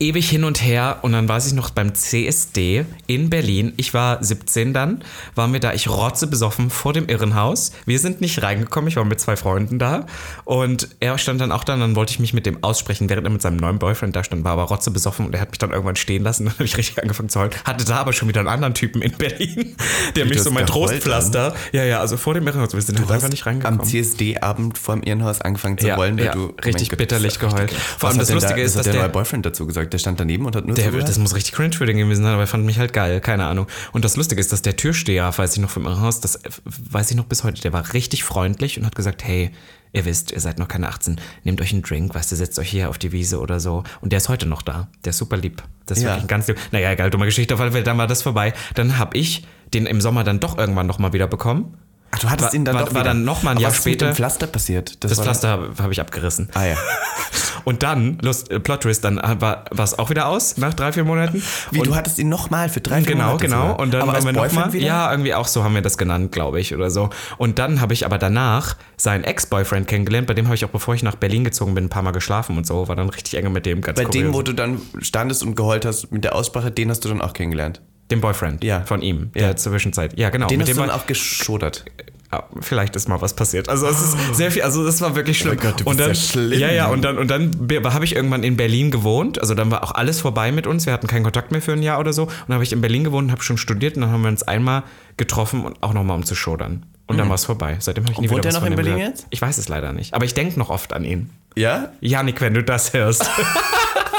ewig 0.00 0.28
hin 0.30 0.44
und 0.44 0.62
her 0.64 0.98
und 1.02 1.12
dann 1.12 1.28
weiß 1.28 1.46
ich 1.46 1.52
noch 1.52 1.70
beim 1.70 1.94
CSD 1.94 2.86
in 3.06 3.28
Berlin, 3.30 3.74
ich 3.76 3.92
war 3.94 4.22
17 4.24 4.72
dann, 4.72 5.04
waren 5.34 5.52
wir 5.52 5.60
da, 5.60 5.72
ich 5.74 5.88
rotze 5.88 6.26
besoffen 6.26 6.70
vor 6.70 6.92
dem 6.94 7.06
Irrenhaus. 7.08 7.72
Wir 7.84 7.98
sind 7.98 8.20
nicht 8.22 8.42
reingekommen, 8.42 8.88
ich 8.88 8.96
war 8.96 9.04
mit 9.04 9.20
zwei 9.20 9.36
Freunden 9.36 9.78
da 9.78 10.06
und 10.44 10.88
er 11.00 11.18
stand 11.18 11.40
dann 11.40 11.52
auch 11.52 11.64
da 11.64 11.74
und 11.74 11.80
dann 11.80 11.96
wollte 11.96 12.12
ich 12.12 12.18
mich 12.18 12.32
mit 12.32 12.46
dem 12.46 12.64
aussprechen, 12.64 13.10
während 13.10 13.26
er 13.26 13.30
mit 13.30 13.42
seinem 13.42 13.58
neuen 13.58 13.78
Boyfriend 13.78 14.16
da 14.16 14.24
stand, 14.24 14.42
war 14.42 14.52
aber 14.52 14.62
rotze 14.64 14.90
besoffen 14.90 15.26
und 15.26 15.34
er 15.34 15.40
hat 15.42 15.50
mich 15.50 15.58
dann 15.58 15.70
irgendwann 15.70 15.96
stehen 15.96 16.22
lassen, 16.22 16.44
dann 16.46 16.54
habe 16.54 16.64
ich 16.64 16.76
richtig 16.78 17.00
angefangen 17.02 17.28
zu 17.28 17.38
heulen. 17.40 17.52
Hatte 17.64 17.84
da 17.84 17.96
aber 17.98 18.12
schon 18.14 18.28
wieder 18.28 18.40
einen 18.40 18.48
anderen 18.48 18.74
Typen 18.74 19.02
in 19.02 19.12
Berlin, 19.12 19.76
der 20.16 20.24
mich 20.24 20.38
du 20.38 20.44
so 20.44 20.50
mein 20.50 20.66
Trostpflaster, 20.66 21.54
ja, 21.72 21.84
ja, 21.84 22.00
also 22.00 22.16
vor 22.16 22.32
dem 22.34 22.46
Irrenhaus, 22.46 22.72
wir 22.72 22.80
sind 22.80 22.98
halt 22.98 23.10
einfach 23.10 23.28
nicht 23.28 23.46
Am 23.46 23.60
reingekommen. 23.60 23.84
CSD-Abend 23.84 24.78
vor 24.78 24.94
dem 24.96 25.02
Irrenhaus 25.02 25.42
angefangen 25.42 25.76
zu 25.76 25.86
Ja, 25.86 25.98
wollen, 25.98 26.16
weil 26.16 26.24
ja, 26.26 26.32
du 26.32 26.54
richtig 26.64 26.88
bitterlich 26.96 27.38
geheult. 27.38 27.70
Vor 27.98 28.08
allem 28.08 28.18
das 28.18 28.30
Lustige 28.30 28.60
da, 28.60 28.62
ist, 28.66 28.76
dass 28.76 28.84
der 28.84 28.94
der- 28.94 29.02
neue 29.02 29.10
Boyfriend 29.10 29.44
dazu 29.44 29.66
gesagt. 29.66 29.89
Der 29.92 29.98
stand 29.98 30.18
daneben 30.20 30.46
und 30.46 30.56
hat 30.56 30.66
nur 30.66 30.74
Der, 30.74 30.90
das 30.92 31.18
muss 31.18 31.34
richtig 31.34 31.52
cringe 31.54 31.72
für 31.74 31.86
den 31.86 31.96
gewesen 31.98 32.22
sein, 32.22 32.32
aber 32.32 32.42
er 32.42 32.46
fand 32.46 32.64
mich 32.64 32.78
halt 32.78 32.92
geil, 32.92 33.20
keine 33.20 33.46
Ahnung. 33.46 33.66
Und 33.92 34.04
das 34.04 34.16
Lustige 34.16 34.40
ist, 34.40 34.52
dass 34.52 34.62
der 34.62 34.76
Türsteher, 34.76 35.32
weiß 35.36 35.54
ich 35.54 35.60
noch 35.60 35.70
vom 35.70 35.84
Irrenhaus, 35.86 36.20
das 36.20 36.36
äh, 36.36 36.50
weiß 36.64 37.10
ich 37.10 37.16
noch 37.16 37.24
bis 37.26 37.44
heute, 37.44 37.60
der 37.60 37.72
war 37.72 37.92
richtig 37.92 38.24
freundlich 38.24 38.78
und 38.78 38.86
hat 38.86 38.94
gesagt, 38.94 39.24
hey, 39.24 39.50
ihr 39.92 40.04
wisst, 40.04 40.30
ihr 40.32 40.40
seid 40.40 40.58
noch 40.58 40.68
keine 40.68 40.88
18, 40.88 41.20
nehmt 41.44 41.60
euch 41.60 41.72
einen 41.72 41.82
Drink, 41.82 42.14
weißt 42.14 42.30
du, 42.30 42.36
setzt 42.36 42.58
euch 42.58 42.70
hier 42.70 42.90
auf 42.90 42.98
die 42.98 43.12
Wiese 43.12 43.40
oder 43.40 43.58
so. 43.60 43.82
Und 44.00 44.12
der 44.12 44.18
ist 44.18 44.28
heute 44.28 44.46
noch 44.46 44.62
da. 44.62 44.88
Der 45.04 45.10
ist 45.10 45.18
super 45.18 45.36
lieb. 45.36 45.62
Das 45.86 45.98
ist 45.98 46.04
Ja. 46.04 46.10
wirklich 46.10 46.24
ein 46.24 46.28
ganz 46.28 46.46
lieb. 46.46 46.58
Naja, 46.70 46.92
egal, 46.92 47.10
dumme 47.10 47.26
Geschichte, 47.26 47.54
auf 47.54 47.60
alle 47.60 47.72
Fälle, 47.72 47.84
dann 47.84 47.98
war 47.98 48.06
das 48.06 48.22
vorbei. 48.22 48.52
Dann 48.74 48.98
habe 48.98 49.18
ich 49.18 49.44
den 49.74 49.86
im 49.86 50.00
Sommer 50.00 50.22
dann 50.24 50.38
doch 50.40 50.58
irgendwann 50.58 50.86
nochmal 50.86 51.12
wieder 51.12 51.26
bekommen. 51.26 51.76
Ach, 52.12 52.18
du 52.18 52.28
hattest 52.30 52.48
war- 52.50 52.54
ihn 52.54 52.64
dann 52.64 52.74
war- 52.74 52.84
doch 52.86 52.94
war 52.94 53.04
dann 53.04 53.24
noch 53.24 53.42
mal 53.42 53.52
ein 53.52 53.56
Aber 53.58 53.62
Jahr 53.62 53.70
was 53.70 53.78
ist 53.80 53.84
mit 53.86 53.94
später- 53.94 54.12
dem 54.12 54.16
Pflaster 54.16 54.46
passiert? 54.46 55.02
Das 55.04 55.16
war 55.16 55.24
Pflaster 55.24 55.48
habe 55.48 55.70
hab 55.80 55.90
ich 55.92 56.00
abgerissen. 56.00 56.48
Ah 56.54 56.64
ja. 56.64 56.76
Und 57.64 57.82
dann, 57.82 58.18
Lust, 58.22 58.50
äh, 58.50 58.58
Plot 58.58 58.80
Twist, 58.82 59.04
dann 59.04 59.16
war 59.16 59.64
es 59.78 59.98
auch 59.98 60.08
wieder 60.08 60.26
aus, 60.28 60.56
nach 60.56 60.72
drei, 60.72 60.92
vier 60.92 61.04
Monaten. 61.04 61.42
Wie, 61.70 61.78
und 61.80 61.86
du 61.88 61.94
hattest 61.94 62.18
ihn 62.18 62.30
nochmal 62.30 62.70
für 62.70 62.80
drei, 62.80 63.02
vier 63.02 63.12
Genau, 63.12 63.26
Monate 63.26 63.44
genau. 63.44 63.60
sogar. 63.62 63.78
Und 63.80 63.92
dann 63.92 64.00
Aber 64.00 64.08
waren 64.12 64.16
als 64.16 64.24
wir 64.24 64.32
noch 64.32 64.52
mal, 64.52 64.72
wieder? 64.72 64.86
Ja, 64.86 65.10
irgendwie 65.10 65.34
auch 65.34 65.46
so 65.46 65.62
haben 65.62 65.74
wir 65.74 65.82
das 65.82 65.98
genannt, 65.98 66.32
glaube 66.32 66.58
ich, 66.58 66.74
oder 66.74 66.90
so. 66.90 67.10
Und 67.36 67.58
dann 67.58 67.82
habe 67.82 67.92
ich 67.92 68.06
aber 68.06 68.16
danach 68.16 68.76
seinen 68.96 69.24
Ex-Boyfriend 69.24 69.86
kennengelernt, 69.86 70.26
bei 70.26 70.32
dem 70.32 70.46
habe 70.46 70.54
ich 70.54 70.64
auch, 70.64 70.70
bevor 70.70 70.94
ich 70.94 71.02
nach 71.02 71.16
Berlin 71.16 71.44
gezogen 71.44 71.74
bin, 71.74 71.84
ein 71.84 71.88
paar 71.90 72.02
Mal 72.02 72.12
geschlafen 72.12 72.56
und 72.56 72.66
so, 72.66 72.88
war 72.88 72.96
dann 72.96 73.10
richtig 73.10 73.34
enge 73.38 73.50
mit 73.50 73.66
dem. 73.66 73.82
Ganz 73.82 73.98
Bei 73.98 74.04
dem, 74.06 74.10
kurios. 74.28 74.34
wo 74.34 74.42
du 74.42 74.54
dann 74.54 74.80
standest 75.00 75.42
und 75.42 75.54
geheult 75.54 75.84
hast 75.84 76.10
mit 76.10 76.24
der 76.24 76.34
Aussprache, 76.34 76.70
den 76.70 76.88
hast 76.88 77.04
du 77.04 77.10
dann 77.10 77.20
auch 77.20 77.34
kennengelernt. 77.34 77.82
Dem 78.10 78.20
Boyfriend 78.20 78.64
Ja. 78.64 78.82
von 78.82 79.02
ihm, 79.02 79.30
Ja. 79.34 79.46
der 79.48 79.56
Zwischenzeit. 79.56 80.18
Ja, 80.18 80.30
genau. 80.30 80.46
Den 80.48 80.58
mit 80.58 80.68
hast 80.68 80.76
dem 80.78 80.86
du 80.86 80.94
auch 80.94 81.06
geschodert. 81.06 81.84
ah, 82.32 82.44
vielleicht 82.60 82.94
ist 82.96 83.08
mal 83.08 83.20
was 83.20 83.34
passiert. 83.34 83.68
Also 83.68 83.86
es 83.88 84.00
ist 84.00 84.16
sehr 84.36 84.50
viel, 84.52 84.62
also 84.62 84.84
das 84.84 85.00
war 85.00 85.16
wirklich 85.16 85.38
schlimm. 85.38 85.56
Oh 85.58 85.62
Gott, 85.62 85.80
du 85.80 85.84
und 85.84 85.96
bist 85.96 86.00
dann, 86.00 86.08
ja 86.08 86.14
schlimm. 86.48 86.60
Ja, 86.60 86.70
ja, 86.70 86.86
und 86.86 87.02
dann, 87.02 87.18
und 87.18 87.28
dann 87.28 87.50
habe 87.92 88.04
ich 88.04 88.14
irgendwann 88.14 88.42
in 88.44 88.56
Berlin 88.56 88.90
gewohnt. 88.90 89.40
Also 89.40 89.54
dann 89.54 89.70
war 89.70 89.82
auch 89.82 89.92
alles 89.92 90.20
vorbei 90.20 90.52
mit 90.52 90.66
uns. 90.66 90.86
Wir 90.86 90.92
hatten 90.92 91.06
keinen 91.08 91.24
Kontakt 91.24 91.50
mehr 91.52 91.60
für 91.62 91.72
ein 91.72 91.82
Jahr 91.82 91.98
oder 91.98 92.12
so. 92.12 92.24
Und 92.24 92.32
dann 92.46 92.54
habe 92.54 92.64
ich 92.64 92.72
in 92.72 92.80
Berlin 92.80 93.02
gewohnt 93.04 93.26
und 93.26 93.32
habe 93.32 93.42
schon 93.42 93.58
studiert. 93.58 93.96
Und 93.96 94.02
dann 94.02 94.10
haben 94.12 94.22
wir 94.22 94.28
uns 94.28 94.42
einmal 94.44 94.84
getroffen 95.16 95.64
und 95.64 95.82
auch 95.82 95.92
nochmal 95.92 96.16
um 96.16 96.24
zu 96.24 96.34
schodern. 96.34 96.86
Und 97.06 97.18
dann 97.18 97.28
war 97.28 97.34
es 97.34 97.44
vorbei. 97.44 97.76
Seitdem 97.80 98.04
habe 98.04 98.12
ich 98.12 98.20
nie 98.20 98.26
Mhm. 98.28 98.30
wohnt 98.30 98.38
wieder 98.44 98.50
er 98.50 98.54
was 98.54 98.54
noch 98.54 98.62
von 98.62 98.72
in 98.72 98.76
Berlin 98.76 98.94
gehört. 98.98 99.10
jetzt? 99.18 99.26
Ich 99.30 99.42
weiß 99.42 99.58
es 99.58 99.68
leider 99.68 99.92
nicht. 99.92 100.14
Aber 100.14 100.24
ich 100.24 100.34
denke 100.34 100.56
noch 100.58 100.70
oft 100.70 100.92
an 100.92 101.02
ihn. 101.04 101.30
Ja? 101.56 101.90
Janik, 102.00 102.40
wenn 102.40 102.54
du 102.54 102.62
das 102.62 102.92
hörst. 102.92 103.28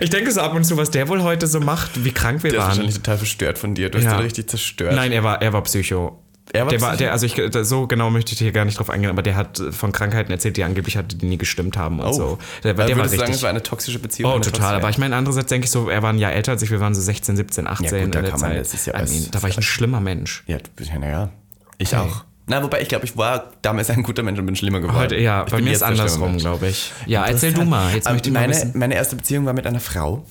ich 0.00 0.10
denke 0.10 0.30
so 0.32 0.40
ab 0.40 0.54
und 0.54 0.64
zu, 0.64 0.76
was 0.76 0.90
der 0.90 1.08
wohl 1.08 1.22
heute 1.22 1.46
so 1.46 1.60
macht, 1.60 2.04
wie 2.04 2.12
krank 2.12 2.42
wir 2.42 2.50
Der 2.50 2.58
ist 2.58 2.62
waren. 2.62 2.68
wahrscheinlich 2.70 2.96
total 2.96 3.18
verstört 3.18 3.58
von 3.58 3.74
dir. 3.74 3.90
Du 3.90 3.98
hast 3.98 4.04
Ja. 4.04 4.14
ihn 4.16 4.22
richtig 4.22 4.48
zerstört. 4.48 4.94
Nein, 4.94 5.12
er 5.12 5.22
war, 5.24 5.40
er 5.42 5.52
war 5.52 5.62
Psycho. 5.62 6.18
Er 6.54 6.62
war 6.64 6.70
der 6.70 6.80
war, 6.80 6.88
Psycho? 6.90 6.98
der, 7.04 7.12
also 7.12 7.24
ich, 7.26 7.40
so 7.66 7.86
genau 7.86 8.10
möchte 8.10 8.32
ich 8.32 8.38
hier 8.38 8.52
gar 8.52 8.64
nicht 8.64 8.78
drauf 8.78 8.90
eingehen, 8.90 9.08
aber 9.10 9.22
der 9.22 9.36
hat 9.36 9.62
von 9.70 9.92
Krankheiten 9.92 10.30
erzählt, 10.32 10.56
die 10.56 10.64
angeblich 10.64 10.96
hatte, 10.96 11.16
die 11.16 11.24
nie 11.26 11.38
gestimmt 11.38 11.76
haben 11.78 12.00
und 12.00 12.06
Oh. 12.08 12.12
so. 12.12 12.38
Der, 12.64 12.74
der 12.74 12.78
war 12.78 12.86
du 12.86 12.94
sagen, 12.94 13.10
richtig. 13.20 13.36
es 13.36 13.42
war 13.42 13.50
eine 13.50 13.62
toxische 13.62 13.98
Beziehung? 13.98 14.32
Oh, 14.32 14.38
total. 14.40 14.74
Aber 14.74 14.90
ich 14.90 14.98
meine, 14.98 15.16
andererseits 15.16 15.48
denke 15.48 15.64
ich 15.66 15.70
so, 15.70 15.88
er 15.88 16.02
war 16.02 16.12
ein 16.12 16.18
Jahr 16.18 16.32
älter 16.32 16.52
als 16.52 16.62
ich, 16.62 16.70
wir 16.70 16.80
waren 16.80 16.94
so 16.94 17.00
16, 17.00 17.36
17, 17.36 17.66
18 17.66 17.84
Ja, 17.84 17.90
gut, 17.90 17.98
da 18.00 18.04
in 18.04 18.10
der 18.10 18.22
kann 18.32 18.40
man- 18.40 18.50
Zeit. 18.50 18.60
das 18.60 18.74
ist 18.74 18.86
ja 18.86 18.94
I 19.00 19.04
mean, 19.10 19.28
da 19.30 19.42
war 19.42 19.48
ich 19.48 19.56
ein 19.56 19.62
schlimmer 19.62 20.00
Mensch. 20.00 20.42
Ja, 20.46 20.58
du- 20.58 20.84
ja, 20.84 20.98
naja. 20.98 21.30
Ich 21.78 21.92
Hey. 21.92 22.00
auch. 22.00 22.24
Na, 22.52 22.62
wobei 22.62 22.82
ich 22.82 22.88
glaube, 22.88 23.04
ich 23.06 23.16
war 23.16 23.50
damals 23.62 23.88
ein 23.90 24.02
guter 24.02 24.22
Mensch 24.22 24.38
und 24.38 24.44
bin 24.46 24.54
schlimmer 24.56 24.80
geworden. 24.80 24.96
Heute, 24.98 25.16
ja, 25.16 25.44
ich 25.46 25.52
bei 25.52 25.60
mir 25.62 25.72
ist 25.72 25.82
andersrum, 25.82 26.36
glaube 26.36 26.68
ich. 26.68 26.92
Ja, 27.06 27.24
erzähl 27.26 27.52
du 27.54 27.64
mal. 27.64 27.94
Jetzt 27.94 28.06
Ähm, 28.06 28.12
möchte 28.12 28.28
ich 28.28 28.34
mal 28.34 28.40
meine, 28.40 28.52
wissen. 28.54 28.72
meine 28.74 28.94
erste 28.94 29.16
Beziehung 29.16 29.46
war 29.46 29.54
mit 29.54 29.66
einer 29.66 29.80
Frau, 29.80 30.24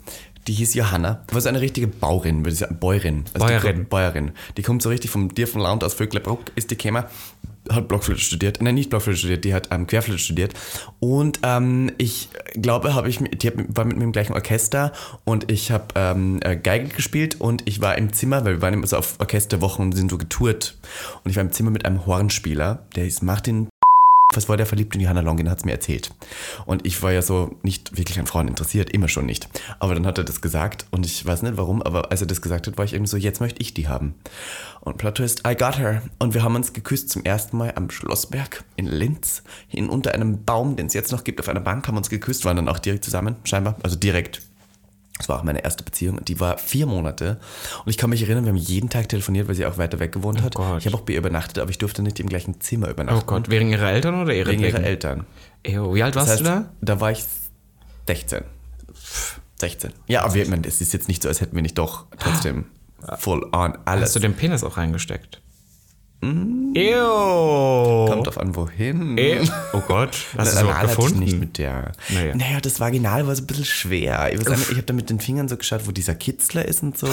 die 0.48 0.54
hieß 0.54 0.74
Johanna. 0.76 1.24
War 1.32 1.42
so 1.42 1.50
eine 1.50 1.62
richtige 1.62 1.88
Baurin, 1.88 2.40
würde 2.40 2.52
ich 2.52 2.60
sagen. 2.60 2.78
Bäuerin. 2.80 3.26
Also 3.34 3.48
Die, 3.48 3.52
Bäuerin. 3.54 3.76
kommt- 3.78 3.90
Bäuerin. 3.90 4.32
Die 4.58 4.62
kommt 4.62 4.82
so 4.84 4.90
richtig 4.90 5.10
vom 5.10 5.34
Dir 5.34 5.48
vom 5.48 5.62
Land 5.62 5.84
aus 5.84 5.94
Vöglerbruck, 5.96 6.40
ist 6.56 6.70
die 6.72 6.78
gekommen. 6.78 7.04
Hat 7.70 7.88
Blockflöte 7.88 8.22
studiert. 8.22 8.62
Nein, 8.62 8.76
nicht 8.76 8.90
Blockflöte 8.90 9.20
studiert, 9.20 9.46
die 9.46 9.54
hat 9.54 9.70
ähm, 9.72 9.88
Querflöte 9.88 10.20
studiert. 10.20 10.54
Und 11.00 11.40
ähm, 11.44 11.92
ich 11.98 12.30
glaube, 12.54 12.94
habe 12.96 13.10
ich, 13.10 13.20
die 13.20 13.48
hat, 13.48 13.54
war 13.68 13.86
mit 13.86 13.98
mir 13.98 14.04
im 14.04 14.12
gleichen 14.12 14.34
Orchester 14.34 14.92
und 15.26 15.52
ich 15.52 15.72
habe 15.72 15.86
ähm, 15.96 16.40
äh, 16.42 16.56
Geige 16.56 16.88
gespielt 16.88 17.40
und 17.40 17.68
ich 17.68 17.82
war 17.82 17.98
im 17.98 18.14
Zimmer, 18.14 18.44
weil 18.46 18.56
wir 18.56 18.62
waren 18.62 18.74
immer 18.74 18.88
so 18.88 18.98
auf 18.98 19.20
Orchesterwochen 19.20 19.86
und 19.86 19.92
sind 19.94 20.10
so 20.10 20.18
getourt. 20.18 20.78
Und 21.24 21.32
ich 21.32 21.38
war 21.38 21.44
im 21.44 21.52
Zimmer 21.52 21.72
mit 21.72 21.86
einem 21.86 22.06
Hornspieler, 22.06 22.84
der 22.96 23.06
ist 23.06 23.22
Martin 23.22 23.68
was 24.34 24.50
war 24.50 24.58
der 24.58 24.66
verliebt 24.66 24.96
in 24.96 25.02
Johanna 25.02 25.22
Longin, 25.22 25.50
hat 25.50 25.60
es 25.60 25.66
mir 25.66 25.72
erzählt. 25.72 26.12
Und 26.66 26.86
ich 26.86 27.02
war 27.04 27.12
ja 27.12 27.22
so 27.22 27.58
nicht 27.64 27.98
wirklich 27.98 28.20
an 28.20 28.28
Frauen 28.28 28.48
interessiert, 28.48 28.90
immer 28.92 29.08
schon 29.08 29.26
nicht. 29.26 29.48
Aber 29.80 29.94
dann 29.94 30.06
hat 30.06 30.18
er 30.18 30.24
das 30.24 30.42
gesagt 30.42 30.86
und 30.92 31.06
ich 31.06 31.26
weiß 31.26 31.42
nicht 31.44 31.58
warum, 31.58 31.82
aber 31.82 32.12
als 32.12 32.22
er 32.22 32.28
das 32.28 32.42
gesagt 32.42 32.68
hat, 32.68 32.78
war 32.78 32.86
ich 32.86 32.94
irgendwie 32.94 33.10
so, 33.10 33.18
jetzt 33.18 33.42
möchte 33.42 33.62
ich 33.62 33.74
die 33.74 33.88
haben. 33.88 34.16
Und 34.82 34.98
Plot 34.98 35.16
Twist, 35.16 35.44
I 35.48 35.56
got 35.56 35.78
her. 35.78 36.02
Und 36.20 36.34
wir 36.34 36.44
haben 36.44 36.56
uns 36.56 36.74
geküsst 36.74 37.10
zum 37.10 37.24
ersten 37.24 37.58
Mal 37.58 37.74
am 37.76 37.90
Schlossberg 37.90 38.64
in 38.76 38.88
Linz, 38.88 39.44
hin 39.68 39.90
unter 39.90 40.14
einem 40.14 40.44
Baum, 40.44 40.76
den 40.76 40.88
es 40.88 40.94
jetzt 40.94 41.12
noch 41.12 41.24
gibt, 41.24 41.40
auf 41.40 41.50
einer 41.50 41.60
Bank, 41.60 41.88
haben 41.88 41.98
uns 41.98 42.10
geküsst, 42.10 42.46
waren 42.46 42.56
dann 42.56 42.70
auch 42.70 42.80
direkt 42.80 43.04
zusammen, 43.04 43.36
scheinbar, 43.44 43.76
also 43.84 43.96
direkt. 43.96 44.42
Das 45.18 45.30
war 45.30 45.40
auch 45.40 45.44
meine 45.44 45.64
erste 45.64 45.84
Beziehung 45.84 46.18
und 46.18 46.28
die 46.30 46.40
war 46.40 46.58
vier 46.58 46.88
Monate. 46.88 47.40
Und 47.86 47.90
ich 47.92 47.98
kann 47.98 48.10
mich 48.10 48.24
erinnern, 48.24 48.46
wir 48.46 48.50
haben 48.50 48.58
jeden 48.58 48.90
Tag 48.90 49.08
telefoniert, 49.10 49.48
weil 49.48 49.56
sie 49.56 49.66
auch 49.66 49.78
weiter 49.78 50.00
weg 50.00 50.12
gewohnt 50.12 50.42
hat. 50.42 50.56
Gott. 50.56 50.80
Ich 50.80 50.86
habe 50.88 50.98
auch 50.98 51.02
bei 51.02 51.14
ihr 51.14 51.20
übernachtet, 51.20 51.60
aber 51.60 51.70
ich 51.70 51.78
durfte 51.78 52.02
nicht 52.02 52.20
im 52.20 52.28
gleichen 52.28 52.60
Zimmer 52.60 52.90
übernachten. 52.90 53.20
Oh 53.22 53.26
Gott, 53.26 53.50
wegen 53.50 53.70
ihrer 53.70 53.92
Eltern 53.92 54.20
oder 54.20 54.34
ihrer 54.34 54.50
Wegen 54.50 54.64
ihrer 54.64 54.82
Eltern. 54.84 55.26
Ew, 55.64 55.94
wie 55.94 56.02
alt 56.02 56.16
warst 56.16 56.30
Das 56.30 56.40
heißt, 56.40 56.42
du 56.42 56.46
da? 56.46 56.72
da 56.82 57.00
war 57.00 57.12
ich 57.12 57.24
16. 58.08 58.44
16. 59.60 59.94
Ja, 60.08 60.24
aber 60.24 60.36
ich 60.38 60.50
meine, 60.50 60.68
es 60.68 60.82
ist 60.82 60.92
jetzt 60.94 61.08
nicht 61.08 61.22
so, 61.22 61.30
als 61.30 61.40
hätten 61.40 61.56
wir 61.56 61.62
nicht 61.62 61.78
doch 61.78 62.06
trotzdem 62.18 62.66
full 63.20 63.44
on 63.54 63.78
alles. 63.86 64.06
Hast 64.06 64.16
du 64.16 64.20
den 64.20 64.34
Penis 64.34 64.64
auch 64.64 64.78
reingesteckt? 64.78 65.42
Ew. 66.22 68.06
Kommt 68.10 68.28
drauf 68.28 68.38
an, 68.38 68.56
wohin. 68.56 69.18
Ew. 69.18 69.44
Oh 69.74 69.82
Gott, 69.88 70.16
hast 70.38 70.62
du 70.62 70.68
ich 70.70 70.80
gefunden? 70.82 71.20
nicht 71.20 71.40
mit 71.40 71.58
der. 71.58 71.92
Naja. 72.10 72.36
Naja, 72.36 72.60
das 72.62 72.80
Vaginal 72.80 73.26
war 73.28 73.36
so 73.36 73.44
ein 73.44 73.48
bisschen 73.48 73.66
schwer. 73.66 74.32
Ich, 74.34 74.40
ich 74.42 74.48
habe 74.48 74.84
da 74.84 74.94
mit 74.94 75.10
den 75.10 75.20
Fingern 75.20 75.48
so 75.50 75.58
geschaut, 75.58 75.82
wo 75.88 75.92
dieser 75.92 76.14
Kitzler 76.16 76.64
ist 76.66 76.84
und 76.84 76.98
so. 76.98 77.08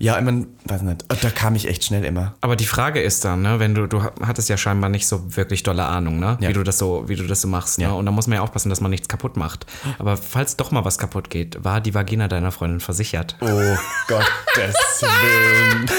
ja, 0.00 0.18
ich 0.18 0.24
meine, 0.24 0.46
weiß 0.64 0.82
nicht. 0.82 1.04
Oh, 1.12 1.16
Da 1.20 1.30
kam 1.30 1.54
ich 1.54 1.68
echt 1.68 1.84
schnell 1.84 2.04
immer. 2.04 2.34
Aber 2.40 2.56
die 2.56 2.66
Frage 2.66 3.00
ist 3.00 3.24
dann, 3.24 3.42
ne, 3.42 3.60
wenn 3.60 3.74
du, 3.74 3.86
du 3.86 4.02
hattest 4.02 4.48
ja 4.48 4.56
scheinbar 4.56 4.90
nicht 4.90 5.06
so 5.06 5.36
wirklich 5.36 5.62
dolle 5.62 5.84
Ahnung, 5.84 6.18
ne, 6.18 6.36
Ja. 6.40 6.48
wie 6.48 6.52
du 6.54 6.64
das 6.64 6.78
so, 6.78 7.04
wie 7.08 7.14
du 7.16 7.24
das 7.26 7.40
so 7.40 7.46
machst, 7.48 7.78
Ja. 7.78 7.88
ne? 7.90 7.94
Und 7.94 8.06
da 8.06 8.12
muss 8.12 8.26
man 8.26 8.36
ja 8.36 8.42
aufpassen, 8.42 8.68
dass 8.68 8.80
man 8.80 8.90
nichts 8.90 9.06
kaputt 9.08 9.36
macht. 9.36 9.64
Aber 9.98 10.16
falls 10.16 10.56
doch 10.56 10.72
mal 10.72 10.84
was 10.84 10.98
kaputt 10.98 11.30
geht, 11.30 11.62
war 11.64 11.80
die 11.80 11.94
Vagina 11.94 12.26
deiner 12.26 12.50
Freundin 12.50 12.80
versichert? 12.80 13.36
Oh 13.40 13.46
Gottes 14.08 14.76
Willen. 15.02 15.86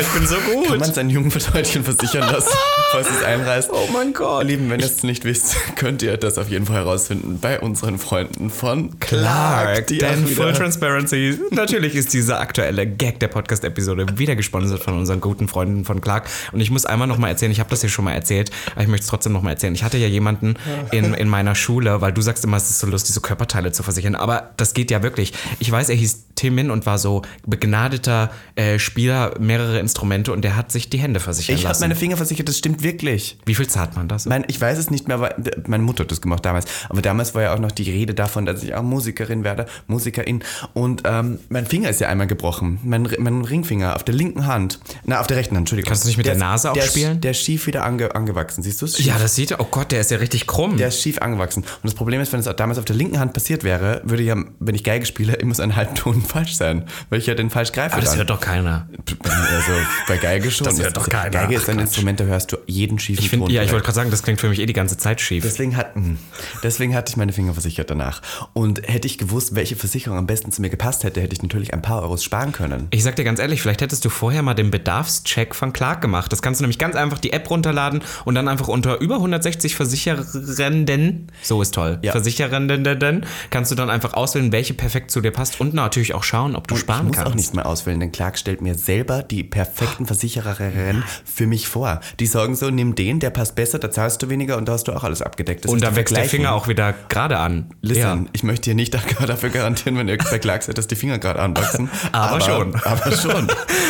Ich 0.00 0.08
bin 0.08 0.26
so 0.26 0.36
gut. 0.36 0.68
Kann 0.68 0.78
man 0.78 0.94
sein 0.94 1.10
Jungfräulein 1.10 1.84
versichern 1.84 2.32
lassen, 2.32 2.56
falls 2.90 3.06
es 3.10 3.22
einreißt? 3.22 3.70
Oh 3.70 3.86
mein 3.92 4.14
Gott. 4.14 4.46
Lieben, 4.46 4.70
wenn 4.70 4.80
ihr 4.80 4.86
es 4.86 5.02
nicht 5.02 5.26
wisst, 5.26 5.56
könnt 5.76 6.00
ihr 6.00 6.16
das 6.16 6.38
auf 6.38 6.48
jeden 6.48 6.64
Fall 6.64 6.76
herausfinden 6.76 7.38
bei 7.38 7.60
unseren 7.60 7.98
Freunden 7.98 8.48
von 8.48 8.98
Clark, 8.98 9.86
Clark. 9.86 9.86
denn 9.88 10.26
Full 10.26 10.54
Transparency, 10.54 11.38
natürlich 11.50 11.96
ist 11.96 12.14
diese 12.14 12.38
aktuelle 12.38 12.86
Gag 12.86 13.20
der 13.20 13.28
Podcast-Episode 13.28 14.06
wieder 14.16 14.36
gesponsert 14.36 14.82
von 14.82 14.96
unseren 14.96 15.20
guten 15.20 15.48
Freunden 15.48 15.84
von 15.84 16.00
Clark. 16.00 16.30
Und 16.52 16.60
ich 16.60 16.70
muss 16.70 16.86
einmal 16.86 17.06
nochmal 17.06 17.30
erzählen, 17.30 17.52
ich 17.52 17.60
habe 17.60 17.68
das 17.68 17.82
hier 17.82 17.90
schon 17.90 18.06
mal 18.06 18.12
erzählt, 18.12 18.50
aber 18.72 18.82
ich 18.82 18.88
möchte 18.88 19.04
es 19.04 19.10
trotzdem 19.10 19.32
nochmal 19.32 19.52
erzählen. 19.52 19.74
Ich 19.74 19.84
hatte 19.84 19.98
ja 19.98 20.08
jemanden 20.08 20.54
in, 20.92 21.12
in 21.12 21.28
meiner 21.28 21.54
Schule, 21.54 22.00
weil 22.00 22.12
du 22.12 22.22
sagst 22.22 22.42
immer, 22.44 22.56
es 22.56 22.70
ist 22.70 22.78
so 22.78 22.86
lustig, 22.86 23.14
so 23.14 23.20
Körperteile 23.20 23.70
zu 23.72 23.82
versichern, 23.82 24.14
aber 24.14 24.50
das 24.56 24.72
geht 24.72 24.90
ja 24.90 25.02
wirklich. 25.02 25.34
Ich 25.58 25.70
weiß, 25.70 25.90
er 25.90 25.96
hieß 25.96 26.24
Timin 26.36 26.70
und 26.70 26.86
war 26.86 26.96
so 26.96 27.20
begnadeter 27.46 28.30
äh, 28.54 28.78
Spieler, 28.78 29.34
mehrere 29.38 29.78
Instrumente 29.90 30.32
und 30.32 30.42
der 30.42 30.56
hat 30.56 30.70
sich 30.70 30.88
die 30.88 30.98
Hände 30.98 31.18
versichern 31.20 31.56
Ich 31.56 31.66
habe 31.66 31.78
meine 31.80 31.96
Finger 31.96 32.16
versichert, 32.16 32.48
das 32.48 32.56
stimmt 32.58 32.82
wirklich. 32.82 33.36
Wie 33.44 33.54
viel 33.56 33.66
zahlt 33.68 33.96
man 33.96 34.06
das? 34.08 34.24
Mein, 34.26 34.44
ich 34.46 34.60
weiß 34.60 34.78
es 34.78 34.90
nicht 34.90 35.08
mehr, 35.08 35.16
aber 35.16 35.34
meine 35.66 35.82
Mutter 35.82 36.04
hat 36.04 36.10
das 36.12 36.20
gemacht 36.20 36.44
damals. 36.46 36.66
Aber 36.88 37.02
damals 37.02 37.34
war 37.34 37.42
ja 37.42 37.54
auch 37.54 37.58
noch 37.58 37.72
die 37.72 37.90
Rede 37.90 38.14
davon, 38.14 38.46
dass 38.46 38.62
ich 38.62 38.74
auch 38.74 38.82
Musikerin 38.82 39.42
werde, 39.44 39.66
Musikerin. 39.88 40.42
Und 40.74 41.02
ähm, 41.04 41.40
mein 41.48 41.66
Finger 41.66 41.90
ist 41.90 42.00
ja 42.00 42.08
einmal 42.08 42.26
gebrochen. 42.28 42.78
Mein, 42.84 43.08
mein 43.18 43.44
Ringfinger 43.44 43.96
auf 43.96 44.04
der 44.04 44.14
linken 44.14 44.46
Hand. 44.46 44.78
Na, 45.04 45.20
auf 45.20 45.26
der 45.26 45.36
rechten 45.38 45.56
Hand, 45.56 45.62
Entschuldigung. 45.62 45.88
Kannst 45.88 46.04
du 46.04 46.08
nicht 46.08 46.16
mit 46.16 46.26
der 46.26 46.34
ist- 46.34 46.38
Nase 46.40 46.70
auch 46.70 46.74
der 46.74 46.84
ist- 46.84 46.90
spielen? 46.92 47.20
Der 47.20 47.32
ist 47.32 47.42
schief 47.42 47.66
wieder 47.66 47.84
ange, 47.84 48.14
angewachsen. 48.14 48.62
Siehst 48.62 48.80
du 48.80 48.86
es? 48.86 49.04
ja, 49.04 49.18
das 49.18 49.34
sieht. 49.34 49.58
Oh 49.58 49.66
Gott, 49.70 49.90
der 49.92 50.00
ist 50.00 50.10
ja 50.12 50.18
richtig 50.18 50.46
krumm. 50.46 50.76
Der 50.76 50.88
ist 50.88 51.02
schief 51.02 51.18
angewachsen. 51.20 51.62
Und 51.64 51.84
das 51.84 51.94
Problem 51.94 52.20
ist, 52.20 52.32
wenn 52.32 52.40
es 52.40 52.48
damals 52.56 52.78
auf 52.78 52.84
der 52.84 52.96
linken 52.96 53.18
Hand 53.18 53.32
passiert 53.32 53.64
wäre, 53.64 54.00
würde 54.04 54.22
ja, 54.22 54.36
wenn 54.60 54.74
ich 54.74 54.84
Geige 54.84 55.04
spiele, 55.06 55.32
immer 55.40 55.54
so 55.54 55.62
ein 55.62 55.74
halben 55.74 55.94
Ton 55.96 56.22
falsch 56.22 56.54
sein. 56.54 56.84
Weil 57.08 57.18
ich 57.18 57.26
ja 57.26 57.34
den 57.34 57.50
falsch 57.50 57.72
greife. 57.72 57.92
aber 57.94 58.00
das 58.02 58.10
dann. 58.10 58.18
hört 58.18 58.30
doch 58.30 58.40
keiner. 58.40 58.88
Also 59.30 59.72
bei 60.08 60.16
Geige 60.16 60.50
schon. 60.50 60.66
Das 60.66 60.80
hört 60.80 60.96
doch 60.96 61.08
keiner. 61.08 61.30
Geige 61.30 61.54
ist 61.56 61.68
ein 61.68 61.78
Ach, 61.78 61.82
Instrument, 61.82 62.20
da 62.20 62.24
hörst 62.24 62.52
du 62.52 62.56
jeden 62.66 62.98
schiefen 62.98 63.22
Ich 63.24 63.30
find, 63.30 63.42
Ton. 63.44 63.50
ja, 63.50 63.62
ich 63.62 63.72
wollte 63.72 63.84
gerade 63.84 63.94
sagen, 63.96 64.10
das 64.10 64.22
klingt 64.22 64.40
für 64.40 64.48
mich 64.48 64.58
eh 64.60 64.66
die 64.66 64.72
ganze 64.72 64.96
Zeit 64.96 65.20
schief. 65.20 65.42
Deswegen, 65.44 65.76
hat, 65.76 65.96
mh, 65.96 66.16
deswegen 66.62 66.94
hatte 66.94 67.10
ich 67.10 67.16
meine 67.16 67.32
Finger 67.32 67.52
versichert 67.52 67.90
danach. 67.90 68.22
Und 68.52 68.86
hätte 68.88 69.06
ich 69.06 69.18
gewusst, 69.18 69.54
welche 69.54 69.76
Versicherung 69.76 70.18
am 70.18 70.26
besten 70.26 70.52
zu 70.52 70.60
mir 70.62 70.70
gepasst 70.70 71.04
hätte, 71.04 71.20
hätte 71.20 71.34
ich 71.34 71.42
natürlich 71.42 71.72
ein 71.74 71.82
paar 71.82 72.02
Euros 72.02 72.22
sparen 72.24 72.52
können. 72.52 72.88
Ich 72.90 73.02
sag 73.02 73.16
dir 73.16 73.24
ganz 73.24 73.38
ehrlich, 73.40 73.62
vielleicht 73.62 73.80
hättest 73.80 74.04
du 74.04 74.10
vorher 74.10 74.42
mal 74.42 74.54
den 74.54 74.70
Bedarfscheck 74.70 75.54
von 75.54 75.72
Clark 75.72 76.00
gemacht. 76.00 76.32
Das 76.32 76.42
kannst 76.42 76.60
du 76.60 76.64
nämlich 76.64 76.78
ganz 76.78 76.96
einfach 76.96 77.18
die 77.18 77.32
App 77.32 77.48
runterladen 77.50 78.02
und 78.24 78.34
dann 78.34 78.48
einfach 78.48 78.68
unter 78.68 79.00
über 79.00 79.16
160 79.16 79.74
Versicherenden, 79.74 81.28
so 81.42 81.62
ist 81.62 81.74
toll, 81.74 81.98
Ja. 82.02 82.12
Versicherenden, 82.12 83.24
kannst 83.50 83.70
du 83.70 83.74
dann 83.74 83.90
einfach 83.90 84.14
auswählen, 84.14 84.52
welche 84.52 84.74
perfekt 84.74 85.10
zu 85.10 85.20
dir 85.20 85.30
passt 85.30 85.60
und 85.60 85.74
natürlich 85.74 86.14
auch 86.14 86.22
schauen, 86.22 86.56
ob 86.56 86.68
du 86.68 86.74
ich 86.74 86.80
sparen 86.80 87.06
muss 87.06 87.16
kannst. 87.16 87.30
auch 87.32 87.34
nicht 87.36 87.54
mehr 87.54 87.66
auswählen, 87.66 88.00
denn 88.00 88.12
Clark 88.12 88.38
stellt 88.38 88.60
mir 88.60 88.74
selber 88.74 89.22
die 89.22 89.44
perfekten 89.64 90.06
Versichererinnen 90.06 91.04
für 91.24 91.46
mich 91.46 91.68
vor. 91.68 92.00
Die 92.18 92.26
sagen 92.26 92.54
so, 92.54 92.70
nimm 92.70 92.94
den, 92.94 93.20
der 93.20 93.28
passt 93.28 93.54
besser, 93.56 93.78
da 93.78 93.90
zahlst 93.90 94.22
du 94.22 94.30
weniger 94.30 94.56
und 94.56 94.66
da 94.66 94.72
hast 94.72 94.88
du 94.88 94.92
auch 94.92 95.04
alles 95.04 95.20
abgedeckt. 95.20 95.64
Das 95.64 95.72
und 95.72 95.82
da 95.82 95.96
wächst 95.96 96.16
der. 96.16 96.24
Finger 96.24 96.52
auch 96.52 96.68
wieder 96.68 96.94
gerade 97.08 97.38
an. 97.38 97.70
Listen, 97.82 98.28
ich 98.32 98.42
möchte 98.42 98.70
dir 98.70 98.74
nicht 98.74 98.94
dafür 99.26 99.50
garantieren, 99.50 99.98
wenn 99.98 100.08
ihr 100.08 100.16
bei 100.16 100.38
Clark 100.38 100.62
seid, 100.62 100.78
dass 100.78 100.86
die 100.86 100.94
Finger 100.94 101.18
gerade 101.18 101.40
anwachsen. 101.40 101.90
Aber 102.12 102.40
schon. 102.40 102.74
Aber 102.84 103.12
schon. 103.12 103.48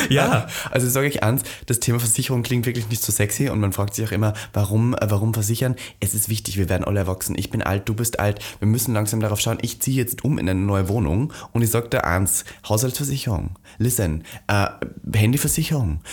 Ja. 0.09 0.49
Also 0.71 0.89
sage 0.89 1.07
ich 1.07 1.23
eins, 1.23 1.43
das 1.67 1.79
Thema 1.81 2.01
Versicherung 2.01 2.43
klingt 2.43 2.67
wirklich 2.67 2.89
nicht 2.89 3.03
so 3.03 3.13
sexy 3.13 3.49
und 3.49 3.61
man 3.61 3.73
fragt 3.73 3.95
sich 3.95 4.07
auch 4.07 4.13
immer, 4.13 4.33
warum, 4.53 4.95
äh, 4.95 4.99
warum 5.09 5.35
versichern? 5.35 5.77
Es 6.01 6.15
ist 6.15 6.29
wichtig, 6.29 6.57
wir 6.57 6.69
werden 6.69 6.85
alle 6.85 7.01
erwachsen. 7.01 7.37
Ich 7.39 7.51
bin 7.51 7.63
alt, 7.63 7.89
du 7.89 7.95
bist 7.95 8.19
alt. 8.19 8.41
Wir 8.59 8.67
müssen 8.67 8.95
langsam 8.95 9.21
darauf 9.21 9.41
schauen, 9.41 9.59
ich 9.63 9.81
ziehe 9.81 9.97
jetzt 9.97 10.25
um 10.25 10.39
in 10.39 10.49
eine 10.49 10.59
neue 10.59 10.89
Wohnung 10.89 11.33
und 11.53 11.63
ich 11.63 11.71
sage 11.71 11.89
dir 11.89 12.05
eins, 12.05 12.45
Haushaltsversicherung. 12.69 13.57
Listen, 13.79 14.25
äh, 14.49 14.67
Handyversicherung. 15.15 15.60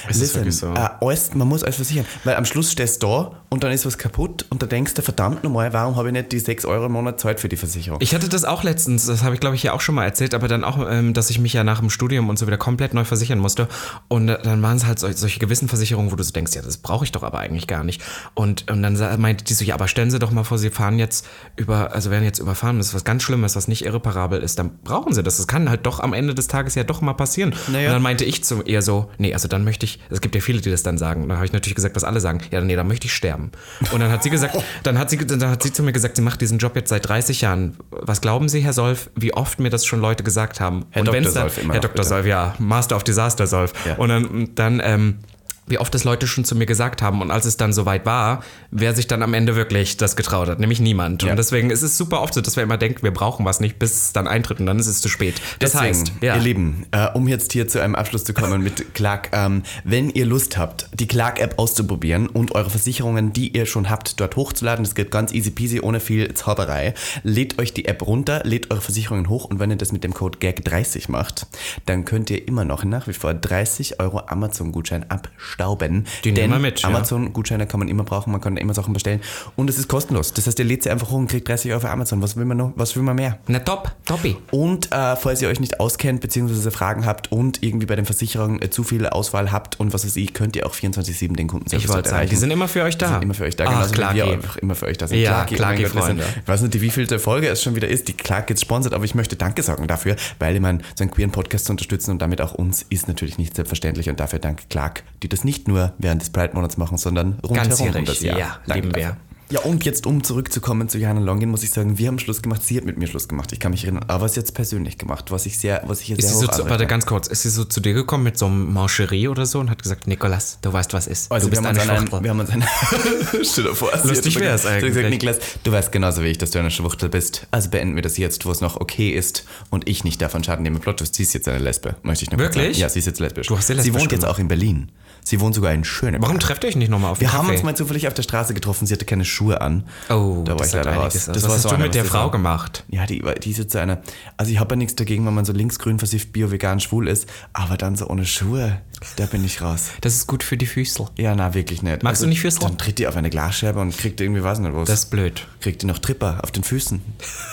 Ist 0.01 0.09
das 0.09 0.17
Listen, 0.19 0.35
wirklich 0.37 0.57
so? 0.57 0.73
äh, 0.73 0.89
alles, 1.01 1.33
man 1.33 1.47
muss 1.47 1.63
alles 1.63 1.75
versichern. 1.77 2.05
Weil 2.23 2.35
am 2.35 2.45
Schluss 2.45 2.71
stehst 2.71 3.01
du 3.03 3.07
da 3.07 3.31
und 3.49 3.63
dann 3.63 3.71
ist 3.71 3.85
was 3.85 3.97
kaputt 3.97 4.45
und 4.49 4.61
da 4.61 4.65
denkst 4.65 4.93
du, 4.95 5.01
verdammt 5.01 5.43
nochmal, 5.43 5.71
warum 5.73 5.95
habe 5.95 6.09
ich 6.09 6.13
nicht 6.13 6.31
die 6.31 6.39
6 6.39 6.65
Euro 6.65 6.87
im 6.87 6.91
Monat 6.91 7.19
Zeit 7.19 7.39
für 7.39 7.47
die 7.49 7.55
Versicherung? 7.57 7.99
Ich 8.01 8.13
hatte 8.13 8.27
das 8.29 8.43
auch 8.45 8.63
letztens, 8.63 9.05
das 9.05 9.23
habe 9.23 9.35
ich 9.35 9.39
glaube 9.39 9.55
ich 9.55 9.63
ja 9.63 9.73
auch 9.73 9.81
schon 9.81 9.95
mal 9.95 10.03
erzählt, 10.05 10.33
aber 10.33 10.47
dann 10.47 10.63
auch, 10.63 10.77
ähm, 10.89 11.13
dass 11.13 11.29
ich 11.29 11.39
mich 11.39 11.53
ja 11.53 11.63
nach 11.63 11.79
dem 11.79 11.89
Studium 11.89 12.29
und 12.29 12.37
so 12.37 12.45
wieder 12.47 12.57
komplett 12.57 12.93
neu 12.93 13.03
versichern 13.05 13.39
musste. 13.39 13.67
Und 14.09 14.29
äh, 14.29 14.37
dann 14.43 14.61
waren 14.61 14.77
es 14.77 14.85
halt 14.85 14.99
sol- 14.99 15.15
solche 15.15 15.39
gewissen 15.39 15.67
Versicherungen, 15.67 16.11
wo 16.11 16.15
du 16.15 16.23
so 16.23 16.31
denkst, 16.31 16.53
ja, 16.55 16.61
das 16.61 16.77
brauche 16.77 17.05
ich 17.05 17.11
doch 17.11 17.23
aber 17.23 17.39
eigentlich 17.39 17.67
gar 17.67 17.83
nicht. 17.83 18.01
Und, 18.33 18.69
und 18.69 18.83
dann 18.83 18.97
meinte 19.21 19.43
die 19.45 19.53
so, 19.53 19.63
ja, 19.63 19.75
aber 19.75 19.87
stellen 19.87 20.11
Sie 20.11 20.19
doch 20.19 20.31
mal 20.31 20.43
vor, 20.43 20.57
Sie 20.57 20.69
fahren 20.69 20.99
jetzt 20.99 21.25
über, 21.55 21.93
also 21.93 22.11
werden 22.11 22.23
jetzt 22.25 22.39
überfahren, 22.39 22.77
das 22.77 22.87
ist 22.87 22.93
was 22.95 23.03
ganz 23.03 23.23
Schlimmes, 23.23 23.55
was 23.55 23.67
nicht 23.67 23.85
irreparabel 23.85 24.41
ist, 24.41 24.59
dann 24.59 24.77
brauchen 24.83 25.13
Sie 25.13 25.23
das. 25.23 25.37
Das 25.37 25.47
kann 25.47 25.69
halt 25.69 25.85
doch 25.85 25.99
am 25.99 26.13
Ende 26.13 26.35
des 26.35 26.47
Tages 26.47 26.75
ja 26.75 26.83
doch 26.83 27.01
mal 27.01 27.13
passieren. 27.13 27.53
Naja. 27.71 27.87
Und 27.89 27.93
dann 27.93 28.01
meinte 28.01 28.25
ich 28.25 28.43
zu 28.43 28.61
ihr 28.63 28.81
so, 28.81 29.09
nee, 29.17 29.33
also 29.33 29.47
dann 29.47 29.63
möchte 29.63 29.85
ich, 29.85 29.99
es 30.09 30.21
gibt 30.21 30.35
ja 30.35 30.41
viele, 30.41 30.59
die 30.61 30.69
das 30.71 30.83
dann 30.83 30.97
sagen. 30.97 31.27
Dann 31.27 31.37
habe 31.37 31.45
ich 31.45 31.53
natürlich 31.53 31.75
gesagt, 31.75 31.95
was 31.95 32.03
alle 32.03 32.19
sagen. 32.19 32.41
Ja, 32.51 32.61
nee, 32.61 32.75
dann 32.75 32.87
möchte 32.87 33.05
ich 33.07 33.13
sterben. 33.13 33.46
Und 33.91 33.99
dann 33.99 34.11
hat 34.11 34.23
sie 34.23 34.29
gesagt, 34.29 34.57
dann 34.83 34.97
hat 34.97 35.09
sie, 35.09 35.17
dann 35.17 35.49
hat 35.49 35.63
sie 35.63 35.73
zu 35.73 35.83
mir 35.83 35.93
gesagt, 35.93 36.15
sie 36.15 36.21
macht 36.21 36.41
diesen 36.41 36.57
Job 36.57 36.75
jetzt 36.75 36.89
seit 36.89 37.07
30 37.07 37.41
Jahren. 37.41 37.77
Was 37.89 38.21
glauben 38.21 38.49
Sie, 38.49 38.61
Herr 38.61 38.73
Solf, 38.73 39.09
wie 39.15 39.33
oft 39.33 39.59
mir 39.59 39.69
das 39.69 39.85
schon 39.85 39.99
Leute 39.99 40.23
gesagt 40.23 40.59
haben? 40.59 40.85
Herr 40.91 41.01
Und 41.01 41.07
Dr. 41.07 41.31
Solf 41.31 41.57
immer 41.57 41.73
Herr 41.73 41.81
Dr. 41.81 42.03
Solf, 42.03 42.25
ja, 42.25 42.55
Master 42.59 42.95
of 42.95 43.03
Disaster 43.03 43.47
Solf. 43.47 43.73
Ja. 43.85 43.95
Und 43.95 44.09
dann, 44.09 44.49
dann 44.55 44.81
ähm, 44.83 45.19
wie 45.67 45.77
oft 45.77 45.93
das 45.93 46.03
Leute 46.03 46.27
schon 46.27 46.45
zu 46.45 46.55
mir 46.55 46.65
gesagt 46.65 47.01
haben 47.01 47.21
und 47.21 47.31
als 47.31 47.45
es 47.45 47.57
dann 47.57 47.73
soweit 47.73 48.05
war, 48.05 48.43
wer 48.71 48.95
sich 48.95 49.07
dann 49.07 49.21
am 49.21 49.33
Ende 49.33 49.55
wirklich 49.55 49.97
das 49.97 50.15
getraut 50.15 50.47
hat, 50.47 50.59
nämlich 50.59 50.79
niemand. 50.79 51.23
Ja. 51.23 51.31
Und 51.31 51.37
deswegen 51.37 51.69
ist 51.69 51.81
es 51.81 51.97
super 51.97 52.21
oft 52.21 52.33
so, 52.33 52.41
dass 52.41 52.55
wir 52.55 52.63
immer 52.63 52.77
denken, 52.77 53.03
wir 53.03 53.11
brauchen 53.11 53.45
was 53.45 53.59
nicht, 53.59 53.77
bis 53.79 53.93
es 53.93 54.13
dann 54.13 54.27
eintritt 54.27 54.59
und 54.59 54.65
dann 54.65 54.79
ist 54.79 54.87
es 54.87 55.01
zu 55.01 55.09
spät. 55.09 55.35
Das 55.59 55.73
Deswegen, 55.73 55.89
heißt, 55.89 56.11
ja. 56.21 56.35
ihr 56.35 56.41
Lieben, 56.41 56.85
äh, 56.91 57.07
um 57.13 57.27
jetzt 57.27 57.51
hier 57.51 57.67
zu 57.67 57.81
einem 57.81 57.95
Abschluss 57.95 58.23
zu 58.23 58.33
kommen 58.33 58.63
mit 58.63 58.93
Clark, 58.93 59.29
ähm, 59.33 59.63
wenn 59.83 60.09
ihr 60.09 60.25
Lust 60.25 60.57
habt, 60.57 60.89
die 60.93 61.07
Clark-App 61.07 61.59
auszuprobieren 61.59 62.27
und 62.27 62.53
eure 62.53 62.69
Versicherungen, 62.69 63.33
die 63.33 63.55
ihr 63.55 63.65
schon 63.65 63.89
habt, 63.89 64.19
dort 64.19 64.35
hochzuladen, 64.35 64.85
das 64.85 64.95
geht 64.95 65.11
ganz 65.11 65.33
easy 65.33 65.51
peasy, 65.51 65.81
ohne 65.81 65.99
viel 65.99 66.33
Zauberei, 66.33 66.93
lädt 67.23 67.59
euch 67.59 67.73
die 67.73 67.85
App 67.85 68.05
runter, 68.05 68.41
lädt 68.43 68.71
eure 68.71 68.81
Versicherungen 68.81 69.29
hoch 69.29 69.45
und 69.45 69.59
wenn 69.59 69.69
ihr 69.69 69.77
das 69.77 69.91
mit 69.91 70.03
dem 70.03 70.13
Code 70.13 70.39
GAG30 70.39 71.11
macht, 71.11 71.47
dann 71.85 72.05
könnt 72.05 72.29
ihr 72.29 72.47
immer 72.47 72.65
noch 72.65 72.83
nach 72.83 73.07
wie 73.07 73.13
vor 73.13 73.33
30 73.33 73.99
Euro 73.99 74.21
Amazon-Gutschein 74.27 75.09
abstauben. 75.57 76.05
Die 76.23 76.31
nehmen 76.31 76.35
Denn 76.35 76.51
wir 76.51 76.59
mit. 76.59 76.85
Amazon-Gutscheine 76.85 77.67
kann 77.67 77.79
man 77.79 77.89
immer 77.89 78.03
brauchen, 78.03 78.31
man 78.31 78.41
kann 78.41 78.57
immer 78.57 78.73
Sachen 78.73 78.93
bestellen 78.93 79.21
und 79.55 79.69
es 79.69 79.77
ist 79.77 79.87
kostenlos. 79.87 80.33
Das 80.33 80.47
heißt, 80.47 80.59
ihr 80.59 80.65
lädt 80.65 80.83
sie 80.83 80.89
einfach 80.89 81.09
hoch 81.09 81.17
und 81.17 81.27
kriegt 81.27 81.47
30 81.47 81.71
Euro 81.71 81.81
für 81.81 81.89
Amazon. 81.89 82.21
Was 82.21 82.35
will 82.35 82.45
man 82.45 82.57
noch? 82.57 82.73
Was 82.75 82.95
will 82.95 83.03
man 83.03 83.15
mehr? 83.15 83.39
Na 83.47 83.59
top, 83.59 83.91
toppi. 84.05 84.37
Und 84.51 84.91
äh, 84.91 85.15
falls 85.15 85.41
ihr 85.41 85.49
euch 85.49 85.59
nicht 85.59 85.79
auskennt 85.79 86.21
bzw. 86.21 86.71
Fragen 86.71 87.05
habt 87.05 87.31
und 87.31 87.63
irgendwie 87.63 87.85
bei 87.85 87.95
den 87.95 88.05
Versicherungen 88.05 88.61
äh, 88.61 88.69
zu 88.69 88.83
viel 88.83 89.07
Auswahl 89.07 89.51
habt 89.51 89.79
und 89.79 89.93
was 89.93 90.05
weiß 90.05 90.15
ich, 90.15 90.33
könnt 90.33 90.55
ihr 90.55 90.65
auch 90.65 90.73
24-7 90.75 91.35
den 91.35 91.47
Ich 91.47 91.51
wollte 91.51 91.67
dort 91.67 91.87
sagen, 91.87 92.07
erreichen. 92.07 92.29
die 92.29 92.35
sind 92.35 92.51
immer 92.51 92.67
für 92.67 92.83
euch 92.83 92.97
da. 92.97 93.07
Die 93.07 93.13
sind 93.13 93.23
immer 93.23 93.33
für 93.33 93.43
euch 93.45 93.55
da, 93.55 93.65
Clarky. 93.65 94.13
wie 94.15 94.17
wir 94.25 94.33
einfach 94.33 94.57
immer 94.57 94.75
für 94.75 94.85
euch 94.85 94.97
da 94.97 95.07
sind. 95.07 95.19
Ja, 95.19 95.45
oh 95.49 95.55
Gott, 95.55 95.59
wir 95.77 95.89
sind- 95.89 95.97
Freunde. 95.99 96.23
Ich 96.41 96.47
weiß 96.47 96.61
nicht, 96.61 96.81
wie 96.81 96.89
vielte 96.89 97.19
Folge 97.19 97.47
es 97.47 97.63
schon 97.63 97.75
wieder 97.75 97.87
ist, 97.87 98.07
die 98.07 98.13
Clark 98.13 98.49
jetzt 98.49 98.61
sponsert, 98.61 98.93
aber 98.93 99.05
ich 99.05 99.15
möchte 99.15 99.35
Danke 99.35 99.63
sagen 99.63 99.87
dafür, 99.87 100.15
weil 100.39 100.55
ich 100.55 100.61
meine, 100.61 100.79
so 100.95 101.03
einen 101.03 101.11
queeren 101.11 101.31
Podcast 101.31 101.65
zu 101.65 101.71
unterstützen 101.71 102.11
und 102.11 102.21
damit 102.21 102.41
auch 102.41 102.53
uns 102.53 102.85
ist 102.89 103.07
natürlich 103.07 103.37
nicht 103.37 103.55
selbstverständlich 103.55 104.09
und 104.09 104.19
dafür 104.19 104.39
danke 104.39 104.63
Clark, 104.69 105.03
die 105.23 105.29
das 105.29 105.43
nicht 105.47 105.67
nur 105.67 105.93
während 105.97 106.21
des 106.21 106.29
Pride-Monats 106.29 106.77
machen, 106.77 106.97
sondern 106.97 107.39
rundherum 107.39 107.95
um 107.95 108.05
das 108.05 108.21
Jahr. 108.21 108.37
ja, 108.37 108.59
lieben 108.65 108.93
wir. 108.93 109.17
Ja, 109.49 109.61
und 109.61 109.85
jetzt 109.85 110.05
um 110.05 110.25
zurückzukommen 110.25 110.89
zu 110.89 110.97
Johanna 110.97 111.21
Longin, 111.21 111.49
muss 111.49 111.63
ich 111.63 111.69
sagen, 111.69 111.97
wir 111.97 112.09
haben 112.09 112.19
Schluss 112.19 112.41
gemacht, 112.41 112.61
sie 112.65 112.75
hat 112.75 112.83
mit 112.83 112.97
mir 112.97 113.07
Schluss 113.07 113.29
gemacht. 113.29 113.53
Ich 113.53 113.61
kann 113.61 113.71
mich 113.71 113.85
erinnern, 113.85 114.03
aber 114.09 114.25
was 114.25 114.35
jetzt 114.35 114.53
persönlich 114.53 114.97
gemacht, 114.97 115.31
was 115.31 115.45
ich 115.45 115.57
sehr, 115.57 115.83
was 115.85 116.01
ich 116.01 116.09
jetzt 116.09 116.23
sehr 116.23 116.31
sie 116.31 116.45
so 116.45 116.47
zu, 116.47 116.69
warte, 116.69 116.85
ganz 116.85 117.05
kurz, 117.05 117.27
ist 117.27 117.43
sie 117.43 117.49
so 117.49 117.63
zu 117.63 117.79
dir 117.79 117.93
gekommen 117.93 118.25
mit 118.25 118.37
so 118.37 118.47
einem 118.47 118.73
Mancherie 118.73 119.29
oder 119.29 119.45
so 119.45 119.59
und 119.61 119.69
hat 119.69 119.81
gesagt, 119.81 120.05
Nikolas, 120.05 120.59
du 120.61 120.73
weißt, 120.73 120.91
was 120.91 121.07
ist. 121.07 121.31
Also 121.31 121.47
du 121.47 121.51
bist 121.51 121.61
wir 121.61 121.69
haben, 121.69 121.77
uns 121.77 121.89
eine 121.89 121.99
Schwuchtel. 122.01 122.23
wir 122.23 122.29
haben 122.29 122.39
uns 122.41 122.49
an 122.49 122.65
Stell 123.43 123.63
dir 123.63 123.73
vor, 123.75 123.89
sie 123.97 124.07
Lustig 124.09 124.35
hat 124.35 124.41
wär's 124.41 124.63
gesagt, 124.63 124.63
sie 124.63 124.67
hat 124.67 124.81
gesagt, 124.81 125.05
eigentlich. 125.05 125.11
Niklas, 125.11 125.37
du 125.63 125.71
weißt 125.71 125.91
genauso 125.93 126.23
wie 126.23 126.27
ich, 126.27 126.37
dass 126.37 126.51
du 126.51 126.59
eine 126.59 126.69
Schwuchtel 126.69 127.07
bist. 127.07 127.47
Also 127.51 127.69
beenden 127.69 127.95
wir 127.95 128.03
das 128.03 128.17
jetzt, 128.17 128.45
wo 128.45 128.51
es 128.51 128.59
noch 128.59 128.81
okay 128.81 129.11
ist 129.11 129.45
und 129.69 129.87
ich 129.87 130.03
nicht 130.03 130.21
davon 130.21 130.43
Schaden 130.43 130.63
nehme. 130.63 130.79
Plot, 130.79 131.01
sie 131.09 131.23
ist 131.23 131.33
jetzt 131.33 131.47
eine 131.47 131.59
Lesbe, 131.59 131.95
möchte 132.03 132.25
ich 132.25 132.31
nur 132.31 132.39
Wirklich? 132.39 132.75
sagen. 132.75 132.81
Ja, 132.81 132.89
sie 132.89 132.99
ist 132.99 133.05
jetzt 133.05 133.21
lesbisch. 133.21 133.47
Du 133.47 133.57
hast 133.57 133.67
sie 133.67 133.73
sie 133.75 133.77
lesbisch 133.77 133.93
wohnt 133.93 134.11
jetzt 134.11 134.21
gemacht. 134.21 134.35
auch 134.35 134.39
in 134.39 134.49
Berlin. 134.49 134.91
Sie 135.27 135.41
wohnt 135.41 135.53
sogar 135.53 135.73
in 135.73 135.83
Schöneberg. 135.83 136.21
Warum 136.21 136.39
trefft 136.39 136.63
ihr 136.63 136.69
euch 136.69 136.77
nicht 136.77 136.87
nochmal 136.87 137.11
auf 137.11 137.19
Wir 137.19 137.27
einen 137.27 137.37
haben 137.37 137.45
Kaffee? 137.47 137.57
uns 137.57 137.63
mal 137.65 137.75
zufällig 137.75 138.07
auf 138.07 138.13
der 138.13 138.23
Straße 138.23 138.53
getroffen, 138.53 138.87
sie 138.87 138.93
hatte 138.93 139.03
keine 139.03 139.25
Schuhe 139.25 139.59
an. 139.59 139.83
Oh, 140.07 140.41
da 140.45 140.53
war 140.53 140.59
das 140.59 140.67
ich 140.69 140.73
leider 140.75 140.93
raus. 140.93 141.13
Das 141.13 141.27
was 141.27 141.43
war 141.43 141.51
hast 141.51 141.61
so 141.63 141.69
du 141.69 141.77
mit 141.79 141.95
der 141.95 142.03
was 142.03 142.11
Frau 142.11 142.29
gemacht? 142.31 142.85
Ja, 142.87 143.05
die, 143.05 143.21
die 143.43 143.51
ist 143.51 143.57
jetzt 143.57 143.73
so 143.73 143.79
eine. 143.79 144.01
Also 144.37 144.53
ich 144.53 144.59
habe 144.61 144.75
ja 144.75 144.77
nichts 144.77 144.95
dagegen, 144.95 145.25
wenn 145.25 145.33
man 145.33 145.43
so 145.43 145.51
linksgrün 145.51 145.99
versifft, 145.99 146.31
bio, 146.31 146.49
vegan, 146.49 146.79
schwul 146.79 147.09
ist, 147.09 147.27
aber 147.51 147.75
dann 147.75 147.97
so 147.97 148.07
ohne 148.07 148.25
Schuhe, 148.25 148.81
da 149.17 149.25
bin 149.25 149.43
ich 149.43 149.61
raus. 149.61 149.89
Das 149.99 150.13
ist 150.15 150.27
gut 150.27 150.43
für 150.43 150.55
die 150.55 150.65
Füße. 150.65 151.05
Ja, 151.17 151.35
na, 151.35 151.53
wirklich 151.53 151.81
nicht. 151.83 152.03
Magst 152.03 152.23
du 152.23 152.27
nicht 152.27 152.39
Füße? 152.39 152.59
Dann 152.61 152.77
tritt 152.77 152.97
die 152.97 153.05
auf 153.07 153.17
eine 153.17 153.29
Glasscherbe 153.29 153.81
und 153.81 153.97
kriegt 153.97 154.21
irgendwie, 154.21 154.41
weiß 154.41 154.59
nicht 154.59 154.73
was. 154.73 154.87
Das 154.87 154.99
ist 154.99 155.09
blöd. 155.09 155.45
kriegt 155.59 155.81
die 155.81 155.87
noch 155.87 155.99
Tripper 155.99 156.39
auf 156.41 156.51
den 156.51 156.63
Füßen. 156.63 157.01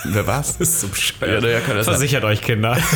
Wer 0.05 0.25
war's? 0.25 0.57
Das 0.59 0.69
ist 0.69 0.79
so 0.79 0.87
bescheuert. 0.87 1.43
Ja, 1.43 1.49
ja, 1.49 1.59
das 1.59 1.85
sein. 1.87 1.95
Versichert 1.95 2.23
euch, 2.23 2.41
Kinder. 2.41 2.77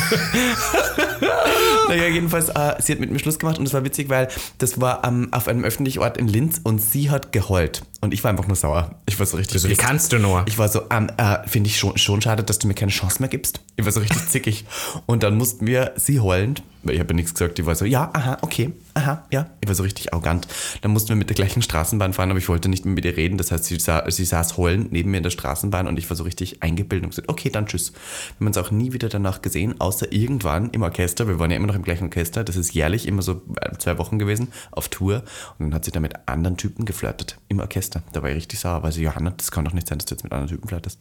Naja, 1.89 2.07
jedenfalls, 2.07 2.49
äh, 2.49 2.75
sie 2.79 2.93
hat 2.93 2.99
mit 2.99 3.11
mir 3.11 3.19
Schluss 3.19 3.39
gemacht 3.39 3.59
und 3.59 3.67
es 3.67 3.73
war 3.73 3.83
witzig, 3.83 4.09
weil 4.09 4.29
das 4.57 4.79
war 4.79 5.03
ähm, 5.05 5.29
auf 5.31 5.47
einem 5.47 5.63
öffentlichen 5.63 5.99
Ort 5.99 6.17
in 6.17 6.27
Linz 6.27 6.61
und 6.63 6.79
sie 6.79 7.09
hat 7.09 7.31
geheult. 7.31 7.83
Und 8.01 8.13
ich 8.13 8.23
war 8.23 8.31
einfach 8.31 8.47
nur 8.47 8.55
sauer. 8.55 8.95
Ich 9.05 9.19
war 9.19 9.25
so 9.25 9.37
richtig 9.37 9.63
Wie 9.63 9.67
pissed. 9.67 9.81
kannst 9.81 10.13
du 10.13 10.19
nur? 10.19 10.45
Ich 10.47 10.57
war 10.57 10.69
so, 10.69 10.83
ähm, 10.89 11.09
äh, 11.17 11.39
finde 11.47 11.69
ich 11.69 11.77
schon, 11.77 11.97
schon 11.97 12.21
schade, 12.21 12.43
dass 12.43 12.59
du 12.59 12.67
mir 12.67 12.73
keine 12.73 12.91
Chance 12.91 13.17
mehr 13.19 13.29
gibst. 13.29 13.59
Ich 13.75 13.83
war 13.83 13.91
so 13.91 13.99
richtig 13.99 14.25
zickig. 14.29 14.65
Und 15.05 15.23
dann 15.23 15.37
mussten 15.37 15.67
wir, 15.67 15.93
sie 15.97 16.19
heulend, 16.19 16.63
weil 16.83 16.95
ich 16.95 16.99
habe 16.99 17.09
ja 17.09 17.15
nichts 17.15 17.33
gesagt, 17.33 17.57
die 17.57 17.65
war 17.65 17.75
so, 17.75 17.85
ja, 17.85 18.09
aha, 18.13 18.37
okay, 18.41 18.71
aha, 18.93 19.25
ja. 19.31 19.47
Ich 19.61 19.67
war 19.67 19.75
so 19.75 19.83
richtig 19.83 20.13
arrogant. 20.13 20.47
Dann 20.81 20.91
mussten 20.91 21.09
wir 21.09 21.15
mit 21.15 21.29
der 21.29 21.35
gleichen 21.35 21.61
Straßenbahn 21.61 22.13
fahren, 22.13 22.29
aber 22.29 22.39
ich 22.39 22.47
wollte 22.47 22.69
nicht 22.69 22.85
mehr 22.85 22.93
mit 22.93 23.05
ihr 23.05 23.17
reden. 23.17 23.37
Das 23.37 23.51
heißt, 23.51 23.65
sie, 23.65 23.79
sa 23.79 24.09
sie 24.09 24.25
saß 24.25 24.57
heulend 24.57 24.91
neben 24.91 25.11
mir 25.11 25.17
in 25.17 25.23
der 25.23 25.29
Straßenbahn 25.29 25.87
und 25.87 25.99
ich 25.99 26.09
war 26.09 26.15
so 26.15 26.23
richtig 26.23 26.63
eingebildet 26.63 27.05
und 27.05 27.09
gesagt, 27.09 27.29
okay, 27.29 27.49
dann 27.49 27.67
tschüss. 27.67 27.91
Wir 27.91 28.39
haben 28.39 28.47
uns 28.47 28.57
auch 28.57 28.71
nie 28.71 28.93
wieder 28.93 29.09
danach 29.09 29.41
gesehen, 29.41 29.79
außer 29.79 30.11
irgendwann 30.11 30.69
im 30.69 30.81
Orchester. 30.81 31.27
Wir 31.27 31.39
waren 31.39 31.51
ja 31.51 31.57
immer 31.57 31.67
noch 31.67 31.75
im 31.75 31.83
gleichen 31.83 32.05
Orchester. 32.05 32.43
Das 32.43 32.55
ist 32.55 32.73
jährlich 32.73 33.07
immer 33.07 33.21
so 33.21 33.41
äh, 33.61 33.77
zwei 33.77 33.97
Wochen 33.97 34.17
gewesen 34.17 34.47
auf 34.71 34.87
Tour. 34.87 35.23
Und 35.57 35.67
dann 35.67 35.73
hat 35.73 35.85
sie 35.85 35.91
da 35.91 35.99
mit 35.99 36.13
anderen 36.27 36.55
Typen 36.57 36.85
geflirtet 36.85 37.37
im 37.49 37.59
Orchester. 37.59 38.03
Da 38.13 38.21
war 38.23 38.29
ich 38.29 38.37
richtig 38.37 38.59
sauer, 38.59 38.83
weil 38.83 38.91
sie, 38.91 39.03
Johanna, 39.03 39.31
das 39.31 39.51
kann 39.51 39.65
doch 39.65 39.73
nicht 39.73 39.87
sein, 39.87 39.97
dass 39.97 40.05
du 40.05 40.15
jetzt 40.15 40.23
mit 40.23 40.31
anderen 40.31 40.49
Typen 40.49 40.67
flirtest. 40.67 40.99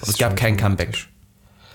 Aber 0.00 0.08
es 0.08 0.18
gab 0.18 0.36
kein. 0.36 0.56
Comeback. 0.56 1.08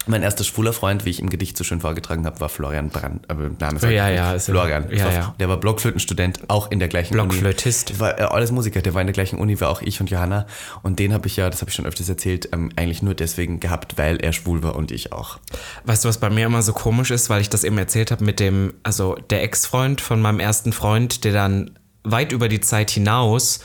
Mein 0.08 0.24
erster 0.24 0.44
schwuler 0.44 0.74
Freund, 0.74 1.06
wie 1.06 1.10
ich 1.10 1.20
im 1.22 1.30
Gedicht 1.30 1.58
so 1.58 1.64
schön 1.64 1.82
vorgetragen 1.82 2.26
habe, 2.26 2.40
war 2.40 2.50
Florian 2.50 2.90
Brandt. 2.90 3.30
Aber 3.30 3.50
Name 3.60 3.80
Ja, 3.94 4.10
ja, 4.10 4.34
ist 4.34 4.48
ja- 4.48 4.54
Florian. 4.54 4.88
ja, 4.92 5.06
War- 5.06 5.14
ja. 5.14 5.36
Der 5.40 5.50
war 5.50 5.58
Blockflötenstudent, 5.58 6.40
auch 6.48 6.72
in 6.72 6.80
der 6.80 6.88
gleichen 6.88 7.14
Blockflötist. 7.14 7.92
Uni. 7.92 8.00
War 8.00 8.20
äh, 8.20 8.24
alles 8.24 8.52
Musiker, 8.52 8.82
der 8.82 8.94
war 8.94 9.02
in 9.02 9.08
der 9.08 9.14
gleichen 9.14 9.38
Uni 9.40 9.60
wie 9.60 9.66
auch 9.66 9.82
ich 9.82 10.00
und 10.02 10.10
Johanna. 10.10 10.46
Und 10.84 11.00
den 11.00 11.14
habe 11.14 11.28
ich 11.28 11.36
ja, 11.38 11.50
das 11.50 11.62
habe 11.62 11.70
ich 11.70 11.76
schon 11.76 11.86
öfters 11.86 12.10
erzählt, 12.10 12.50
ähm, 12.54 12.72
eigentlich 12.76 13.02
nur 13.02 13.14
deswegen 13.16 13.60
gehabt, 13.60 13.98
weil 13.98 14.18
er 14.18 14.34
schwul 14.34 14.64
war 14.64 14.76
und 14.76 14.92
ich 14.92 15.12
auch. 15.14 15.40
Weißt 15.86 16.04
du, 16.06 16.10
was 16.10 16.18
bei 16.20 16.30
mir 16.30 16.46
immer 16.46 16.62
so 16.62 16.74
komisch 16.74 17.12
ist, 17.12 17.30
weil 17.30 17.42
ich 17.42 17.50
das 17.50 17.64
eben 17.64 17.78
erzählt 17.78 18.12
habe 18.12 18.24
mit 18.24 18.40
dem, 18.40 18.74
also 18.84 19.16
der 19.30 19.44
Ex-Freund 19.44 20.02
von 20.02 20.22
meinem 20.22 20.40
ersten 20.40 20.72
Freund, 20.74 21.24
der 21.24 21.34
dann 21.34 21.72
weit 22.12 22.32
über 22.32 22.50
die 22.50 22.60
Zeit 22.60 22.92
hinaus, 22.92 23.60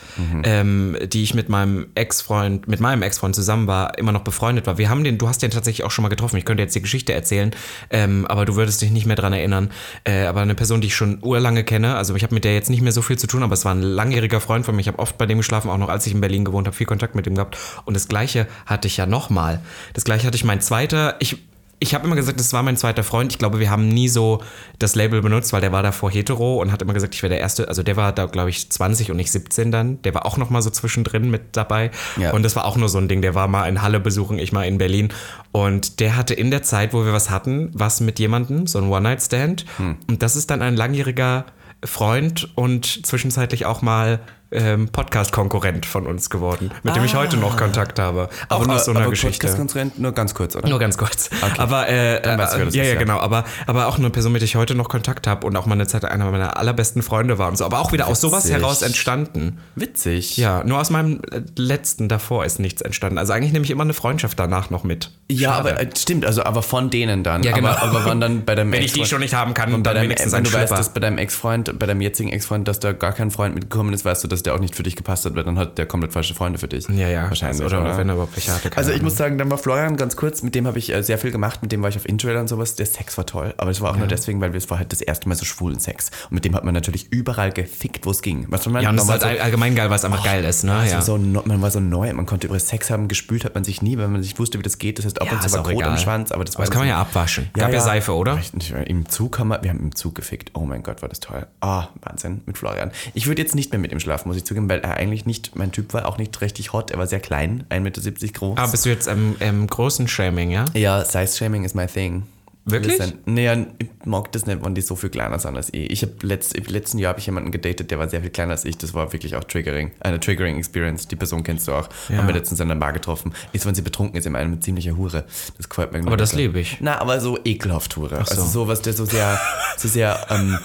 ähm, 0.45 0.97
die 1.05 1.23
ich 1.23 1.35
mit 1.35 1.49
meinem 1.49 1.87
Ex-Freund, 1.95 2.69
mit 2.69 2.81
meinem 2.81 3.03
Ex-Freund 3.03 3.35
zusammen 3.35 3.67
war, 3.67 3.99
immer 3.99 4.13
noch 4.13 4.23
befreundet 4.23 4.67
war. 4.67 4.79
Wir 4.79 4.89
haben 4.89 5.05
den, 5.05 5.19
du 5.19 5.29
hast 5.29 5.43
den 5.43 5.51
tatsächlich 5.51 5.85
auch 5.85 5.91
schon 5.91 6.03
mal 6.03 6.09
getroffen. 6.09 6.37
Ich 6.37 6.45
könnte 6.45 6.63
jetzt 6.63 6.75
die 6.75 6.83
Geschichte 6.83 7.13
erzählen, 7.13 7.53
ähm, 7.91 8.27
aber 8.27 8.45
du 8.45 8.57
würdest 8.57 8.83
dich 8.83 8.91
nicht 8.91 9.07
mehr 9.07 9.17
dran 9.17 9.33
erinnern. 9.33 9.71
Äh, 10.05 10.25
aber 10.25 10.41
eine 10.41 10.55
Person, 10.55 10.81
die 10.81 10.89
ich 10.89 10.97
schon 10.97 11.19
urlange 11.23 11.65
kenne, 11.65 11.97
also 11.97 12.15
ich 12.15 12.23
habe 12.23 12.35
mit 12.35 12.45
der 12.45 12.55
jetzt 12.55 12.71
nicht 12.71 12.83
mehr 12.83 12.93
so 12.93 13.03
viel 13.03 13.19
zu 13.19 13.27
tun, 13.27 13.43
aber 13.43 13.55
es 13.55 13.65
war 13.65 13.75
ein 13.75 13.83
langjähriger 13.83 14.41
Freund 14.41 14.65
von 14.65 14.75
mir. 14.75 14.81
Ich 14.81 14.89
habe 14.89 14.99
oft 14.99 15.19
bei 15.19 15.27
dem 15.27 15.39
geschlafen, 15.39 15.71
auch 15.71 15.79
noch 15.79 15.89
als 15.89 16.07
ich 16.07 16.13
in 16.13 16.21
Berlin 16.21 16.45
gewohnt 16.45 16.67
habe, 16.67 16.77
viel 16.77 16.87
Kontakt 16.87 17.15
mit 17.15 17.27
ihm 17.27 17.35
gehabt. 17.35 17.57
Und 17.85 17.95
das 17.95 18.09
Gleiche 18.09 18.47
hatte 18.67 18.89
ich 18.89 18.97
ja 18.97 19.07
nochmal. 19.07 19.61
Das 19.95 20.05
Gleiche 20.05 20.27
hatte 20.27 20.37
ich 20.37 20.45
mein 20.45 20.61
zweiter, 20.61 21.17
ich 21.21 21.39
ich 21.83 21.95
habe 21.95 22.07
immer 22.07 22.15
gesagt, 22.15 22.39
das 22.39 22.53
war 22.53 22.63
mein 22.63 22.77
zweiter 22.77 23.03
Freund. 23.03 23.33
Ich 23.33 23.39
glaube, 23.39 23.59
wir 23.59 23.69
haben 23.69 23.89
nie 23.89 24.09
so 24.09 24.41
das 24.79 24.95
Label 24.95 25.21
benutzt, 25.21 25.53
weil 25.53 25.61
der 25.61 25.73
war 25.73 25.83
davor 25.83 26.13
hetero 26.13 26.63
und 26.63 26.71
hat 26.71 26.81
immer 26.81 26.95
gesagt, 26.95 27.15
ich 27.15 27.23
wäre 27.25 27.31
der 27.31 27.41
Erste. 27.41 27.67
Also 27.67 27.83
der 27.83 27.97
war 27.97 28.13
da, 28.13 28.27
glaube 28.27 28.51
ich, 28.51 28.71
20 28.71 29.11
und 29.11 29.19
ich 29.19 29.33
17 29.33 29.73
dann. 29.73 30.01
Der 30.03 30.15
war 30.15 30.25
auch 30.25 30.37
noch 30.37 30.49
mal 30.49 30.63
so 30.63 30.71
zwischendrin 30.71 31.29
mit 31.29 31.57
dabei. 31.57 31.91
Ja. 32.17 32.31
Und 32.33 32.45
das 32.45 32.55
war 32.55 32.67
auch 32.67 32.77
nur 32.77 32.89
so 32.89 32.99
ein 32.99 33.09
Ding. 33.09 33.21
Der 33.21 33.35
war 33.35 33.49
mal 33.49 33.69
in 33.69 33.83
Halle 33.83 33.99
besuchen, 33.99 34.39
ich 34.39 34.53
mal 34.53 34.63
in 34.63 34.79
Berlin. 34.79 35.09
Und 35.51 35.99
der 35.99 36.17
hatte 36.17 36.35
in 36.35 36.53
der 36.53 36.63
Zeit, 36.63 36.95
wo 36.95 37.05
wir 37.05 37.13
was 37.13 37.31
hatten, 37.31 37.71
was 37.75 38.01
mit 38.01 38.21
jemandem, 38.21 38.69
so 38.69 38.79
ein 38.79 38.89
One-Night-Stand. 38.89 39.65
Hm. 39.79 39.97
Und 40.09 40.23
das 40.23 40.37
ist 40.37 40.51
dann 40.51 40.63
ein 40.63 40.77
langjähriger 40.77 41.47
Freund 41.85 42.53
und 42.55 43.05
zwischenzeitlich 43.05 43.67
auch 43.67 43.83
mal 43.83 44.21
ähm, 44.53 44.89
Podcast-Konkurrent 44.89 45.87
von 45.87 46.07
uns 46.07 46.31
geworden, 46.31 46.71
mit 46.83 46.95
dem 46.97 47.05
ich 47.05 47.15
heute 47.15 47.37
noch 47.37 47.57
Kontakt 47.57 47.99
habe. 47.99 48.29
Auch 48.49 48.67
aus 48.69 48.85
so 48.85 48.91
einer 48.91 49.01
Ah. 49.01 49.03
aber 49.05 49.11
Geschichte. 49.11 49.47
Podcast-Konkurrent 49.47 49.99
nur 49.99 50.13
ganz 50.13 50.35
kurz, 50.35 50.57
oder? 50.57 50.69
Nur 50.69 50.79
ganz 50.79 50.97
kurz. 50.99 51.31
Aber 51.59 51.89
äh, 51.89 52.21
Dann 52.23 52.39
weißt 52.39 52.55
du, 52.55 52.59
wer 52.59 52.65
das 52.67 52.75
ja, 52.75 52.83
ist, 52.85 52.89
ja, 52.93 52.99
genau. 52.99 53.19
Aber, 53.19 53.45
aber 53.67 53.87
auch 53.89 53.99
eine 53.99 54.11
Person, 54.11 54.33
mit 54.33 54.43
der 54.43 54.47
ich 54.47 54.57
heute 54.57 54.75
noch 54.75 54.89
Kontakt 54.89 55.27
habe 55.27 55.47
und 55.47 55.57
auch 55.57 55.67
mal 55.67 55.75
eine 55.75 55.87
Zeit 55.87 56.05
einer 56.05 56.31
meiner 56.31 56.57
allerbesten 56.57 57.03
Freunde 57.03 57.39
war 57.39 57.49
und 57.49 57.57
so. 57.59 57.65
Aber 57.65 57.81
auch 57.81 57.93
wieder 57.93 58.07
aus 58.09 58.21
sowas 58.21 58.45
Witzig. 58.45 58.57
heraus 58.61 58.83
entstanden. 58.83 59.59
Witzig. 59.75 60.37
Ja, 60.37 60.63
nur 60.65 60.81
aus 60.81 60.91
meinem 60.91 61.21
äh, 61.31 61.41
letzten 61.57 62.09
davor 62.09 62.45
ist 62.45 62.59
nichts 62.59 62.83
entstanden. 62.83 63.19
Also 63.19 63.33
eigentlich 63.33 63.53
nehme 63.53 63.65
ich 63.65 63.71
immer 63.71 63.85
eine 63.85 63.95
Freundschaft 63.95 64.39
danach 64.39 64.71
noch 64.71 64.85
mit. 64.85 65.11
Ja, 65.31 65.55
Schade. 65.55 65.71
aber 65.71 65.81
äh, 65.81 65.89
stimmt, 65.97 66.25
also 66.25 66.43
aber 66.45 66.63
von 66.63 66.91
denen 66.91 67.23
dann. 67.25 67.43
Ja, 67.43 67.53
genau. 67.53 67.69
Aber, 67.71 67.83
aber 67.83 68.05
wann 68.05 68.21
dann 68.21 68.45
bei 68.45 68.55
deinem 68.55 68.73
Wenn 68.73 68.83
ich 68.83 68.93
die 68.93 69.05
schon 69.07 69.21
nicht 69.21 69.35
haben 69.35 69.55
kann, 69.55 69.73
Und 69.75 69.85
dann 69.87 69.95
deinem, 69.95 70.05
wenigstens 70.05 70.33
wenn 70.33 70.39
ein 70.41 70.45
du 70.45 70.53
weißt, 70.53 70.73
dass 70.73 70.93
bei 70.95 71.01
deinem 71.01 71.19
Ex-Freund, 71.19 71.79
bei 71.79 71.87
deinem 71.87 72.01
jetzigen 72.01 72.31
Ex-Freund, 72.31 72.67
dass 72.69 72.81
da 72.81 72.93
gar 72.93 73.13
kein 73.13 73.31
Freund 73.31 73.55
mitgekommen 73.55 73.93
ist, 73.93 74.05
weißt 74.05 74.23
du, 74.25 74.29
dass 74.29 74.42
dass 74.43 74.45
der 74.45 74.55
auch 74.55 74.59
nicht 74.61 74.75
für 74.75 74.83
dich 74.83 74.97
gepasst 74.97 75.25
hat, 75.25 75.35
weil 75.37 75.45
dann 75.45 75.59
hat 75.59 75.79
der 75.79 75.87
komplett 75.87 76.13
falsche 76.13 76.35
Freunde 76.35 76.59
für 76.59 76.67
dich. 76.69 76.89
Ja, 76.89 77.09
ja. 77.09 77.29
Wahrscheinlich. 77.29 77.65
Oder, 77.65 77.81
oder? 77.81 77.97
wenn 77.97 78.09
er 78.09 78.15
überhaupt 78.15 78.37
welche 78.37 78.53
hatte. 78.53 78.71
Also 78.77 78.91
ich 78.91 78.97
Ahnung. 78.97 79.05
muss 79.05 79.17
sagen, 79.17 79.39
dann 79.39 79.51
war 79.51 79.59
Florian 79.59 79.97
ganz 79.97 80.17
kurz, 80.17 80.43
mit 80.43 80.55
dem 80.55 80.67
habe 80.67 80.79
ich 80.79 80.93
äh, 80.93 81.03
sehr 81.03 81.19
viel 81.19 81.31
gemacht, 81.31 81.63
mit 81.63 81.71
dem 81.73 81.83
war 81.83 81.89
ich 81.89 81.97
auf 81.97 82.09
Interrail 82.09 82.37
und 82.39 82.49
sowas. 82.49 82.75
Der 82.75 82.87
Sex 82.87 83.17
war 83.17 83.27
toll, 83.27 83.55
aber 83.57 83.71
es 83.71 83.81
war 83.81 83.93
auch 83.93 83.97
nur 83.97 84.07
deswegen, 84.09 84.41
weil 84.41 84.53
wir 84.53 84.59
es 84.59 84.69
war 84.71 84.79
halt 84.79 84.93
das 84.93 85.01
erste 85.01 85.29
Mal 85.29 85.35
so 85.37 85.45
schwulen 85.45 85.79
Sex. 85.79 86.11
Und 86.25 86.33
mit 86.33 86.45
dem 86.45 86.55
hat 86.55 86.65
man 86.65 86.75
natürlich 86.75 87.13
überall 87.13 87.53
gefickt, 87.53 88.05
wo 88.07 88.11
es 88.11 88.23
ging. 88.23 88.47
Was 88.49 88.67
man 88.67 88.83
Ja, 88.83 88.91
und 88.91 88.97
das 88.97 89.07
normal 89.07 89.21
halt 89.25 89.39
all- 89.39 89.45
allgemein 89.45 89.75
geil, 89.75 89.89
weil 89.91 89.97
es 89.97 90.05
einfach 90.05 90.25
geil 90.25 90.45
ist, 90.45 90.65
ne? 90.65 90.73
Also 90.75 90.95
Ja. 90.95 91.03
so, 91.03 91.19
man 91.19 91.63
war 91.63 91.71
so 91.71 91.81
neu, 91.81 92.13
man 92.13 92.27
konnte 92.27 92.47
über 92.49 92.59
Sex 92.59 92.91
haben, 92.91 93.09
gespült 93.09 93.45
hat 93.45 93.55
man 93.55 93.65
sich 93.65 93.83
nie, 93.83 93.97
weil 93.99 94.09
man 94.09 94.21
nicht 94.21 94.39
wusste, 94.39 94.59
wie 94.59 94.63
das 94.63 94.79
geht. 94.79 94.99
Das 94.99 95.05
heißt, 95.07 95.21
ab 95.21 95.29
Ja, 95.29 95.35
und 95.35 95.43
zu 95.43 95.53
war 95.53 95.63
Kot 95.63 95.83
am 95.85 95.97
Schwanz, 95.99 96.33
aber 96.33 96.45
das 96.45 96.57
war 96.57 96.65
das 96.65 96.71
kann 96.71 96.81
man 96.81 96.89
so- 96.89 96.93
ja 96.95 97.01
abwaschen. 97.01 97.51
Gab 97.55 97.73
ja, 97.73 97.81
Seife, 97.81 98.15
oder? 98.15 98.39
Im 98.87 99.09
Zug 99.09 99.39
haben 99.39 99.49
wir, 99.49 99.63
wir 99.63 99.71
haben 99.71 99.81
im 99.81 99.95
Zug 99.95 100.15
gefickt. 100.15 100.51
Oh 100.55 100.65
mein 100.65 100.83
Gott, 100.83 101.03
war 101.03 101.09
das 101.09 101.21
toll. 101.21 101.47
Ah, 101.61 101.89
Wahnsinn, 102.01 102.41
mit 102.47 102.59
Florian. 102.59 102.91
Ich 103.15 103.27
würde 103.27 103.43
jetzt 103.43 103.55
nicht 103.55 103.71
mehr 103.73 103.79
mit 103.79 103.93
ihm 103.93 104.01
schlafen, 104.01 104.29
muss 104.33 104.39
ich 104.39 104.47
zugeben, 104.47 104.71
weil 104.71 104.81
er 104.81 104.95
eigentlich 104.95 105.27
nicht, 105.27 105.57
mein 105.57 105.73
Typ 105.73 105.93
war 105.93 106.07
auch 106.07 106.17
nicht 106.17 106.41
richtig 106.41 106.73
hot. 106.73 106.91
Er 106.91 106.99
war 106.99 107.07
sehr 107.07 107.21
klein, 107.21 107.65
1,70 107.69 107.81
Meter 107.81 108.33
groß. 108.33 108.59
Ah, 108.59 108.67
bist 108.67 108.87
du 108.87 108.89
jetzt 108.89 109.07
im, 109.07 109.37
im 109.41 109.67
großen 109.67 110.09
Shaming, 110.09 110.51
ja? 110.51 110.65
Ja, 110.73 111.05
Size-Shaming 111.05 111.65
ist 111.65 111.75
my 111.75 111.87
thing. 111.87 112.23
Wirklich? 112.65 113.01
Nee, 113.25 113.67
ich 113.79 113.89
mag 114.05 114.31
das 114.31 114.47
nicht, 114.47 114.65
wenn 114.65 114.75
die 114.75 114.83
so 114.83 114.95
viel 114.95 115.11
kleiner 115.11 115.41
sind 115.41 115.57
als 115.57 115.69
ich. 115.75 115.91
Ich 115.91 116.03
habe 116.03 116.13
letzt, 116.23 116.55
im 116.55 116.65
letzten 116.67 116.99
Jahr 116.99 117.11
habe 117.11 117.19
ich 117.19 117.27
jemanden 117.27 117.51
gedatet, 117.51 117.91
der 117.91 117.99
war 117.99 118.09
sehr 118.09 118.21
viel 118.21 118.31
kleiner 118.31 118.53
als 118.53 118.65
ich. 118.65 118.79
Das 118.79 118.95
war 118.95 119.13
wirklich 119.13 119.35
auch 119.35 119.43
triggering. 119.43 119.91
Eine 119.99 120.21
triggering 120.21 120.59
Experience. 120.59 121.09
Die 121.09 121.17
Person 121.17 121.43
kennst 121.43 121.67
du 121.67 121.73
auch. 121.73 121.89
Ja. 122.09 122.19
Haben 122.19 122.29
wir 122.29 122.35
letztens 122.35 122.61
an 122.61 122.69
der 122.69 122.77
Bar 122.77 122.93
getroffen. 122.93 123.35
Ist, 123.53 123.67
wenn 123.67 123.75
sie 123.75 123.83
betrunken 123.83 124.17
ist, 124.17 124.27
immer 124.27 124.39
eine 124.39 124.61
ziemliche 124.61 124.97
Hure. 124.97 125.25
Das 125.57 125.69
gefällt 125.69 125.93
mir 125.93 126.07
Aber 126.07 126.17
das 126.17 126.35
liebe 126.35 126.61
ich. 126.61 126.77
Na, 126.81 127.01
aber 127.01 127.21
so 127.21 127.37
ekelhaft 127.45 127.97
Hure. 127.97 128.11
so. 128.11 128.31
Also 128.31 128.45
sowas, 128.45 128.81
der 128.81 128.93
so 128.93 129.07
sehr, 129.07 129.41
so 129.77 129.89
sehr, 129.89 130.25
ähm, 130.31 130.57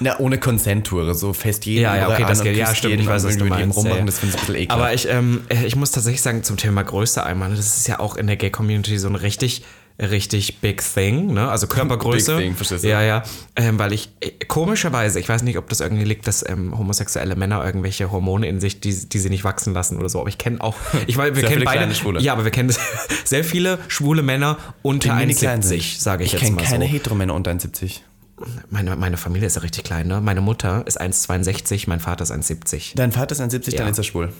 na, 0.00 0.18
ohne 0.20 0.38
Consent-Hure. 0.38 1.14
So 1.14 1.34
fest 1.34 1.66
jeden 1.66 1.82
Ja, 1.82 1.96
ja, 1.96 2.08
okay, 2.08 2.24
das 2.26 2.42
geht. 2.42 2.56
Ja, 2.56 2.74
stimmt, 2.74 2.98
ich 2.98 3.06
weiß, 3.06 3.24
was 3.24 3.36
du 3.36 3.44
meinst, 3.44 3.76
rummachen. 3.76 3.98
ja. 3.98 4.04
Das 4.06 4.20
finde 4.20 4.36
ich 4.36 4.40
ein 4.40 4.46
bisschen 4.46 4.62
ekelhaft. 4.62 4.80
Aber 4.80 4.94
ich, 4.94 5.06
ähm, 5.08 5.42
ich 5.66 5.76
muss 5.76 5.90
tatsächlich 5.90 6.22
sagen, 6.22 6.42
zum 6.44 6.56
Thema 6.56 6.82
Größe 6.82 7.22
einmal, 7.22 7.50
das 7.50 7.76
ist 7.76 7.88
ja 7.88 8.00
auch 8.00 8.16
in 8.16 8.26
der 8.26 8.36
Gay-Community 8.36 8.96
so 8.98 9.08
ein 9.08 9.16
richtig, 9.16 9.64
richtig 9.98 10.58
big 10.60 10.82
thing, 10.82 11.32
ne? 11.32 11.48
Also 11.48 11.66
Körpergröße. 11.66 12.32
Big 12.36 12.44
thing, 12.44 12.54
verstehst 12.56 12.84
du? 12.84 12.88
Ja, 12.88 13.02
ja. 13.02 13.22
Ähm, 13.56 13.78
weil 13.78 13.92
ich, 13.92 14.10
äh, 14.20 14.30
komischerweise, 14.46 15.20
ich 15.20 15.28
weiß 15.28 15.42
nicht, 15.42 15.58
ob 15.58 15.68
das 15.68 15.80
irgendwie 15.80 16.04
liegt, 16.04 16.26
dass 16.26 16.48
ähm, 16.48 16.76
homosexuelle 16.76 17.36
Männer 17.36 17.64
irgendwelche 17.64 18.10
Hormone 18.10 18.46
in 18.48 18.60
sich, 18.60 18.80
die, 18.80 18.94
die 19.08 19.18
sie 19.18 19.30
nicht 19.30 19.44
wachsen 19.44 19.74
lassen 19.74 19.98
oder 19.98 20.08
so. 20.08 20.20
Aber 20.20 20.28
ich 20.28 20.38
kenne 20.38 20.60
auch, 20.60 20.74
ich 21.06 21.16
weiß, 21.16 21.34
wir 21.34 21.40
Sehr 21.42 21.50
kennen 21.50 21.64
beide. 21.64 21.94
Schwule. 21.94 22.20
Ja, 22.20 22.32
aber 22.32 22.44
wir 22.44 22.50
kennen 22.50 22.74
sehr 23.24 23.44
viele 23.44 23.78
schwule 23.88 24.22
Männer 24.22 24.58
unter 24.82 25.14
mini 25.14 25.34
klein 25.34 25.62
sind. 25.62 25.80
1,70, 25.80 26.00
sage 26.00 26.24
ich, 26.24 26.28
Ich 26.28 26.32
jetzt 26.40 26.42
kenne 26.44 26.56
mal 26.56 26.64
keine 26.64 26.86
so. 26.86 26.90
Heteromänner 26.92 27.34
unter 27.34 27.50
1,70. 27.50 28.00
Meine, 28.70 28.96
meine 28.96 29.16
Familie 29.18 29.46
ist 29.46 29.54
ja 29.56 29.62
richtig 29.62 29.84
klein, 29.84 30.08
ne? 30.08 30.20
Meine 30.20 30.40
Mutter 30.40 30.84
ist 30.86 31.00
1,62, 31.00 31.84
mein 31.86 32.00
Vater 32.00 32.24
ist 32.24 32.32
1,70. 32.32 32.92
Dein 32.96 33.12
Vater 33.12 33.32
ist 33.32 33.40
1,70, 33.40 33.76
dann 33.76 33.86
Ja. 33.86 33.90
ist 33.92 33.98
er 33.98 34.04
schwul. 34.04 34.32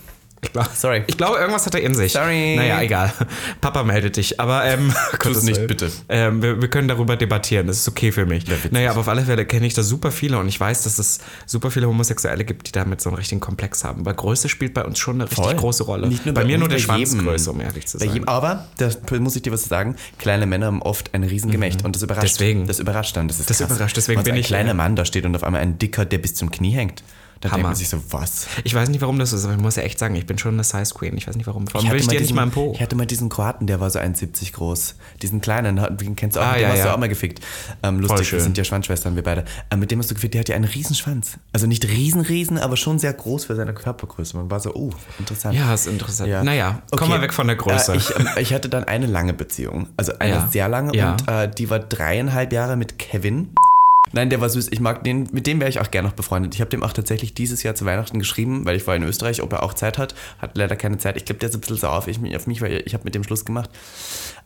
Ich 0.44 0.52
glaub, 0.52 0.66
Sorry. 0.74 1.04
Ich 1.06 1.16
glaube, 1.16 1.38
irgendwas 1.38 1.66
hat 1.66 1.74
er 1.76 1.82
in 1.82 1.94
sich. 1.94 2.12
Sorry. 2.14 2.56
Naja, 2.56 2.82
egal. 2.82 3.12
Papa 3.60 3.84
meldet 3.84 4.16
dich. 4.16 4.40
Aber 4.40 4.64
ähm, 4.64 4.92
Gottes 5.20 5.44
nicht, 5.44 5.68
bitte. 5.68 5.90
Ähm, 6.08 6.42
wir, 6.42 6.60
wir 6.60 6.68
können 6.68 6.88
darüber 6.88 7.16
debattieren. 7.16 7.68
Das 7.68 7.76
ist 7.78 7.88
okay 7.88 8.10
für 8.10 8.26
mich. 8.26 8.44
naja, 8.72 8.90
aber 8.90 9.00
auf 9.00 9.08
alle 9.08 9.22
Fälle 9.22 9.46
kenne 9.46 9.66
ich 9.68 9.74
da 9.74 9.84
super 9.84 10.10
viele 10.10 10.38
und 10.38 10.48
ich 10.48 10.58
weiß, 10.58 10.82
dass 10.82 10.98
es 10.98 11.20
super 11.46 11.70
viele 11.70 11.86
Homosexuelle 11.86 12.44
gibt, 12.44 12.66
die 12.66 12.72
damit 12.72 13.00
so 13.00 13.08
einen 13.08 13.16
richtigen 13.18 13.40
Komplex 13.40 13.84
haben. 13.84 14.04
Weil 14.04 14.14
Größe 14.14 14.48
spielt 14.48 14.74
bei 14.74 14.84
uns 14.84 14.98
schon 14.98 15.14
eine 15.16 15.24
richtig 15.30 15.44
Voll. 15.44 15.54
große 15.54 15.84
Rolle. 15.84 16.08
Nicht 16.08 16.26
nur 16.26 16.34
bei, 16.34 16.40
bei 16.40 16.46
mir 16.48 16.58
nur 16.58 16.68
der. 16.68 16.80
Schwanzgröße, 16.80 17.48
um 17.48 17.60
ehrlich 17.60 17.86
zu 17.86 17.98
sein. 17.98 18.26
aber, 18.26 18.66
da 18.78 18.90
muss 19.20 19.36
ich 19.36 19.42
dir 19.42 19.52
was 19.52 19.62
sagen, 19.64 19.94
kleine 20.18 20.46
Männer 20.46 20.66
haben 20.66 20.82
oft 20.82 21.14
ein 21.14 21.22
Riesengemächt 21.22 21.84
und 21.84 21.94
das 21.94 22.02
überrascht. 22.02 22.24
Mhm. 22.24 22.28
Deswegen. 22.32 22.66
Das 22.66 22.80
überrascht 22.80 23.16
dann. 23.16 23.28
Das, 23.28 23.38
ist 23.38 23.48
Das 23.48 23.58
krass. 23.58 23.70
überrascht, 23.70 23.96
deswegen 23.96 24.18
Wenn 24.18 24.24
bin 24.24 24.34
ein 24.34 24.40
ich, 24.40 24.46
kleiner 24.48 24.72
äh, 24.72 24.74
Mann 24.74 24.96
da 24.96 25.04
steht 25.04 25.24
und 25.24 25.36
auf 25.36 25.44
einmal 25.44 25.60
ein 25.62 25.78
Dicker, 25.78 26.04
der 26.04 26.18
bis 26.18 26.34
zum 26.34 26.50
Knie 26.50 26.72
hängt. 26.72 27.04
Da 27.42 27.48
denkt 27.48 27.54
Hammer. 27.54 27.68
man 27.70 27.74
sich 27.76 27.88
so, 27.88 28.00
was? 28.10 28.46
Ich 28.62 28.72
weiß 28.72 28.88
nicht, 28.88 29.00
warum 29.00 29.18
das 29.18 29.30
so 29.30 29.36
ist, 29.36 29.44
aber 29.44 29.54
ich 29.54 29.60
muss 29.60 29.74
ja 29.76 29.82
echt 29.82 29.98
sagen, 29.98 30.14
ich 30.14 30.26
bin 30.26 30.38
schon 30.38 30.54
eine 30.54 30.62
Size 30.64 30.94
Queen. 30.94 31.16
Ich 31.16 31.26
weiß 31.26 31.34
nicht 31.36 31.46
warum. 31.48 31.64
Warum 31.72 31.90
will 31.90 31.96
ich 31.98 32.06
dir 32.06 32.12
nicht 32.12 32.22
diesen, 32.22 32.36
mal 32.36 32.44
im 32.44 32.52
Po? 32.52 32.72
Ich 32.74 32.80
hatte 32.80 32.94
mal 32.94 33.04
diesen 33.04 33.28
Kroaten, 33.28 33.66
der 33.66 33.80
war 33.80 33.90
so 33.90 33.98
1,70 33.98 34.52
groß. 34.52 34.94
Diesen 35.22 35.40
kleinen, 35.40 35.76
den 35.98 36.14
kennst 36.16 36.36
du 36.36 36.40
auch, 36.40 36.44
Ah, 36.44 36.52
mit 36.52 36.58
dem 36.60 36.62
ja, 36.62 36.68
hast 36.70 36.78
ja. 36.78 36.84
du 36.84 36.94
auch 36.94 36.98
mal 36.98 37.08
gefickt. 37.08 37.40
Ähm, 37.82 37.98
lustig, 38.00 38.30
wir 38.32 38.40
sind 38.40 38.56
ja 38.56 38.62
Schwanzschwestern, 38.62 39.16
wir 39.16 39.24
beide. 39.24 39.44
Ähm, 39.72 39.80
mit 39.80 39.90
dem 39.90 39.98
hast 39.98 40.08
du 40.10 40.14
gefickt, 40.14 40.34
der 40.34 40.40
hat 40.42 40.48
ja 40.48 40.54
einen 40.54 40.66
riesen 40.66 40.94
Schwanz. 40.94 41.36
Also 41.52 41.66
nicht 41.66 41.84
riesen, 41.88 42.20
riesen, 42.20 42.58
aber 42.58 42.76
schon 42.76 43.00
sehr 43.00 43.12
groß 43.12 43.46
für 43.46 43.56
seine 43.56 43.74
Körpergröße. 43.74 44.36
Man 44.36 44.48
war 44.48 44.60
so, 44.60 44.72
oh, 44.74 44.90
interessant. 45.18 45.56
Ja, 45.58 45.74
ist 45.74 45.88
interessant. 45.88 46.30
Ja. 46.30 46.44
Naja, 46.44 46.82
komm 46.92 47.00
Okay. 47.08 47.08
mal 47.10 47.22
weg 47.22 47.32
von 47.34 47.48
der 47.48 47.56
Größe. 47.56 47.92
Äh, 47.94 47.96
ich, 47.96 48.10
ähm, 48.16 48.28
ich 48.38 48.54
hatte 48.54 48.68
dann 48.68 48.84
eine 48.84 49.06
lange 49.06 49.32
Beziehung. 49.34 49.88
Also 49.96 50.12
eine 50.20 50.34
Ja. 50.34 50.48
sehr 50.48 50.68
lange 50.68 50.94
Ja. 50.96 51.12
und 51.12 51.26
äh, 51.28 51.50
die 51.50 51.68
war 51.70 51.80
dreieinhalb 51.80 52.52
Jahre 52.52 52.76
mit 52.76 53.00
Kevin. 53.00 53.50
Nein, 54.12 54.30
der 54.30 54.40
war 54.40 54.48
süß. 54.48 54.68
Ich 54.70 54.80
mag 54.80 55.04
den, 55.04 55.28
mit 55.32 55.46
dem 55.46 55.60
wäre 55.60 55.70
ich 55.70 55.80
auch 55.80 55.90
gerne 55.90 56.08
noch 56.08 56.14
befreundet. 56.14 56.54
Ich 56.54 56.60
habe 56.60 56.70
dem 56.70 56.82
auch 56.82 56.92
tatsächlich 56.92 57.34
dieses 57.34 57.62
Jahr 57.62 57.74
zu 57.74 57.84
Weihnachten 57.84 58.18
geschrieben, 58.18 58.64
weil 58.64 58.76
ich 58.76 58.86
war 58.86 58.94
in 58.94 59.02
Österreich, 59.02 59.42
ob 59.42 59.52
er 59.52 59.62
auch 59.62 59.74
Zeit 59.74 59.98
hat. 59.98 60.14
Hat 60.38 60.56
leider 60.56 60.76
keine 60.76 60.98
Zeit. 60.98 61.16
Ich 61.16 61.24
glaube, 61.24 61.38
der 61.38 61.48
ist 61.48 61.54
ein 61.54 61.60
bisschen 61.60 61.76
sauer 61.78 61.96
auf, 61.96 62.08
ich, 62.08 62.18
auf 62.36 62.46
mich, 62.46 62.60
weil 62.60 62.82
ich 62.84 62.94
habe 62.94 63.04
mit 63.04 63.14
dem 63.14 63.24
Schluss 63.24 63.44
gemacht. 63.44 63.70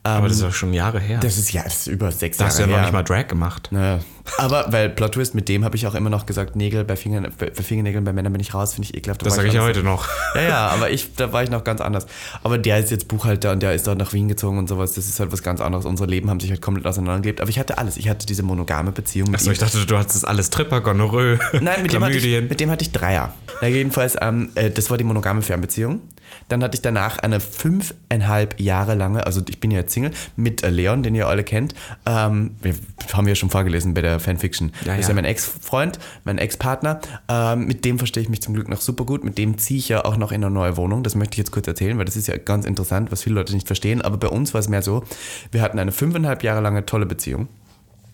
aber 0.03 0.27
das 0.27 0.37
ist 0.37 0.43
doch 0.43 0.53
schon 0.53 0.73
Jahre 0.73 0.99
her. 0.99 1.19
Das 1.21 1.37
ist 1.37 1.51
ja 1.51 1.63
das 1.63 1.81
ist 1.81 1.87
über 1.87 2.11
sechs 2.11 2.37
da 2.37 2.45
Jahre 2.45 2.49
hast 2.49 2.57
du 2.59 2.61
ja 2.63 2.67
noch 2.67 2.75
her. 2.75 2.81
nicht 2.83 2.93
mal 2.93 3.03
Drag 3.03 3.27
gemacht. 3.27 3.69
Naja. 3.71 3.99
Aber 4.37 4.65
weil 4.71 4.89
Plot 4.89 5.13
Twist, 5.13 5.35
mit 5.35 5.49
dem 5.49 5.63
habe 5.63 5.75
ich 5.75 5.87
auch 5.87 5.95
immer 5.95 6.09
noch 6.09 6.25
gesagt, 6.25 6.55
Nägel 6.55 6.83
bei, 6.83 6.95
Fingern, 6.95 7.31
bei 7.37 7.51
Fingernägeln 7.51 8.03
bei 8.03 8.13
Männern 8.13 8.33
bin 8.33 8.41
ich 8.41 8.53
raus, 8.53 8.73
finde 8.73 8.89
ich 8.89 8.97
ekelhaft. 8.97 9.21
Da 9.21 9.25
Das 9.25 9.35
sage 9.35 9.47
ich 9.47 9.53
ja 9.53 9.63
heute 9.63 9.83
noch. 9.83 10.07
Ja, 10.35 10.41
ja, 10.41 10.67
aber 10.67 10.89
ich, 10.89 11.15
da 11.15 11.33
war 11.33 11.43
ich 11.43 11.49
noch 11.49 11.63
ganz 11.63 11.81
anders. 11.81 12.05
Aber 12.43 12.57
der 12.57 12.79
ist 12.79 12.91
jetzt 12.91 13.07
Buchhalter 13.07 13.51
und 13.51 13.63
der 13.63 13.73
ist 13.73 13.87
dort 13.87 13.97
nach 13.97 14.13
Wien 14.13 14.27
gezogen 14.27 14.57
und 14.57 14.67
sowas. 14.67 14.93
Das 14.93 15.07
ist 15.07 15.19
halt 15.19 15.31
was 15.31 15.43
ganz 15.43 15.61
anderes. 15.61 15.85
Unsere 15.85 16.09
Leben 16.09 16.29
haben 16.29 16.39
sich 16.39 16.49
halt 16.49 16.61
komplett 16.61 16.85
auseinandergelebt. 16.85 17.41
Aber 17.41 17.49
ich 17.49 17.59
hatte 17.59 17.77
alles. 17.77 17.97
Ich 17.97 18.09
hatte 18.09 18.25
diese 18.25 18.43
monogame 18.43 18.91
Beziehung 18.91 19.31
mit 19.31 19.39
Achso, 19.39 19.51
ich 19.51 19.59
dachte, 19.59 19.85
du 19.85 19.97
hattest 19.97 20.27
alles 20.27 20.49
Tripper, 20.49 20.81
Gonorrhoe, 20.81 21.39
Nein, 21.53 21.81
mit 21.81 21.93
dem, 21.93 22.03
hatte 22.03 22.17
ich, 22.17 22.49
mit 22.49 22.59
dem 22.59 22.69
hatte 22.69 22.83
ich 22.83 22.91
Dreier. 22.91 23.33
Na, 23.61 23.67
jedenfalls, 23.67 24.15
ähm, 24.21 24.49
äh, 24.55 24.69
das 24.69 24.89
war 24.89 24.97
die 24.97 25.03
monogame 25.03 25.41
Fernbeziehung. 25.41 26.01
Dann 26.49 26.63
hatte 26.63 26.75
ich 26.75 26.81
danach 26.81 27.19
eine 27.19 27.39
fünfeinhalb 27.39 28.59
Jahre 28.59 28.95
lange, 28.95 29.25
also 29.25 29.41
ich 29.47 29.59
bin 29.59 29.71
ja 29.71 29.79
jetzt 29.79 29.93
Single, 29.93 30.11
mit 30.35 30.63
äh, 30.63 30.69
Leon, 30.69 31.03
den 31.03 31.15
ihr 31.15 31.27
alle 31.27 31.43
kennt. 31.43 31.73
Ähm, 32.05 32.55
wir 32.61 32.75
haben 33.13 33.25
wir 33.25 33.31
ja 33.31 33.35
schon 33.35 33.49
vorgelesen 33.49 33.93
bei 33.93 34.01
der 34.01 34.19
Fanfiction. 34.19 34.71
Ja, 34.85 34.93
das 34.93 34.99
ist 34.99 35.03
ja. 35.03 35.09
ja 35.09 35.15
mein 35.15 35.25
Ex-Freund, 35.25 35.99
mein 36.23 36.37
Ex-Partner. 36.37 36.99
Ähm, 37.27 37.65
mit 37.67 37.85
dem 37.85 37.97
verstehe 37.97 38.23
ich 38.23 38.29
mich 38.29 38.41
zum 38.41 38.53
Glück 38.53 38.69
noch 38.69 38.81
super 38.81 39.05
gut. 39.05 39.23
Mit 39.23 39.37
dem 39.37 39.57
ziehe 39.57 39.79
ich 39.79 39.89
ja 39.89 40.05
auch 40.05 40.17
noch 40.17 40.31
in 40.31 40.43
eine 40.43 40.53
neue 40.53 40.77
Wohnung. 40.77 41.03
Das 41.03 41.15
möchte 41.15 41.33
ich 41.33 41.39
jetzt 41.39 41.51
kurz 41.51 41.67
erzählen, 41.67 41.97
weil 41.97 42.05
das 42.05 42.15
ist 42.15 42.27
ja 42.27 42.37
ganz 42.37 42.65
interessant, 42.65 43.11
was 43.11 43.23
viele 43.23 43.35
Leute 43.35 43.53
nicht 43.53 43.67
verstehen. 43.67 44.01
Aber 44.01 44.17
bei 44.17 44.27
uns 44.27 44.53
war 44.53 44.59
es 44.59 44.69
mehr 44.69 44.81
so, 44.81 45.03
wir 45.51 45.61
hatten 45.61 45.79
eine 45.79 45.91
fünfeinhalb 45.91 46.43
Jahre 46.43 46.61
lange 46.61 46.85
tolle 46.85 47.05
Beziehung. 47.05 47.47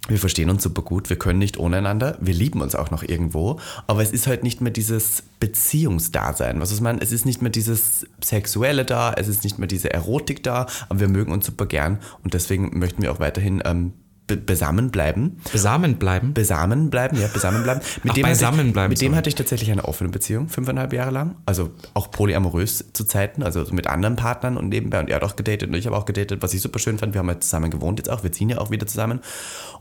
Wir 0.09 0.17
verstehen 0.17 0.49
uns 0.49 0.63
super 0.63 0.81
gut, 0.81 1.09
wir 1.09 1.17
können 1.17 1.39
nicht 1.39 1.57
ohne 1.57 1.77
einander, 1.77 2.17
wir 2.19 2.33
lieben 2.33 2.59
uns 2.59 2.75
auch 2.75 2.91
noch 2.91 3.03
irgendwo, 3.03 3.61
aber 3.87 4.01
es 4.01 4.11
ist 4.11 4.27
halt 4.27 4.43
nicht 4.43 4.59
mehr 4.59 4.73
dieses 4.73 5.23
Beziehungsdasein. 5.39 6.59
Was 6.59 6.73
ich 6.73 6.81
meine, 6.81 7.01
es 7.01 7.13
ist 7.13 7.25
nicht 7.25 7.41
mehr 7.41 7.49
dieses 7.51 8.05
Sexuelle 8.21 8.83
da, 8.83 9.13
es 9.13 9.29
ist 9.29 9.45
nicht 9.45 9.59
mehr 9.59 9.67
diese 9.67 9.93
Erotik 9.93 10.43
da, 10.43 10.67
aber 10.89 10.99
wir 10.99 11.07
mögen 11.07 11.31
uns 11.31 11.45
super 11.45 11.67
gern 11.67 11.99
und 12.21 12.33
deswegen 12.33 12.77
möchten 12.77 13.01
wir 13.01 13.13
auch 13.13 13.21
weiterhin 13.21 13.63
ähm, 13.63 13.93
be 14.27 14.37
besamen 14.37 14.89
bleiben. 14.91 15.37
Besamen 15.51 15.95
bleiben. 15.97 16.33
Besamen 16.33 16.89
bleiben, 16.89 17.19
ja, 17.19 17.27
besamen 17.27 17.63
bleiben. 17.63 17.81
Mit 18.03 18.11
Ach, 18.11 18.15
dem 18.15 18.23
beisammen 18.23 18.57
hatte 18.59 18.67
ich, 18.67 18.73
bleiben, 18.73 18.89
Mit 18.89 19.01
dem 19.01 19.15
hatte 19.15 19.29
ich 19.29 19.35
tatsächlich 19.35 19.71
eine 19.71 19.85
offene 19.85 20.09
Beziehung, 20.09 20.47
fünfeinhalb 20.49 20.93
Jahre 20.93 21.11
lang. 21.11 21.35
Also 21.45 21.71
auch 21.93 22.09
polyamorös 22.11 22.85
zu 22.93 23.03
Zeiten, 23.03 23.43
also 23.43 23.65
mit 23.71 23.87
anderen 23.87 24.15
Partnern 24.15 24.57
und 24.57 24.69
nebenbei. 24.69 24.99
Und 24.99 25.09
er 25.09 25.17
hat 25.17 25.23
auch 25.23 25.35
gedatet 25.35 25.69
und 25.69 25.75
ich 25.75 25.85
habe 25.85 25.97
auch 25.97 26.05
gedatet, 26.05 26.41
was 26.41 26.53
ich 26.53 26.61
super 26.61 26.79
schön 26.79 26.97
fand. 26.97 27.13
Wir 27.13 27.19
haben 27.19 27.27
halt 27.27 27.43
zusammen 27.43 27.69
gewohnt 27.71 27.99
jetzt 27.99 28.09
auch, 28.09 28.23
wir 28.23 28.31
ziehen 28.31 28.49
ja 28.49 28.59
auch 28.59 28.71
wieder 28.71 28.87
zusammen. 28.87 29.19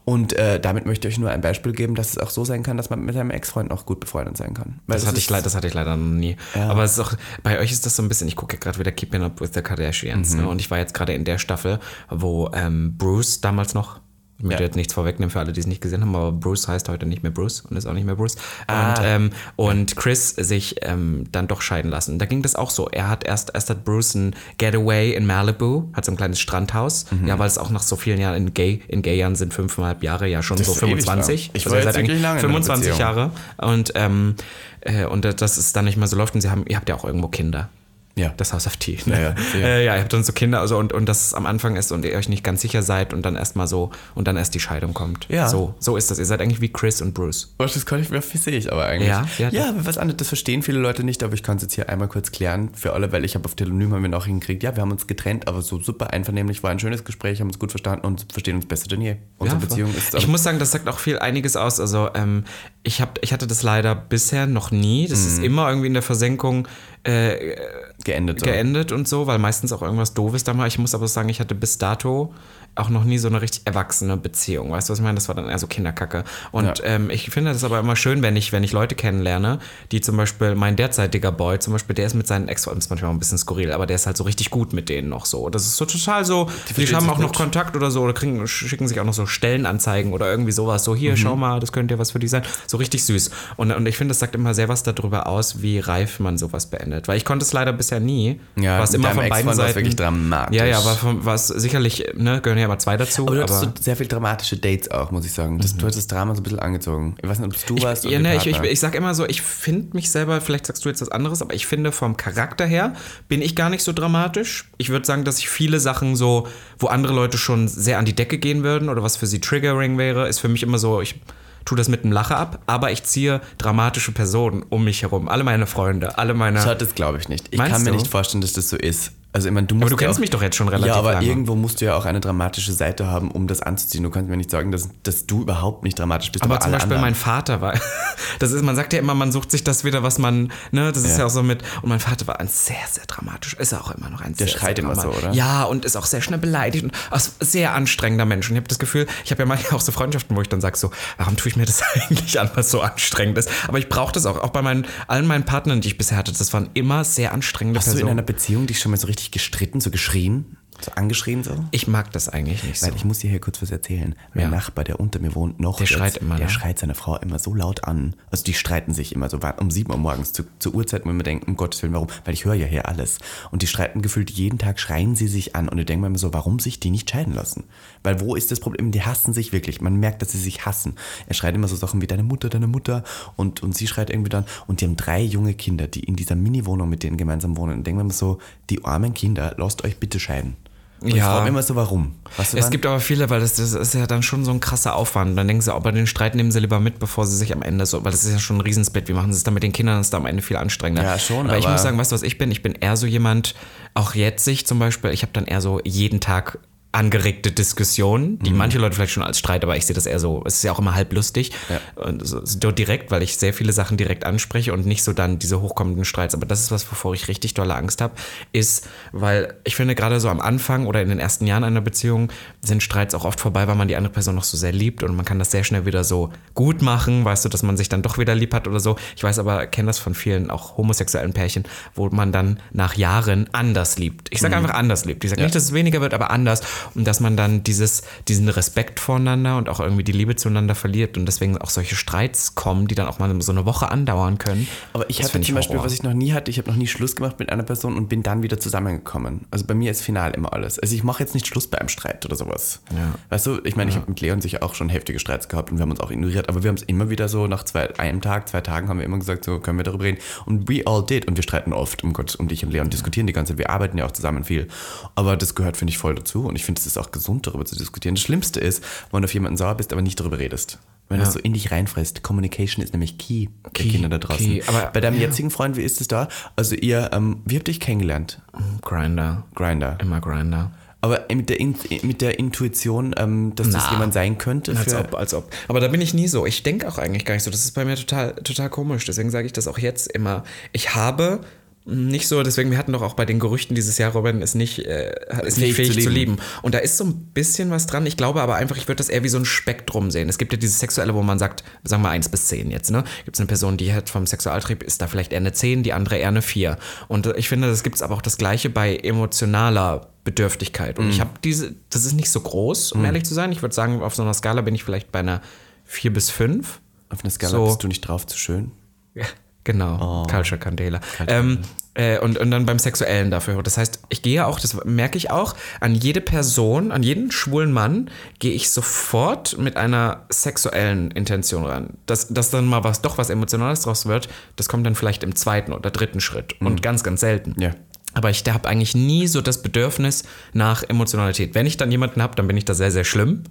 Und 0.04 0.32
äh, 0.32 0.58
damit 0.58 0.86
möchte 0.86 1.06
ich 1.06 1.14
euch 1.14 1.20
nur 1.20 1.30
ein 1.30 1.40
Beispiel 1.40 1.70
geben, 1.72 1.94
dass 1.94 2.10
es 2.10 2.18
auch 2.18 2.30
so 2.30 2.44
sein 2.44 2.64
kann, 2.64 2.76
dass 2.76 2.90
man 2.90 3.00
mit 3.04 3.14
seinem 3.14 3.30
Ex-Freund 3.30 3.70
noch 3.70 3.86
gut 3.86 4.00
befreundet 4.00 4.36
sein 4.36 4.54
kann. 4.54 4.80
Weil 4.88 4.96
Das 4.96 5.06
hatte, 5.06 5.16
ist- 5.18 5.22
ich 5.24 5.30
leider, 5.30 5.44
das 5.44 5.54
hatte 5.54 5.68
ich 5.68 5.74
leider 5.74 5.96
noch 5.96 6.04
nie. 6.04 6.36
Aber 6.54 6.82
es 6.82 6.92
ist 6.94 6.98
auch, 6.98 7.12
bei 7.44 7.60
euch 7.60 7.70
ist 7.70 7.86
das 7.86 7.94
so 7.94 8.02
ein 8.02 8.08
bisschen, 8.08 8.26
ich 8.26 8.34
gucke 8.34 8.56
ja 8.56 8.60
gerade 8.60 8.78
wieder 8.80 8.90
Keeping 8.90 9.22
Up 9.22 9.40
with 9.40 9.50
the 9.54 9.62
Kardashians. 9.62 10.34
Mhm. 10.34 10.40
Ne? 10.40 10.48
Und 10.48 10.60
ich 10.60 10.70
war 10.72 10.78
jetzt 10.78 10.94
gerade 10.94 11.12
in 11.14 11.24
der 11.24 11.38
Staffel, 11.38 11.78
wo 12.10 12.50
ähm, 12.52 12.96
Bruce 12.98 13.40
damals 13.40 13.74
noch, 13.74 14.00
ich 14.42 14.48
möchte 14.48 14.62
Ja. 14.62 14.66
jetzt 14.66 14.74
nichts 14.76 14.92
vorwegnehmen 14.92 15.30
für 15.30 15.38
alle, 15.38 15.52
die 15.52 15.60
es 15.60 15.66
nicht 15.68 15.80
gesehen 15.80 16.00
haben, 16.02 16.16
aber 16.16 16.32
Bruce 16.32 16.66
heißt 16.66 16.88
heute 16.88 17.06
nicht 17.06 17.22
mehr 17.22 17.30
Bruce 17.30 17.60
und 17.60 17.76
ist 17.76 17.86
auch 17.86 17.92
nicht 17.92 18.04
mehr 18.04 18.16
Bruce. 18.16 18.34
Ah. 18.66 18.88
Und, 18.90 19.00
ähm, 19.04 19.30
und 19.54 19.94
Chris 19.96 20.30
sich 20.30 20.76
ähm, 20.82 21.24
dann 21.30 21.46
doch 21.46 21.62
scheiden 21.62 21.90
lassen. 21.90 22.18
Da 22.18 22.26
ging 22.26 22.42
das 22.42 22.56
auch 22.56 22.70
so. 22.70 22.88
Er 22.88 23.08
hat 23.08 23.24
erst, 23.24 23.52
erst 23.54 23.70
hat 23.70 23.84
Bruce 23.84 24.14
ein 24.16 24.34
Getaway 24.58 25.12
in 25.12 25.26
Malibu, 25.26 25.84
hat 25.92 26.04
so 26.04 26.10
ein 26.12 26.16
kleines 26.16 26.40
Strandhaus. 26.40 27.06
Mhm. 27.12 27.28
Ja, 27.28 27.38
weil 27.38 27.46
es 27.46 27.56
auch 27.56 27.70
nach 27.70 27.82
so 27.82 27.94
vielen 27.96 28.20
Jahren 28.20 28.34
in 28.36 28.52
Gay, 28.52 28.82
in 28.88 29.02
Gay-Jahren 29.02 29.36
sind 29.36 29.54
fünfeinhalb 29.54 30.02
Jahre 30.02 30.26
ja 30.26 30.42
schon 30.42 30.56
Das 30.56 30.66
so 30.66 30.72
ist 30.72 30.82
ewig 30.82 31.04
25. 31.04 31.46
lang. 31.46 31.50
Ich 31.56 31.64
Also 31.66 31.70
war 31.76 31.82
jetzt 31.82 31.86
wirklich 31.96 32.10
eigentlich 32.10 32.22
lange 32.22 32.40
in 32.40 32.44
einer 32.46 32.52
25 32.54 32.90
Beziehung. 32.90 33.00
Jahre. 33.00 33.30
Und, 33.58 33.92
ähm, 33.94 34.34
äh, 34.80 35.04
und 35.06 35.24
dass 35.24 35.56
es 35.56 35.72
dann 35.72 35.84
nicht 35.84 35.96
mehr 35.96 36.08
so 36.08 36.16
läuft. 36.16 36.34
Und 36.34 36.40
sie 36.40 36.50
haben, 36.50 36.64
ihr 36.68 36.76
habt 36.76 36.88
ja 36.88 36.96
auch 36.96 37.04
irgendwo 37.04 37.28
Kinder. 37.28 37.68
Ja. 38.14 38.34
Das 38.36 38.52
House 38.52 38.66
of 38.66 38.76
Tea. 38.76 38.98
Ne? 39.06 39.14
Ja, 39.14 39.58
ja, 39.58 39.66
äh, 39.66 39.84
ja, 39.86 39.94
ihr 39.96 40.00
habt 40.02 40.12
dann 40.12 40.22
so 40.22 40.32
Kinder, 40.32 40.60
also 40.60 40.76
und, 40.76 40.92
und 40.92 41.06
das 41.08 41.28
es 41.28 41.34
am 41.34 41.46
Anfang 41.46 41.76
ist 41.76 41.92
und 41.92 42.04
ihr 42.04 42.12
euch 42.16 42.28
nicht 42.28 42.44
ganz 42.44 42.60
sicher 42.60 42.82
seid 42.82 43.14
und 43.14 43.22
dann 43.24 43.36
erstmal 43.36 43.66
so 43.66 43.90
und 44.14 44.28
dann 44.28 44.36
erst 44.36 44.54
die 44.54 44.60
Scheidung 44.60 44.92
kommt. 44.92 45.26
Ja. 45.30 45.48
So, 45.48 45.74
so 45.78 45.96
ist 45.96 46.10
das. 46.10 46.18
Ihr 46.18 46.26
seid 46.26 46.42
eigentlich 46.42 46.60
wie 46.60 46.68
Chris 46.70 47.00
und 47.00 47.14
Bruce. 47.14 47.54
Was, 47.58 47.72
das 47.74 47.86
kann 47.86 48.00
ich, 48.02 48.08
das 48.10 48.28
sehe 48.30 48.56
ich 48.58 48.70
aber 48.70 48.84
eigentlich. 48.84 49.08
Ja? 49.08 49.26
Ja, 49.38 49.48
ja, 49.48 49.74
was 49.78 49.96
anderes, 49.98 50.18
das 50.18 50.28
verstehen 50.28 50.62
viele 50.62 50.78
Leute 50.78 51.04
nicht, 51.04 51.22
aber 51.22 51.32
ich 51.34 51.42
kann 51.42 51.56
es 51.56 51.62
jetzt 51.62 51.74
hier 51.74 51.88
einmal 51.88 52.08
kurz 52.08 52.32
klären 52.32 52.70
für 52.74 52.92
alle, 52.92 53.12
weil 53.12 53.24
ich 53.24 53.34
habe 53.34 53.46
auf 53.46 53.54
Telonym 53.54 53.94
haben 53.94 54.02
wir 54.02 54.10
noch 54.10 54.26
hingekriegt, 54.26 54.62
ja, 54.62 54.76
wir 54.76 54.82
haben 54.82 54.92
uns 54.92 55.06
getrennt, 55.06 55.48
aber 55.48 55.62
so 55.62 55.80
super 55.80 56.10
einvernehmlich, 56.12 56.62
war 56.62 56.70
ein 56.70 56.78
schönes 56.78 57.04
Gespräch, 57.04 57.40
haben 57.40 57.48
uns 57.48 57.58
gut 57.58 57.70
verstanden 57.70 58.04
und 58.06 58.26
verstehen 58.30 58.56
uns 58.56 58.66
besser 58.66 58.88
denn 58.88 59.00
je. 59.00 59.16
Unsere 59.38 59.58
Ja, 59.60 59.66
Beziehung 59.66 59.94
ist 59.96 60.14
Ich 60.14 60.24
ähm, 60.24 60.30
muss 60.30 60.42
sagen, 60.42 60.58
das 60.58 60.70
sagt 60.70 60.88
auch 60.88 60.98
viel 60.98 61.18
einiges 61.18 61.56
aus. 61.56 61.80
Also 61.80 62.10
ähm, 62.14 62.44
ich, 62.82 63.00
hab, 63.00 63.18
ich 63.22 63.32
hatte 63.32 63.46
das 63.46 63.62
leider 63.62 63.94
bisher 63.94 64.46
noch 64.46 64.70
nie. 64.70 65.08
Das 65.08 65.20
Mhm. 65.20 65.26
ist 65.28 65.38
immer 65.42 65.68
irgendwie 65.68 65.86
in 65.86 65.94
der 65.94 66.02
Versenkung 66.02 66.68
äh, 67.04 67.56
geendet. 68.04 68.40
so. 68.40 68.46
geendet 68.46 68.92
und 68.92 69.06
so, 69.08 69.26
weil 69.26 69.38
meistens 69.38 69.72
auch 69.72 69.82
irgendwas 69.82 70.14
Doofes 70.14 70.44
da 70.44 70.56
war. 70.56 70.66
Ich 70.66 70.78
muss 70.78 70.94
aber 70.94 71.08
sagen, 71.08 71.28
ich 71.28 71.40
hatte 71.40 71.54
bis 71.54 71.78
dato 71.78 72.32
auch 72.74 72.88
noch 72.88 73.04
nie 73.04 73.18
so 73.18 73.28
eine 73.28 73.42
richtig 73.42 73.62
erwachsene 73.66 74.16
Beziehung. 74.16 74.70
Weißt 74.70 74.88
du, 74.88 74.92
was 74.92 74.98
ich 74.98 75.02
meine? 75.04 75.16
Das 75.16 75.28
war 75.28 75.34
dann 75.34 75.46
eher 75.46 75.58
so 75.58 75.66
Kinderkacke. 75.66 76.24
Und 76.52 76.78
Ja. 76.78 76.84
ähm, 76.84 77.10
ich 77.10 77.28
finde 77.28 77.52
das 77.52 77.64
aber 77.64 77.78
immer 77.78 77.96
schön, 77.96 78.22
wenn 78.22 78.34
ich, 78.34 78.50
wenn 78.52 78.64
ich 78.64 78.72
Leute 78.72 78.94
kennenlerne, 78.94 79.58
die 79.90 80.00
zum 80.00 80.16
Beispiel, 80.16 80.54
mein 80.54 80.74
derzeitiger 80.76 81.32
Boy 81.32 81.58
zum 81.58 81.74
Beispiel, 81.74 81.94
der 81.94 82.06
ist 82.06 82.14
mit 82.14 82.26
seinen 82.26 82.48
Ex, 82.48 82.62
das 82.64 82.74
ist 82.78 82.88
manchmal 82.88 83.10
auch 83.10 83.14
ein 83.14 83.18
bisschen 83.18 83.36
skurril, 83.36 83.72
aber 83.72 83.84
der 83.84 83.96
ist 83.96 84.06
halt 84.06 84.16
so 84.16 84.24
richtig 84.24 84.48
gut 84.48 84.72
mit 84.72 84.88
denen 84.88 85.10
noch 85.10 85.26
so. 85.26 85.50
Das 85.50 85.66
ist 85.66 85.76
so 85.76 85.84
total 85.84 86.24
so, 86.24 86.46
die, 86.70 86.72
verstehen 86.72 86.96
haben 86.96 87.10
auch 87.10 87.18
noch 87.18 87.28
gut. 87.28 87.36
Kontakt 87.36 87.76
oder 87.76 87.90
so 87.90 88.00
oder 88.00 88.14
kriegen, 88.14 88.46
schicken 88.48 88.88
sich 88.88 88.98
auch 89.00 89.04
noch 89.04 89.12
so 89.12 89.26
Stellenanzeigen 89.26 90.14
oder 90.14 90.30
irgendwie 90.30 90.52
sowas. 90.52 90.84
So, 90.84 90.92
Mhm. 90.94 90.96
hier, 90.96 91.16
schau 91.18 91.36
mal, 91.36 91.60
das 91.60 91.72
könnte 91.72 91.92
ja 91.94 91.98
was 91.98 92.12
für 92.12 92.20
dich 92.20 92.30
sein. 92.30 92.42
So 92.66 92.78
richtig 92.78 93.04
süß. 93.04 93.30
Und, 93.56 93.70
und 93.72 93.84
ich 93.84 93.98
finde, 93.98 94.12
das 94.12 94.20
sagt 94.20 94.34
immer 94.34 94.54
sehr 94.54 94.70
was 94.70 94.82
darüber 94.82 95.26
aus, 95.26 95.60
wie 95.60 95.78
reif 95.78 96.20
man 96.20 96.38
sowas 96.38 96.66
beendet. 96.66 97.06
Weil 97.06 97.18
ich 97.18 97.26
konnte 97.26 97.44
es 97.44 97.52
leider 97.52 97.74
bisher 97.92 98.00
nie. 98.00 98.40
Ja, 98.56 98.80
mit 98.80 98.94
immer 98.94 99.10
von 99.10 99.28
beiden 99.28 99.54
Seiten. 99.54 99.74
wirklich 99.76 99.96
dramatisch. 99.96 100.56
Ja, 100.56 100.64
ja, 100.64 100.84
war, 100.84 100.94
von, 100.94 101.24
war 101.24 101.38
sicherlich, 101.38 102.04
ne, 102.14 102.40
gehören 102.40 102.58
ja 102.58 102.64
immer 102.64 102.78
zwei 102.78 102.96
dazu. 102.96 103.22
aber 103.22 103.36
du 103.36 103.42
aber 103.42 103.54
hattest 103.54 103.76
so 103.76 103.82
sehr 103.82 103.96
viel 103.96 104.06
dramatische 104.06 104.56
Dates 104.56 104.90
auch, 104.90 105.10
muss 105.10 105.24
ich 105.26 105.32
sagen. 105.32 105.58
Das, 105.58 105.76
Du 105.76 105.86
hast 105.86 105.96
das 105.96 106.06
Drama 106.06 106.34
so 106.34 106.40
ein 106.40 106.44
bisschen 106.44 106.58
angezogen. 106.60 107.16
Ich 107.22 107.28
weiß 107.28 107.38
nicht, 107.38 107.48
ob 107.48 107.54
es 107.54 107.64
du 107.64 107.82
warst 107.82 108.04
ja, 108.04 108.10
oder 108.10 108.20
ne, 108.20 108.36
ich, 108.36 108.46
ich, 108.46 108.58
ich 108.60 108.80
sag 108.80 108.94
immer 108.94 109.14
so, 109.14 109.26
ich 109.26 109.42
finde 109.42 109.94
mich 109.94 110.10
selber, 110.10 110.40
vielleicht 110.40 110.66
sagst 110.66 110.84
du 110.84 110.88
jetzt 110.88 111.00
was 111.00 111.10
anderes, 111.10 111.42
aber 111.42 111.54
ich 111.54 111.66
finde 111.66 111.92
vom 111.92 112.16
Charakter 112.16 112.66
her 112.66 112.94
bin 113.28 113.42
ich 113.42 113.56
gar 113.56 113.70
nicht 113.70 113.82
so 113.82 113.92
dramatisch. 113.92 114.70
Ich 114.78 114.90
würde 114.90 115.06
sagen, 115.06 115.24
dass 115.24 115.38
ich 115.38 115.48
viele 115.48 115.80
Sachen 115.80 116.16
so, 116.16 116.46
wo 116.78 116.86
andere 116.86 117.12
Leute 117.12 117.38
schon 117.38 117.68
sehr 117.68 117.98
an 117.98 118.04
die 118.04 118.14
Decke 118.14 118.38
gehen 118.38 118.62
würden 118.62 118.88
oder 118.88 119.02
was 119.02 119.16
für 119.16 119.26
sie 119.26 119.40
triggering 119.40 119.98
wäre, 119.98 120.28
ist 120.28 120.38
für 120.38 120.48
mich 120.48 120.62
immer 120.62 120.78
so, 120.78 121.00
ich 121.00 121.20
tue 121.64 121.76
das 121.76 121.88
mit 121.88 122.04
einem 122.04 122.12
Lacher 122.12 122.36
ab, 122.36 122.62
aber 122.66 122.90
ich 122.90 123.04
ziehe 123.04 123.40
dramatische 123.58 124.12
Personen 124.12 124.64
um 124.68 124.84
mich 124.84 125.02
herum. 125.02 125.28
Alle 125.28 125.44
meine 125.44 125.66
Freunde, 125.66 126.18
alle 126.18 126.34
meine. 126.34 126.60
So, 126.60 126.74
das 126.74 126.94
glaube 126.94 127.18
ich 127.18 127.28
nicht. 127.28 127.48
Ich 127.50 127.58
kann 127.58 127.82
mir 127.82 127.90
du? 127.90 127.96
nicht 127.96 128.08
vorstellen, 128.08 128.40
dass 128.40 128.52
das 128.52 128.68
so 128.68 128.76
ist. 128.76 129.12
Also, 129.34 129.48
ich 129.48 129.54
meine, 129.54 129.66
du 129.66 129.74
musst 129.74 129.84
aber 129.84 129.96
du 129.96 130.02
ja 130.02 130.06
kennst 130.08 130.18
auch, 130.18 130.20
mich 130.20 130.30
doch 130.30 130.42
jetzt 130.42 130.56
schon 130.56 130.68
relativ 130.68 130.88
Ja, 130.92 130.98
aber 130.98 131.12
lange. 131.14 131.26
irgendwo 131.26 131.54
musst 131.54 131.80
du 131.80 131.86
ja 131.86 131.96
auch 131.96 132.04
eine 132.04 132.20
dramatische 132.20 132.72
Seite 132.72 133.06
haben, 133.06 133.30
um 133.30 133.46
das 133.46 133.62
anzuziehen. 133.62 134.02
Du 134.04 134.10
kannst 134.10 134.28
mir 134.28 134.36
nicht 134.36 134.50
sagen, 134.50 134.70
dass, 134.72 134.90
dass 135.04 135.24
du 135.26 135.40
überhaupt 135.42 135.84
nicht 135.84 135.98
dramatisch 135.98 136.30
bist. 136.32 136.44
Aber 136.44 136.60
zum 136.60 136.66
alle 136.66 136.72
Beispiel 136.78 136.96
anderen. 136.96 137.00
mein 137.00 137.14
Vater 137.14 137.60
war, 137.62 137.72
das 138.40 138.52
ist, 138.52 138.62
man 138.62 138.76
sagt 138.76 138.92
ja 138.92 138.98
immer, 138.98 139.14
man 139.14 139.32
sucht 139.32 139.50
sich 139.50 139.64
das 139.64 139.84
wieder, 139.84 140.02
was 140.02 140.18
man, 140.18 140.52
ne, 140.70 140.92
das 140.92 141.02
ist 141.04 141.12
Ja. 141.12 141.20
ja 141.20 141.26
auch 141.26 141.30
so 141.30 141.42
mit, 141.42 141.62
und 141.80 141.88
mein 141.88 141.98
Vater 142.00 142.26
war 142.26 142.40
ein 142.40 142.48
sehr, 142.48 142.76
sehr 142.90 143.04
dramatisch, 143.06 143.54
ist 143.54 143.72
er 143.72 143.80
auch 143.80 143.90
immer 143.92 144.10
noch 144.10 144.20
ein 144.20 144.34
Der 144.36 144.46
sehr, 144.48 144.58
schreit 144.58 144.76
sehr 144.76 144.84
immer 144.84 144.96
so, 145.00 145.08
oder? 145.08 145.32
Ja, 145.32 145.64
und 145.64 145.86
ist 145.86 145.96
auch 145.96 146.04
sehr 146.04 146.20
schnell 146.20 146.38
beleidigt 146.38 146.84
und 146.84 146.92
auch 147.10 147.20
sehr 147.40 147.74
anstrengender 147.74 148.26
Mensch. 148.26 148.50
Und 148.50 148.56
ich 148.56 148.60
habe 148.60 148.68
das 148.68 148.78
Gefühl, 148.78 149.06
ich 149.24 149.30
habe 149.30 149.42
ja 149.42 149.46
manchmal 149.46 149.72
auch 149.78 149.80
so 149.82 149.92
Freundschaften, 149.92 150.36
wo 150.36 150.42
ich 150.42 150.48
dann 150.50 150.60
sage 150.60 150.76
so, 150.76 150.90
warum 151.16 151.36
tue 151.38 151.48
ich 151.48 151.56
mir 151.56 151.64
das 151.64 151.82
eigentlich 151.94 152.38
an, 152.38 152.50
was 152.54 152.70
so 152.70 152.82
anstrengend 152.82 153.38
ist? 153.38 153.48
Aber 153.66 153.78
ich 153.78 153.88
brauche 153.88 154.12
das 154.12 154.26
auch, 154.26 154.36
auch 154.42 154.50
bei 154.50 154.60
meinen, 154.60 154.86
allen 155.06 155.26
meinen 155.26 155.44
Partnern, 155.44 155.80
die 155.80 155.88
ich 155.88 155.96
bisher 155.96 156.18
hatte, 156.18 156.32
das 156.32 156.52
waren 156.52 156.68
immer 156.74 157.04
sehr 157.04 157.32
anstrengende 157.32 157.78
Hast 157.78 157.86
du 157.86 157.92
in 157.92 157.96
Personen. 157.96 158.10
einer 158.10 158.22
Beziehung 158.22 158.66
dich 158.66 158.78
schon 158.78 158.90
mal 158.90 158.98
so 158.98 159.06
richtig 159.06 159.21
gestritten, 159.30 159.80
so 159.80 159.90
geschrien? 159.90 160.58
So 160.84 160.92
angeschrien 160.92 161.44
so? 161.44 161.52
ich 161.70 161.86
mag 161.86 162.12
das 162.12 162.28
eigentlich 162.28 162.62
nicht 162.64 162.80
so. 162.80 162.86
Weil 162.86 162.96
ich 162.96 163.04
muss 163.04 163.18
dir 163.18 163.30
hier 163.30 163.40
kurz 163.40 163.62
was 163.62 163.70
erzählen. 163.70 164.14
Mein 164.34 164.44
Ja. 164.44 164.50
Nachbar, 164.50 164.84
der 164.84 165.00
unter 165.00 165.18
mir 165.20 165.34
wohnt, 165.34 165.60
noch. 165.60 165.76
Der 165.78 165.86
jetzt, 165.86 165.94
schreit 165.96 166.16
immer, 166.16 166.36
Der 166.36 166.46
ne? 166.46 166.52
schreit 166.52 166.78
seine 166.78 166.94
Frau 166.94 167.16
immer 167.16 167.38
so 167.38 167.54
laut 167.54 167.84
an. 167.84 168.14
Also 168.30 168.44
die 168.44 168.54
streiten 168.54 168.92
sich 168.92 169.14
immer 169.14 169.28
so 169.28 169.38
um 169.58 169.70
7 169.70 169.90
Uhr 169.90 169.98
morgens 169.98 170.32
zu, 170.32 170.44
zur 170.58 170.74
Uhrzeit, 170.74 171.04
wo 171.04 171.08
man 171.08 171.18
denkt, 171.20 171.46
um 171.46 171.56
Gottes 171.56 171.82
Willen, 171.82 171.92
warum? 171.92 172.08
Weil 172.24 172.34
ich 172.34 172.44
höre 172.44 172.54
ja 172.54 172.66
hier 172.66 172.88
alles. 172.88 173.18
Und 173.50 173.62
die 173.62 173.66
streiten 173.66 174.02
gefühlt 174.02 174.30
jeden 174.30 174.58
Tag, 174.58 174.80
schreien 174.80 175.14
sie 175.14 175.28
sich 175.28 175.54
an. 175.54 175.68
Und 175.68 175.78
ich 175.78 175.86
denke 175.86 176.02
mir 176.02 176.06
immer 176.08 176.18
so, 176.18 176.32
warum 176.32 176.58
sich 176.58 176.80
die 176.80 176.90
nicht 176.90 177.10
scheiden 177.10 177.34
lassen? 177.34 177.64
Weil 178.02 178.20
wo 178.20 178.34
ist 178.34 178.50
das 178.50 178.60
Problem? 178.60 178.90
Die 178.90 179.02
hassen 179.02 179.32
sich 179.32 179.52
wirklich. 179.52 179.80
Man 179.80 179.96
merkt, 179.96 180.22
dass 180.22 180.32
sie 180.32 180.38
sich 180.38 180.66
hassen. 180.66 180.94
Er 181.26 181.34
schreit 181.34 181.54
immer 181.54 181.68
so 181.68 181.76
Sachen 181.76 182.00
wie 182.00 182.06
deine 182.06 182.22
Mutter, 182.22 182.48
deine 182.48 182.66
Mutter. 182.66 183.04
Und, 183.36 183.62
und 183.62 183.76
sie 183.76 183.86
schreit 183.86 184.10
irgendwie 184.10 184.30
dann. 184.30 184.44
Und 184.66 184.80
die 184.80 184.86
haben 184.86 184.96
drei 184.96 185.22
junge 185.22 185.54
Kinder, 185.54 185.86
die 185.86 186.00
in 186.00 186.16
dieser 186.16 186.34
Mini-Wohnung 186.34 186.88
mit 186.88 187.02
denen 187.02 187.16
gemeinsam 187.16 187.56
wohnen. 187.56 187.78
Und 187.78 187.86
denken 187.86 187.98
wir 187.98 188.04
immer 188.04 188.12
so, 188.12 188.38
die 188.70 188.84
armen 188.84 189.14
Kinder, 189.14 189.54
lasst 189.58 189.84
euch 189.84 189.98
bitte 189.98 190.18
scheiden. 190.18 190.56
Und 191.02 191.08
ich 191.08 191.16
Ja. 191.16 191.24
frage 191.26 191.42
mich 191.42 191.48
immer 191.50 191.62
so, 191.62 191.74
warum? 191.76 192.14
Weißt 192.36 192.52
du, 192.52 192.56
Es 192.58 192.64
wann? 192.64 192.70
gibt 192.70 192.86
aber 192.86 193.00
viele, 193.00 193.28
weil 193.30 193.40
das, 193.40 193.54
das 193.56 193.72
ist 193.72 193.94
ja 193.94 194.06
dann 194.06 194.22
schon 194.22 194.44
so 194.44 194.50
ein 194.52 194.60
krasser 194.60 194.94
Aufwand. 194.94 195.36
Dann 195.36 195.46
denken 195.48 195.60
sie, 195.60 195.74
aber 195.74 195.92
den 195.92 196.06
Streit 196.06 196.34
nehmen 196.34 196.50
sie 196.52 196.60
lieber 196.60 196.80
mit, 196.80 196.98
bevor 196.98 197.26
sie 197.26 197.36
sich 197.36 197.52
am 197.52 197.62
Ende 197.62 197.84
so, 197.86 198.04
weil 198.04 198.12
das 198.12 198.24
ist 198.24 198.32
ja 198.32 198.38
schon 198.38 198.58
ein 198.58 198.60
Riesensplit. 198.62 199.08
Wie 199.08 199.12
machen 199.12 199.32
sie 199.32 199.36
es 199.38 199.44
dann 199.44 199.54
mit 199.54 199.62
den 199.62 199.72
Kindern? 199.72 199.98
Das 199.98 200.06
ist 200.06 200.14
da 200.14 200.18
am 200.18 200.26
Ende 200.26 200.42
viel 200.42 200.56
anstrengender. 200.56 201.02
Ja, 201.02 201.18
schon, 201.18 201.48
Aber, 201.48 201.58
ich 201.58 201.64
aber- 201.64 201.72
muss 201.74 201.82
sagen, 201.82 201.98
weißt 201.98 202.12
du, 202.12 202.14
was 202.14 202.22
ich 202.22 202.38
bin? 202.38 202.50
Ich 202.50 202.62
bin 202.62 202.72
eher 202.74 202.96
so 202.96 203.06
jemand, 203.06 203.54
auch 203.94 204.14
jetzt 204.14 204.44
sich 204.44 204.66
zum 204.66 204.78
Beispiel, 204.78 205.10
ich 205.10 205.22
habe 205.22 205.32
dann 205.32 205.44
eher 205.46 205.60
so 205.60 205.80
jeden 205.84 206.20
Tag 206.20 206.58
angeregte 206.92 207.50
Diskussionen, 207.52 208.32
Mhm. 208.32 208.38
die 208.40 208.52
manche 208.52 208.78
Leute 208.78 208.94
vielleicht 208.96 209.12
schon 209.12 209.22
als 209.22 209.38
Streit, 209.38 209.64
aber 209.64 209.76
ich 209.76 209.86
sehe 209.86 209.94
das 209.94 210.06
eher 210.06 210.18
so, 210.18 210.42
es 210.46 210.56
ist 210.56 210.62
ja 210.62 210.72
auch 210.72 210.78
immer 210.78 210.94
halb 210.94 211.12
lustig 211.12 211.52
und 211.96 212.26
so, 212.26 212.44
so 212.44 212.70
direkt, 212.70 213.10
weil 213.10 213.22
ich 213.22 213.36
sehr 213.38 213.54
viele 213.54 213.72
Sachen 213.72 213.96
direkt 213.96 214.24
anspreche 214.24 214.72
und 214.72 214.84
nicht 214.86 215.02
so 215.02 215.12
dann 215.12 215.38
diese 215.38 215.60
hochkommenden 215.60 216.04
Streits. 216.04 216.34
Aber 216.34 216.44
das 216.46 216.60
ist 216.60 216.70
was, 216.70 216.90
wovor 216.90 217.14
ich 217.14 217.28
richtig 217.28 217.54
dolle 217.54 217.74
Angst 217.74 218.00
habe, 218.02 218.14
ist, 218.52 218.86
weil 219.12 219.54
ich 219.64 219.74
finde 219.74 219.94
gerade 219.94 220.20
so 220.20 220.28
am 220.28 220.40
Anfang 220.40 220.86
oder 220.86 221.00
in 221.02 221.08
den 221.08 221.18
ersten 221.18 221.46
Jahren 221.46 221.64
einer 221.64 221.80
Beziehung 221.80 222.30
sind 222.60 222.82
Streits 222.82 223.14
auch 223.14 223.24
oft 223.24 223.40
vorbei, 223.40 223.66
weil 223.66 223.74
man 223.74 223.88
die 223.88 223.96
andere 223.96 224.12
Person 224.12 224.34
noch 224.34 224.44
so 224.44 224.56
sehr 224.56 224.72
liebt 224.72 225.02
und 225.02 225.16
man 225.16 225.24
kann 225.24 225.38
das 225.38 225.50
sehr 225.50 225.64
schnell 225.64 225.86
wieder 225.86 226.04
so 226.04 226.30
gut 226.54 226.82
machen, 226.82 227.24
weißt 227.24 227.44
du, 227.44 227.48
dass 227.48 227.62
man 227.62 227.76
sich 227.76 227.88
dann 227.88 228.02
doch 228.02 228.18
wieder 228.18 228.34
lieb 228.34 228.52
hat 228.54 228.68
oder 228.68 228.80
so. 228.80 228.96
Ich 229.16 229.24
weiß 229.24 229.38
aber, 229.38 229.66
kenne 229.66 229.86
das 229.86 229.98
von 229.98 230.14
vielen 230.14 230.50
auch 230.50 230.76
homosexuellen 230.76 231.32
Pärchen, 231.32 231.64
wo 231.94 232.08
man 232.10 232.32
dann 232.32 232.60
nach 232.72 232.96
Jahren 232.96 233.48
anders 233.52 233.98
liebt. 233.98 234.28
Ich 234.30 234.40
sage 234.40 234.56
einfach 234.56 234.74
anders 234.74 235.04
liebt. 235.06 235.24
Ich 235.24 235.30
sage 235.30 235.42
nicht, 235.42 235.54
dass 235.54 235.64
es 235.64 235.72
weniger 235.72 236.00
wird, 236.02 236.12
aber 236.12 236.30
anders 236.30 236.60
und 236.94 237.06
dass 237.06 237.20
man 237.20 237.36
dann 237.36 237.62
dieses, 237.62 238.02
diesen 238.28 238.48
Respekt 238.48 239.00
voneinander 239.00 239.56
und 239.56 239.68
auch 239.68 239.80
irgendwie 239.80 240.04
die 240.04 240.12
Liebe 240.12 240.36
zueinander 240.36 240.74
verliert 240.74 241.16
und 241.16 241.26
deswegen 241.26 241.58
auch 241.58 241.70
solche 241.70 241.96
Streits 241.96 242.54
kommen, 242.54 242.86
die 242.86 242.94
dann 242.94 243.06
auch 243.06 243.18
mal 243.18 243.40
so 243.42 243.52
eine 243.52 243.64
Woche 243.64 243.90
andauern 243.90 244.38
können. 244.38 244.68
Aber 244.92 245.08
ich 245.08 245.18
Das 245.18 245.28
hatte 245.32 245.40
zum 245.40 245.54
Beispiel, 245.54 245.76
Horror. 245.76 245.86
was 245.86 245.92
ich 245.92 246.02
noch 246.02 246.14
nie 246.14 246.32
hatte, 246.32 246.50
ich 246.50 246.58
habe 246.58 246.70
noch 246.70 246.76
nie 246.76 246.86
Schluss 246.86 247.16
gemacht 247.16 247.38
mit 247.38 247.50
einer 247.50 247.62
Person 247.62 247.96
und 247.96 248.08
bin 248.08 248.22
dann 248.22 248.42
wieder 248.42 248.58
zusammengekommen. 248.58 249.46
Also 249.50 249.66
bei 249.66 249.74
mir 249.74 249.90
ist 249.90 250.02
final 250.02 250.32
immer 250.32 250.52
alles. 250.52 250.78
Also 250.78 250.94
ich 250.94 251.02
mache 251.02 251.22
jetzt 251.22 251.34
nicht 251.34 251.46
Schluss 251.46 251.66
bei 251.66 251.78
einem 251.78 251.88
Streit 251.88 252.24
oder 252.24 252.36
sowas. 252.36 252.80
Ja. 252.90 253.14
Weißt 253.30 253.46
du, 253.46 253.60
ich 253.64 253.76
meine, 253.76 253.90
ich 253.90 253.96
habe 253.96 254.06
mit 254.08 254.20
Leon 254.20 254.40
sicher 254.40 254.62
auch 254.62 254.74
schon 254.74 254.88
heftige 254.88 255.18
Streits 255.18 255.48
gehabt 255.48 255.70
und 255.70 255.78
wir 255.78 255.82
haben 255.82 255.90
uns 255.90 256.00
auch 256.00 256.10
ignoriert, 256.10 256.48
aber 256.48 256.62
wir 256.62 256.68
haben 256.68 256.76
es 256.76 256.82
immer 256.82 257.10
wieder 257.10 257.28
so, 257.28 257.46
nach 257.46 257.64
zwei, 257.64 257.94
einem 257.98 258.20
Tag, 258.20 258.48
zwei 258.48 258.60
Tagen 258.60 258.88
haben 258.88 258.98
wir 258.98 259.04
immer 259.06 259.18
gesagt, 259.18 259.44
so 259.44 259.58
können 259.60 259.78
wir 259.78 259.84
darüber 259.84 260.04
reden. 260.04 260.18
Und 260.46 260.68
we 260.68 260.82
all 260.86 261.04
did. 261.04 261.26
Und 261.26 261.36
wir 261.36 261.42
streiten 261.42 261.72
oft, 261.72 262.04
um 262.04 262.12
Gott, 262.12 262.34
und 262.34 262.52
ich 262.52 262.64
und 262.64 262.72
Leon 262.72 262.90
diskutieren 262.90 263.26
die 263.26 263.32
ganze 263.32 263.52
Zeit. 263.52 263.58
Wir 263.58 263.70
arbeiten 263.70 263.98
ja 263.98 264.06
auch 264.06 264.12
zusammen 264.12 264.44
viel. 264.44 264.68
Aber 265.14 265.36
das 265.36 265.54
gehört, 265.54 265.76
finde 265.76 265.90
ich, 265.90 265.98
voll 265.98 266.14
dazu. 266.14 266.46
Und 266.46 266.56
ich 266.56 266.64
finde, 266.64 266.71
es 266.78 266.86
ist 266.86 266.98
auch 266.98 267.10
gesund, 267.10 267.46
darüber 267.46 267.64
zu 267.64 267.76
diskutieren. 267.76 268.14
Das 268.14 268.22
Schlimmste 268.22 268.60
ist, 268.60 268.82
wenn 269.10 269.22
du 269.22 269.26
auf 269.26 269.34
jemanden 269.34 269.56
sauer 269.56 269.74
bist, 269.76 269.92
aber 269.92 270.02
nicht 270.02 270.18
darüber 270.20 270.38
redest. 270.38 270.78
Wenn 271.08 271.18
du 271.18 271.22
Ja. 271.22 271.26
das 271.26 271.34
so 271.34 271.40
in 271.40 271.52
dich 271.52 271.70
reinfrisst. 271.70 272.22
Communication 272.22 272.82
ist 272.82 272.92
nämlich 272.94 273.18
key, 273.18 273.48
Key, 273.74 273.88
Kinder 273.90 274.08
da 274.08 274.18
draußen. 274.18 274.46
key. 274.46 274.62
Aber- 274.66 274.90
Bei 274.92 275.00
deinem 275.00 275.16
ja. 275.16 275.22
jetzigen 275.26 275.50
Freund, 275.50 275.76
wie 275.76 275.82
ist 275.82 276.00
es 276.00 276.08
da? 276.08 276.28
Also 276.56 276.74
ihr, 276.74 277.10
ähm, 277.12 277.42
wie 277.44 277.56
habt 277.56 277.68
ihr 277.68 277.72
euch 277.72 277.80
kennengelernt? 277.80 278.40
Grinder. 278.80 279.44
Grinder. 279.54 279.98
Immer 280.00 280.20
Grinder. 280.20 280.70
Aber 281.04 281.22
mit 281.34 281.48
der, 281.48 281.58
In 281.58 281.74
mit 282.02 282.20
der 282.20 282.38
Intuition, 282.38 283.12
ähm, 283.18 283.54
dass 283.56 283.70
das 283.70 283.84
Na. 283.86 283.92
jemand 283.92 284.12
sein 284.14 284.38
könnte? 284.38 284.76
Als 284.76 284.94
ob, 284.94 285.14
als 285.16 285.34
ob. 285.34 285.50
Aber 285.66 285.80
da 285.80 285.88
bin 285.88 286.00
ich 286.00 286.14
nie 286.14 286.28
so. 286.28 286.46
Ich 286.46 286.62
denke 286.62 286.86
auch 286.88 286.96
eigentlich 286.96 287.24
gar 287.24 287.34
nicht 287.34 287.42
so. 287.42 287.50
Das 287.50 287.64
ist 287.64 287.72
bei 287.74 287.84
mir 287.84 287.96
total, 287.96 288.34
total 288.36 288.70
komisch. 288.70 289.04
Deswegen 289.04 289.30
sage 289.32 289.46
ich 289.46 289.52
das 289.52 289.66
auch 289.66 289.78
jetzt 289.78 290.12
immer. 290.12 290.44
Ich 290.72 290.94
habe 290.94 291.40
nicht 291.84 292.28
so, 292.28 292.42
deswegen, 292.42 292.70
wir 292.70 292.78
hatten 292.78 292.92
doch 292.92 293.02
auch 293.02 293.14
bei 293.14 293.24
den 293.24 293.40
Gerüchten 293.40 293.74
dieses 293.74 293.98
Jahr, 293.98 294.12
Robin 294.12 294.40
ist 294.40 294.54
nicht, 294.54 294.80
äh, 294.86 295.12
ist 295.44 295.58
nicht 295.58 295.74
Fähig 295.74 295.88
fähig 295.88 295.92
zu 295.92 296.00
zu, 296.04 296.10
lieben. 296.10 296.32
lieben. 296.36 296.42
Und 296.62 296.74
da 296.74 296.78
ist 296.78 296.96
so 296.96 297.04
ein 297.04 297.14
bisschen 297.34 297.70
was 297.70 297.86
dran. 297.86 298.06
Ich 298.06 298.16
glaube 298.16 298.40
aber 298.40 298.54
einfach, 298.54 298.76
ich 298.76 298.86
würde 298.86 298.96
das 298.98 299.08
eher 299.08 299.24
wie 299.24 299.28
so 299.28 299.38
ein 299.38 299.44
Spektrum 299.44 300.10
sehen. 300.10 300.28
Es 300.28 300.38
gibt 300.38 300.52
ja 300.52 300.58
dieses 300.58 300.78
Sexuelle, 300.78 301.14
wo 301.14 301.22
man 301.22 301.38
sagt, 301.38 301.64
sagen 301.82 302.02
wir 302.02 302.10
1 302.10 302.28
bis 302.28 302.46
10 302.46 302.70
jetzt, 302.70 302.90
ne? 302.90 303.02
Gibt 303.24 303.36
es 303.36 303.40
eine 303.40 303.48
Person, 303.48 303.76
die 303.76 303.92
hat 303.92 304.10
vom 304.10 304.26
Sexualtrieb, 304.26 304.82
ist 304.82 305.02
da 305.02 305.08
vielleicht 305.08 305.32
eher 305.32 305.38
eine 305.40 305.52
10, 305.52 305.82
die 305.82 305.92
andere 305.92 306.18
eher 306.18 306.28
eine 306.28 306.42
4. 306.42 306.78
Und 307.08 307.26
äh, 307.26 307.36
ich 307.36 307.48
finde, 307.48 307.68
das 307.68 307.82
gibt 307.82 307.96
es 307.96 308.02
aber 308.02 308.14
auch 308.14 308.22
das 308.22 308.38
Gleiche 308.38 308.70
bei 308.70 308.96
emotionaler 308.96 310.08
Bedürftigkeit. 310.24 310.98
Und 311.00 311.10
ich 311.10 311.20
habe 311.20 311.30
diese, 311.42 311.74
das 311.90 312.04
ist 312.04 312.12
nicht 312.12 312.30
so 312.30 312.40
groß, 312.40 312.92
um 312.92 313.04
ehrlich 313.04 313.24
zu 313.24 313.34
sein. 313.34 313.50
Ich 313.50 313.60
würde 313.60 313.74
sagen, 313.74 314.02
auf 314.02 314.14
so 314.14 314.22
einer 314.22 314.34
Skala 314.34 314.60
bin 314.62 314.74
ich 314.74 314.84
vielleicht 314.84 315.10
bei 315.10 315.18
einer 315.18 315.42
4 315.84 316.12
bis 316.12 316.30
5. 316.30 316.80
Auf 317.08 317.24
einer 317.24 317.30
Skala 317.30 317.50
So. 317.50 317.66
bist 317.66 317.82
du 317.82 317.88
nicht 317.88 318.02
drauf 318.02 318.24
zu 318.26 318.38
schön? 318.38 318.70
Ja, 319.14 319.24
genau. 319.64 320.26
Culture 320.28 320.58
Candela. 320.58 321.00
Ähm, 321.26 321.58
äh, 321.94 322.18
und, 322.18 322.38
und 322.38 322.50
dann 322.50 322.64
beim 322.64 322.78
Sexuellen 322.78 323.30
dafür. 323.30 323.62
Das 323.62 323.76
heißt, 323.76 324.00
ich 324.08 324.22
gehe 324.22 324.46
auch, 324.46 324.58
das 324.58 324.82
merke 324.84 325.18
ich 325.18 325.30
auch, 325.30 325.54
an 325.80 325.94
jede 325.94 326.22
Person, 326.22 326.90
an 326.90 327.02
jeden 327.02 327.30
schwulen 327.30 327.70
Mann 327.70 328.10
gehe 328.38 328.52
ich 328.52 328.70
sofort 328.70 329.58
mit 329.58 329.76
einer 329.76 330.24
sexuellen 330.30 331.10
Intention 331.10 331.66
ran. 331.66 331.90
Dass, 332.06 332.28
dass 332.28 332.50
dann 332.50 332.66
mal 332.66 332.82
was, 332.82 333.02
doch 333.02 333.18
was 333.18 333.28
Emotionales 333.28 333.82
draus 333.82 334.06
wird, 334.06 334.28
das 334.56 334.68
kommt 334.68 334.86
dann 334.86 334.94
vielleicht 334.94 335.22
im 335.22 335.34
zweiten 335.34 335.72
oder 335.72 335.90
dritten 335.90 336.20
Schritt. 336.20 336.58
Und 336.60 336.82
ganz, 336.82 337.04
ganz 337.04 337.20
selten. 337.20 337.54
Ja. 337.60 337.72
Aber 338.14 338.30
ich 338.30 338.42
habe 338.46 338.68
eigentlich 338.68 338.94
nie 338.94 339.26
so 339.26 339.40
das 339.40 339.62
Bedürfnis 339.62 340.24
nach 340.52 340.82
Emotionalität. 340.82 341.54
Wenn 341.54 341.66
ich 341.66 341.76
dann 341.76 341.90
jemanden 341.90 342.22
habe, 342.22 342.34
dann 342.36 342.46
bin 342.46 342.56
ich 342.56 342.64
da 342.64 342.74
sehr, 342.74 342.90
sehr 342.90 343.04
schlimm. 343.04 343.44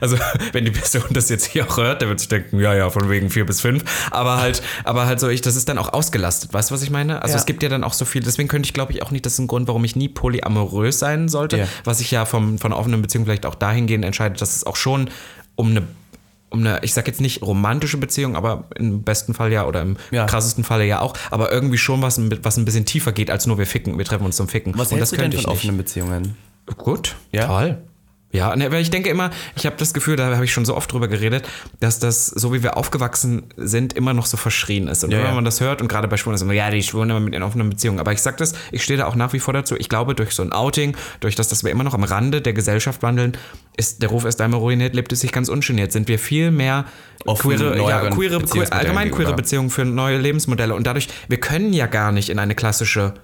Also, 0.00 0.16
wenn 0.52 0.64
die 0.64 0.70
Person 0.70 1.02
das 1.10 1.28
jetzt 1.28 1.44
hier 1.46 1.66
auch 1.68 1.76
hört, 1.76 2.00
der 2.02 2.08
wird 2.08 2.20
sich 2.20 2.28
denken, 2.28 2.58
ja, 2.60 2.74
ja, 2.74 2.90
von 2.90 3.08
wegen 3.10 3.30
vier 3.30 3.44
bis 3.46 3.60
fünf. 3.60 3.84
Aber 4.10 4.38
halt, 4.38 4.62
aber 4.84 5.06
halt 5.06 5.20
so, 5.20 5.28
ich, 5.28 5.40
das 5.40 5.56
ist 5.56 5.68
dann 5.68 5.78
auch 5.78 5.92
ausgelastet. 5.92 6.52
Weißt 6.54 6.70
du, 6.70 6.74
was 6.74 6.82
ich 6.82 6.90
meine? 6.90 7.22
Also, 7.22 7.34
Ja. 7.34 7.40
es 7.40 7.46
gibt 7.46 7.62
ja 7.62 7.68
dann 7.68 7.84
auch 7.84 7.92
so 7.92 8.04
viel. 8.04 8.22
Deswegen 8.22 8.48
könnte 8.48 8.66
ich, 8.66 8.74
glaube 8.74 8.92
ich, 8.92 9.02
auch 9.02 9.10
nicht, 9.10 9.26
das 9.26 9.34
ist 9.34 9.38
ein 9.40 9.46
Grund, 9.46 9.68
warum 9.68 9.84
ich 9.84 9.96
nie 9.96 10.08
polyamorös 10.08 10.98
sein 10.98 11.28
sollte. 11.28 11.58
Ja. 11.58 11.68
Was 11.84 12.00
ich 12.00 12.10
ja 12.10 12.24
vom, 12.24 12.58
von 12.58 12.72
offenen 12.72 13.02
Beziehung 13.02 13.24
vielleicht 13.24 13.46
auch 13.46 13.54
dahingehend 13.54 14.04
entscheidet, 14.04 14.40
dass 14.40 14.56
es 14.56 14.64
auch 14.66 14.76
schon 14.76 15.10
um 15.56 15.70
eine 15.70 15.82
um 16.50 16.60
eine, 16.60 16.78
ich 16.82 16.94
sag 16.94 17.06
jetzt 17.06 17.20
nicht 17.20 17.42
romantische 17.42 17.98
Beziehung, 17.98 18.34
aber 18.34 18.64
im 18.74 19.02
besten 19.02 19.34
Fall 19.34 19.52
ja 19.52 19.66
oder 19.66 19.82
im 19.82 19.98
Ja. 20.10 20.24
krassesten 20.24 20.64
Falle 20.64 20.86
ja 20.86 21.00
auch, 21.02 21.12
aber 21.30 21.52
irgendwie 21.52 21.76
schon 21.76 22.00
was, 22.00 22.18
was 22.42 22.56
ein 22.56 22.64
bisschen 22.64 22.86
tiefer 22.86 23.12
geht 23.12 23.30
als 23.30 23.46
nur 23.46 23.58
wir 23.58 23.66
ficken, 23.66 23.98
wir 23.98 24.04
treffen 24.06 24.24
uns 24.24 24.36
zum 24.36 24.48
Ficken. 24.48 24.72
Was 24.78 24.90
Und 24.90 24.96
hältst 24.96 25.02
das 25.02 25.10
du 25.10 25.16
denn 25.16 25.30
könnte 25.30 25.42
von 25.44 25.52
offenen 25.52 25.76
Beziehungen? 25.76 26.36
Gut, 26.78 27.16
Ja? 27.32 27.44
toll. 27.46 27.82
Ja, 28.30 28.54
ne, 28.54 28.70
weil 28.70 28.82
ich 28.82 28.90
denke 28.90 29.08
immer, 29.08 29.30
ich 29.56 29.64
habe 29.64 29.76
das 29.78 29.94
Gefühl, 29.94 30.16
da 30.16 30.34
habe 30.34 30.44
ich 30.44 30.52
schon 30.52 30.66
so 30.66 30.76
oft 30.76 30.92
drüber 30.92 31.08
geredet, 31.08 31.48
dass 31.80 31.98
das, 31.98 32.26
so 32.26 32.52
wie 32.52 32.62
wir 32.62 32.76
aufgewachsen 32.76 33.44
sind, 33.56 33.94
immer 33.94 34.12
noch 34.12 34.26
so 34.26 34.36
verschrien 34.36 34.86
ist. 34.88 35.02
Und 35.02 35.12
Ja, 35.12 35.24
wenn 35.24 35.34
man 35.34 35.46
das 35.46 35.62
hört 35.62 35.80
und 35.80 35.88
gerade 35.88 36.08
bei 36.08 36.18
Schwulen 36.18 36.34
ist 36.34 36.42
immer, 36.42 36.52
ja, 36.52 36.68
die 36.70 36.82
schwulen 36.82 37.08
immer 37.08 37.20
mit 37.20 37.34
in 37.34 37.42
offenen 37.42 37.70
Beziehungen. 37.70 38.00
Aber 38.00 38.12
ich 38.12 38.20
sag 38.20 38.36
das, 38.36 38.52
ich 38.70 38.84
stehe 38.84 38.98
da 38.98 39.06
auch 39.06 39.14
nach 39.14 39.32
wie 39.32 39.38
vor 39.38 39.54
dazu. 39.54 39.76
Ich 39.76 39.88
glaube, 39.88 40.14
durch 40.14 40.32
so 40.32 40.42
ein 40.42 40.52
Outing, 40.52 40.94
durch 41.20 41.36
das, 41.36 41.48
dass 41.48 41.64
wir 41.64 41.70
immer 41.70 41.84
noch 41.84 41.94
am 41.94 42.04
Rande 42.04 42.42
der 42.42 42.52
Gesellschaft 42.52 43.02
wandeln, 43.02 43.34
ist 43.78 44.02
der 44.02 44.10
Ruf 44.10 44.26
erst 44.26 44.42
einmal 44.42 44.60
ruiniert, 44.60 44.94
lebt 44.94 45.10
es 45.12 45.20
sich 45.20 45.32
ganz 45.32 45.48
ungeniert. 45.48 45.92
Sind 45.92 46.08
wir 46.08 46.18
viel 46.18 46.50
mehr 46.50 46.84
Offen 47.24 47.56
queere, 47.56 47.78
ja, 47.78 48.10
queere, 48.10 48.42
allgemein 48.72 49.10
queere. 49.10 49.34
Beziehungen 49.34 49.70
für 49.70 49.86
neue 49.86 50.18
Lebensmodelle. 50.18 50.74
Und 50.74 50.86
dadurch, 50.86 51.08
wir 51.28 51.40
können 51.40 51.72
ja 51.72 51.86
gar 51.86 52.12
nicht 52.12 52.28
in 52.28 52.38
eine 52.38 52.54
klassische 52.54 53.14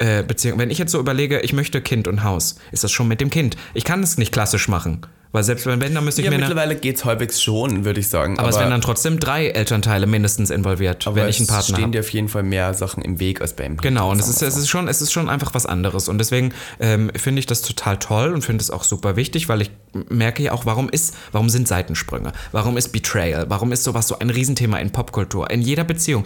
äh. 0.00 0.24
Wenn 0.56 0.70
ich 0.70 0.78
jetzt 0.78 0.92
so 0.92 0.98
überlege, 0.98 1.40
ich 1.40 1.52
möchte 1.52 1.80
Kind 1.80 2.08
und 2.08 2.24
Haus, 2.24 2.56
ist 2.72 2.84
das 2.84 2.92
schon 2.92 3.08
mit 3.08 3.20
dem 3.20 3.30
Kind. 3.30 3.56
Ich 3.74 3.84
kann 3.84 4.02
es 4.02 4.18
nicht 4.18 4.32
klassisch 4.32 4.68
machen. 4.68 5.02
Weil 5.32 5.44
selbst 5.44 5.64
wenn, 5.66 5.80
wenn 5.80 5.94
dann 5.94 6.04
müsste 6.04 6.20
ich 6.22 6.24
Ja, 6.24 6.30
mir 6.32 6.38
mittlerweile 6.38 6.74
geht's 6.74 7.04
halbwegs 7.04 7.40
schon, 7.40 7.84
würde 7.84 8.00
ich 8.00 8.08
sagen. 8.08 8.38
aber, 8.38 8.48
es 8.48 8.58
werden 8.58 8.70
dann 8.70 8.80
trotzdem 8.80 9.20
drei 9.20 9.46
Elternteile 9.48 10.06
mindestens 10.06 10.50
involviert, 10.50 11.06
wenn 11.06 11.28
ich 11.28 11.36
einen 11.36 11.42
es 11.44 11.46
Partner 11.48 11.62
stehen 11.62 11.82
habe. 11.84 11.90
dir 11.92 12.00
auf 12.00 12.10
jeden 12.10 12.28
Fall 12.28 12.42
mehr 12.42 12.74
Sachen 12.74 13.02
im 13.02 13.20
Weg 13.20 13.40
als 13.40 13.54
beim 13.54 13.76
Genau, 13.76 14.10
und 14.10 14.18
es 14.18 14.28
ist, 14.28 14.42
es 14.42 14.56
ist 14.56 14.68
schon, 14.68 14.88
es 14.88 15.00
ist 15.00 15.12
schon 15.12 15.28
einfach 15.28 15.54
was 15.54 15.66
anderes. 15.66 16.08
Und 16.08 16.18
deswegen 16.18 16.52
ähm, 16.80 17.10
finde 17.16 17.38
ich 17.40 17.46
das 17.46 17.62
total 17.62 17.98
toll 17.98 18.32
und 18.34 18.42
finde 18.44 18.62
es 18.62 18.70
auch 18.70 18.82
super 18.82 19.14
wichtig, 19.16 19.48
weil 19.48 19.62
ich 19.62 19.70
merke 20.08 20.42
ja 20.42 20.52
auch, 20.52 20.66
warum 20.66 20.88
ist, 20.88 21.14
warum 21.32 21.48
sind 21.48 21.68
Seitensprünge? 21.68 22.32
Warum 22.52 22.76
ist 22.76 22.88
Betrayal? 22.88 23.46
Warum 23.48 23.72
ist 23.72 23.84
sowas 23.84 24.08
so 24.08 24.18
ein 24.18 24.30
Riesenthema 24.30 24.78
in 24.78 24.90
Popkultur? 24.90 25.50
In 25.50 25.62
jeder 25.62 25.84
Beziehung. 25.84 26.24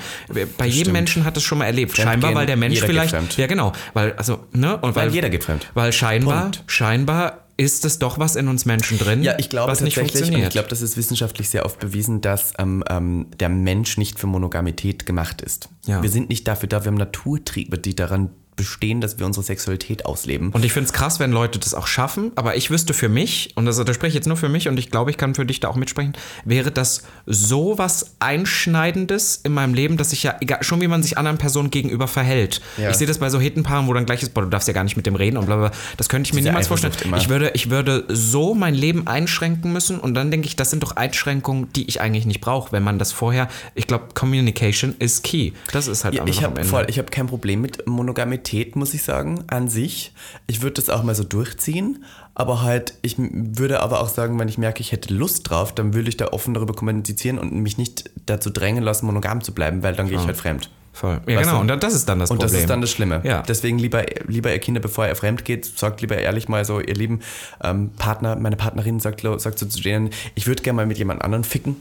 Bei 0.58 0.66
jedem 0.66 0.92
Menschen 0.94 1.24
hat 1.24 1.36
es 1.36 1.42
schon 1.42 1.58
mal 1.58 1.66
erlebt. 1.66 1.96
Scheinbar, 1.96 2.34
weil 2.34 2.46
der 2.46 2.56
Mensch 2.56 2.76
geht 2.80 2.84
vielleicht. 2.84 3.10
fremd. 3.10 3.36
Ja, 3.36 3.46
genau. 3.46 3.72
Weil, 3.92 4.12
also, 4.14 4.40
ne? 4.52 4.76
Und 4.78 4.96
Weil 4.96 5.10
jeder 5.10 5.28
geht 5.30 5.44
fremd. 5.44 5.66
Weil 5.74 5.92
scheinbar, 5.92 6.42
Punkt. 6.42 6.62
scheinbar 6.66 7.43
ist 7.56 7.84
es 7.84 7.98
doch 7.98 8.18
was 8.18 8.36
in 8.36 8.48
uns 8.48 8.64
Menschen 8.64 8.98
drin, 8.98 9.22
Ja, 9.22 9.38
ich 9.38 9.48
glaube 9.48 9.70
was 9.70 9.80
nicht 9.80 9.98
funktioniert. 9.98 10.42
ich 10.44 10.50
glaube, 10.50 10.68
das 10.68 10.82
ist 10.82 10.96
wissenschaftlich 10.96 11.48
sehr 11.48 11.64
oft 11.64 11.78
bewiesen, 11.78 12.20
dass 12.20 12.52
ähm, 12.58 12.82
ähm, 12.88 13.26
der 13.38 13.48
Mensch 13.48 13.96
nicht 13.96 14.18
für 14.18 14.26
Monogamität 14.26 15.06
gemacht 15.06 15.40
ist. 15.40 15.68
Ja. 15.86 16.02
Wir 16.02 16.10
sind 16.10 16.28
nicht 16.28 16.48
dafür 16.48 16.68
da, 16.68 16.84
wir 16.84 16.88
haben 16.90 16.96
Naturtriebe, 16.96 17.78
die 17.78 17.94
daran 17.94 18.30
bestehen, 18.56 19.00
dass 19.00 19.18
wir 19.18 19.26
unsere 19.26 19.44
Sexualität 19.44 20.06
ausleben. 20.06 20.50
Und 20.50 20.64
ich 20.64 20.72
finde 20.72 20.86
es 20.86 20.92
krass, 20.92 21.20
wenn 21.20 21.32
Leute 21.32 21.58
das 21.58 21.74
auch 21.74 21.86
schaffen, 21.86 22.32
aber 22.36 22.56
ich 22.56 22.70
wüsste 22.70 22.94
für 22.94 23.08
mich, 23.08 23.52
und 23.56 23.66
das, 23.66 23.76
das 23.76 23.94
spreche 23.94 24.08
ich 24.10 24.14
jetzt 24.14 24.26
nur 24.26 24.36
für 24.36 24.48
mich 24.48 24.68
und 24.68 24.78
ich 24.78 24.90
glaube, 24.90 25.10
ich 25.10 25.16
kann 25.16 25.34
für 25.34 25.44
dich 25.46 25.60
da 25.60 25.68
auch 25.68 25.76
mitsprechen, 25.76 26.12
wäre 26.44 26.70
das 26.70 27.02
so 27.26 27.78
was 27.78 28.14
Einschneidendes 28.20 29.40
in 29.42 29.52
meinem 29.52 29.74
Leben, 29.74 29.96
dass 29.96 30.12
ich 30.12 30.22
ja, 30.22 30.36
egal, 30.40 30.62
schon 30.62 30.80
wie 30.80 30.88
man 30.88 31.02
sich 31.02 31.18
anderen 31.18 31.38
Personen 31.38 31.70
gegenüber 31.70 32.08
verhält. 32.08 32.60
Ja. 32.76 32.90
Ich 32.90 32.96
sehe 32.96 33.06
das 33.06 33.18
bei 33.18 33.30
so 33.30 33.40
Hittenpaaren, 33.40 33.86
wo 33.86 33.92
dann 33.94 34.06
gleich 34.06 34.22
ist, 34.22 34.34
boah, 34.34 34.42
du 34.42 34.48
darfst 34.48 34.68
ja 34.68 34.74
gar 34.74 34.84
nicht 34.84 34.96
mit 34.96 35.06
dem 35.06 35.14
reden 35.16 35.36
und 35.36 35.46
bla 35.46 35.56
bla. 35.56 35.68
bla. 35.68 35.78
Das 35.96 36.08
könnte 36.08 36.28
ich 36.28 36.32
mir 36.34 36.40
Diese 36.40 36.50
niemals 36.50 36.68
vorstellen. 36.68 36.94
Immer. 37.04 37.16
Ich 37.16 37.28
würde, 37.28 37.50
ich 37.54 37.70
würde 37.70 38.04
so 38.08 38.54
mein 38.54 38.74
Leben 38.74 39.06
einschränken 39.06 39.72
müssen 39.72 39.98
und 39.98 40.14
dann 40.14 40.30
denke 40.30 40.46
ich, 40.46 40.56
das 40.56 40.70
sind 40.70 40.82
doch 40.82 40.96
Einschränkungen, 40.96 41.72
die 41.74 41.88
ich 41.88 42.00
eigentlich 42.00 42.26
nicht 42.26 42.40
brauche, 42.40 42.72
wenn 42.72 42.82
man 42.82 42.98
das 42.98 43.12
vorher, 43.12 43.48
ich 43.74 43.86
glaube, 43.86 44.06
Communication 44.14 44.94
is 44.98 45.22
key. 45.22 45.52
Das 45.72 45.86
ist 45.88 46.04
halt 46.04 46.14
Ja, 46.14 46.24
ich 46.26 46.38
am 46.38 46.44
habe 46.44 46.60
Ende. 46.60 46.70
voll, 46.70 46.86
ich 46.88 46.98
habe 46.98 47.10
kein 47.10 47.26
Problem 47.26 47.60
mit 47.60 47.86
Monogamität, 48.44 48.76
muss 48.76 48.94
ich 48.94 49.02
sagen, 49.02 49.44
an 49.48 49.68
sich. 49.68 50.12
Ich 50.46 50.62
würde 50.62 50.74
das 50.74 50.90
auch 50.90 51.02
mal 51.02 51.14
so 51.14 51.24
durchziehen, 51.24 52.04
aber 52.34 52.62
halt, 52.62 52.94
ich 53.02 53.16
würde 53.18 53.80
aber 53.80 54.00
auch 54.00 54.08
sagen, 54.08 54.38
wenn 54.38 54.48
ich 54.48 54.58
merke, 54.58 54.80
ich 54.80 54.92
hätte 54.92 55.12
Lust 55.14 55.48
drauf, 55.48 55.74
dann 55.74 55.94
würde 55.94 56.08
ich 56.08 56.16
da 56.16 56.28
offen 56.28 56.54
darüber 56.54 56.74
kommunizieren 56.74 57.38
und 57.38 57.54
mich 57.54 57.78
nicht 57.78 58.10
dazu 58.26 58.50
drängen 58.50 58.84
lassen, 58.84 59.06
monogam 59.06 59.40
zu 59.42 59.52
bleiben, 59.52 59.82
weil 59.82 59.94
dann 59.94 60.08
gehe 60.08 60.18
ich 60.18 60.26
halt 60.26 60.36
fremd. 60.36 60.70
Voll. 60.92 61.20
Ja, 61.26 61.38
Weißt 61.38 61.48
genau. 61.48 61.64
du? 61.64 61.72
Und 61.72 61.82
das 61.82 61.94
ist 61.94 62.08
dann 62.08 62.20
das 62.20 62.30
Und 62.30 62.36
Problem. 62.36 62.52
das 62.52 62.60
ist 62.60 62.70
dann 62.70 62.80
das 62.80 62.90
Schlimme. 62.90 63.20
Ja. 63.24 63.42
Deswegen 63.42 63.80
lieber, 63.80 64.04
lieber 64.28 64.52
ihr 64.52 64.60
Kinder, 64.60 64.80
bevor 64.80 65.08
ihr 65.08 65.16
fremd 65.16 65.44
geht, 65.44 65.64
sagt 65.64 66.02
lieber 66.02 66.16
ehrlich 66.16 66.48
mal 66.48 66.64
so, 66.64 66.78
ihr 66.78 66.94
lieben 66.94 67.18
ähm, 67.64 67.90
Partner, 67.98 68.36
meine 68.36 68.54
Partnerin 68.54 69.00
sagt, 69.00 69.22
sagt 69.22 69.58
so 69.58 69.66
zu 69.66 69.82
denen, 69.82 70.10
ich 70.36 70.46
würde 70.46 70.62
gerne 70.62 70.76
mal 70.76 70.86
mit 70.86 70.98
jemand 70.98 71.22
anderen 71.22 71.42
ficken. 71.42 71.76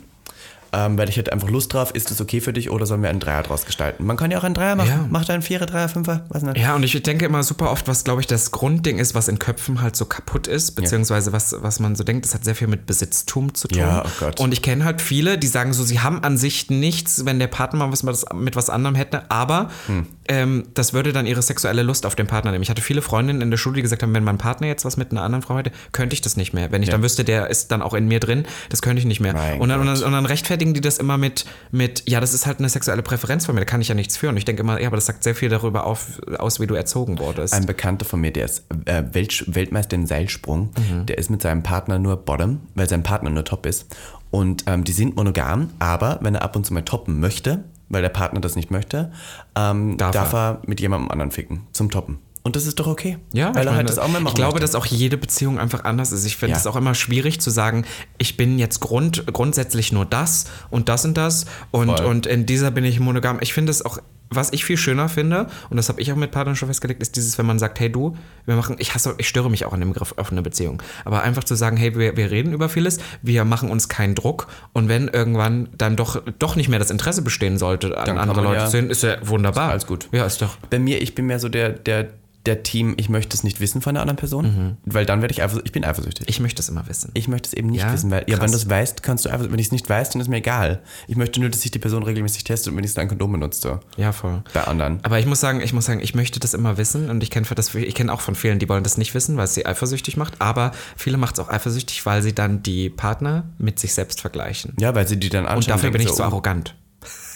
Ähm, 0.75 0.97
weil 0.97 1.07
ich 1.07 1.17
hätte 1.17 1.31
einfach 1.31 1.49
Lust 1.49 1.71
drauf, 1.71 1.91
ist 1.91 2.09
das 2.09 2.19
okay 2.19 2.41
für 2.41 2.51
dich 2.51 2.71
oder 2.71 2.87
sollen 2.87 3.03
wir 3.03 3.09
einen 3.09 3.19
Dreier 3.19 3.43
draus 3.43 3.65
gestalten? 3.65 4.05
Man 4.05 4.17
kann 4.17 4.31
ja 4.31 4.39
auch 4.39 4.43
einen 4.43 4.55
Dreier 4.55 4.75
machen. 4.75 4.89
Ja. 4.89 5.07
Macht 5.09 5.29
einen 5.29 5.43
Vierer, 5.43 5.67
Dreier, 5.67 5.87
Fünfer, 5.87 6.25
weiß 6.29 6.41
nicht. 6.41 6.57
Ja, 6.57 6.75
und 6.75 6.83
ich 6.83 6.99
denke 7.03 7.25
immer 7.25 7.43
super 7.43 7.69
oft, 7.71 7.87
was, 7.87 8.03
glaube 8.03 8.21
ich, 8.21 8.27
das 8.27 8.51
Grundding 8.51 8.97
ist, 8.97 9.13
was 9.13 9.27
in 9.27 9.37
Köpfen 9.37 9.81
halt 9.81 9.95
so 9.95 10.05
kaputt 10.05 10.47
ist, 10.47 10.71
beziehungsweise 10.71 11.31
was, 11.31 11.55
was 11.59 11.79
man 11.79 11.95
so 11.95 12.03
denkt, 12.03 12.25
das 12.25 12.33
hat 12.33 12.43
sehr 12.43 12.55
viel 12.55 12.67
mit 12.67 12.87
Besitztum 12.87 13.53
zu 13.53 13.67
tun. 13.67 13.77
Ja, 13.77 14.03
oh 14.03 14.09
Gott. 14.19 14.39
Und 14.39 14.51
ich 14.51 14.63
kenne 14.63 14.83
halt 14.83 14.99
viele, 14.99 15.37
die 15.37 15.47
sagen 15.47 15.73
so, 15.73 15.83
sie 15.83 15.99
haben 15.99 16.23
an 16.23 16.37
sich 16.37 16.71
nichts, 16.71 17.23
wenn 17.25 17.37
der 17.37 17.47
Partner 17.47 17.79
mal 17.79 17.91
was 17.91 18.01
mit, 18.01 18.33
mit 18.33 18.55
was 18.55 18.69
anderem 18.69 18.95
hätte, 18.95 19.29
aber 19.29 19.69
Hm. 19.85 20.07
Ähm, 20.27 20.65
das 20.73 20.93
würde 20.93 21.11
dann 21.13 21.25
ihre 21.25 21.41
sexuelle 21.41 21.83
Lust 21.83 22.05
auf 22.05 22.15
den 22.15 22.27
Partner 22.27 22.51
nehmen. 22.51 22.63
Ich 22.63 22.69
hatte 22.69 22.81
viele 22.81 23.01
Freundinnen 23.01 23.41
in 23.41 23.51
der 23.51 23.57
Schule, 23.57 23.75
die 23.75 23.81
gesagt 23.81 24.03
haben, 24.03 24.13
wenn 24.13 24.23
mein 24.23 24.37
Partner 24.37 24.67
jetzt 24.67 24.85
was 24.85 24.97
mit 24.97 25.11
einer 25.11 25.21
anderen 25.21 25.41
Frau 25.41 25.57
hätte, 25.57 25.71
könnte 25.91 26.13
ich 26.13 26.21
das 26.21 26.37
nicht 26.37 26.53
mehr. 26.53 26.71
Wenn 26.71 26.81
ich 26.83 26.89
dann 26.89 27.03
wüsste, 27.03 27.23
der 27.23 27.49
ist 27.49 27.71
dann 27.71 27.81
auch 27.81 27.93
in 27.93 28.07
mir 28.07 28.19
drin, 28.19 28.45
das 28.69 28.81
könnte 28.81 28.99
ich 28.99 29.05
nicht 29.05 29.19
mehr. 29.19 29.33
Und 29.59 29.69
dann, 29.69 29.79
und, 29.81 29.87
dann, 29.87 30.01
und 30.03 30.11
dann 30.11 30.25
rechtfertigen 30.25 30.73
die 30.73 30.81
das 30.81 30.97
immer 30.97 31.17
mit, 31.17 31.45
mit, 31.71 32.03
ja, 32.07 32.19
das 32.19 32.33
ist 32.33 32.45
halt 32.45 32.59
eine 32.59 32.69
sexuelle 32.69 33.01
Präferenz 33.01 33.45
von 33.45 33.55
mir, 33.55 33.61
da 33.61 33.65
kann 33.65 33.81
ich 33.81 33.87
ja 33.89 33.95
nichts 33.95 34.17
für. 34.17 34.29
Und 34.29 34.37
ich 34.37 34.45
denke 34.45 34.61
immer, 34.61 34.79
ja, 34.79 34.87
aber 34.87 34.97
das 34.97 35.05
sagt 35.05 35.23
sehr 35.23 35.35
viel 35.35 35.49
darüber 35.49 35.85
auf, 35.85 36.21
aus, 36.37 36.59
wie 36.59 36.67
du 36.67 36.75
erzogen 36.75 37.19
wurdest. 37.19 37.53
Ein 37.53 37.65
Bekannter 37.65 38.05
von 38.05 38.21
mir, 38.21 38.31
der 38.31 38.45
ist 38.45 38.63
äh, 38.85 39.03
Welt, 39.11 39.43
Weltmeister 39.47 39.95
im 39.95 40.05
Seilsprung, 40.05 40.71
Mhm. 40.73 41.05
der 41.05 41.17
ist 41.17 41.29
mit 41.29 41.41
seinem 41.41 41.63
Partner 41.63 41.99
nur 41.99 42.17
Bottom, 42.17 42.61
weil 42.75 42.87
sein 42.89 43.03
Partner 43.03 43.29
nur 43.29 43.43
Top 43.45 43.65
ist. 43.65 43.85
Und 44.31 44.63
ähm, 44.67 44.83
die 44.83 44.91
sind 44.93 45.15
monogam, 45.15 45.69
aber 45.79 46.17
wenn 46.21 46.33
er 46.35 46.41
ab 46.41 46.55
und 46.55 46.65
zu 46.65 46.73
mal 46.73 46.81
toppen 46.81 47.19
möchte, 47.19 47.63
weil 47.89 48.01
der 48.01 48.09
Partner 48.09 48.39
das 48.41 48.55
nicht 48.55 48.71
möchte, 48.71 49.11
ähm, 49.55 49.97
Darf 49.97 50.11
darf, 50.11 50.33
er. 50.33 50.61
mit 50.65 50.79
jemandem 50.79 51.11
anderen 51.11 51.31
ficken, 51.31 51.61
zum 51.71 51.89
Toppen. 51.91 52.19
Und 52.45 52.57
das 52.57 52.65
ist 52.67 52.77
doch 52.77 52.87
okay. 52.87 53.19
Ja, 53.31 53.55
weil 53.55 53.63
ich 53.63 53.69
er 53.71 53.75
halt 53.77 53.87
das 53.87 53.97
auch 53.99 54.09
mal 54.09 54.19
machen 54.19 54.27
Ich 54.27 54.35
glaube, 54.35 54.55
möchte. 54.55 54.61
dass 54.65 54.75
auch 54.75 54.85
jede 54.85 55.17
Beziehung 55.17 55.59
einfach 55.59 55.85
anders 55.85 56.11
ist. 56.11 56.25
Ich 56.25 56.35
finde 56.35 56.51
Ja. 56.53 56.57
es 56.57 56.67
auch 56.67 56.75
immer 56.75 56.93
schwierig 56.93 57.39
zu 57.39 57.49
sagen, 57.49 57.85
ich 58.17 58.35
bin 58.35 58.59
jetzt 58.59 58.81
grund, 58.81 59.25
grundsätzlich 59.31 59.93
nur 59.93 60.05
das 60.05 60.45
und 60.69 60.89
das 60.89 61.05
und 61.05 61.15
das 61.15 61.45
und, 61.71 61.87
Voll. 61.97 62.05
und 62.05 62.25
in 62.25 62.45
dieser 62.45 62.69
bin 62.71 62.83
ich 62.83 62.99
monogam. 62.99 63.37
Ich 63.39 63.53
finde 63.53 63.71
es 63.71 63.85
auch, 63.85 63.97
was 64.35 64.53
ich 64.53 64.65
viel 64.65 64.77
schöner 64.77 65.09
finde, 65.09 65.47
und 65.69 65.77
das 65.77 65.89
habe 65.89 66.01
ich 66.01 66.11
auch 66.11 66.15
mit 66.15 66.31
Partnern 66.31 66.55
schon 66.55 66.67
festgelegt, 66.67 67.01
ist 67.01 67.15
dieses, 67.15 67.37
wenn 67.37 67.45
man 67.45 67.59
sagt, 67.59 67.79
hey 67.79 67.91
du, 67.91 68.15
wir 68.45 68.55
machen, 68.55 68.75
ich 68.79 68.93
hasse, 68.93 69.15
ich 69.17 69.27
störe 69.27 69.49
mich 69.49 69.65
auch 69.65 69.73
an 69.73 69.79
dem 69.79 69.89
Begriff 69.93 70.13
offene 70.17 70.41
Beziehung. 70.41 70.81
Aber 71.05 71.21
einfach 71.23 71.43
zu 71.43 71.55
sagen, 71.55 71.77
hey, 71.77 71.95
wir, 71.97 72.17
wir 72.17 72.31
reden 72.31 72.53
über 72.53 72.69
vieles, 72.69 72.99
wir 73.21 73.45
machen 73.45 73.69
uns 73.69 73.89
keinen 73.89 74.15
Druck 74.15 74.47
und 74.73 74.89
wenn 74.89 75.07
irgendwann 75.07 75.69
dann 75.77 75.95
doch, 75.95 76.21
doch 76.39 76.55
nicht 76.55 76.69
mehr 76.69 76.79
das 76.79 76.91
Interesse 76.91 77.21
bestehen 77.21 77.57
sollte, 77.57 77.97
an 77.97 78.17
andere 78.17 78.41
Leute 78.41 78.59
ja- 78.59 78.65
zu 78.65 78.71
sehen, 78.71 78.89
ist 78.89 79.03
ja 79.03 79.17
wunderbar. 79.27 79.69
alles 79.69 79.87
gut. 79.87 80.07
Ja, 80.11 80.25
ist 80.25 80.41
doch. 80.41 80.57
Bei 80.69 80.79
mir, 80.79 81.01
ich 81.01 81.15
bin 81.15 81.25
mehr 81.25 81.39
so 81.39 81.49
der, 81.49 81.69
der, 81.69 82.09
der 82.45 82.63
Team, 82.63 82.93
ich 82.97 83.09
möchte 83.09 83.35
es 83.35 83.43
nicht 83.43 83.59
wissen 83.61 83.81
von 83.81 83.91
einer 83.91 84.01
anderen 84.01 84.17
Person, 84.17 84.77
weil 84.85 85.05
dann 85.05 85.21
werde 85.21 85.31
ich 85.31 85.41
eifersüchtig. 85.41 85.67
Ich 85.67 85.71
bin 85.71 85.85
eifersüchtig. 85.85 86.25
Mhm. 86.27 86.29
Ich 86.29 86.39
möchte 86.39 86.61
es 86.61 86.69
immer 86.69 86.87
wissen. 86.87 87.11
Ich 87.13 87.27
möchte 87.27 87.47
es 87.47 87.53
eben 87.53 87.69
nicht 87.69 87.81
Ja? 87.81 87.93
wissen, 87.93 88.11
weil 88.11 88.25
ja, 88.27 88.41
wenn 88.41 88.51
du 88.51 88.57
es 88.57 88.69
weißt, 88.69 89.01
kannst 89.03 89.25
du 89.25 89.29
einfach, 89.29 89.49
wenn 89.49 89.59
ich 89.59 89.67
es 89.67 89.71
nicht 89.71 89.89
weiß, 89.89 90.09
dann 90.11 90.21
ist 90.21 90.27
mir 90.27 90.37
egal. 90.37 90.81
Ich 91.07 91.15
möchte 91.15 91.39
nur, 91.39 91.49
dass 91.49 91.61
sich 91.61 91.71
die 91.71 91.79
Person 91.79 92.03
regelmäßig 92.03 92.43
testet 92.43 92.71
und 92.71 92.77
wenn 92.77 92.83
ich 92.83 92.97
ein 92.97 93.07
Kondom 93.07 93.31
benutzt, 93.31 93.61
so. 93.61 93.79
ja, 93.97 94.11
voll. 94.11 94.43
Bei 94.53 94.63
anderen. 94.65 94.99
Aber 95.03 95.19
ich 95.19 95.25
muss 95.25 95.39
sagen, 95.39 95.61
ich 95.61 95.73
muss 95.73 95.85
sagen, 95.85 95.99
ich 96.01 96.15
möchte 96.15 96.39
das 96.39 96.53
immer 96.53 96.77
wissen 96.77 97.09
und 97.09 97.23
ich 97.23 97.29
kenne 97.29 97.47
das, 97.55 97.73
ich 97.73 97.95
kenne 97.95 98.11
auch 98.11 98.21
von 98.21 98.35
vielen, 98.35 98.59
die 98.59 98.67
wollen 98.69 98.83
das 98.83 98.97
nicht 98.97 99.13
wissen, 99.13 99.37
weil 99.37 99.45
es 99.45 99.53
sie 99.53 99.65
eifersüchtig 99.65 100.17
macht. 100.17 100.41
Aber 100.41 100.71
viele 100.97 101.17
macht 101.17 101.35
es 101.35 101.39
auch 101.39 101.49
eifersüchtig, 101.49 102.05
weil 102.05 102.21
sie 102.21 102.33
dann 102.35 102.61
die 102.63 102.89
Partner 102.89 103.45
mit 103.57 103.79
sich 103.79 103.93
selbst 103.93 104.21
vergleichen. 104.21 104.73
Ja, 104.79 104.93
weil 104.95 105.07
sie 105.07 105.17
die 105.17 105.29
dann 105.29 105.45
anschauen. 105.45 105.57
Und 105.57 105.69
dafür 105.69 105.91
bin 105.91 106.01
ich 106.01 106.07
denken 106.07 106.17
so 106.17 106.23
arrogant. 106.23 106.75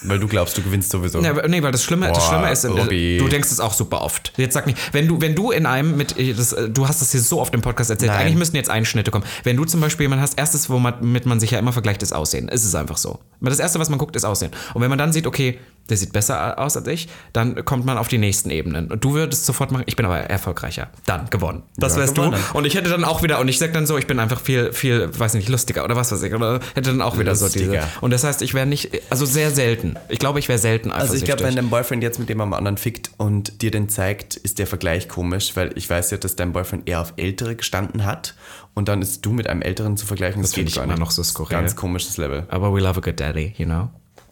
Weil 0.03 0.19
du 0.19 0.27
glaubst, 0.27 0.57
du 0.57 0.61
gewinnst 0.61 0.91
sowieso. 0.91 1.19
Ja, 1.21 1.33
nee, 1.47 1.61
weil 1.63 1.71
das 1.71 1.83
Schlimme, 1.83 2.07
das 2.09 2.19
Boah, 2.19 2.27
Schlimme 2.29 2.51
ist, 2.51 2.65
Obi. 2.65 3.17
du 3.19 3.27
denkst 3.27 3.51
es 3.51 3.59
auch 3.59 3.73
super 3.73 4.01
oft. 4.01 4.31
Jetzt 4.37 4.53
sag 4.53 4.67
nicht, 4.67 4.77
wenn 4.93 5.07
du, 5.07 5.19
wenn 5.21 5.33
du 5.35 5.51
in 5.51 5.65
einem 5.65 5.97
mit, 5.97 6.17
äh, 6.19 6.33
das, 6.33 6.53
äh, 6.53 6.69
du 6.69 6.87
hast 6.87 7.01
das 7.01 7.11
hier 7.11 7.21
so 7.21 7.41
oft 7.41 7.53
im 7.53 7.61
Podcast 7.61 7.89
erzählt, 7.89 8.11
Nein. 8.11 8.21
eigentlich 8.21 8.35
müssten 8.37 8.55
jetzt 8.55 8.69
Einschnitte 8.69 9.11
kommen. 9.11 9.25
Wenn 9.43 9.57
du 9.57 9.65
zum 9.65 9.81
Beispiel 9.81 10.03
jemanden 10.05 10.21
hast, 10.23 10.37
erstes, 10.37 10.69
womit 10.69 11.25
man 11.25 11.39
sich 11.39 11.51
ja 11.51 11.59
immer 11.59 11.73
vergleicht, 11.73 12.03
ist 12.03 12.13
Aussehen. 12.13 12.47
Ist 12.47 12.65
es 12.65 12.75
einfach 12.75 12.97
so. 12.97 13.19
Das 13.41 13.59
erste, 13.59 13.79
was 13.79 13.89
man 13.89 13.97
guckt, 13.99 14.15
ist 14.15 14.23
Aussehen. 14.25 14.51
Und 14.73 14.81
wenn 14.81 14.89
man 14.89 14.97
dann 14.97 15.11
sieht, 15.13 15.25
okay, 15.27 15.59
der 15.89 15.95
sieht 15.95 16.11
besser 16.11 16.59
aus 16.59 16.75
als 16.75 16.85
ich, 16.87 17.07
dann 17.31 17.63
kommt 17.63 17.85
man 17.85 17.97
auf 17.97 18.07
die 18.09 18.17
nächsten 18.17 18.49
Ebenen. 18.49 18.91
Und 18.91 19.03
du 19.03 19.13
würdest 19.13 19.45
sofort 19.45 19.71
machen, 19.71 19.83
ich 19.85 19.95
bin 19.95 20.05
aber 20.05 20.17
erfolgreicher. 20.19 20.89
Dann 21.05 21.29
gewonnen. 21.29 21.63
Das 21.77 21.93
Ja, 21.93 21.99
wärst 22.01 22.15
gewonnen. 22.15 22.33
du. 22.51 22.57
Und 22.57 22.65
ich 22.65 22.75
hätte 22.75 22.89
dann 22.89 23.05
auch 23.05 23.23
wieder, 23.23 23.39
und 23.39 23.47
ich 23.47 23.57
sag 23.57 23.71
dann 23.73 23.87
so, 23.87 23.97
ich 23.97 24.05
bin 24.05 24.19
einfach 24.19 24.41
viel, 24.41 24.73
viel, 24.73 25.09
weiß 25.17 25.35
nicht, 25.35 25.47
lustiger 25.47 25.85
oder 25.85 25.95
was 25.95 26.11
weiß 26.11 26.21
ich, 26.23 26.33
oder 26.33 26.55
hätte 26.75 26.89
dann 26.89 27.01
auch 27.01 27.17
wieder 27.17 27.35
so 27.35 27.47
diese. 27.47 27.65
Lustiger. 27.65 27.87
Und 28.01 28.11
das 28.11 28.23
heißt, 28.25 28.41
ich 28.41 28.53
wäre 28.53 28.65
nicht, 28.65 28.91
also 29.09 29.25
sehr 29.25 29.49
selten. 29.51 29.86
Selten. 29.93 30.11
Ich 30.13 30.19
glaube, 30.19 30.39
ich 30.39 30.47
wäre 30.49 30.59
selten 30.59 30.91
Also 30.91 31.13
ich 31.15 31.21
eifersüchtig. 31.21 31.27
glaube, 31.27 31.43
wenn 31.43 31.55
dein 31.55 31.69
Boyfriend 31.69 32.03
jetzt 32.03 32.19
mit 32.19 32.29
dem 32.29 32.41
am 32.41 32.53
anderen 32.53 32.77
fickt 32.77 33.11
und 33.17 33.61
dir 33.61 33.71
den 33.71 33.89
zeigt, 33.89 34.35
ist 34.35 34.59
der 34.59 34.67
Vergleich 34.67 35.07
komisch, 35.07 35.55
weil 35.55 35.71
ich 35.75 35.89
weiß 35.89 36.11
ja, 36.11 36.17
dass 36.17 36.35
dein 36.35 36.53
Boyfriend 36.53 36.87
eher 36.87 37.01
auf 37.01 37.13
Ältere 37.17 37.55
gestanden 37.55 38.05
hat 38.05 38.35
und 38.73 38.87
dann 38.87 39.01
ist 39.01 39.25
du 39.25 39.31
mit 39.33 39.47
einem 39.47 39.61
Älteren 39.61 39.97
zu 39.97 40.05
vergleichen. 40.05 40.41
Das, 40.41 40.53
finde 40.53 40.65
geht 40.71 40.77
ich 40.77 40.83
immer 40.83 40.93
nicht. 40.93 40.99
noch 40.99 41.11
so 41.11 41.23
skurril. 41.23 41.57
Ganz 41.57 41.75
komisches 41.75 42.17
Level. 42.17 42.45
Aber 42.49 42.73
we 42.73 42.79
love 42.79 42.97
a 42.97 43.01
good 43.01 43.19
daddy, 43.19 43.53
you 43.57 43.65
know. 43.65 43.89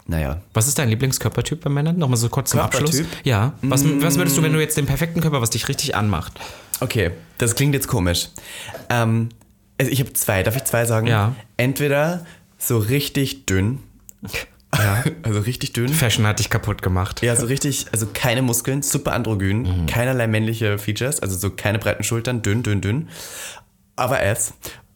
Naja. 0.08 0.42
Was 0.54 0.68
ist 0.68 0.78
dein 0.78 0.90
Lieblingskörpertyp 0.90 1.62
bei 1.62 1.70
Männern? 1.72 1.98
Nochmal 1.98 2.18
so 2.18 2.30
kurz 2.30 2.52
zum 2.52 2.60
Abschluss. 2.60 3.02
Ja. 3.24 3.54
Was, 3.64 3.84
was 4.02 4.18
würdest 4.18 4.38
du, 4.38 4.44
wenn 4.44 4.54
du 4.54 4.60
jetzt 4.60 4.78
den 4.78 4.86
perfekten 4.86 5.20
Körper, 5.20 5.42
was 5.42 5.50
dich 5.50 5.68
richtig 5.68 5.96
anmacht? 5.96 6.34
Okay, 6.80 7.12
das 7.40 7.56
klingt 7.56 7.74
jetzt 7.74 7.88
komisch. 7.88 8.30
Ähm, 8.90 9.30
also 9.80 9.92
ich 9.92 10.00
habe 10.00 10.14
zwei, 10.14 10.44
darf 10.44 10.56
ich 10.56 10.64
zwei 10.66 10.86
sagen? 10.86 11.08
Ja. 11.08 11.34
Entweder 11.58 12.24
so 12.60 12.78
richtig 12.78 13.48
dünn. 13.48 13.80
Ja. 14.78 15.04
Also 15.24 15.40
richtig 15.40 15.74
dünn. 15.74 15.90
Fashion 15.90 16.26
hat 16.28 16.40
dich 16.40 16.50
kaputt 16.50 16.82
gemacht. 16.82 17.22
Ja, 17.24 17.36
so 17.36 17.46
richtig, 17.48 17.88
also 17.92 18.08
keine 18.14 18.42
Muskeln, 18.42 18.82
super 18.84 19.14
androgyn, 19.14 19.62
Mhm. 19.64 19.86
keinerlei 19.88 20.28
männliche 20.28 20.78
Features, 20.78 21.20
also 21.20 21.36
so 21.38 21.50
keine 21.50 21.80
breiten 21.80 22.04
Schultern, 22.04 22.42
dünn, 22.42 22.62
dünn, 22.64 22.82
dünn. 22.82 23.10
Aber 23.96 24.20
Ass. 24.22 24.54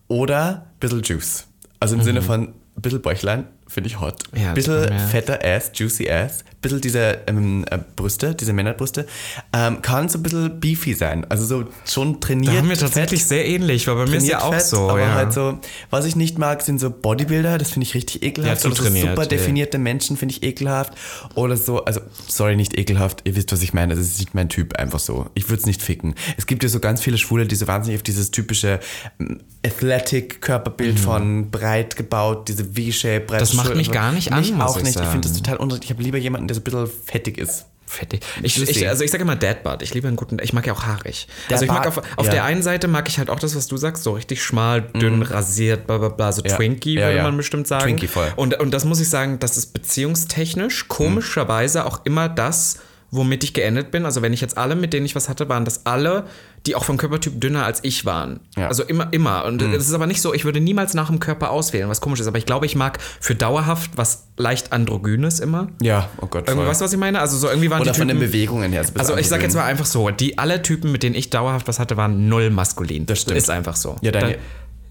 Oder 0.08 0.68
bisschen 0.80 1.02
Juice. 1.04 1.48
Also 1.80 1.96
im 1.96 2.02
Sinne 2.02 2.22
von 2.22 2.54
bisschen 2.76 3.02
Bäuchlein, 3.02 3.46
finde 3.68 3.88
ich 3.90 4.00
hot. 4.00 4.24
Mhm. 4.34 4.42
Ja, 4.42 4.54
bisschen 4.54 4.98
fetter 5.10 5.40
Ass, 5.44 5.72
juicy 5.74 6.10
Ass. 6.10 6.44
Bisschen 6.62 6.82
diese 6.82 7.20
ähm, 7.28 7.66
äh, 7.70 7.80
Brüste, 7.95 8.36
diese 8.36 8.53
Männerbrüste. 8.53 9.07
Ähm, 9.53 9.82
kann 9.82 10.07
so 10.10 10.20
ein 10.20 10.24
bisschen 10.24 10.60
beefy 10.60 10.93
sein. 10.93 11.26
Also 11.30 11.45
so 11.45 11.66
schon 11.86 12.22
trainiert. 12.22 12.53
Da 12.53 12.60
haben 12.60 12.70
wir 12.70 12.78
tatsächlich 12.78 13.26
sehr 13.26 13.45
ähnlich, 13.45 13.88
weil 13.88 13.95
bei 13.95 14.05
mir 14.05 14.18
ist 14.18 14.28
ja 14.28 14.41
auch 14.41 14.53
fett, 14.53 14.64
so. 14.64 14.89
aber 14.89 14.99
ja. 14.99 15.14
halt 15.14 15.34
so, 15.34 15.60
was 15.89 16.05
ich 16.05 16.16
nicht 16.16 16.38
mag, 16.38 16.62
sind 16.62 16.80
so 16.80 16.89
Bodybuilder, 16.89 17.57
das 17.57 17.72
finde 17.72 17.86
ich 17.86 17.95
richtig 17.95 18.24
ekelhaft. 18.24 18.64
Ja, 18.64 18.72
Oder 18.72 18.76
so 18.78 18.89
super 18.89 19.24
ja. 19.24 19.28
definierte 19.28 19.78
Menschen 19.78 20.16
finde 20.18 20.36
ich 20.36 20.43
ekelhaft. 20.43 20.93
Oder 21.36 21.57
so, 21.57 21.84
also, 21.84 22.01
sorry, 22.28 22.55
nicht 22.55 22.78
ekelhaft, 22.78 23.22
ihr 23.26 23.36
wisst, 23.36 23.51
was 23.51 23.62
ich 23.62 23.74
meine. 23.74 23.95
Das 23.95 24.03
ist 24.03 24.20
nicht 24.20 24.36
mein 24.36 24.49
Typ, 24.49 24.76
einfach 24.76 24.99
so. 24.99 25.28
Ich 25.34 25.49
würde 25.49 25.62
es 25.62 25.66
nicht 25.66 25.82
ficken. 25.82 26.16
Es 26.38 26.45
gibt 26.45 26.64
ja 26.64 26.70
so 26.70 26.80
ganz 26.80 27.01
viele 27.01 27.18
Schwule, 27.18 27.45
die 27.47 27.55
so 27.55 27.68
wahnsinnig 27.68 27.99
auf 27.99 28.03
dieses 28.03 28.32
typische 28.32 28.80
mm, 29.18 29.36
Athletic-Körperbild 29.66 30.99
von 30.99 31.51
breit 31.51 31.95
gebaut, 31.95 32.47
diese 32.47 32.66
V-Shape, 32.66 33.22
breite 33.22 33.39
Mhm. 33.39 33.39
Das 33.39 33.53
macht 33.53 33.76
mich 33.76 33.91
gar 33.91 34.12
nicht 34.12 34.32
an, 34.32 34.39
Mich 34.39 34.53
auch 34.55 34.78
ich 34.78 34.84
nicht. 34.84 34.99
Ich 34.99 35.07
finde 35.07 35.28
das 35.28 35.38
total 35.38 35.57
unnötig. 35.57 35.86
Ich 35.86 35.91
habe 35.91 36.03
lieber 36.03 36.18
jemanden, 36.18 36.47
so 36.54 36.62
ein 36.62 36.64
bisschen 36.64 36.88
fettig 37.06 37.38
ist. 37.38 37.66
Fettig. 37.86 38.22
Ich, 38.43 38.62
ich, 38.62 38.88
also 38.88 39.04
ich 39.04 39.10
sage 39.10 39.24
immer 39.24 39.36
Deadbutt. 39.36 39.82
Ich 39.82 39.95
liebe 39.95 40.08
einen 40.08 40.16
guten. 40.16 40.38
Ich 40.43 40.54
mag 40.54 40.68
ja 40.68 40.74
auch 40.74 40.84
haarig. 40.84 41.28
Der 41.50 41.56
also 41.56 41.66
ich 41.66 41.72
mag 41.72 41.86
Bart- 41.86 41.97
auf, 41.97 42.18
auf 42.18 42.26
ja. 42.28 42.32
der 42.32 42.43
einen 42.43 42.62
Seite 42.62 42.88
mag 42.88 43.10
ich 43.10 43.18
halt 43.18 43.32
auch 43.32 43.39
das, 43.39 43.56
was 43.56 43.66
du 43.66 43.78
sagst, 43.78 44.04
so 44.04 44.12
richtig 44.12 44.43
schmal, 44.43 44.84
dünn, 44.84 45.24
rasiert, 45.24 45.88
bla 45.88 45.97
bla 45.97 46.10
bla, 46.10 46.32
so 46.32 46.43
Ja. 46.43 46.56
Twinkie 46.56 46.93
Ja, 47.00 47.08
würde 47.08 47.24
man 47.24 47.38
bestimmt 47.38 47.68
sagen. 47.68 47.86
Twinkie 47.86 48.08
voll. 48.08 48.32
Und, 48.36 48.60
und 48.60 48.76
das 48.76 48.86
muss 48.86 49.00
ich 49.00 49.10
sagen, 49.10 49.39
das 49.39 49.58
ist 49.58 49.74
beziehungstechnisch 49.74 50.88
komischerweise 50.88 51.86
auch 51.86 52.06
immer 52.06 52.30
das, 52.30 52.78
womit 53.12 53.43
ich 53.43 53.53
geendet 53.53 53.91
bin. 53.91 54.05
Also 54.05 54.22
wenn 54.22 54.34
ich 54.34 54.41
jetzt 54.41 54.57
alle, 54.57 54.76
mit 54.76 54.93
denen 54.93 55.05
ich 55.05 55.16
was 55.16 55.30
hatte, 55.30 55.49
waren 55.49 55.66
das 55.66 55.86
alle, 55.86 56.26
die 56.66 56.76
auch 56.76 56.84
vom 56.84 56.97
Körpertyp 56.97 57.39
dünner 57.41 57.66
als 57.66 57.80
ich 57.84 58.05
waren. 58.05 58.39
Ja. 58.55 58.68
Also 58.68 58.84
immer, 58.84 59.07
immer. 59.12 59.45
Und 59.45 59.62
es 59.62 59.88
ist 59.88 59.93
aber 59.93 60.05
nicht 60.07 60.22
so, 60.22 60.34
ich 60.34 60.45
würde 60.45 60.60
niemals 60.60 60.93
nach 60.93 61.07
dem 61.07 61.20
Körper 61.20 61.49
auswählen, 61.51 61.89
was 61.89 62.01
komisch 62.01 62.20
ist. 62.20 62.28
Aber 62.28 62.38
ich 62.38 62.45
glaube, 62.45 62.66
ich 62.66 62.76
mag 62.76 62.99
für 63.20 63.34
dauerhaft 63.36 63.91
was 63.95 64.28
leicht 64.38 64.72
androgynes 64.74 65.39
immer. 65.39 65.70
Ja, 65.82 66.10
oh 66.22 66.28
Gott. 66.28 66.47
Irgendwie, 66.47 66.68
weißt 66.68 66.82
du, 66.82 66.86
was 66.86 66.93
ich 66.93 66.99
meine? 66.99 67.20
Also 67.20 67.38
so 67.38 67.47
irgendwie 67.49 67.70
waren 67.70 67.82
Oder 67.82 67.91
die 67.93 67.97
von 67.99 68.07
Typen, 68.07 68.20
den 68.22 68.28
Bewegungen 68.32 68.72
her. 68.72 68.86
also 68.97 69.18
ich 69.18 69.28
sag 69.28 69.41
jetzt 69.41 69.55
mal 69.55 69.66
einfach 69.66 69.86
so, 69.86 70.10
die 70.12 70.38
alle 70.38 70.62
Typen, 70.62 70.91
mit 70.91 71.01
denen 71.03 71.16
ich 71.16 71.30
dauerhaft 71.30 71.68
was 71.68 71.80
hatte, 71.80 71.97
waren 71.97 72.28
null 72.30 72.49
maskulin. 72.51 73.05
Das 73.05 73.22
stimmt. 73.22 73.38
Ist 73.38 73.49
einfach 73.49 73.76
so. 73.76 73.95
Ja, 74.01 74.12
deine- 74.12 74.34
Da- 74.34 74.39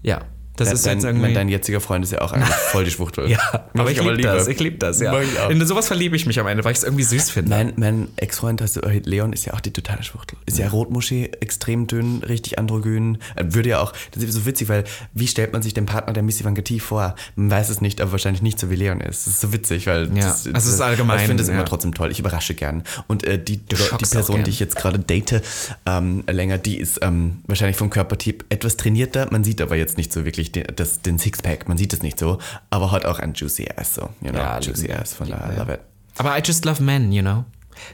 ja. 0.03 0.21
Das 0.59 0.67
Dein- 0.67 0.75
ist 0.75 0.85
dein, 0.85 0.97
jetzt 0.97 1.03
irgendwie. 1.05 1.25
mein- 1.25 1.33
dein 1.33 1.49
jetziger 1.49 1.79
Freund 1.81 2.03
ist 2.03 2.11
ja 2.11 2.21
auch 2.21 2.31
eigentlich 2.31 2.47
voll 2.49 2.83
die 2.85 2.91
Schwuchtel. 2.91 3.29
ja, 3.29 3.37
Mag 3.51 3.69
aber 3.75 3.91
ich 3.91 3.99
liebe 3.99 4.13
liebe. 4.13 4.27
das. 4.27 4.47
Ich 4.47 4.59
liebe 4.59 4.77
das, 4.77 4.99
ja. 4.99 5.19
Ich. 5.21 5.29
In 5.49 5.65
sowas 5.65 5.87
verliebe 5.87 6.15
ich 6.15 6.25
mich 6.25 6.39
am 6.39 6.47
Ende, 6.47 6.63
weil 6.63 6.71
ich 6.73 6.79
es 6.79 6.83
irgendwie 6.83 7.03
süß 7.03 7.29
finde. 7.31 7.49
Mein, 7.49 7.73
mein 7.77 8.07
Ex-Freund, 8.17 8.61
also 8.61 8.81
äh, 8.81 8.99
Leon, 9.05 9.33
ist 9.33 9.45
ja 9.45 9.53
auch 9.53 9.61
die 9.61 9.71
totale 9.71 10.03
Schwuchtel. 10.03 10.37
Ist 10.45 10.57
ja 10.59 10.67
Rotmuschi, 10.67 11.25
extrem 11.39 11.87
dünn, 11.87 12.21
richtig 12.23 12.59
androgyn. 12.59 13.17
Äh, 13.35 13.45
Würde 13.49 13.69
ja 13.69 13.79
auch, 13.79 13.93
das 14.11 14.23
ist 14.23 14.33
so 14.33 14.45
witzig, 14.45 14.69
weil 14.69 14.83
wie 15.13 15.27
stellt 15.27 15.53
man 15.53 15.61
sich 15.61 15.73
den 15.73 15.85
Partner 15.85 16.13
der 16.13 16.23
Missy 16.23 16.43
Van 16.43 16.55
Gogh 16.55 16.79
vor? 16.79 17.15
Man 17.35 17.49
weiß 17.51 17.69
es 17.69 17.81
nicht, 17.81 18.01
aber 18.01 18.11
wahrscheinlich 18.11 18.41
nicht 18.41 18.59
so 18.59 18.69
wie 18.69 18.75
Leon 18.75 19.01
ist. 19.01 19.25
Das 19.27 19.33
ist 19.35 19.41
so 19.41 19.53
witzig, 19.53 19.87
weil 19.87 20.05
Ja, 20.15 20.23
das, 20.29 20.45
also 20.47 20.57
es 20.57 20.65
ist 20.65 20.81
allgemein, 20.81 21.19
Ich 21.21 21.25
finde 21.27 21.41
es 21.43 21.49
ja. 21.49 21.55
immer 21.55 21.65
trotzdem 21.65 21.93
toll. 21.93 22.11
Ich 22.11 22.19
überrasche 22.19 22.53
gern. 22.53 22.83
Und 23.07 23.23
äh, 23.23 23.41
die, 23.41 23.57
die 23.57 23.75
schockst 23.75 24.11
Person, 24.13 24.43
die 24.43 24.49
ich 24.49 24.59
jetzt 24.59 24.75
gerade 24.75 24.99
date, 24.99 25.41
ähm, 25.85 26.23
länger, 26.29 26.57
die 26.57 26.77
ist 26.79 26.99
ähm, 27.01 27.37
wahrscheinlich 27.47 27.77
vom 27.77 27.89
Körpertyp 27.89 28.45
etwas 28.49 28.77
trainierter. 28.77 29.27
Man 29.31 29.43
sieht 29.43 29.61
aber 29.61 29.75
jetzt 29.75 29.97
nicht 29.97 30.11
so 30.11 30.25
wirklich 30.25 30.48
den, 30.51 30.65
das, 30.75 31.01
den 31.01 31.17
Sixpack. 31.19 31.67
Man 31.67 31.77
sieht 31.77 31.93
es 31.93 32.01
nicht 32.03 32.19
so, 32.19 32.37
aber 32.69 32.91
hat 32.91 33.05
auch 33.05 33.19
ein 33.19 33.33
juicy 33.33 33.67
Ass 33.75 33.95
so. 33.95 34.09
You 34.21 34.29
know, 34.31 34.39
Ja, 34.39 34.59
juicy 34.59 34.91
Ass. 34.91 35.13
Von 35.13 35.29
daher, 35.29 35.47
I 35.47 35.51
wir. 35.51 35.57
love 35.59 35.73
it. 35.73 35.79
Aber 36.17 36.37
I 36.37 36.41
just 36.43 36.65
love 36.65 36.81
men, 36.83 37.11
you 37.11 37.21
know. 37.21 37.45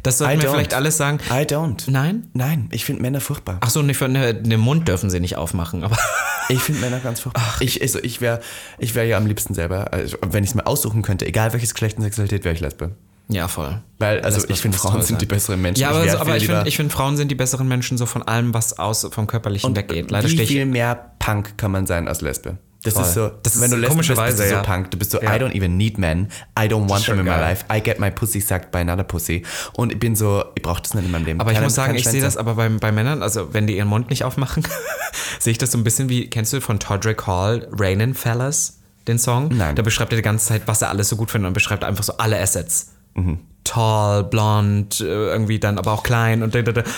Das 0.02 0.18
sollten 0.18 0.40
I 0.40 0.42
wir 0.42 0.50
don't. 0.50 0.54
vielleicht 0.54 0.74
alles 0.74 0.98
sagen. 0.98 1.20
I 1.30 1.44
don't. 1.44 1.84
Nein? 1.92 2.28
Nein, 2.34 2.70
ich 2.72 2.86
finde 2.86 3.04
Männer 3.04 3.22
furchtbar. 3.22 3.58
Ach 3.62 3.70
so, 3.70 3.84
nicht 3.84 3.98
für 3.98 4.08
ne, 4.08 4.34
den 4.34 4.60
Mund 4.60 4.88
dürfen 4.88 5.12
sie 5.12 5.20
nicht 5.20 5.38
aufmachen, 5.38 5.84
aber 5.84 5.98
Ich 6.50 6.60
finde 6.60 6.82
Männer 6.82 7.00
ganz 7.00 7.20
furchtbar. 7.20 7.44
Ich, 7.60 7.82
also 7.82 8.00
ich 8.02 8.22
wäre 8.22 8.40
ich 8.80 8.94
wär 8.96 9.06
ja 9.06 9.18
am 9.18 9.26
liebsten 9.28 9.54
selber, 9.54 9.94
also 9.94 10.18
wenn 10.26 10.44
ich 10.44 10.52
es 10.52 10.56
mir 10.56 10.66
aussuchen 10.68 11.02
könnte, 11.04 11.26
egal 11.28 11.54
welches 11.54 11.74
Geschlecht 11.74 11.98
und 11.98 12.04
Sexualität, 12.04 12.44
wäre 12.46 12.54
ich 12.56 12.62
Lesbe. 12.62 12.92
Ja, 13.28 13.48
voll. 13.48 13.82
Weil, 13.98 14.22
also 14.22 14.38
Lesbe 14.38 14.54
ich 14.54 14.62
finde, 14.62 14.78
Frauen 14.78 15.02
sind 15.02 15.22
die 15.22 15.26
besseren 15.26 15.62
Menschen. 15.62 15.82
Ja, 15.82 15.90
aber, 15.90 16.04
wär 16.04 16.12
so, 16.12 16.18
aber 16.20 16.38
ich 16.38 16.46
finde, 16.46 16.68
ich 16.68 16.76
find, 16.76 16.92
Frauen 16.92 17.18
sind 17.18 17.30
die 17.32 17.36
besseren 17.36 17.68
Menschen 17.68 17.98
so 17.98 18.06
von 18.06 18.22
allem, 18.24 18.54
was 18.54 18.78
aus 18.78 19.08
vom 19.12 19.26
Körperlichen 19.28 19.76
weggeht. 19.76 20.12
Leider 20.12 20.30
wie 20.30 20.42
ich 20.42 20.48
viel 20.48 20.66
mehr 20.66 21.12
Punk 21.20 21.58
kann 21.58 21.72
man 21.72 21.88
sein 21.88 22.08
als 22.08 22.22
Lesbe? 22.22 22.58
Das 22.84 22.94
Voll. 22.94 23.04
ist 23.04 23.14
so, 23.16 23.32
Das 23.42 23.56
ist 23.56 23.62
wenn 23.64 23.72
du 23.72 23.78
Lesbe 23.78 23.96
bist, 23.96 24.10
bist 24.10 24.40
du 24.40 24.44
so 24.48 24.54
ja. 24.54 24.62
Punk. 24.62 24.92
Du 24.92 24.98
bist 25.00 25.10
so, 25.10 25.20
Ja. 25.20 25.36
I 25.36 25.40
don't 25.40 25.56
even 25.56 25.76
need 25.76 25.98
men. 25.98 26.28
I 26.60 26.64
don't 26.68 26.88
want 26.88 27.06
them 27.06 27.18
in 27.18 27.26
my 27.26 27.32
geil. 27.32 27.40
life. 27.42 27.66
I 27.76 27.82
get 27.82 28.00
my 28.00 28.12
pussy 28.12 28.40
sucked 28.40 28.70
by 28.72 28.78
another 28.78 29.04
pussy. 29.04 29.42
Und 29.74 29.92
ich 29.92 30.00
bin 30.00 30.16
so, 30.16 30.44
ich 30.54 30.62
brauche 30.62 30.84
das 30.84 30.94
nicht 30.94 31.06
in 31.06 31.12
meinem 31.12 31.26
Leben. 31.26 31.40
Aber 31.40 31.50
ich 31.50 31.56
Keine- 31.56 31.66
muss 31.66 31.74
sagen, 31.74 31.96
ich 31.96 32.08
sehe 32.08 32.22
das 32.22 32.38
aber 32.38 32.54
bei, 32.54 32.70
bei 32.70 32.92
Männern, 32.92 33.24
also 33.24 33.54
wenn 33.56 33.66
die 33.66 33.76
ihren 33.78 33.88
Mund 33.88 34.12
nicht 34.12 34.24
aufmachen, 34.24 34.68
sehe 35.40 35.50
ich 35.52 35.58
das 35.58 35.72
so 35.72 35.80
ein 35.80 35.84
bisschen 35.84 36.10
wie, 36.10 36.30
kennst 36.30 36.54
du 36.54 36.62
von 36.62 36.80
Todrick 36.80 37.26
Hall, 37.26 37.68
Rainin 37.72 38.14
Fellas, 38.14 38.78
den 39.08 39.18
Song? 39.18 39.48
Nein. 39.52 39.76
Da 39.76 39.82
beschreibt 39.82 40.14
er 40.14 40.18
die 40.18 40.22
ganze 40.22 40.46
Zeit, 40.46 40.62
was 40.68 40.84
er 40.84 40.90
alles 40.90 41.10
so 41.10 41.16
gut 41.16 41.32
findet 41.32 41.48
und 41.48 41.54
beschreibt 41.56 41.84
einfach 41.84 42.04
so 42.04 42.18
alle 42.18 42.40
Assets. 42.40 42.92
Mhm. 43.16 43.40
Tall, 43.64 44.24
blond, 44.24 45.02
äh, 45.02 45.06
irgendwie 45.06 45.60
dann 45.60 45.80
aber 45.80 45.92
auch 45.92 46.04
klein 46.04 46.44
und 46.44 46.56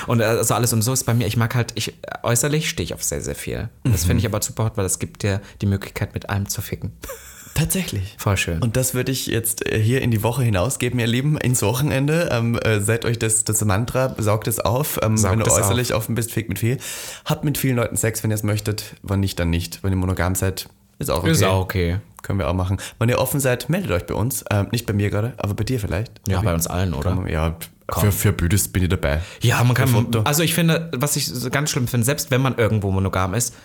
und 0.08 0.20
äh, 0.20 0.44
so 0.44 0.54
alles 0.54 0.74
und 0.74 0.82
so 0.82 0.92
ist 0.92 1.06
bei 1.06 1.14
mir. 1.14 1.26
Ich 1.26 1.38
mag 1.38 1.56
halt, 1.56 1.72
ich 1.76 1.94
äußerlich 2.24 2.70
stehe 2.70 2.84
ich 2.84 2.94
auf 2.94 3.04
sehr, 3.04 3.22
sehr 3.22 3.36
viel. 3.36 3.70
Das 3.86 4.04
Mhm. 4.04 4.08
finde 4.08 4.20
ich 4.20 4.26
aber 4.26 4.42
super 4.42 4.66
hot, 4.66 4.76
weil 4.76 4.86
es 4.86 5.00
gibt 5.00 5.24
dir 5.24 5.40
die 5.62 5.66
Möglichkeit, 5.66 6.14
mit 6.14 6.30
allem 6.30 6.50
zu 6.50 6.62
ficken. 6.62 6.92
Tatsächlich. 7.54 8.16
Voll 8.20 8.38
schön. 8.38 8.62
Und 8.62 8.78
das 8.78 8.94
würde 8.94 9.12
ich 9.12 9.26
jetzt 9.28 9.66
äh, 9.66 9.80
hier 9.82 10.02
in 10.02 10.12
die 10.12 10.22
Woche 10.22 10.44
hinausgeben, 10.44 11.00
ihr 11.00 11.08
Lieben, 11.08 11.38
ins 11.38 11.62
Wochenende. 11.64 12.30
Ähm, 12.32 12.60
äh, 12.60 12.82
seid 12.82 13.04
euch 13.04 13.18
das, 13.18 13.46
das 13.46 13.64
Mantra, 13.66 14.14
saugt 14.20 14.48
es 14.48 14.60
auf. 14.60 15.00
Ähm, 15.02 15.18
Saugt 15.18 15.32
wenn 15.32 15.40
du 15.46 15.52
äußerlich 15.52 15.94
offen 15.96 16.14
bist, 16.14 16.32
fickt 16.34 16.50
mit 16.50 16.60
viel. 16.60 16.78
Habt 17.26 17.44
mit 17.46 17.58
vielen 17.58 17.78
Leuten 17.78 17.96
Sex, 17.96 18.22
wenn 18.24 18.30
ihr 18.32 18.36
es 18.36 18.44
möchtet. 18.44 18.96
Wenn 19.02 19.22
nicht, 19.22 19.40
dann 19.40 19.50
nicht. 19.50 19.84
Wenn 19.84 19.92
ihr 19.92 19.96
monogam 19.98 20.36
seid, 20.36 20.68
ist 21.00 21.10
auch 21.10 21.20
okay. 21.24 21.32
Ist 21.32 21.44
auch 21.44 21.62
okay. 21.62 21.98
Können 22.28 22.40
wir 22.40 22.50
auch 22.50 22.54
machen. 22.54 22.76
Wenn 23.00 23.08
ihr 23.08 23.20
offen 23.20 23.40
seid, 23.40 23.70
meldet 23.70 23.90
euch 23.92 24.06
bei 24.06 24.14
uns. 24.14 24.44
Ähm, 24.52 24.68
nicht 24.74 24.86
bei 24.86 24.92
mir 24.92 25.10
gerade, 25.10 25.34
aber 25.38 25.54
bei 25.54 25.64
dir 25.64 25.80
vielleicht. 25.80 26.12
Ja, 26.28 26.42
bei 26.42 26.50
ich- 26.50 26.56
uns 26.56 26.68
allen, 26.68 26.94
oder? 26.94 27.16
Man- 27.16 27.30
Ja, 27.30 27.56
für, 27.90 28.12
für 28.12 28.34
Büdes 28.34 28.68
bin 28.68 28.84
ich 28.84 28.90
dabei. 28.90 29.22
Ja, 29.42 29.64
man 29.64 29.74
kann. 29.74 30.08
Also 30.26 30.44
ich 30.44 30.54
finde, 30.54 30.92
was 30.94 31.16
ich 31.16 31.26
so 31.26 31.50
ganz 31.50 31.70
schlimm 31.72 31.88
finde, 31.88 32.06
selbst 32.06 32.30
wenn 32.30 32.42
man 32.42 32.58
irgendwo 32.58 32.92
monogam 32.92 33.34
ist, 33.34 33.56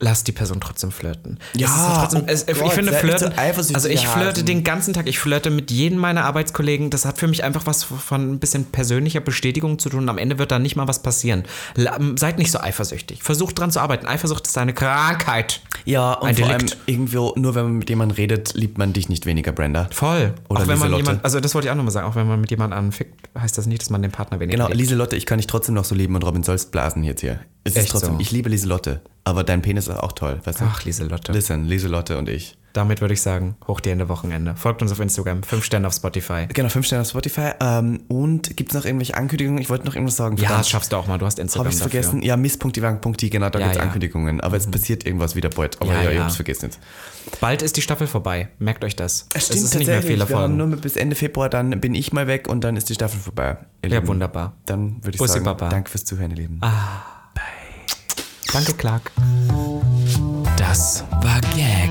lasst 0.00 0.26
die 0.26 0.32
Person 0.32 0.60
trotzdem 0.60 0.90
flirten. 0.90 1.38
Ja, 1.54 1.68
trotzdem, 2.00 2.22
oh 2.22 2.24
es, 2.26 2.48
ich 2.48 2.58
Gott, 2.58 2.72
finde 2.72 2.90
seid 2.90 3.04
nicht 3.04 3.16
flirten. 3.18 3.36
so 3.62 3.74
also 3.74 3.88
ich 3.88 4.04
flirte 4.08 4.30
Hasen. 4.32 4.46
den 4.46 4.64
ganzen 4.64 4.94
Tag. 4.94 5.06
Ich 5.06 5.20
flirte 5.20 5.50
mit 5.50 5.70
jedem 5.70 5.98
meiner 5.98 6.24
Arbeitskollegen. 6.24 6.90
Das 6.90 7.04
hat 7.04 7.18
für 7.18 7.28
mich 7.28 7.44
einfach 7.44 7.66
was 7.66 7.84
von 7.84 8.32
ein 8.32 8.40
bisschen 8.40 8.64
persönlicher 8.64 9.20
Bestätigung 9.20 9.78
zu 9.78 9.90
tun. 9.90 10.08
Am 10.08 10.18
Ende 10.18 10.40
wird 10.40 10.50
da 10.50 10.58
nicht 10.58 10.74
mal 10.74 10.88
was 10.88 11.02
passieren. 11.02 11.44
Seid 12.16 12.38
nicht 12.38 12.50
so 12.50 12.58
eifersüchtig. 12.58 13.22
Versucht 13.22 13.60
dran 13.60 13.70
zu 13.70 13.78
arbeiten. 13.78 14.06
Eifersucht 14.08 14.44
ist 14.48 14.58
eine 14.58 14.74
Krankheit. 14.74 15.60
Ja, 15.84 16.12
und 16.14 16.28
Ein 16.28 16.36
vor 16.36 16.46
allem 16.48 16.58
Delikt. 16.66 16.78
irgendwo, 16.86 17.32
nur 17.36 17.54
wenn 17.54 17.64
man 17.64 17.72
mit 17.78 17.90
jemandem 17.90 18.16
redet, 18.16 18.54
liebt 18.54 18.78
man 18.78 18.92
dich 18.92 19.08
nicht 19.08 19.26
weniger, 19.26 19.52
Brenda. 19.52 19.88
Voll. 19.92 20.34
Oder 20.48 20.60
auch 20.62 20.68
wenn 20.68 20.78
man 20.78 20.88
Lieselotte. 20.90 21.02
jemand, 21.02 21.24
also 21.24 21.40
das 21.40 21.54
wollte 21.54 21.66
ich 21.68 21.72
auch 21.72 21.76
nochmal 21.76 21.92
sagen, 21.92 22.06
auch 22.06 22.14
wenn 22.14 22.26
man 22.28 22.40
mit 22.40 22.50
jemandem 22.50 22.78
anfickt, 22.78 23.28
heißt 23.38 23.56
das 23.58 23.66
nicht, 23.66 23.82
dass 23.82 23.90
man 23.90 24.02
den 24.02 24.10
Partner 24.12 24.38
weniger 24.40 24.56
Genau, 24.56 24.68
liebt. 24.68 24.78
Lieselotte, 24.78 25.16
ich 25.16 25.26
kann 25.26 25.38
dich 25.38 25.46
trotzdem 25.46 25.74
noch 25.74 25.84
so 25.84 25.94
lieben 25.94 26.14
und 26.14 26.24
Robin 26.24 26.42
sollst 26.42 26.70
blasen 26.72 27.02
jetzt 27.04 27.20
hier. 27.20 27.40
Es 27.64 27.74
Echt 27.76 27.86
ist 27.86 27.90
trotzdem, 27.92 28.14
so? 28.14 28.20
ich 28.20 28.30
liebe 28.30 28.48
Lieselotte, 28.48 29.00
aber 29.24 29.44
dein 29.44 29.62
Penis 29.62 29.88
ist 29.88 29.96
auch 29.96 30.12
toll, 30.12 30.40
weißt 30.44 30.60
du? 30.60 30.64
Ach, 30.68 30.84
Lieselotte. 30.84 31.32
Listen, 31.32 31.64
Lieselotte 31.66 32.18
und 32.18 32.28
ich. 32.28 32.56
Damit 32.72 33.00
würde 33.02 33.12
ich 33.12 33.20
sagen, 33.20 33.56
hoch 33.68 33.80
die 33.80 33.90
Ende 33.90 34.08
Wochenende. 34.08 34.54
Folgt 34.56 34.80
uns 34.80 34.90
auf 34.92 34.98
Instagram, 35.00 35.42
5 35.42 35.62
Sterne 35.64 35.86
auf 35.88 35.94
Spotify. 35.94 36.46
Genau, 36.52 36.68
5 36.70 36.86
Sterne 36.86 37.02
auf 37.02 37.08
Spotify. 37.08 37.50
Ähm, 37.60 38.00
und 38.08 38.56
gibt 38.56 38.70
es 38.72 38.78
noch 38.78 38.84
irgendwelche 38.86 39.14
Ankündigungen? 39.14 39.60
Ich 39.60 39.68
wollte 39.68 39.84
noch 39.84 39.94
irgendwas 39.94 40.16
sagen. 40.16 40.36
Ja, 40.38 40.56
das 40.56 40.68
schaffst 40.70 40.90
du 40.92 40.96
auch 40.96 41.06
mal. 41.06 41.18
Du 41.18 41.26
hast 41.26 41.38
Instagram 41.38 41.66
Habe 41.66 41.74
ich 41.74 41.80
vergessen? 41.80 42.22
Ja, 42.22 42.36
miss.divan.de, 42.36 43.28
genau, 43.28 43.50
da 43.50 43.58
Ja, 43.58 43.66
gibt 43.66 43.72
es 43.72 43.76
ja. 43.78 43.82
Mhm. 43.84 43.88
Ankündigungen. 43.88 44.40
Aber 44.40 44.56
es 44.56 44.66
passiert 44.70 45.04
irgendwas 45.04 45.36
wieder 45.36 45.50
bald. 45.50 45.80
Aber 45.82 45.92
Ja, 45.92 46.02
ja, 46.02 46.10
ich 46.10 46.16
ja. 46.16 46.24
hab's 46.24 46.36
vergessen 46.36 46.66
jetzt. 46.66 46.80
Bald 47.40 47.62
ist 47.62 47.76
die 47.76 47.82
Staffel 47.82 48.06
vorbei. 48.06 48.48
Merkt 48.58 48.84
euch 48.84 48.96
das. 48.96 49.26
Es 49.34 49.50
es 49.50 49.62
ist 49.62 49.74
nicht 49.74 49.86
mehr 49.86 50.02
viele 50.02 50.28
Wir 50.28 50.36
haben 50.36 50.56
Folgen. 50.56 50.70
nur 50.70 50.76
bis 50.78 50.96
Ende 50.96 51.14
Februar, 51.14 51.48
dann 51.50 51.78
bin 51.80 51.94
ich 51.94 52.12
mal 52.12 52.26
weg 52.26 52.48
und 52.48 52.62
dann 52.64 52.76
ist 52.76 52.88
die 52.88 52.94
Staffel 52.94 53.20
vorbei. 53.20 53.58
ihr 53.82 53.90
Ja, 53.90 53.96
Lieben. 53.96 54.08
wunderbar. 54.08 54.54
Dann 54.66 54.96
würde 55.04 55.10
ich 55.10 55.18
Bussi, 55.18 55.34
sagen, 55.34 55.44
Baba. 55.44 55.68
danke 55.68 55.90
fürs 55.90 56.04
Zuhören, 56.04 56.30
ihr 56.30 56.36
Lieben. 56.38 56.60
Danke, 58.52 58.72
Clark. 58.74 59.10
Das 60.58 61.04
war 61.22 61.40
Gag, 61.54 61.90